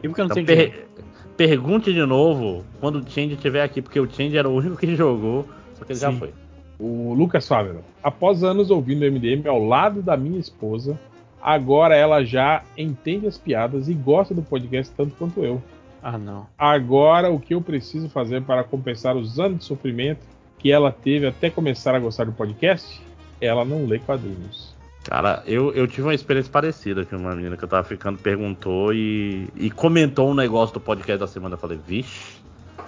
[0.02, 0.88] E porque eu não Então, tenho per- dinheiro.
[1.36, 4.86] pergunte de novo quando o Change estiver aqui, porque o Change era o único que
[4.96, 6.18] jogou, só que ele já Sim.
[6.18, 6.30] foi.
[6.78, 7.84] O Lucas Fávero.
[8.02, 10.98] Após anos ouvindo MDM ao lado da minha esposa,
[11.40, 15.62] agora ela já entende as piadas e gosta do podcast tanto quanto eu.
[16.02, 16.46] Ah, não.
[16.58, 20.20] Agora, o que eu preciso fazer para compensar os anos de sofrimento
[20.58, 23.00] que ela teve até começar a gostar do podcast?
[23.40, 24.74] Ela não lê quadrinhos.
[25.04, 28.92] Cara, eu, eu tive uma experiência parecida que uma menina que eu tava ficando perguntou
[28.92, 31.54] e, e comentou um negócio do podcast da semana.
[31.54, 32.38] Eu falei, vixe.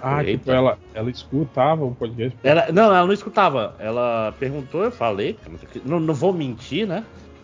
[0.01, 0.37] Ah, Eita.
[0.37, 2.37] tipo, ela, ela escutava o podcast.
[2.43, 3.75] Ela, não, ela não escutava.
[3.79, 5.37] Ela perguntou, eu falei,
[5.85, 7.03] não, não vou mentir, né?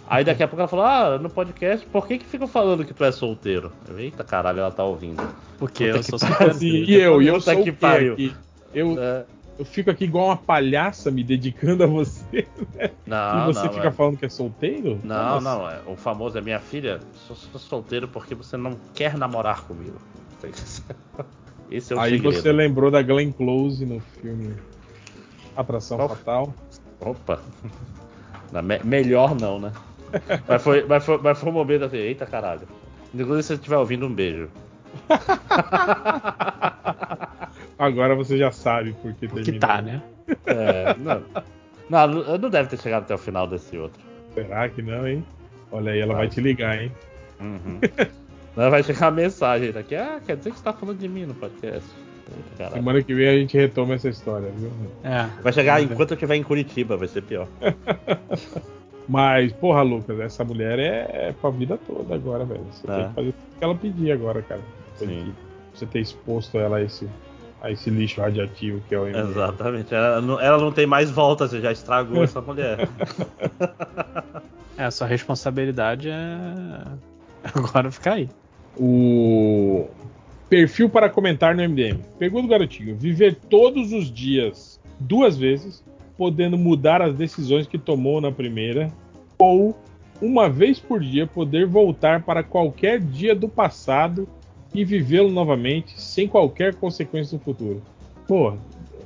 [0.09, 2.93] Aí daqui a pouco ela falou, ah, no podcast, por que que ficam falando que
[2.95, 3.71] tu é solteiro?
[3.87, 5.21] Eu, eita caralho, ela tá ouvindo.
[5.59, 8.13] Porque Puta eu sou super Assim, e eu, e eu sou que pariu.
[8.13, 8.35] aqui?
[8.73, 9.25] Eu, É,
[9.59, 12.47] eu fico aqui igual uma palhaça me dedicando a você
[13.05, 13.91] não, e você não, fica é.
[13.91, 14.99] falando que é solteiro?
[15.03, 18.75] Não, Como não, é, o famoso é minha filha, sou, sou solteiro porque você não
[18.95, 19.97] quer namorar comigo.
[21.69, 22.33] Esse é o Aí segredo.
[22.35, 24.55] você lembrou da Glenn Close no filme
[25.55, 26.53] Atração Qual- Fatal.
[26.99, 27.39] Opa.
[28.63, 29.71] Me- melhor não, né?
[30.47, 32.61] Mas, foi, mas, foi, mas foi um momento assim, eita caralho.
[33.13, 34.49] Inclusive, se você estiver ouvindo, um beijo.
[37.77, 39.59] Agora você já sabe por que Que terminou.
[39.59, 40.01] tá, né?
[40.45, 41.21] É, não,
[41.89, 43.99] não, não deve ter chegado até o final desse outro.
[44.33, 45.23] Será que não, hein?
[45.71, 46.25] Olha aí, ela Vai.
[46.25, 46.91] vai te ligar, hein?
[47.39, 47.79] Uhum.
[48.55, 49.95] Não, vai chegar a mensagem daqui.
[49.95, 51.87] Ah, quer dizer que você tá falando de mim no podcast.
[52.57, 52.75] Caralho.
[52.75, 54.69] Semana que vem a gente retoma essa história, viu?
[55.03, 55.29] É.
[55.41, 57.47] Vai chegar enquanto eu estiver em Curitiba, vai ser pior.
[59.09, 62.61] Mas, porra, Lucas, essa mulher é, é pra vida toda agora, velho.
[62.71, 62.95] Você É.
[62.95, 64.61] tem que fazer o que ela pedir agora, cara.
[64.97, 65.33] Sim.
[65.73, 67.09] você ter exposto ela a esse,
[67.61, 69.07] a esse lixo radioativo que é o.
[69.07, 69.95] Exatamente.
[69.95, 72.87] Ela não, ela não tem mais volta, você já estragou essa mulher.
[74.77, 76.83] É, a sua responsabilidade é
[77.53, 78.29] agora ficar aí.
[78.77, 79.87] O
[80.49, 81.99] perfil para comentar no MDM.
[82.17, 85.83] Pergunta do garotinho: viver todos os dias duas vezes,
[86.19, 88.91] podendo mudar as decisões que tomou na primeira,
[89.37, 89.73] ou
[90.21, 94.27] uma vez por dia poder voltar para qualquer dia do passado
[94.75, 97.81] e vivê-lo novamente sem qualquer consequência no futuro.
[98.27, 98.53] Pô,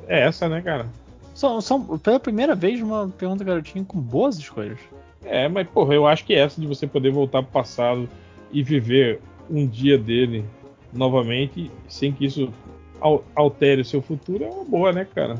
[0.07, 0.87] é essa, né, cara?
[1.35, 4.79] São, são pela primeira vez uma pergunta garotinho com boas escolhas.
[5.23, 8.09] É, mas porra, eu acho que essa de você poder voltar pro passado
[8.51, 10.43] e viver um dia dele
[10.91, 12.51] novamente, sem que isso
[12.99, 15.35] al- altere o seu futuro, é uma boa, né, cara?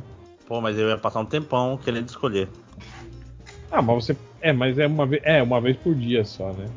[0.47, 2.49] Pô, mas eu ia passar um tempão querendo escolher.
[3.71, 4.17] Ah, mas você.
[4.41, 5.21] É, mas é uma vez.
[5.25, 6.69] É, uma vez por dia só, né?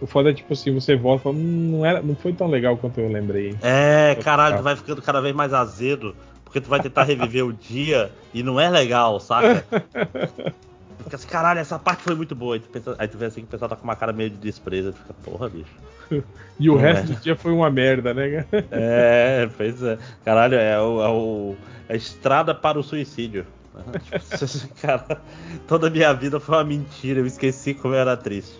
[0.00, 2.46] O foda é tipo assim, você volta e fala, "Hum, não, era, não foi tão
[2.46, 3.56] legal quanto eu lembrei.
[3.62, 7.52] É, caralho, tu vai ficando cada vez mais azedo, porque tu vai tentar reviver o
[7.52, 9.64] dia e não é legal, saca?
[11.02, 12.54] Fica assim, caralho, essa parte foi muito boa.
[12.54, 14.30] Aí tu, pensa, aí tu vê assim que o pessoal tá com uma cara meio
[14.30, 15.72] de desprezo, tu fica, porra, bicho.
[16.60, 17.14] E o Não resto é.
[17.16, 18.44] do dia foi uma merda, né?
[18.48, 18.64] cara?
[18.70, 19.98] É, pois é.
[20.24, 21.56] Caralho, é, o, é o-
[21.88, 23.44] é a estrada para o suicídio.
[24.38, 25.20] Tipo, cara,
[25.66, 28.54] toda a minha vida foi uma mentira, eu esqueci como eu era triste.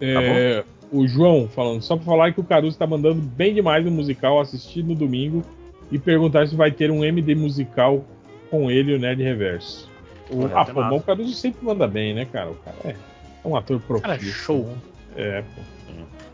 [0.00, 3.92] É, o João falando, só pra falar que o Caruso tá mandando bem demais no
[3.92, 5.44] musical, assistir no domingo
[5.92, 8.04] e perguntar se vai ter um MD musical
[8.50, 9.88] com ele e o Nerd Reverso.
[10.30, 12.50] O, vai ah, pô, o Caruso sempre manda bem, né, cara?
[12.50, 12.96] O cara é,
[13.44, 14.18] é um ator profissional.
[14.18, 14.68] Cara, show.
[15.16, 15.62] É, pô.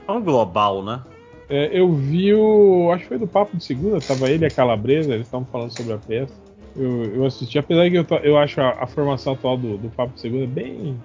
[0.09, 1.01] É um global, né?
[1.49, 2.91] É, eu vi o.
[2.93, 5.70] Acho que foi do Papo de Segunda, tava ele e a Calabresa, eles estavam falando
[5.77, 6.35] sobre a peça.
[6.77, 9.91] Eu, eu assisti, apesar que eu, to- eu acho a, a formação atual do, do
[9.91, 10.97] Papo de Segunda bem.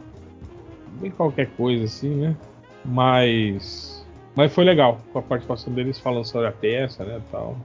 [1.01, 2.35] bem qualquer coisa, assim, né?
[2.83, 4.05] Mas.
[4.35, 7.19] Mas foi legal, com a participação deles falando sobre a peça, né?
[7.31, 7.57] Tal.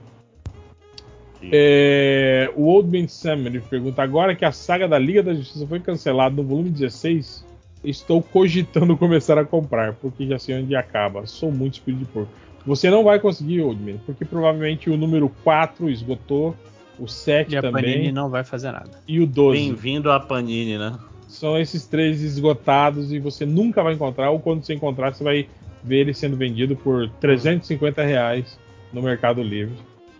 [1.51, 5.65] É, o Old Man Sam ele pergunta: agora que a saga da Liga da Justiça
[5.65, 7.45] foi cancelada no volume 16,
[7.83, 11.25] estou cogitando começar a comprar, porque já sei onde acaba.
[11.25, 12.31] Sou muito espírito de porco.
[12.65, 16.55] Você não vai conseguir, Old Man, porque provavelmente o número 4 esgotou,
[16.99, 18.91] o 7 E a também Panini não vai fazer nada.
[19.07, 19.59] e o 12.
[19.59, 20.95] Bem-vindo a Panini, né?
[21.27, 25.47] São esses três esgotados e você nunca vai encontrar, ou quando você encontrar, você vai
[25.83, 28.59] ver ele sendo vendido por 350 reais
[28.93, 29.73] no Mercado Livre.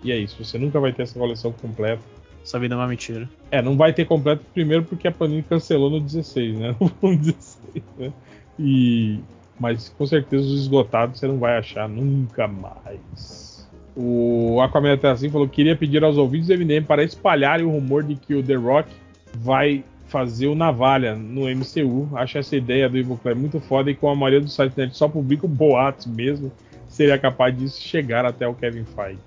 [0.04, 2.02] E é isso, você nunca vai ter essa coleção completa.
[2.44, 3.30] Sua vida é uma mentira.
[3.52, 6.76] É, não vai ter completo primeiro porque a Panini cancelou no 16, né?
[6.82, 8.14] No volume 16, né?
[8.58, 9.20] E
[9.60, 13.70] mas com certeza os esgotados você não vai achar nunca mais.
[13.96, 17.70] O Aquaman até assim falou que queria pedir aos ouvintes do MDM para espalharem o
[17.70, 18.90] rumor de que o The Rock
[19.36, 22.10] vai fazer o Navalha no MCU.
[22.18, 24.98] Acho essa ideia do Ivo Clay muito foda e com a maioria dos sites net
[24.98, 26.52] só publicam boatos mesmo,
[26.88, 29.20] seria capaz disso chegar até o Kevin Feige.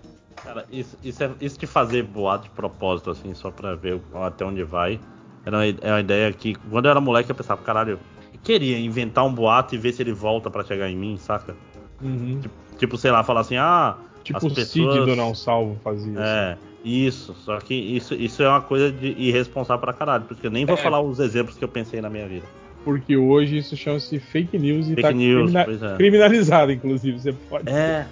[0.45, 4.45] Cara, isso, isso, é, isso de fazer boato de propósito, assim, só pra ver até
[4.45, 5.01] onde vai,
[5.45, 7.93] era uma, é uma ideia que, quando eu era moleque, eu pensava, caralho,
[8.33, 11.57] eu queria inventar um boato e ver se ele volta pra chegar em mim, saca?
[12.01, 12.41] Uhum.
[12.79, 13.97] Tipo, sei lá, falar assim, ah.
[14.23, 16.13] Tipo as o Cid pessoas- do Não Salvo fazia.
[16.21, 16.29] assim.
[16.29, 17.35] É, isso.
[17.35, 20.77] Só que isso, isso é uma coisa de irresponsável pra caralho, porque eu nem vou
[20.77, 20.79] É.
[20.79, 22.47] falar os exemplos que eu pensei na minha vida.
[22.85, 25.97] Porque hoje isso chama-se fake news e Fake tá news, crimina- é.
[25.97, 27.19] criminalizado, inclusive.
[27.19, 27.69] Você pode.
[27.71, 28.07] É,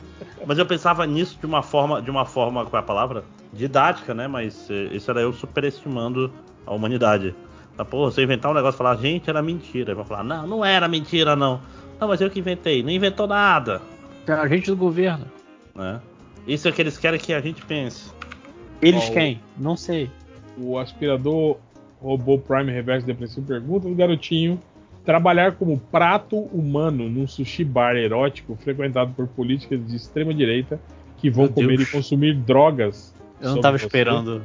[0.46, 3.24] mas eu pensava nisso de uma forma, de uma forma, qual é a palavra?
[3.52, 4.26] Didática, né?
[4.26, 6.32] Mas eh, isso era eu superestimando
[6.66, 7.34] a humanidade.
[7.76, 9.94] Tá, porra, se eu inventar um negócio e falar, gente, era mentira.
[9.94, 11.60] Vou falar, não, não era mentira, não.
[12.00, 13.82] Não, mas eu que inventei, não inventou nada.
[14.26, 15.26] É a gente do governo.
[15.74, 16.00] Né?
[16.46, 18.10] Isso é que eles querem que a gente pense.
[18.80, 19.40] Eles Ó, o- quem?
[19.58, 20.10] Não sei.
[20.58, 21.58] O aspirador
[22.02, 24.60] robô Prime Reverse Depressivo pergunta do garotinho:
[25.04, 30.80] trabalhar como prato humano num sushi bar erótico frequentado por políticas de extrema direita
[31.18, 31.88] que vão Meu comer Deus.
[31.88, 33.14] e consumir drogas.
[33.40, 34.42] Eu não sobre tava você, esperando.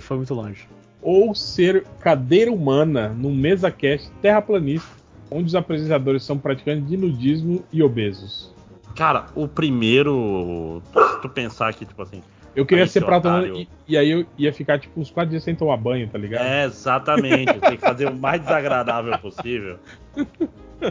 [0.00, 0.66] Foi muito longe.
[1.00, 4.88] Ou ser cadeira humana num mesa cast terraplanista,
[5.30, 8.52] onde os apresentadores são praticantes de nudismo e obesos.
[8.94, 10.82] Cara, o primeiro.
[10.94, 12.22] Se tu pensar que, tipo assim.
[12.54, 15.42] Eu queria Aí, ser prato e, e aí eu ia ficar tipo uns 4 dias
[15.42, 16.44] sem tomar banho, tá ligado?
[16.44, 17.58] É, exatamente.
[17.60, 19.78] Tem que fazer o mais desagradável possível.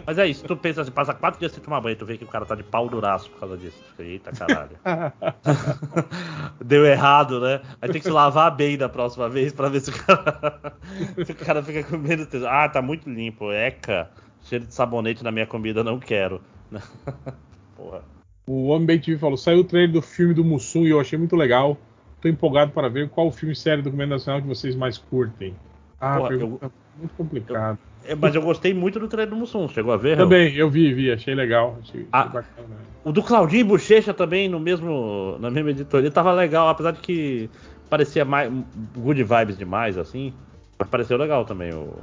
[0.05, 2.23] Mas é isso, tu pensa assim, passa quatro dias sem tomar banho, tu vê que
[2.23, 3.77] o cara tá de pau duraço por causa disso.
[3.91, 4.77] Fica, Eita caralho.
[6.63, 7.61] Deu errado, né?
[7.81, 10.73] Aí tem que se lavar bem da próxima vez pra ver se o cara.
[11.25, 12.49] se o cara fica com tesão.
[12.49, 13.51] Ah, tá muito limpo.
[13.51, 14.09] Eca.
[14.43, 16.41] Cheiro de sabonete na minha comida, não quero.
[17.75, 18.01] Porra.
[18.51, 21.17] O Homem Bem TV falou: saiu o trailer do filme do Mussum e eu achei
[21.17, 21.77] muito legal.
[22.19, 25.55] Tô empolgado para ver qual filme série documento nacional que vocês mais curtem.
[26.01, 27.79] Ah, Porra, pergunta muito complicado.
[28.03, 30.17] É, Mas eu gostei muito do trailer do Mussum, chegou a ver?
[30.17, 31.77] Também, eu vi, vi, achei legal.
[31.81, 32.25] Achei, achei Ah.
[32.25, 32.75] bacana.
[33.05, 37.49] O do Claudinho Bochecha também, no mesmo, na mesma editoria, tava legal, apesar de que
[37.89, 38.51] parecia mais
[38.97, 40.33] good vibes demais, assim.
[40.77, 41.93] Mas pareceu legal também o,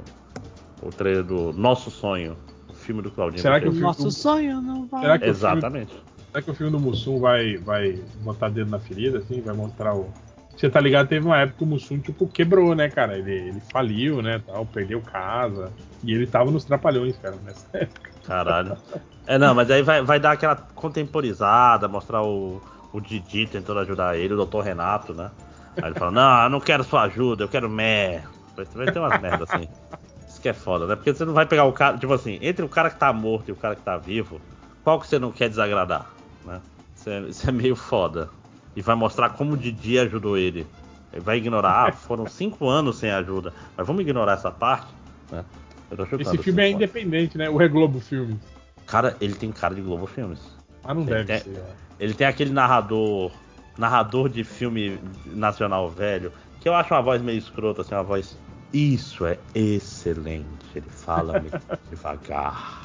[0.81, 2.35] o trailer do Nosso Sonho,
[2.67, 3.83] o filme do Claudinho Será que Bochecha.
[3.83, 5.01] o Nosso filme- sonho não vai.
[5.01, 5.93] Será que o filme- Exatamente.
[6.31, 9.41] Será que o filme do Mussum vai, vai botar dedo na ferida, assim?
[9.41, 10.13] Vai mostrar o.
[10.55, 11.07] Você tá ligado?
[11.07, 13.17] Teve uma época que o Mussum, tipo, quebrou, né, cara?
[13.17, 15.71] Ele, ele faliu, né, tal, perdeu casa.
[16.03, 18.11] E ele tava nos trapalhões, cara, nessa época.
[18.25, 18.77] Caralho.
[19.25, 24.17] É, não, mas aí vai, vai dar aquela contemporizada, mostrar o, o Didi tentando ajudar
[24.17, 25.31] ele, o doutor Renato, né?
[25.77, 28.23] Aí ele fala, não, eu não quero sua ajuda, eu quero mer.
[28.55, 29.67] Vai vai ter umas merdas assim.
[30.27, 30.95] Isso que é foda, né?
[30.95, 33.49] Porque você não vai pegar o cara, tipo assim, entre o cara que tá morto
[33.49, 34.39] e o cara que tá vivo,
[34.83, 36.07] qual que você não quer desagradar,
[36.49, 36.61] né?
[36.95, 38.29] Isso é, isso é meio foda.
[38.75, 40.65] E vai mostrar como o Didi ajudou ele.
[41.11, 44.87] Ele vai ignorar, ah, foram cinco anos sem ajuda, mas vamos ignorar essa parte,
[45.31, 45.43] né?
[45.89, 47.49] Eu tô chutando Esse filme é independente, né?
[47.49, 48.37] O é Globo Filmes.
[48.85, 50.39] Cara, ele tem cara de Globo Filmes.
[50.83, 51.59] Mas não Ele deve tem, ser.
[51.59, 51.73] ó.
[51.99, 53.31] ele tem aquele narrador,
[53.77, 58.37] narrador de filme nacional velho, que eu acho uma voz meio escrota, assim, uma voz.
[58.71, 60.45] Isso é excelente.
[60.75, 61.53] Ele fala meio
[61.89, 62.83] devagar.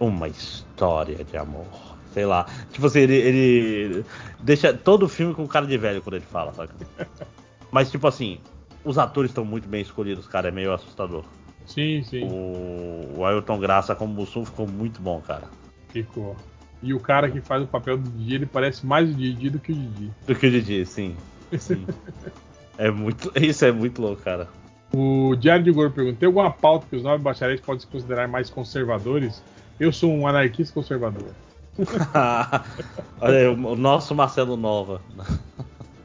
[0.00, 1.97] Uma história de amor.
[2.12, 2.46] Sei lá.
[2.72, 4.04] Tipo assim, ele, ele
[4.40, 6.74] deixa todo o filme com cara de velho quando ele fala, saca?
[7.70, 8.40] Mas, tipo assim,
[8.84, 10.48] os atores estão muito bem escolhidos, cara.
[10.48, 11.24] É meio assustador.
[11.66, 12.24] Sim, sim.
[12.24, 15.44] O, o Ailton Graça como Mussum ficou muito bom, cara.
[15.90, 16.34] Ficou.
[16.82, 19.58] E o cara que faz o papel do Didi, ele parece mais o Didi do
[19.58, 20.10] que o Didi.
[20.26, 21.16] Do que o Didi, sim.
[21.58, 21.86] Sim.
[22.78, 24.48] é muito, isso é muito louco, cara.
[24.94, 28.26] O Diário de Gordo pergunta: tem alguma pauta que os nove bacharéis podem se considerar
[28.28, 29.42] mais conservadores?
[29.78, 31.34] Eu sou um anarquista conservador.
[33.20, 35.00] Olha aí, o nosso Marcelo Nova.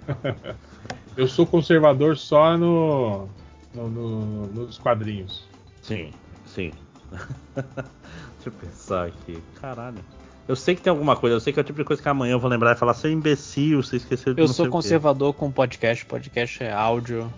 [1.18, 3.28] Eu sou conservador só no,
[3.74, 5.44] no- no- nos quadrinhos.
[5.82, 6.12] Sim,
[6.46, 6.72] sim.
[7.54, 9.42] Deixa eu pensar aqui.
[9.62, 10.00] Caralho.
[10.48, 12.10] Eu sei que tem alguma coisa, eu sei que é o tipo de coisa que
[12.10, 14.70] amanhã eu vou lembrar e falar, seu imbecil, você esqueceu de Eu não sou sei
[14.70, 16.06] o quê." conservador com podcast.
[16.06, 17.32] Podcast é áudio,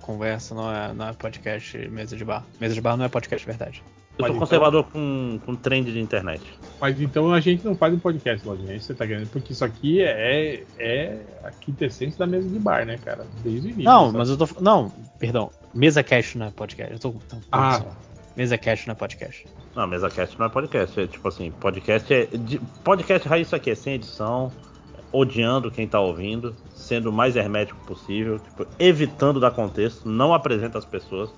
[0.00, 2.44] conversa, não é, não é podcast mesa de bar.
[2.60, 3.82] Mesa de bar não é podcast, verdade.
[4.18, 6.42] Eu Mas sou então- conservador com, com trend de internet.
[6.80, 8.72] Mas então a gente não faz um podcast, Lojinha.
[8.72, 9.28] É isso que você tá querendo.
[9.28, 13.26] Porque isso aqui é, é a quintessência da mesa de bar, né, cara?
[13.44, 13.84] Desde o início.
[13.84, 14.18] Não, sabe?
[14.18, 14.48] mas eu tô.
[14.60, 15.50] Não, perdão.
[15.74, 16.92] Mesa cast não é podcast.
[16.94, 17.10] Eu tô.
[17.28, 17.82] tô Ah.
[18.34, 19.46] Mesa cast não é podcast.
[19.74, 20.98] Não, mesa cast não é podcast.
[21.00, 22.24] É tipo assim, podcast é.
[22.26, 24.50] de- podcast raiz isso aqui é sem edição,
[25.12, 30.78] odiando quem tá ouvindo, sendo o mais hermético possível, tipo, evitando dar contexto, não apresenta
[30.78, 31.30] as pessoas.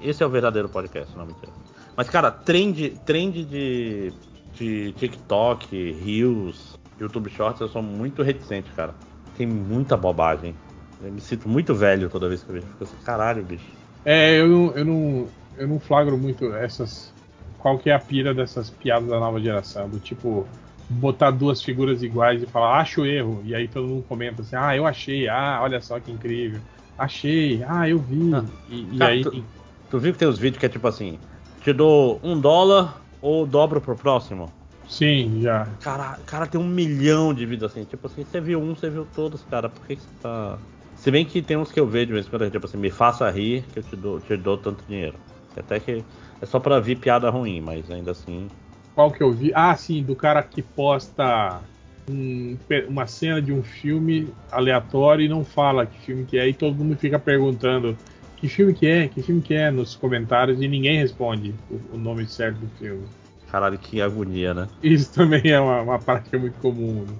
[0.00, 1.52] Esse é o verdadeiro podcast, não mentira.
[1.96, 4.12] Mas, cara, trend, trend de,
[4.54, 8.94] de TikTok, Reels, YouTube Shorts, eu sou muito reticente, cara.
[9.36, 10.54] Tem muita bobagem.
[11.02, 12.66] Eu me sinto muito velho toda vez que eu vejo.
[12.66, 13.64] Fico assim, caralho, bicho.
[14.04, 17.12] É, eu não, eu não, eu não flagro muito essas.
[17.58, 19.88] Qual que é a pira dessas piadas da nova geração?
[19.88, 20.46] Do tipo,
[20.88, 23.42] botar duas figuras iguais e falar, acho erro.
[23.44, 26.60] E aí todo mundo comenta assim, ah, eu achei, ah, olha só que incrível.
[26.98, 28.34] Achei, ah, eu vi.
[28.34, 29.22] Ah, e, e Cara, aí.
[29.22, 29.44] tu,
[29.90, 31.18] tu viu que tem os vídeos que é tipo assim:
[31.64, 34.52] te dou um dólar ou dobro pro próximo?
[34.86, 35.64] Sim, já.
[35.80, 37.86] Cara, cara tem um milhão de vídeos assim.
[37.86, 39.66] Tipo assim, você viu um, você viu todos, cara.
[39.70, 40.58] Por que, que você tá.
[40.94, 42.90] Se bem que tem uns que eu vejo de vez em quando, tipo assim, me
[42.90, 45.18] faça rir que eu te dou, te dou tanto dinheiro.
[45.56, 46.04] Até que
[46.40, 48.50] é só pra vir piada ruim, mas ainda assim.
[48.94, 49.50] Qual que eu vi?
[49.54, 51.62] Ah, sim, do cara que posta
[52.10, 56.52] um uma cena de um filme aleatório e não fala que filme que é, e
[56.52, 57.96] todo mundo fica perguntando
[58.36, 61.98] que filme que é, que filme que é nos comentários e ninguém responde o, o
[61.98, 63.06] nome certo do filme.
[63.50, 64.68] Caralho, que agonia, né?
[64.82, 67.14] Isso também é uma, uma prática muito comum né?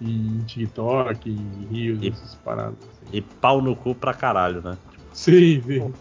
[0.00, 2.74] em TikTok, em Rios, E- essas paradas.
[3.02, 3.16] assim.
[3.16, 4.78] E pau no cu pra caralho, né?
[5.12, 5.92] Sim, sim.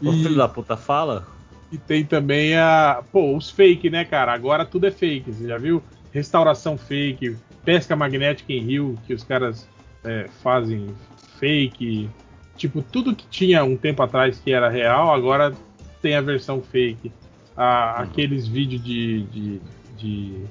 [0.00, 1.26] O E- filho da puta fala?
[1.70, 3.02] E tem também a.
[3.12, 4.32] Pô, os fake, né, cara?
[4.32, 5.32] Agora tudo é fake.
[5.32, 5.82] Você já viu?
[6.12, 9.66] Restauração fake, pesca magnética em rio, que os caras
[10.04, 10.94] é, fazem
[11.38, 12.10] fake.
[12.56, 15.52] Tipo, tudo que tinha um tempo atrás que era real, agora
[16.00, 17.12] tem a versão fake.
[17.56, 19.60] Ah, Aqueles vídeos de, de,
[19.96, 20.44] de,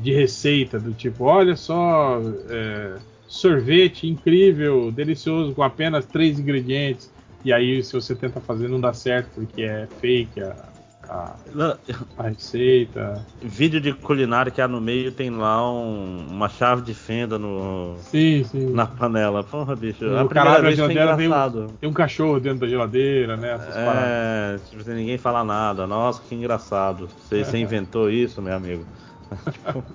[0.00, 7.12] de receita, do tipo, olha só, é, sorvete incrível, delicioso, com apenas três ingredientes.
[7.44, 10.73] E aí, se você tenta fazer, não dá certo, porque é fake a,
[11.08, 11.78] a, Não,
[12.16, 13.24] a receita.
[13.42, 17.96] Vídeo de culinária que há no meio tem lá um- uma chave de fenda no,
[17.98, 18.72] Sim, sim.
[18.72, 19.42] na panela.
[19.44, 20.04] Porra, bicho.
[20.04, 21.70] O a primeira vez foi geladeira, vem um- engraçado.
[21.80, 23.52] Tem um cachorro dentro da geladeira, né?
[23.54, 24.04] Essas paradas.
[24.04, 25.86] É, tipo, sem ninguém falar nada.
[25.86, 27.08] Nossa, que engraçado.
[27.08, 28.84] Você, você inventou isso, meu amigo.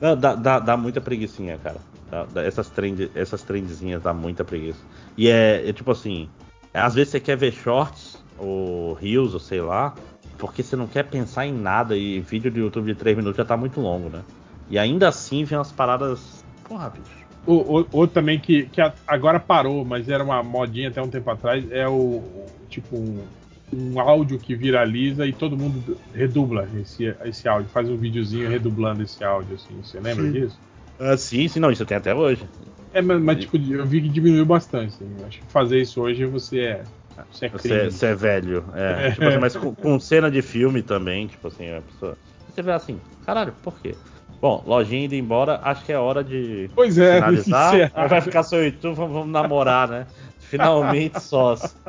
[0.00, 1.78] Não, dá, dá, dá muita preguiçinha, cara.
[2.10, 4.78] Dá- dá- essas, trend, essas trendzinhas dá muita preguiça.
[5.16, 6.28] E é, é tipo assim,
[6.72, 9.94] às vezes você quer ver shorts ou reels, ou sei lá,
[10.38, 13.44] porque você não quer pensar em nada e vídeo do YouTube de 3 minutos já
[13.44, 14.24] tá muito longo, né?
[14.68, 16.44] E ainda assim vem umas paradas.
[16.64, 17.26] Porra, bicho.
[17.46, 21.30] O, o- outro também que, que agora parou, mas era uma modinha até um tempo
[21.30, 22.22] atrás, é o,
[22.68, 23.26] tipo um,
[23.72, 29.02] um áudio que viraliza e todo mundo redubla esse, esse áudio, faz um videozinho redublando
[29.02, 29.82] esse áudio, assim.
[29.82, 30.32] Você lembra Sim.
[30.32, 30.60] disso?
[31.00, 32.48] Ah, sim, sim, não, isso tem até hoje.
[32.92, 34.94] É, mas, mas, tipo, eu vi que diminuiu bastante.
[35.02, 35.24] assim.
[35.24, 36.86] Acho que fazer isso hoje você é.
[37.30, 37.90] Você é Você, crime.
[37.90, 38.64] você é velho.
[38.74, 39.08] É.
[39.08, 39.10] É.
[39.12, 42.16] Tipo assim, mas com, com cena de filme também, tipo assim, a pessoa.
[42.54, 43.94] Você vê assim, caralho, por quê?
[44.40, 47.74] Bom, lojinha indo embora, acho que é hora de Pois é, finalizar.
[47.92, 50.06] Aí vai ficar só eu e tu, vamos, vamos namorar, né?
[50.38, 51.76] Finalmente sós.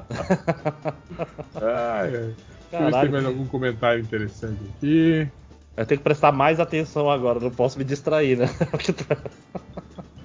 [1.62, 2.34] É.
[2.72, 5.28] Deixa eu ver se tem mais algum comentário interessante aqui.
[5.76, 8.46] Eu tenho que prestar mais atenção agora, não posso me distrair, né?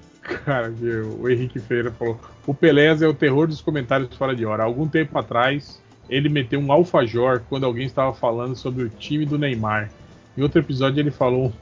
[0.44, 4.44] Cara, que o Henrique Feira falou: o Pelés é o terror dos comentários fora de
[4.44, 4.65] hora.
[4.65, 9.39] Algum tempo atrás, ele meteu um alfajor quando alguém estava falando sobre o time do
[9.39, 9.91] Neymar.
[10.36, 11.53] Em outro episódio, ele falou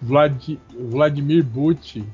[0.00, 2.04] Vlad- Vladimir Butti,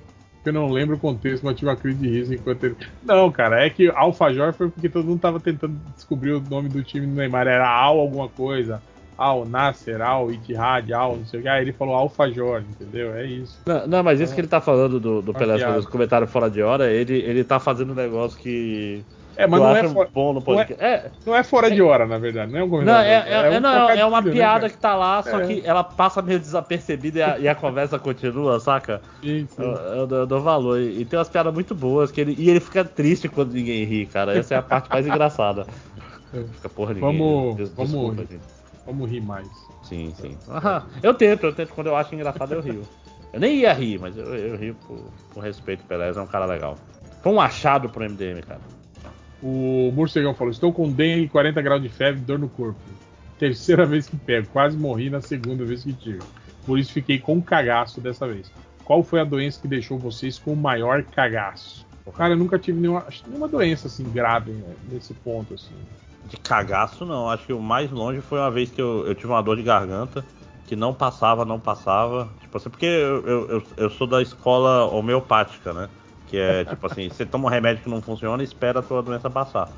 [0.44, 2.77] eu não lembro o contexto, mas tive uma crise de riso enquanto ele.
[3.02, 6.83] Não, cara, é que alfajor foi porque todo mundo estava tentando descobrir o nome do
[6.83, 7.47] time do Neymar.
[7.47, 8.81] Era Al alguma coisa.
[9.23, 11.49] Al Nasser, Al Ittihad, Al, não sei o que.
[11.49, 13.15] Aí ele falou alfajor, entendeu?
[13.15, 13.58] É isso.
[13.66, 15.73] Não, não, mas isso que ele tá falando do, do Uma Pelé piada.
[15.74, 19.05] fazer os comentários fora de hora, ele, ele tá fazendo um negócio que.
[19.36, 20.82] É, mas não é, fora, bom no podcast.
[20.84, 22.52] É, não é fora de hora, na verdade.
[22.52, 23.08] Não é um Não, comentário.
[23.08, 24.70] é, é, é, não, é uma trocadilho, né, piada cara?
[24.73, 25.47] que tá lá, só É.
[25.47, 29.00] que ela passa meio desapercebida e a, e a conversa continua, saca?
[29.23, 29.62] Sim, sim.
[29.62, 30.78] Eu, eu dou- eu dou valor.
[30.81, 34.05] E tem umas piadas muito boas que ele, e ele fica triste quando ninguém ri,
[34.05, 34.36] cara.
[34.36, 35.65] Essa é a parte mais engraçada.
[36.52, 37.18] Fica porra ninguém.
[37.18, 38.59] Vamos- Des- vamos- desculpa, gente.
[38.86, 39.49] Vamos rir mais.
[39.83, 40.36] Sim, sim.
[40.49, 40.86] Aham.
[41.02, 41.73] Eu tento, eu tento.
[41.75, 42.83] Quando eu acho engraçado, eu rio.
[43.33, 44.99] Eu nem ia rir, mas eu, eu rio por,
[45.33, 45.84] por respeito.
[45.84, 46.78] Pelé é um cara legal.
[47.23, 48.60] Foi um achado pro MDM, cara.
[49.42, 52.81] O Morcegão falou: Estou com dengue, 40 graus de febre dor no corpo.
[53.39, 56.20] Terceira vez que pego, quase morri na segunda vez que tive.
[56.67, 58.52] Por isso fiquei com um cagaço dessa vez.
[58.84, 61.86] Qual foi a doença que deixou vocês com o maior cagaço?
[62.17, 65.75] Cara, eu nunca tive nenhuma, nenhuma doença assim grave né, nesse ponto assim.
[66.31, 67.28] De cagaço, não.
[67.28, 69.62] Acho que o mais longe foi uma vez que eu, eu tive uma dor de
[69.62, 70.25] garganta
[70.67, 72.28] que não passava, não passava.
[72.41, 75.89] Tipo assim, porque eu, eu, eu, sou da escola homeopática, né?
[76.28, 79.02] Que é tipo assim, você toma um remédio que não funciona e espera a tua
[79.02, 79.68] doença passar.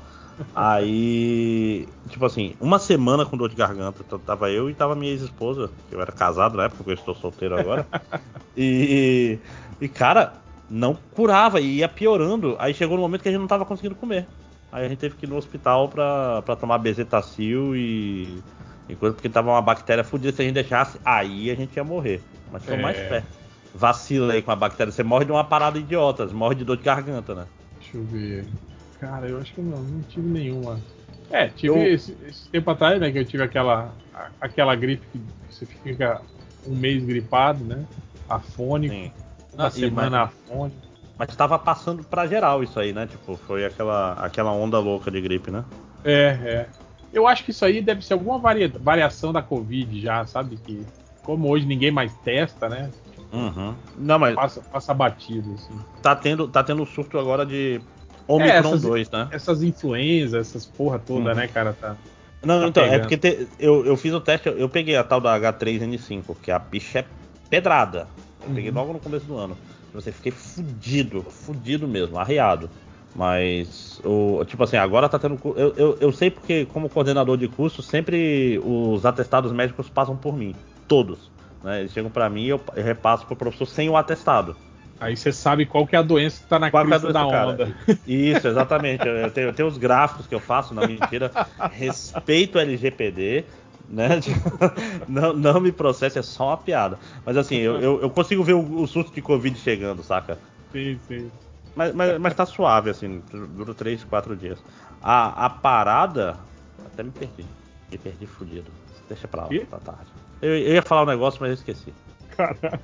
[0.55, 5.71] Aí, tipo assim, uma semana com dor de garganta, tava eu e tava minha ex-esposa,
[5.89, 7.87] que eu era casado na época, porque eu estou solteiro agora.
[8.55, 9.39] E,
[9.81, 10.33] e, cara,
[10.69, 12.55] não curava e ia piorando.
[12.59, 14.27] Aí chegou no momento que a gente não tava conseguindo comer.
[14.73, 18.41] Aí a gente teve que ir no hospital pra, pra tomar bezetacil e,
[18.89, 20.35] e coisa, porque tava uma bactéria fodida.
[20.35, 22.23] Se a gente deixasse, aí a gente ia morrer.
[22.51, 22.81] Mas foi É.
[22.81, 23.27] mais perto.
[23.75, 24.91] Vacila aí com a bactéria.
[24.91, 27.45] Você morre de uma parada idiota, você morre de dor de garganta, né?
[27.79, 28.47] Deixa eu ver.
[28.99, 30.79] Cara, eu acho que não, não tive nenhuma.
[31.29, 33.93] É, tive Eu- esse, esse tempo atrás, né, que eu tive aquela,
[34.41, 35.21] aquela gripe que
[35.51, 36.19] você fica
[36.65, 37.85] um mês gripado, né?
[38.27, 39.11] Afônico, Sim.
[39.67, 40.92] e- semana mas- afônico.
[41.17, 43.05] Mas tava passando pra geral isso aí, né?
[43.07, 45.63] Tipo, foi aquela, aquela onda louca de gripe, né?
[46.03, 46.67] É, é.
[47.13, 50.57] Eu acho que isso aí deve ser alguma varia- variação da Covid já, sabe?
[50.57, 50.83] Que
[51.21, 52.89] como hoje ninguém mais testa, né?
[53.31, 53.75] Uhum.
[53.97, 55.73] Não, mas Passa, passa batido, assim.
[56.01, 57.79] tá tendo, tá tendo surto agora de
[58.27, 59.27] É, Omicron essas- 2, né?
[59.31, 61.35] Essas influenzas, essas porra toda, Uhum.
[61.35, 61.73] né, cara?
[61.79, 61.95] Tá.
[62.43, 63.01] Não, Tá então, é pegando.
[63.01, 66.57] porque te- eu, eu fiz o teste, eu peguei a tal da H3N5, que a
[66.59, 67.05] bicha é
[67.49, 68.07] pedrada.
[68.45, 68.75] Eu peguei Uhum.
[68.75, 69.55] logo no começo do ano.
[69.93, 72.69] Você fiquei fudido, fudido mesmo, arreado.
[73.15, 75.39] Mas, o, tipo assim, agora tá tendo.
[75.55, 80.35] Eu, eu, eu sei porque, como coordenador de curso, sempre os atestados médicos passam por
[80.35, 80.55] mim.
[80.87, 81.31] Todos.
[81.63, 81.81] Né?
[81.81, 84.55] Eles chegam pra mim e eu, repasso pro professor sem o atestado.
[84.99, 87.21] Aí você sabe qual que é a doença que tá na Qual é crista da
[87.23, 87.49] doença, cara?
[87.49, 87.75] onda.
[88.07, 89.05] Isso, exatamente.
[89.05, 91.29] Eu tenho, eu tenho os gráficos que eu faço, não mentira.
[91.71, 93.43] Respeito o LGPD,
[93.93, 94.19] né?
[95.07, 96.97] Não, não me processe, é só uma piada.
[97.25, 100.39] Mas assim, eu, eu, eu consigo ver o, o surto de Covid chegando, saca?
[100.71, 101.31] Sim, sim.
[101.75, 104.59] Mas, mas, mas tá suave, assim, dura 3, 4 dias.
[105.01, 106.37] A, a parada.
[106.85, 107.45] Até me perdi.
[107.91, 108.71] Me perdi fudido.
[109.07, 109.65] Deixa pra lá, Quê?
[109.69, 110.07] tá tarde.
[110.41, 111.93] Eu, eu ia falar um negócio, mas eu esqueci.
[112.35, 112.79] Caralho.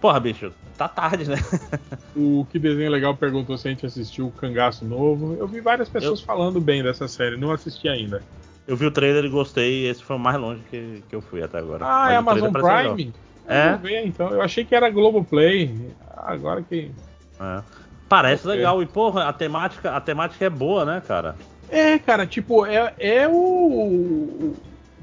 [0.00, 1.36] Porra, bicho, tá tarde, né?
[2.14, 5.34] O Que Desenho Legal perguntou se a gente assistiu o Cangaço Novo.
[5.38, 8.22] Eu vi várias pessoas falando bem dessa série, não assisti ainda.
[8.66, 11.42] Eu vi o trailer e gostei, esse foi o mais longe que, que eu fui
[11.42, 11.84] até agora.
[11.84, 12.52] Ah, Mas é Amazon.
[12.52, 13.12] Prime?
[13.46, 13.66] É?
[13.66, 14.30] Eu vou ver, então.
[14.30, 15.92] Eu achei que era Globoplay.
[16.16, 16.90] Agora que.
[17.38, 17.62] É.
[18.08, 18.56] Parece Ok.
[18.56, 18.82] legal.
[18.82, 21.36] E, porra, a temática, a temática é boa, né, cara?
[21.68, 24.54] É, cara, tipo, é, é o.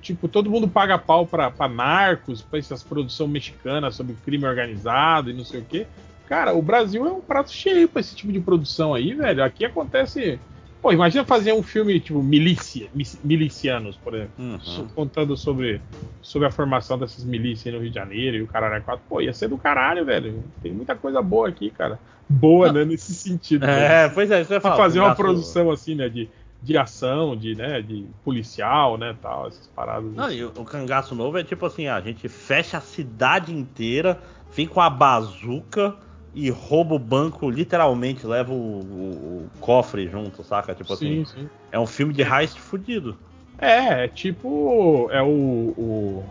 [0.02, 5.30] Tipo, todo mundo paga pau pra, pra narcos, pra essas produções mexicanas sobre crime organizado
[5.30, 5.86] e não sei o quê.
[6.28, 9.44] Cara, o Brasil é um prato cheio pra esse tipo de produção aí, velho.
[9.44, 10.40] Aqui acontece
[10.82, 14.88] Pô, imagina fazer um filme tipo milícia, mi- milicianos, por exemplo, Uhum.
[14.95, 15.80] contando sobre,
[16.22, 19.03] sobre a formação dessas milícias no Rio de Janeiro e o caralho é quatro.
[19.08, 20.43] Pô, ia ser do caralho, velho.
[20.61, 22.00] Tem muita coisa boa aqui, cara.
[22.27, 23.66] Boa, né, nesse sentido.
[23.66, 24.14] É, velho.
[24.16, 24.77] pois é, isso ia Se falar.
[24.77, 26.30] fazer uma produção assim, né, de,
[26.61, 30.11] de ação, de, né, de policial, né, tal, essas paradas.
[30.14, 34.19] Não, e o, o cangaço novo é tipo assim, a gente fecha a cidade inteira,
[34.56, 35.95] vem com a bazuca
[36.34, 40.74] e rouba o banco, literalmente leva o, o- o cofre junto, saca?
[40.74, 41.50] Tipo sim, assim, sim.
[41.72, 43.18] é um filme de heist fudido.
[43.58, 45.10] É, é tipo.
[45.11, 45.74] É o.
[45.77, 46.24] O.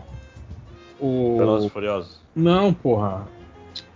[0.99, 2.19] o Velozes Furiosos.
[2.35, 3.27] não, porra.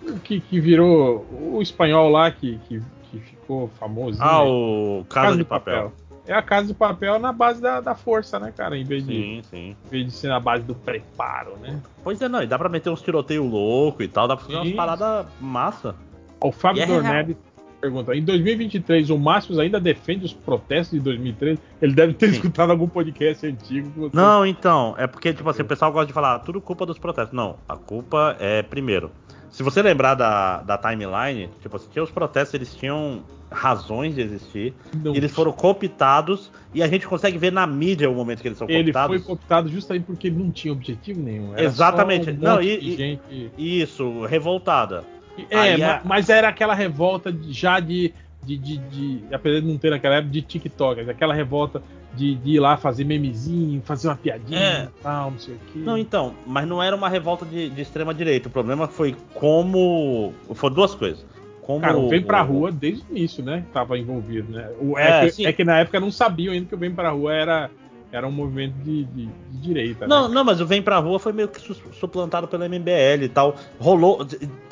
[0.07, 1.25] O que, que virou.
[1.31, 4.21] O espanhol lá que, que, que ficou famoso.
[4.21, 5.91] Ah, o Casa, de, papel.
[6.27, 8.77] É a casa de papel na base da, da força, né, cara?
[8.77, 9.75] Em vez, de, Sim, sim.
[9.85, 11.79] em vez de ser na base do preparo, né?
[12.03, 14.57] Pois é, não, e dá pra meter uns tiroteios loucos e tal, dá pra fazer
[14.57, 14.75] umas Sim.
[14.75, 15.95] paradas massa.
[16.41, 17.37] O Fábio é Dornelli
[17.85, 21.59] pergunta: em 2023 o Márcio ainda defende os protestos de 2013?
[21.81, 22.35] Ele deve ter Sim.
[22.35, 24.09] escutado algum podcast antigo.
[24.13, 26.97] Não, então, é porque, tipo assim, o pessoal gosta de falar, "Ah, tudo culpa dos
[26.97, 27.33] protestos.
[27.35, 29.11] Não, a culpa é, primeiro,
[29.55, 34.19] se você lembrar da, da timeline, tipo assim, tinha os protestos, eles tinham razões de
[34.21, 35.15] existir, Não.
[35.15, 38.67] eles foram cooptados, e a gente consegue ver na mídia o momento que eles são
[38.69, 39.15] Ele cooptados.
[39.15, 41.53] foi cooptado justamente porque ele não tinha objetivo nenhum.
[41.53, 42.31] Era Exatamente.
[42.31, 43.51] Um Não, e- gente.
[43.57, 45.05] Isso, revoltada.
[45.49, 48.13] É, Aí ma- a- mas era aquela revolta já de,
[48.45, 51.01] de, de, de- Apesar de não ter naquela época, de TikTok.
[51.09, 51.81] Aquela revolta
[52.13, 54.83] de, de ir lá fazer memezinho, fazer uma piadinha É.
[54.85, 55.79] e tal, não sei o quê.
[55.79, 58.47] Não, então, mas não era uma revolta de, de extrema direita.
[58.47, 60.33] O problema foi como.
[60.53, 61.25] Foi duas coisas.
[61.61, 63.65] Como Cara, o Vem Pra o- Rua desde o início, né?
[63.73, 64.69] Tava envolvido, né?
[64.79, 67.09] O, É, é, que, é que na época não sabiam ainda que o Vem Pra
[67.09, 67.71] Rua era,
[68.11, 70.05] era um movimento de, de, de direita.
[70.07, 70.35] Não, né?
[70.35, 73.55] não, mas o Vem Pra Rua foi meio que su- suplantado pela MBL e tal.
[73.79, 74.25] Rolou.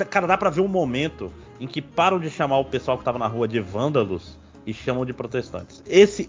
[0.10, 3.20] Cara, dá pra ver um momento em que param de chamar o pessoal que tava
[3.20, 5.84] na rua de vândalos e chamam de protestantes.
[5.86, 6.28] Esse,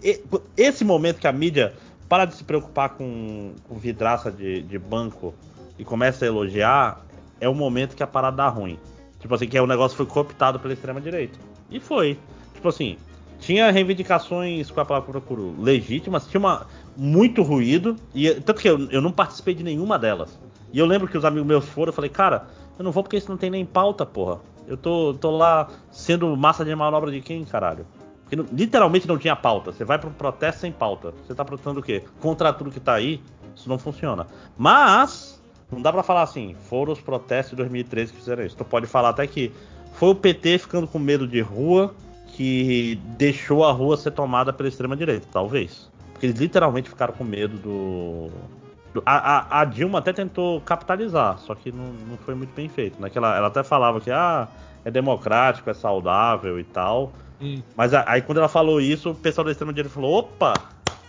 [0.57, 1.73] esse momento que a mídia
[2.07, 5.33] para de se preocupar com, com vidraça de, de banco
[5.77, 7.03] e começa a elogiar,
[7.39, 8.79] é o momento que a parada dá ruim.
[9.19, 11.37] Tipo assim, que o negócio foi cooptado pela extrema-direita.
[11.69, 12.17] E foi.
[12.53, 12.97] Tipo assim,
[13.39, 15.55] tinha reivindicações, é a palavra procuro?
[15.59, 20.39] Legítimas, tinha uma, muito ruído, e tanto que eu, eu não participei de nenhuma delas.
[20.71, 22.47] E eu lembro que os amigos meus foram, eu falei, cara,
[22.77, 24.39] eu não vou porque isso não tem nem pauta, porra.
[24.67, 27.85] Eu tô, tô lá sendo massa de manobra de quem, caralho?
[28.27, 29.71] Porque literalmente não tinha pauta.
[29.71, 31.13] Você vai para um protesto sem pauta.
[31.25, 32.03] Você tá protestando o quê?
[32.19, 33.21] Contra tudo que tá aí?
[33.55, 34.25] Isso não funciona.
[34.57, 38.57] Mas, não dá pra falar assim, foram os protestos de 2013 que fizeram isso.
[38.57, 39.51] Tu pode falar até que
[39.93, 41.93] foi o PT ficando com medo de rua
[42.27, 45.89] que deixou a rua ser tomada pela extrema-direita, talvez.
[46.11, 48.29] Porque eles literalmente ficaram com medo do.
[49.05, 53.01] A, a- a Dilma até tentou capitalizar, só que não, não foi muito bem feito.
[53.01, 53.09] Né?
[53.13, 54.47] Ela, ela até falava que ah,
[54.83, 57.11] é democrático, é saudável e tal.
[57.41, 57.61] Hum.
[57.75, 60.53] Mas a- aí quando ela falou isso, o pessoal da extrema-direita falou: opa,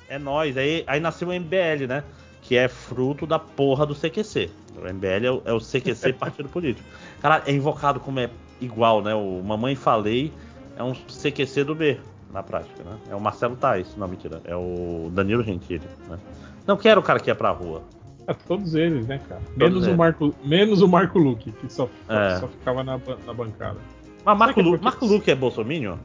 [0.09, 0.57] é nós.
[0.57, 2.03] Aí, aí nasceu o MBL, né?
[2.43, 4.51] Que é fruto da porra do CQC.
[4.77, 6.87] O MBL é o, é o CQC Partido Político.
[7.21, 9.15] Cara, é invocado como é igual, né?
[9.15, 10.33] O Mamãe Falei
[10.77, 11.99] é um CQC do B,
[12.33, 12.97] na prática, né?
[13.11, 13.97] É o Marcelo Tais.
[13.97, 14.41] Não, mentira.
[14.45, 16.19] É o Danilo Gentili, né?
[16.67, 17.83] Não, que era o cara que ia pra rua.
[18.27, 19.41] É, todos eles, né, cara?
[19.57, 22.37] Menos o, Marco, menos o Marco Luque, que só, É.
[22.41, 23.79] só ficava na, na bancada.
[24.25, 25.97] Mas Marco, é Lu, porque- Marco Luque é bolsominion?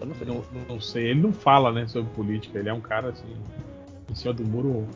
[0.00, 0.26] Eu não sei.
[0.26, 2.58] Não, não sei, ele não fala, né, sobre política.
[2.58, 3.24] Ele é um cara, assim,
[4.10, 4.86] em cima do muro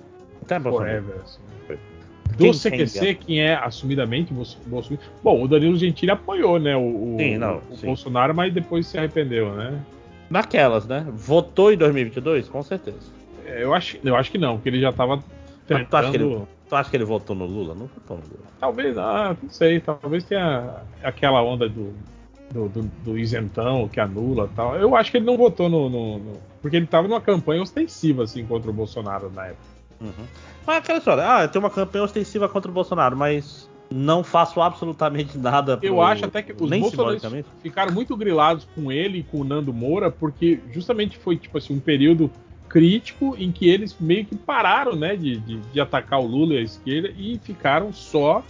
[0.43, 1.41] Até é forever, assim.
[2.36, 5.05] Do Quem- CQC, quem quem é assumidamente bolso- bolsominion...
[5.23, 7.86] Bom, o Danilo Gentili apoiou, né, o, o- Sim, não, o sim.
[7.86, 9.78] Bolsonaro, mas depois se arrependeu, né?
[10.28, 11.07] Naquelas, né?
[11.12, 12.49] Votou em 2022?
[12.49, 13.12] Com certeza.
[13.44, 15.24] É, Eu acho, eu acho que não, porque ele já tava Mas
[15.89, 16.32] tu acha, que tentando...
[16.36, 17.74] ele, tu acha que ele votou no Lula?
[17.74, 18.44] Não votou no Lula.
[18.60, 21.92] Talvez, ah, não sei, talvez tenha aquela onda do,
[22.52, 24.76] do, do- do isentão que anula e tal.
[24.76, 28.24] Eu acho que ele não votou no, no- no- Porque ele tava numa campanha ostensiva,
[28.24, 29.74] assim, contra o Bolsonaro na época.
[30.00, 30.24] Uhum.
[30.66, 35.36] Mas aquela história, ah, tenho uma campanha ostensiva contra o Bolsonaro, mas não faço absolutamente
[35.39, 39.23] nada pro, Eu acho até que os nem bolsonaristas ficaram muito grilados com ele e
[39.23, 42.31] com o Nando Moura, porque justamente foi, tipo assim, um período
[42.75, 46.59] crítico em que eles meio que pararam, né, de, de, de atacar o Lula e
[46.59, 48.43] a esquerda e ficaram só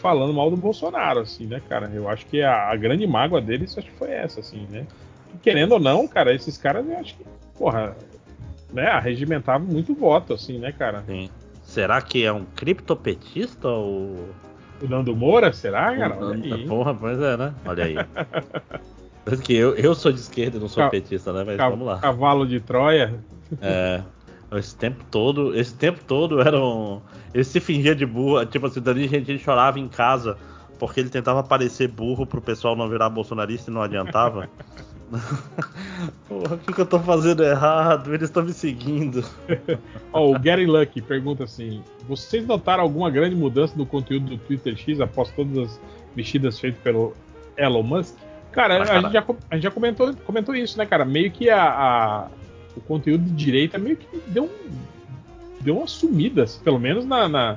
[0.00, 1.90] falando mal do Bolsonaro, assim, né, cara?
[1.92, 4.86] Eu acho que a, a grande mágoa deles acho que foi essa, assim, né?
[5.34, 7.26] E querendo ou não, cara, esses caras eu acho que,
[7.58, 7.94] porra,
[8.72, 11.04] né, arregimentavam muito voto, assim, né, cara?
[11.06, 11.28] Sim.
[11.62, 14.30] Será que é um criptopetista ou.
[14.80, 16.16] O Nando Moura, será, cara?
[16.18, 16.66] Olha aí?
[16.66, 17.54] Porra, pois é, né?
[17.66, 17.96] Olha aí.
[19.44, 21.44] Que eu, eu sou de esquerda e não sou Ca- petista, né?
[21.44, 21.98] Mas vamos lá.
[21.98, 23.12] Cavalo de Troia.
[23.60, 24.02] É.
[24.52, 27.00] Esse tempo todo, esse tempo todo era um.
[27.34, 28.44] Ele se fingia de burro.
[28.46, 30.38] Tipo assim, Danilo Gentili chorava em casa
[30.78, 34.48] porque ele tentava parecer burro pro pessoal não virar bolsonarista e não adiantava.
[36.28, 38.12] Porra, o que, que eu tô fazendo errado?
[38.14, 39.24] Eles estão me seguindo.
[40.12, 44.76] Ó, o Gary Lucky pergunta assim: Vocês notaram alguma grande mudança no conteúdo do Twitter
[44.76, 45.80] X após todas as
[46.14, 47.14] mexidas feitas pelo
[47.56, 48.14] Elon Musk?
[48.52, 51.04] Cara, Mas, a, cara- gente já, a gente já comentou, comentou isso, né, cara?
[51.04, 52.26] Meio que a, a-
[52.78, 54.70] o conteúdo de direita meio que deu, um,
[55.60, 57.56] deu uma sumida, assim, pelo menos na, na,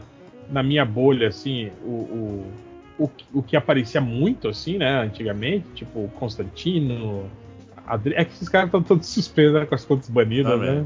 [0.50, 2.52] na minha bolha, assim, o, o,
[3.00, 7.26] o, que- o que aparecia muito, assim, né, antigamente, tipo Constantino.
[7.88, 8.14] Adri...
[8.16, 10.82] É que esses caras estão todos suspensos né, com as contas banidas, Também.
[10.82, 10.86] né?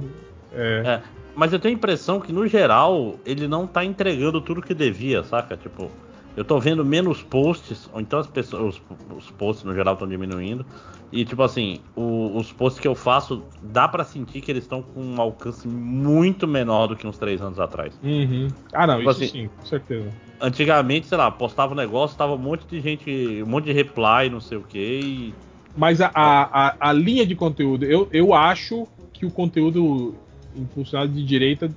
[0.54, 1.02] É.
[1.36, 5.22] Mas eu tenho a impressão que, no geral, ele não tá entregando tudo que devia,
[5.24, 5.58] saca?
[5.58, 5.92] Tipo,
[6.36, 10.08] eu tô vendo menos posts, ou então as pessoas, os, os posts no geral estão
[10.08, 10.66] diminuindo.
[11.12, 14.82] E, tipo assim, o- os posts que eu faço, dá pra sentir que eles estão
[14.82, 17.98] com um alcance muito menor do que uns três anos atrás.
[18.04, 18.50] Uhum.
[18.74, 20.12] Ah, não, Tipo isso assim, sim, com certeza.
[20.42, 24.30] Antigamente, sei lá, postava um negócio, tava um monte de gente, um monte de reply,
[24.30, 25.34] não sei o que, e
[25.78, 30.16] Mas a, a, a, a linha de conteúdo, eu, eu acho que o conteúdo
[30.56, 31.72] impulsionado de direita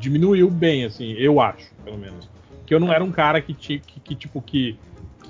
[0.00, 2.28] diminuiu bem, assim, eu acho, pelo menos.
[2.66, 4.78] Que eu não era um cara que, que, que tipo, que,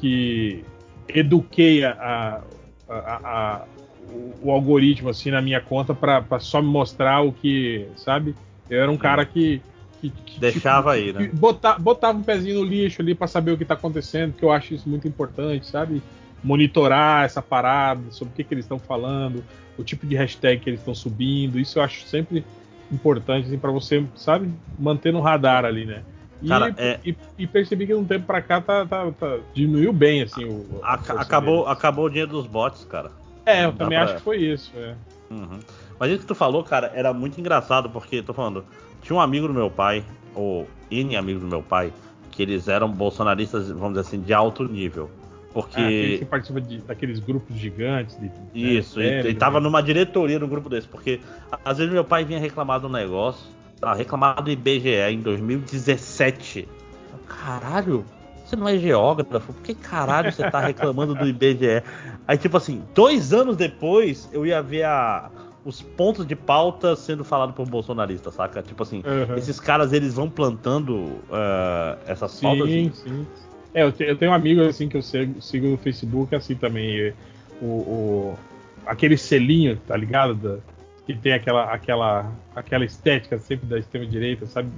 [0.00, 0.64] que
[1.08, 3.64] eduquei a, a, a- a-
[4.10, 8.34] o, o algoritmo, assim, na minha conta pra, pra só me mostrar o que, sabe?
[8.68, 9.62] Eu era um cara que...
[10.00, 11.28] que, que, deixava tipo, aí, né?
[11.30, 14.44] que bota- botava um pezinho no lixo ali pra saber o que tá acontecendo, que
[14.44, 16.02] eu acho isso muito importante, sabe?
[16.42, 19.44] Monitorar essa parada, sobre o que, que eles estão falando,
[19.78, 22.44] o tipo de hashtag que eles estão subindo, isso eu acho sempre
[22.90, 26.02] importante assim, para você, sabe, manter no radar ali, né?
[26.42, 29.38] E, Cara, é- e, e percebi que de um tempo pra cá tá, tá- tá-
[29.54, 31.70] diminuiu bem assim o a força acabou, deles.
[31.78, 33.12] acabou o dinheiro dos bots, cara.
[33.46, 34.72] É, eu Dá também pra- acho que foi isso.
[34.76, 34.94] É.
[35.30, 35.60] Uhum.
[35.98, 38.64] Mas isso que tu falou, cara, era muito engraçado, porque, tô falando,
[39.02, 40.02] tinha um amigo do meu pai,
[40.34, 41.92] ou N amigos do meu pai,
[42.30, 45.08] que eles eram bolsonaristas, vamos dizer assim, de alto nível.
[45.52, 45.76] Porque.
[45.80, 48.18] Ah, aquele que participa de- daqueles grupos gigantes.
[48.18, 48.30] De,
[48.78, 51.20] Isso, né, e, e tava numa diretoria do grupo desse, porque
[51.64, 53.46] às vezes meu pai vinha reclamar do negócio,
[53.82, 56.68] ah, reclamar do IBGE em 2017.
[57.12, 58.04] Eu, Caralho,
[58.44, 59.52] você não é geógrafo?
[59.52, 61.82] Por que caralho você tá reclamando do IBGE?
[62.26, 65.30] Aí, tipo assim, dois anos depois eu ia ver a-
[65.64, 68.62] os pontos de pauta sendo falado por bolsonarista, saca?
[68.62, 69.36] Tipo assim, Uhum.
[69.36, 72.68] esses caras eles vão plantando ah, essas pautas.
[72.68, 73.26] Sim, sim.
[73.74, 76.54] É, eu, te- eu tenho um amigo assim que eu sigo, sigo no Facebook assim
[76.54, 77.12] também.
[77.60, 78.38] O, o-
[78.84, 80.34] aquele selinho, tá ligado?
[80.34, 80.58] Da-
[81.06, 84.70] que tem aquela, aquela, aquela estética sempre da extrema direita, sabe?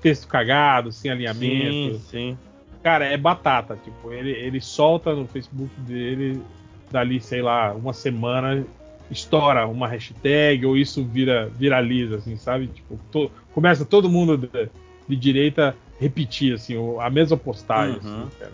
[0.00, 1.94] Texto cagado, sem alinhamento.
[1.98, 2.38] Sim, sim.
[2.82, 3.76] Cara, é batata.
[3.82, 6.40] Tipo, ele, ele solta no Facebook dele,
[6.90, 8.64] dali, sei lá, uma semana,
[9.10, 12.68] estoura uma hashtag, ou isso vira viraliza, assim, sabe?
[12.68, 14.68] Tipo, to- começa todo mundo de,
[15.08, 18.22] de direita repetir, assim, a mesma postagem, Uhum.
[18.22, 18.52] assim, cara.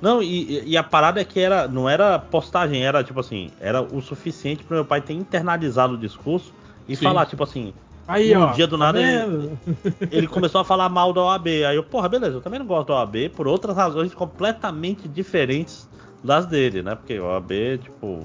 [0.00, 3.80] Não, e, e a parada é que era, não era postagem, era tipo assim, era
[3.82, 6.52] o suficiente pro meu pai ter internalizado o discurso
[6.88, 7.04] e Sim.
[7.04, 7.72] falar, tipo assim,
[8.06, 8.52] Aí, Um ó.
[8.52, 9.58] dia do tá nada ele- vendo?
[10.10, 11.46] ele começou a falar mal da OAB.
[11.64, 15.86] Aí eu, porra, beleza, eu também não gosto da OAB por outras razões completamente diferentes
[16.24, 16.94] das dele, né?
[16.94, 18.24] Porque a OAB, tipo,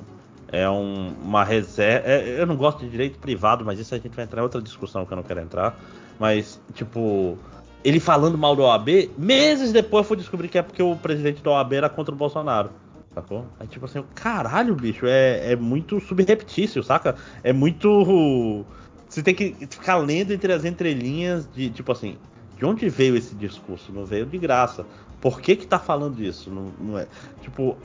[0.50, 2.08] é um- uma reserva.
[2.08, 4.62] é- eu não gosto de direito privado, mas isso a gente vai entrar em outra
[4.62, 5.78] discussão que eu não quero entrar.
[6.18, 7.38] Mas, tipo,
[7.84, 11.52] ele falando mal da OAB, meses depois fui descobrir que é porque o presidente da
[11.52, 12.70] OAB era contra o Bolsonaro.
[13.14, 13.46] Sacou?
[13.60, 17.16] Aí, tipo assim, caralho, bicho, é, é muito subreptício, saca?
[17.44, 18.66] É muito.
[19.08, 22.18] Você tem que ficar lendo entre as entrelinhas de, tipo assim,
[22.58, 23.92] de onde veio esse discurso?
[23.92, 24.86] Não veio de graça.
[25.22, 26.50] Por que que tá falando isso?
[26.50, 27.08] Não, não é.
[27.42, 27.78] Tipo,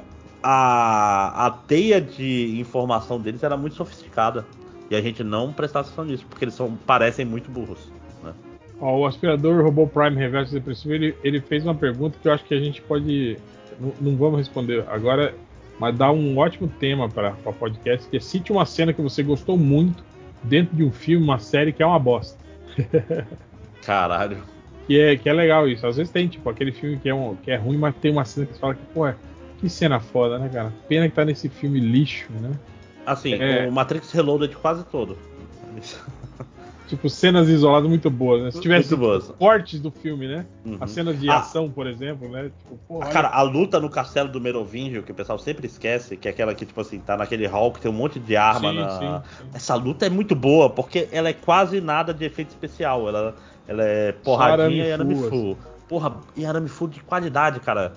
[0.42, 4.46] a, a teia de informação deles era muito sofisticada.
[4.90, 7.92] E a gente não prestar atenção nisso, porque eles são, parecem muito burros.
[8.80, 12.44] Ó, o aspirador robô Prime Reverso Depressivo, ele, ele fez uma pergunta que eu acho
[12.44, 13.36] que a gente pode.
[13.80, 15.34] Não, não vamos responder agora,
[15.78, 19.56] mas dá um ótimo tema para podcast, que é cite uma cena que você gostou
[19.56, 20.04] muito
[20.42, 22.38] dentro de um filme, uma série que é uma bosta.
[23.84, 24.38] Caralho.
[24.86, 25.86] Que é, que é legal isso.
[25.86, 28.24] Às vezes tem, tipo, aquele filme que é, um, que é ruim, mas tem uma
[28.24, 29.14] cena que você fala que, pô, é-
[29.58, 30.72] que cena foda, né, cara?
[30.88, 32.52] Pena que tá nesse filme lixo, né?
[33.04, 33.66] Assim, É.
[33.66, 35.18] o Matrix Reloaded quase todo.
[36.88, 38.50] Tipo, cenas isoladas muito boas, né?
[38.50, 39.28] Se tivesse boas.
[39.38, 40.46] cortes do filme, né?
[40.64, 40.78] Uhum.
[40.80, 41.36] As cenas de Ah.
[41.38, 42.44] ação, por exemplo, né?
[42.58, 45.66] Tipo, pô, Ah, olha- Cara, a luta no castelo do Merovingio, que o pessoal sempre
[45.66, 48.36] esquece, que é aquela que, tipo assim, tá naquele hall que tem um monte de
[48.36, 48.88] arma Sim, na.
[48.88, 49.50] sim, sim.
[49.52, 53.06] Essa luta é muito boa, porque ela é quase nada de efeito especial.
[53.06, 53.34] Ela,
[53.66, 55.58] ela é porradinha e arame full, full.
[55.88, 57.92] Porra, e arame full de qualidade, cara.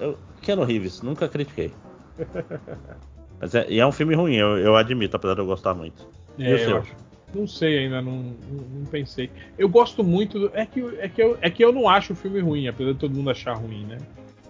[0.00, 1.72] Eu, Keanu Reeves, nunca critiquei.
[3.40, 6.06] Mas é, e é um filme ruim, eu, eu admito, apesar de eu gostar muito.
[6.38, 6.82] E o É, eu seu?
[7.34, 9.30] Não sei ainda, não, não, pensei.
[9.58, 10.38] Eu gosto muito.
[10.38, 12.92] do- é, que, é, que eu, é que eu não acho o filme ruim, apesar
[12.92, 13.98] de todo mundo achar ruim, né?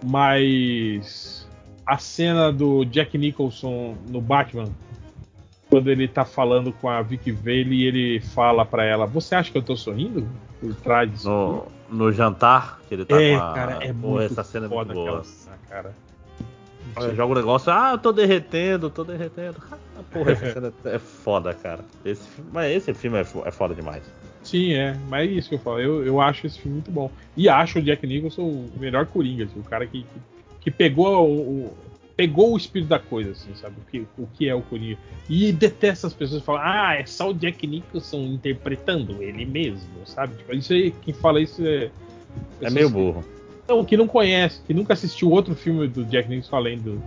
[0.03, 1.45] Mas.
[1.85, 4.69] A cena do Jack Nicholson no Batman
[5.69, 9.51] quando ele tá falando com a Vicky Vale e ele fala pra ela: Você acha
[9.51, 10.27] que eu tô sorrindo?
[10.59, 11.29] Por trás disso.
[11.29, 13.53] No, no jantar, que ele tá é, com a.
[13.53, 15.21] cara, é Pô, muito essa cena é muito boa.
[15.21, 15.95] aquela cara.
[16.95, 19.61] Olha, joga o negócio, ah, eu tô derretendo, tô derretendo.
[20.03, 21.83] Porra, essa cena é foda, cara.
[22.05, 24.03] Esse mas esse filme é é foda demais.
[24.43, 24.95] Sim, é.
[25.09, 25.79] Mas é isso que eu falo.
[25.79, 27.11] Eu, eu acho esse filme muito bom.
[27.35, 30.19] E acho o Jack Nicholson o melhor Coringa, assim, o cara que, que,
[30.61, 31.77] que pegou o, o-
[32.15, 33.75] pegou o espírito da coisa, assim, sabe?
[33.79, 34.97] O que, o que é o Coringa.
[35.29, 40.05] E detesta as pessoas que falam, ah, é só o Jack Nicholson interpretando ele mesmo,
[40.05, 40.35] sabe?
[40.37, 41.91] Tipo, isso aí, quem fala isso é.
[42.61, 43.23] É meio burro.
[43.67, 47.03] Não, que não conhece, que nunca assistiu outro filme do Jack Nicholson além do,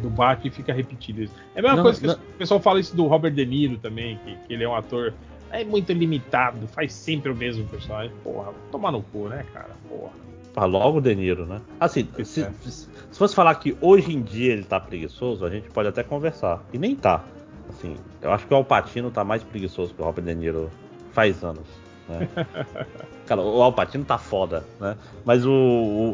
[0.00, 1.34] do Batman e fica repetindo isso.
[1.54, 2.14] É a mesma Não, coisa que não.
[2.14, 5.12] o pessoal fala isso do Robert De Niro também, que, que ele é um ator
[5.52, 8.12] é muito limitado, faz sempre o mesmo personagem.
[8.22, 9.70] Porra, tomar no cu, né, cara?
[9.88, 10.12] Porra.
[10.56, 11.60] Ah, logo o De Niro, né?
[11.78, 12.50] Assim, se, É.
[12.60, 16.62] se fosse falar que hoje em dia ele tá preguiçoso, a gente pode até conversar.
[16.72, 17.24] E nem tá.
[17.68, 20.70] Assim, eu acho que o Alpatino tá mais preguiçoso que o Robert De Niro
[21.12, 21.66] faz anos.
[22.18, 22.28] Né?
[23.26, 24.96] cara, o Alpatino tá foda, né?
[25.24, 25.50] Mas o,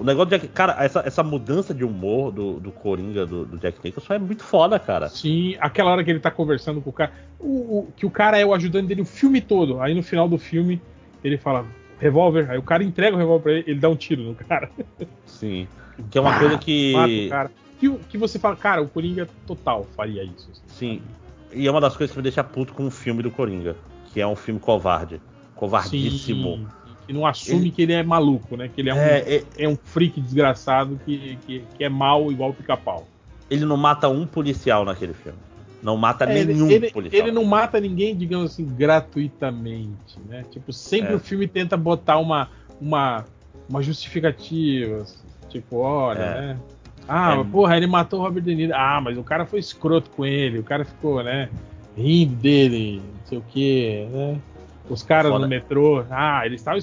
[0.01, 0.49] o negócio de Jack.
[0.49, 4.45] Cara, essa, essa mudança de humor do, do Coringa do, do Jack Nicholson é muito
[4.45, 5.09] foda, cara.
[5.09, 8.39] Sim, aquela hora que ele tá conversando com o cara, o, o- que o cara
[8.39, 9.81] é o ajudante dele o filme todo.
[9.81, 10.81] Aí no final do filme
[11.25, 11.65] ele fala
[11.99, 14.69] revólver, aí o cara entrega o revólver pra ele, ele dá um tiro no cara.
[15.25, 15.67] Sim.
[16.11, 16.93] Que é uma coisa que.
[16.93, 17.51] Mata cara.
[17.81, 20.51] Que, o- que você fala, cara, o Coringa total faria isso.
[20.67, 21.01] Sim.
[21.53, 23.77] E é uma das coisas que me deixa puto com o filme do Coringa.
[24.13, 25.21] Que é um filme covarde.
[25.57, 26.57] Covardíssimo.
[26.57, 26.67] Sim,
[27.07, 28.69] que não assume que ele é maluco, né?
[28.73, 32.31] Que ele é um, É, é- é um freak desgraçado que, que, que é mal
[32.31, 33.07] igual o pica-pau.
[33.49, 35.39] ele não mata um policial naquele filme.
[35.83, 37.23] Não mata É, ele, nenhum ele- policial.
[37.23, 40.45] ele não mata ninguém, digamos assim, gratuitamente, né?
[40.51, 41.17] Tipo, sempre É.
[41.17, 42.49] o filme tenta botar uma,
[42.81, 43.25] uma,
[43.69, 45.03] uma justificativa.
[45.03, 45.19] assim,
[45.49, 46.41] Tipo, olha, É.
[46.41, 46.59] né?
[47.09, 47.37] Ah, É.
[47.37, 48.73] mas, porra, ele matou o Robert De Niro.
[48.75, 50.59] Ah, mas o cara foi escroto com ele.
[50.59, 51.49] O cara ficou, né?
[51.97, 54.37] Rindo dele, não sei o quê, né?
[54.89, 55.45] Os caras Foda.
[55.45, 56.81] no metrô, ah, eles estavam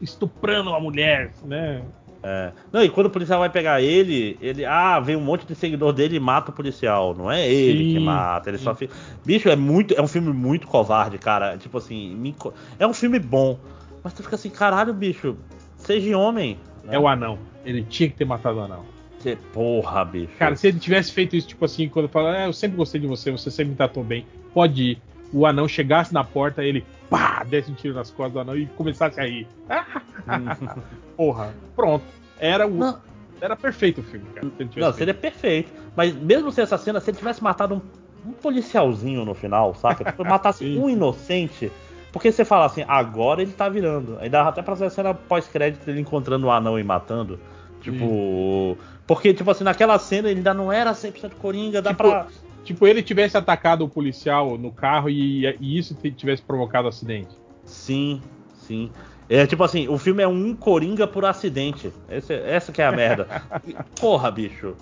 [0.00, 1.82] estuprando uma mulher, né?
[2.22, 2.52] É.
[2.72, 4.64] Não, e quando o policial vai pegar ele, ele.
[4.64, 7.14] Ah, vem um monte de seguidor dele e mata o policial.
[7.14, 8.48] Não é ele Sim, que mata.
[8.48, 8.94] Ele só fica.
[9.24, 9.92] Bicho, é muito.
[9.94, 11.56] É um filme muito covarde, cara.
[11.58, 12.14] Tipo assim.
[12.14, 12.34] me
[12.78, 13.58] É um filme bom.
[14.04, 15.36] Mas tu fica assim, caralho, bicho.
[15.76, 16.58] Seja homem.
[16.84, 16.94] né?
[16.94, 17.38] É o anão.
[17.64, 18.84] Ele tinha que ter matado o anão.
[19.18, 20.32] Você- Porra, bicho.
[20.38, 23.06] Cara, se ele tivesse feito isso, tipo assim, quando fala, ah, eu sempre gostei de
[23.06, 25.02] você, você sempre me tratou bem, pode ir.
[25.32, 28.66] O anão chegasse na porta, ele pá, desse um tiro nas costas do anão e
[28.66, 29.46] começasse a rir.
[31.16, 32.04] Porra, pronto.
[32.38, 32.70] Era o.
[32.74, 32.98] Não.
[33.40, 34.46] Era perfeito o filme, cara.
[34.56, 34.92] Se Não, feito.
[34.94, 35.72] seria perfeito.
[35.96, 40.04] Mas mesmo sem essa cena, se ele tivesse matado um, um policialzinho no final, saca?
[40.04, 40.78] Tipo, matasse Sim.
[40.78, 41.70] um inocente.
[42.12, 44.18] Porque você fala assim, agora ele tá virando.
[44.20, 47.40] Aí dava até pra fazer a cena pós-crédito dele encontrando o anão e matando.
[47.80, 48.76] Tipo.
[49.06, 52.26] Porque, tipo assim, naquela cena ele ainda não era 100% coringa, dá Tipo, pra.
[52.64, 57.30] Tipo, ele tivesse atacado o policial no carro e, e isso tivesse provocado acidente.
[57.64, 58.20] Sim,
[58.54, 58.90] sim.
[59.28, 61.92] É tipo assim, o filme é um coringa por acidente.
[62.08, 63.26] Esse- essa que é a merda.
[64.00, 64.74] Porra, bicho.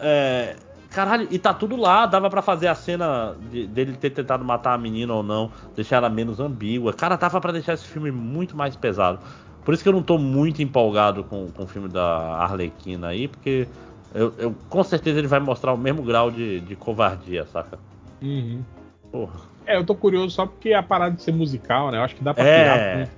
[0.00, 0.56] É,
[0.90, 2.06] caralho, e tá tudo lá.
[2.06, 5.96] Dava pra fazer a cena de- dele ter tentado matar a menina ou não, deixar
[5.96, 6.92] ela menos ambígua.
[6.92, 9.20] Cara, dava pra deixar esse filme muito mais pesado.
[9.64, 12.06] Por isso que eu não tô muito empolgado com, com o filme da
[12.38, 13.68] Arlequina aí, porque
[14.14, 17.78] eu, eu- com certeza ele vai mostrar o mesmo grau de, de covardia, saca?
[18.22, 18.62] Uhum.
[19.10, 19.40] Porra.
[19.66, 21.98] É, eu tô curioso só porque a parada de ser musical, né?
[21.98, 23.10] Eu acho que dá pra É, muito.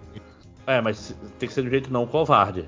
[0.66, 2.64] é, mas tem que ser do jeito não covarde.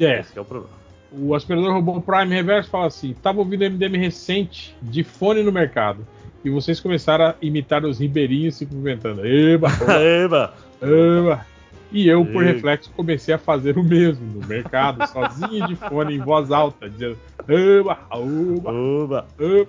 [0.00, 0.76] É, Esse que é o problema.
[1.10, 6.06] O aspirador robô Prime Reverso fala assim: tava ouvindo MDM recente de fone no mercado.
[6.44, 9.26] E vocês começaram a imitar os ribeirinhos se cumprimentando.
[9.26, 9.68] Eba!
[9.98, 10.54] Eba!
[10.82, 11.46] eba!
[11.90, 12.52] E eu, por Ei.
[12.52, 17.18] reflexo, comecei a fazer o mesmo no mercado, sozinho de fone em voz alta, dizendo:
[17.48, 17.98] Eba!
[18.10, 18.70] Oba!
[18.70, 19.26] Oba!
[19.40, 19.68] eba.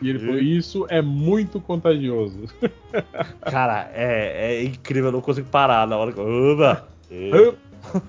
[0.00, 2.44] E ele falou: Isso é muito contagioso.
[3.42, 6.20] Cara, é, é incrível, eu não consigo parar na hora que.
[6.20, 6.88] Oba!
[7.10, 7.54] Eba!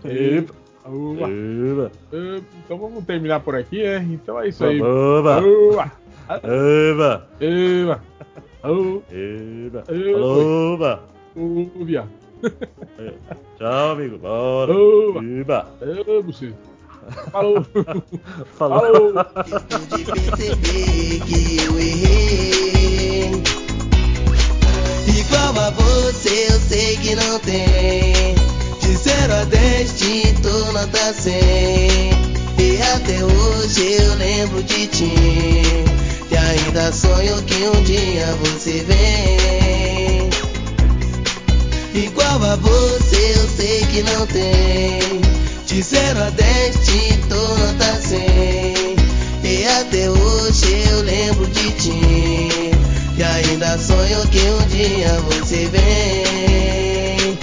[0.03, 0.53] Eba!
[0.85, 1.25] Oba!
[1.25, 1.91] Oba!
[2.11, 2.41] eba.
[2.65, 3.97] Então vamos terminar por aqui, é?
[3.97, 4.77] Então é isso aí.
[4.77, 5.43] Eba!
[5.43, 5.91] Oba!
[6.43, 7.27] Eba!
[7.39, 8.01] Eba!
[8.63, 9.03] Oba!
[11.35, 12.09] Ô, viado.
[13.57, 14.17] Tchau, amigo.
[14.17, 14.73] Bora!
[14.73, 15.67] Eba!
[16.07, 16.53] Ô, você.
[17.31, 17.65] Falou!
[18.57, 18.79] Falou!
[18.79, 19.13] Falou!
[19.97, 23.43] de perceber que eu errei.
[25.07, 28.35] Igual a você, eu sei que não tem.
[28.81, 31.33] De 0 a 10, te dou nota 100.
[32.59, 35.13] E até hoje eu lembro de ti.
[36.31, 40.29] E ainda sonho que um dia você vem.
[41.93, 45.22] Igual a você, eu sei que não tem.
[45.73, 48.19] De 0 a 10, te dou nota 100.
[49.43, 52.71] E até hoje eu lembro de ti.
[53.17, 57.39] E ainda sonho que um dia você vem.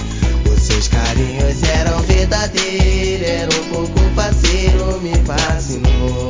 [0.49, 6.29] Os seus carinhos eram verdadeiros, era um pouco parceiro, me fascinou.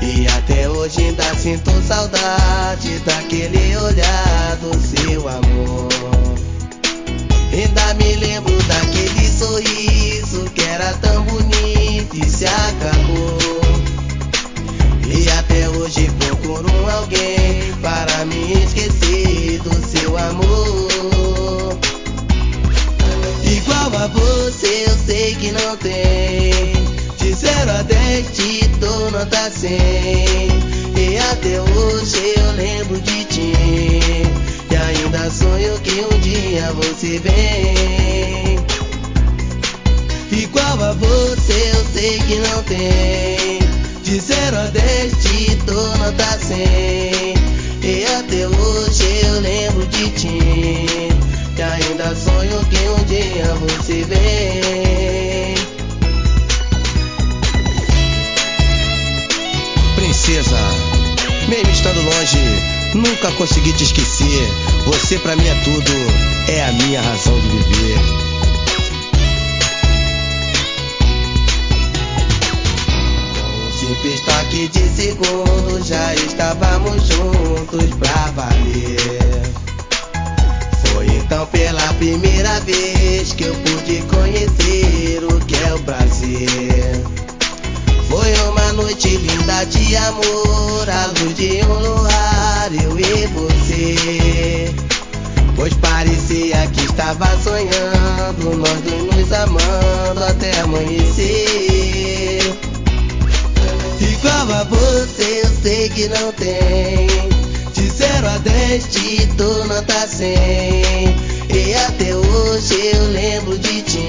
[0.00, 5.90] E até hoje ainda sinto saudade daquele olhar do seu amor.
[7.52, 8.59] Ainda me lembro
[15.50, 21.78] até hoje procuro alguém para me esquecer do seu amor.
[23.42, 26.72] Igual a você eu sei que não tem.
[27.18, 29.70] De 0 a 10 te dou nota 100.
[30.96, 33.52] E até hoje eu lembro de ti.
[34.70, 38.58] E ainda sonho que um dia você vem.
[40.30, 43.39] Igual a você eu sei que não tem.
[44.60, 46.58] De 0 a 10 te dou nota 100
[47.82, 50.38] E até hoje eu lembro de ti.
[51.56, 55.54] E ainda sonho que um dia você vem.
[59.96, 60.58] Princesa,
[61.48, 62.38] mesmo estando longe,
[62.94, 64.48] nunca consegui te esquecer.
[64.86, 65.92] Você pra mim é tudo,
[66.48, 68.19] é a minha razão de viver
[74.00, 79.52] simples toque de segundo já estávamos juntos pra valer.
[80.86, 87.02] Foi então pela primeira vez que eu pude conhecer o que é o prazer.
[88.08, 94.74] Foi uma noite linda de amor, à luz de um luar, eu e você.
[95.56, 101.69] Pois parecia que estava sonhando, nós dois nos amando até amanhecer.
[104.50, 107.06] Igual a você eu sei que não tem.
[107.72, 114.08] De 0 a 10 te dou nota 100 E até hoje eu lembro de ti.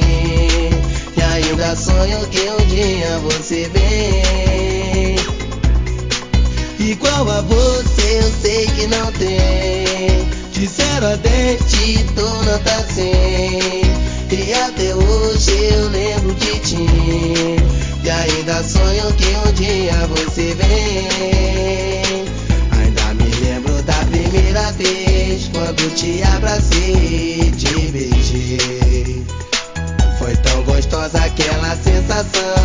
[1.15, 5.15] E ainda sonho que um dia você vem.
[6.89, 10.27] Igual a você eu sei que não tem.
[10.53, 13.05] De 0 a 10 te dou nota 100
[14.31, 17.60] E até hoje eu lembro de ti
[18.11, 22.25] ainda sonho que um dia você vem.
[22.72, 29.25] Ainda me lembro da primeira vez quando te abracei e te beijei.
[30.19, 32.60] Foi tão gostosa aquela sensação,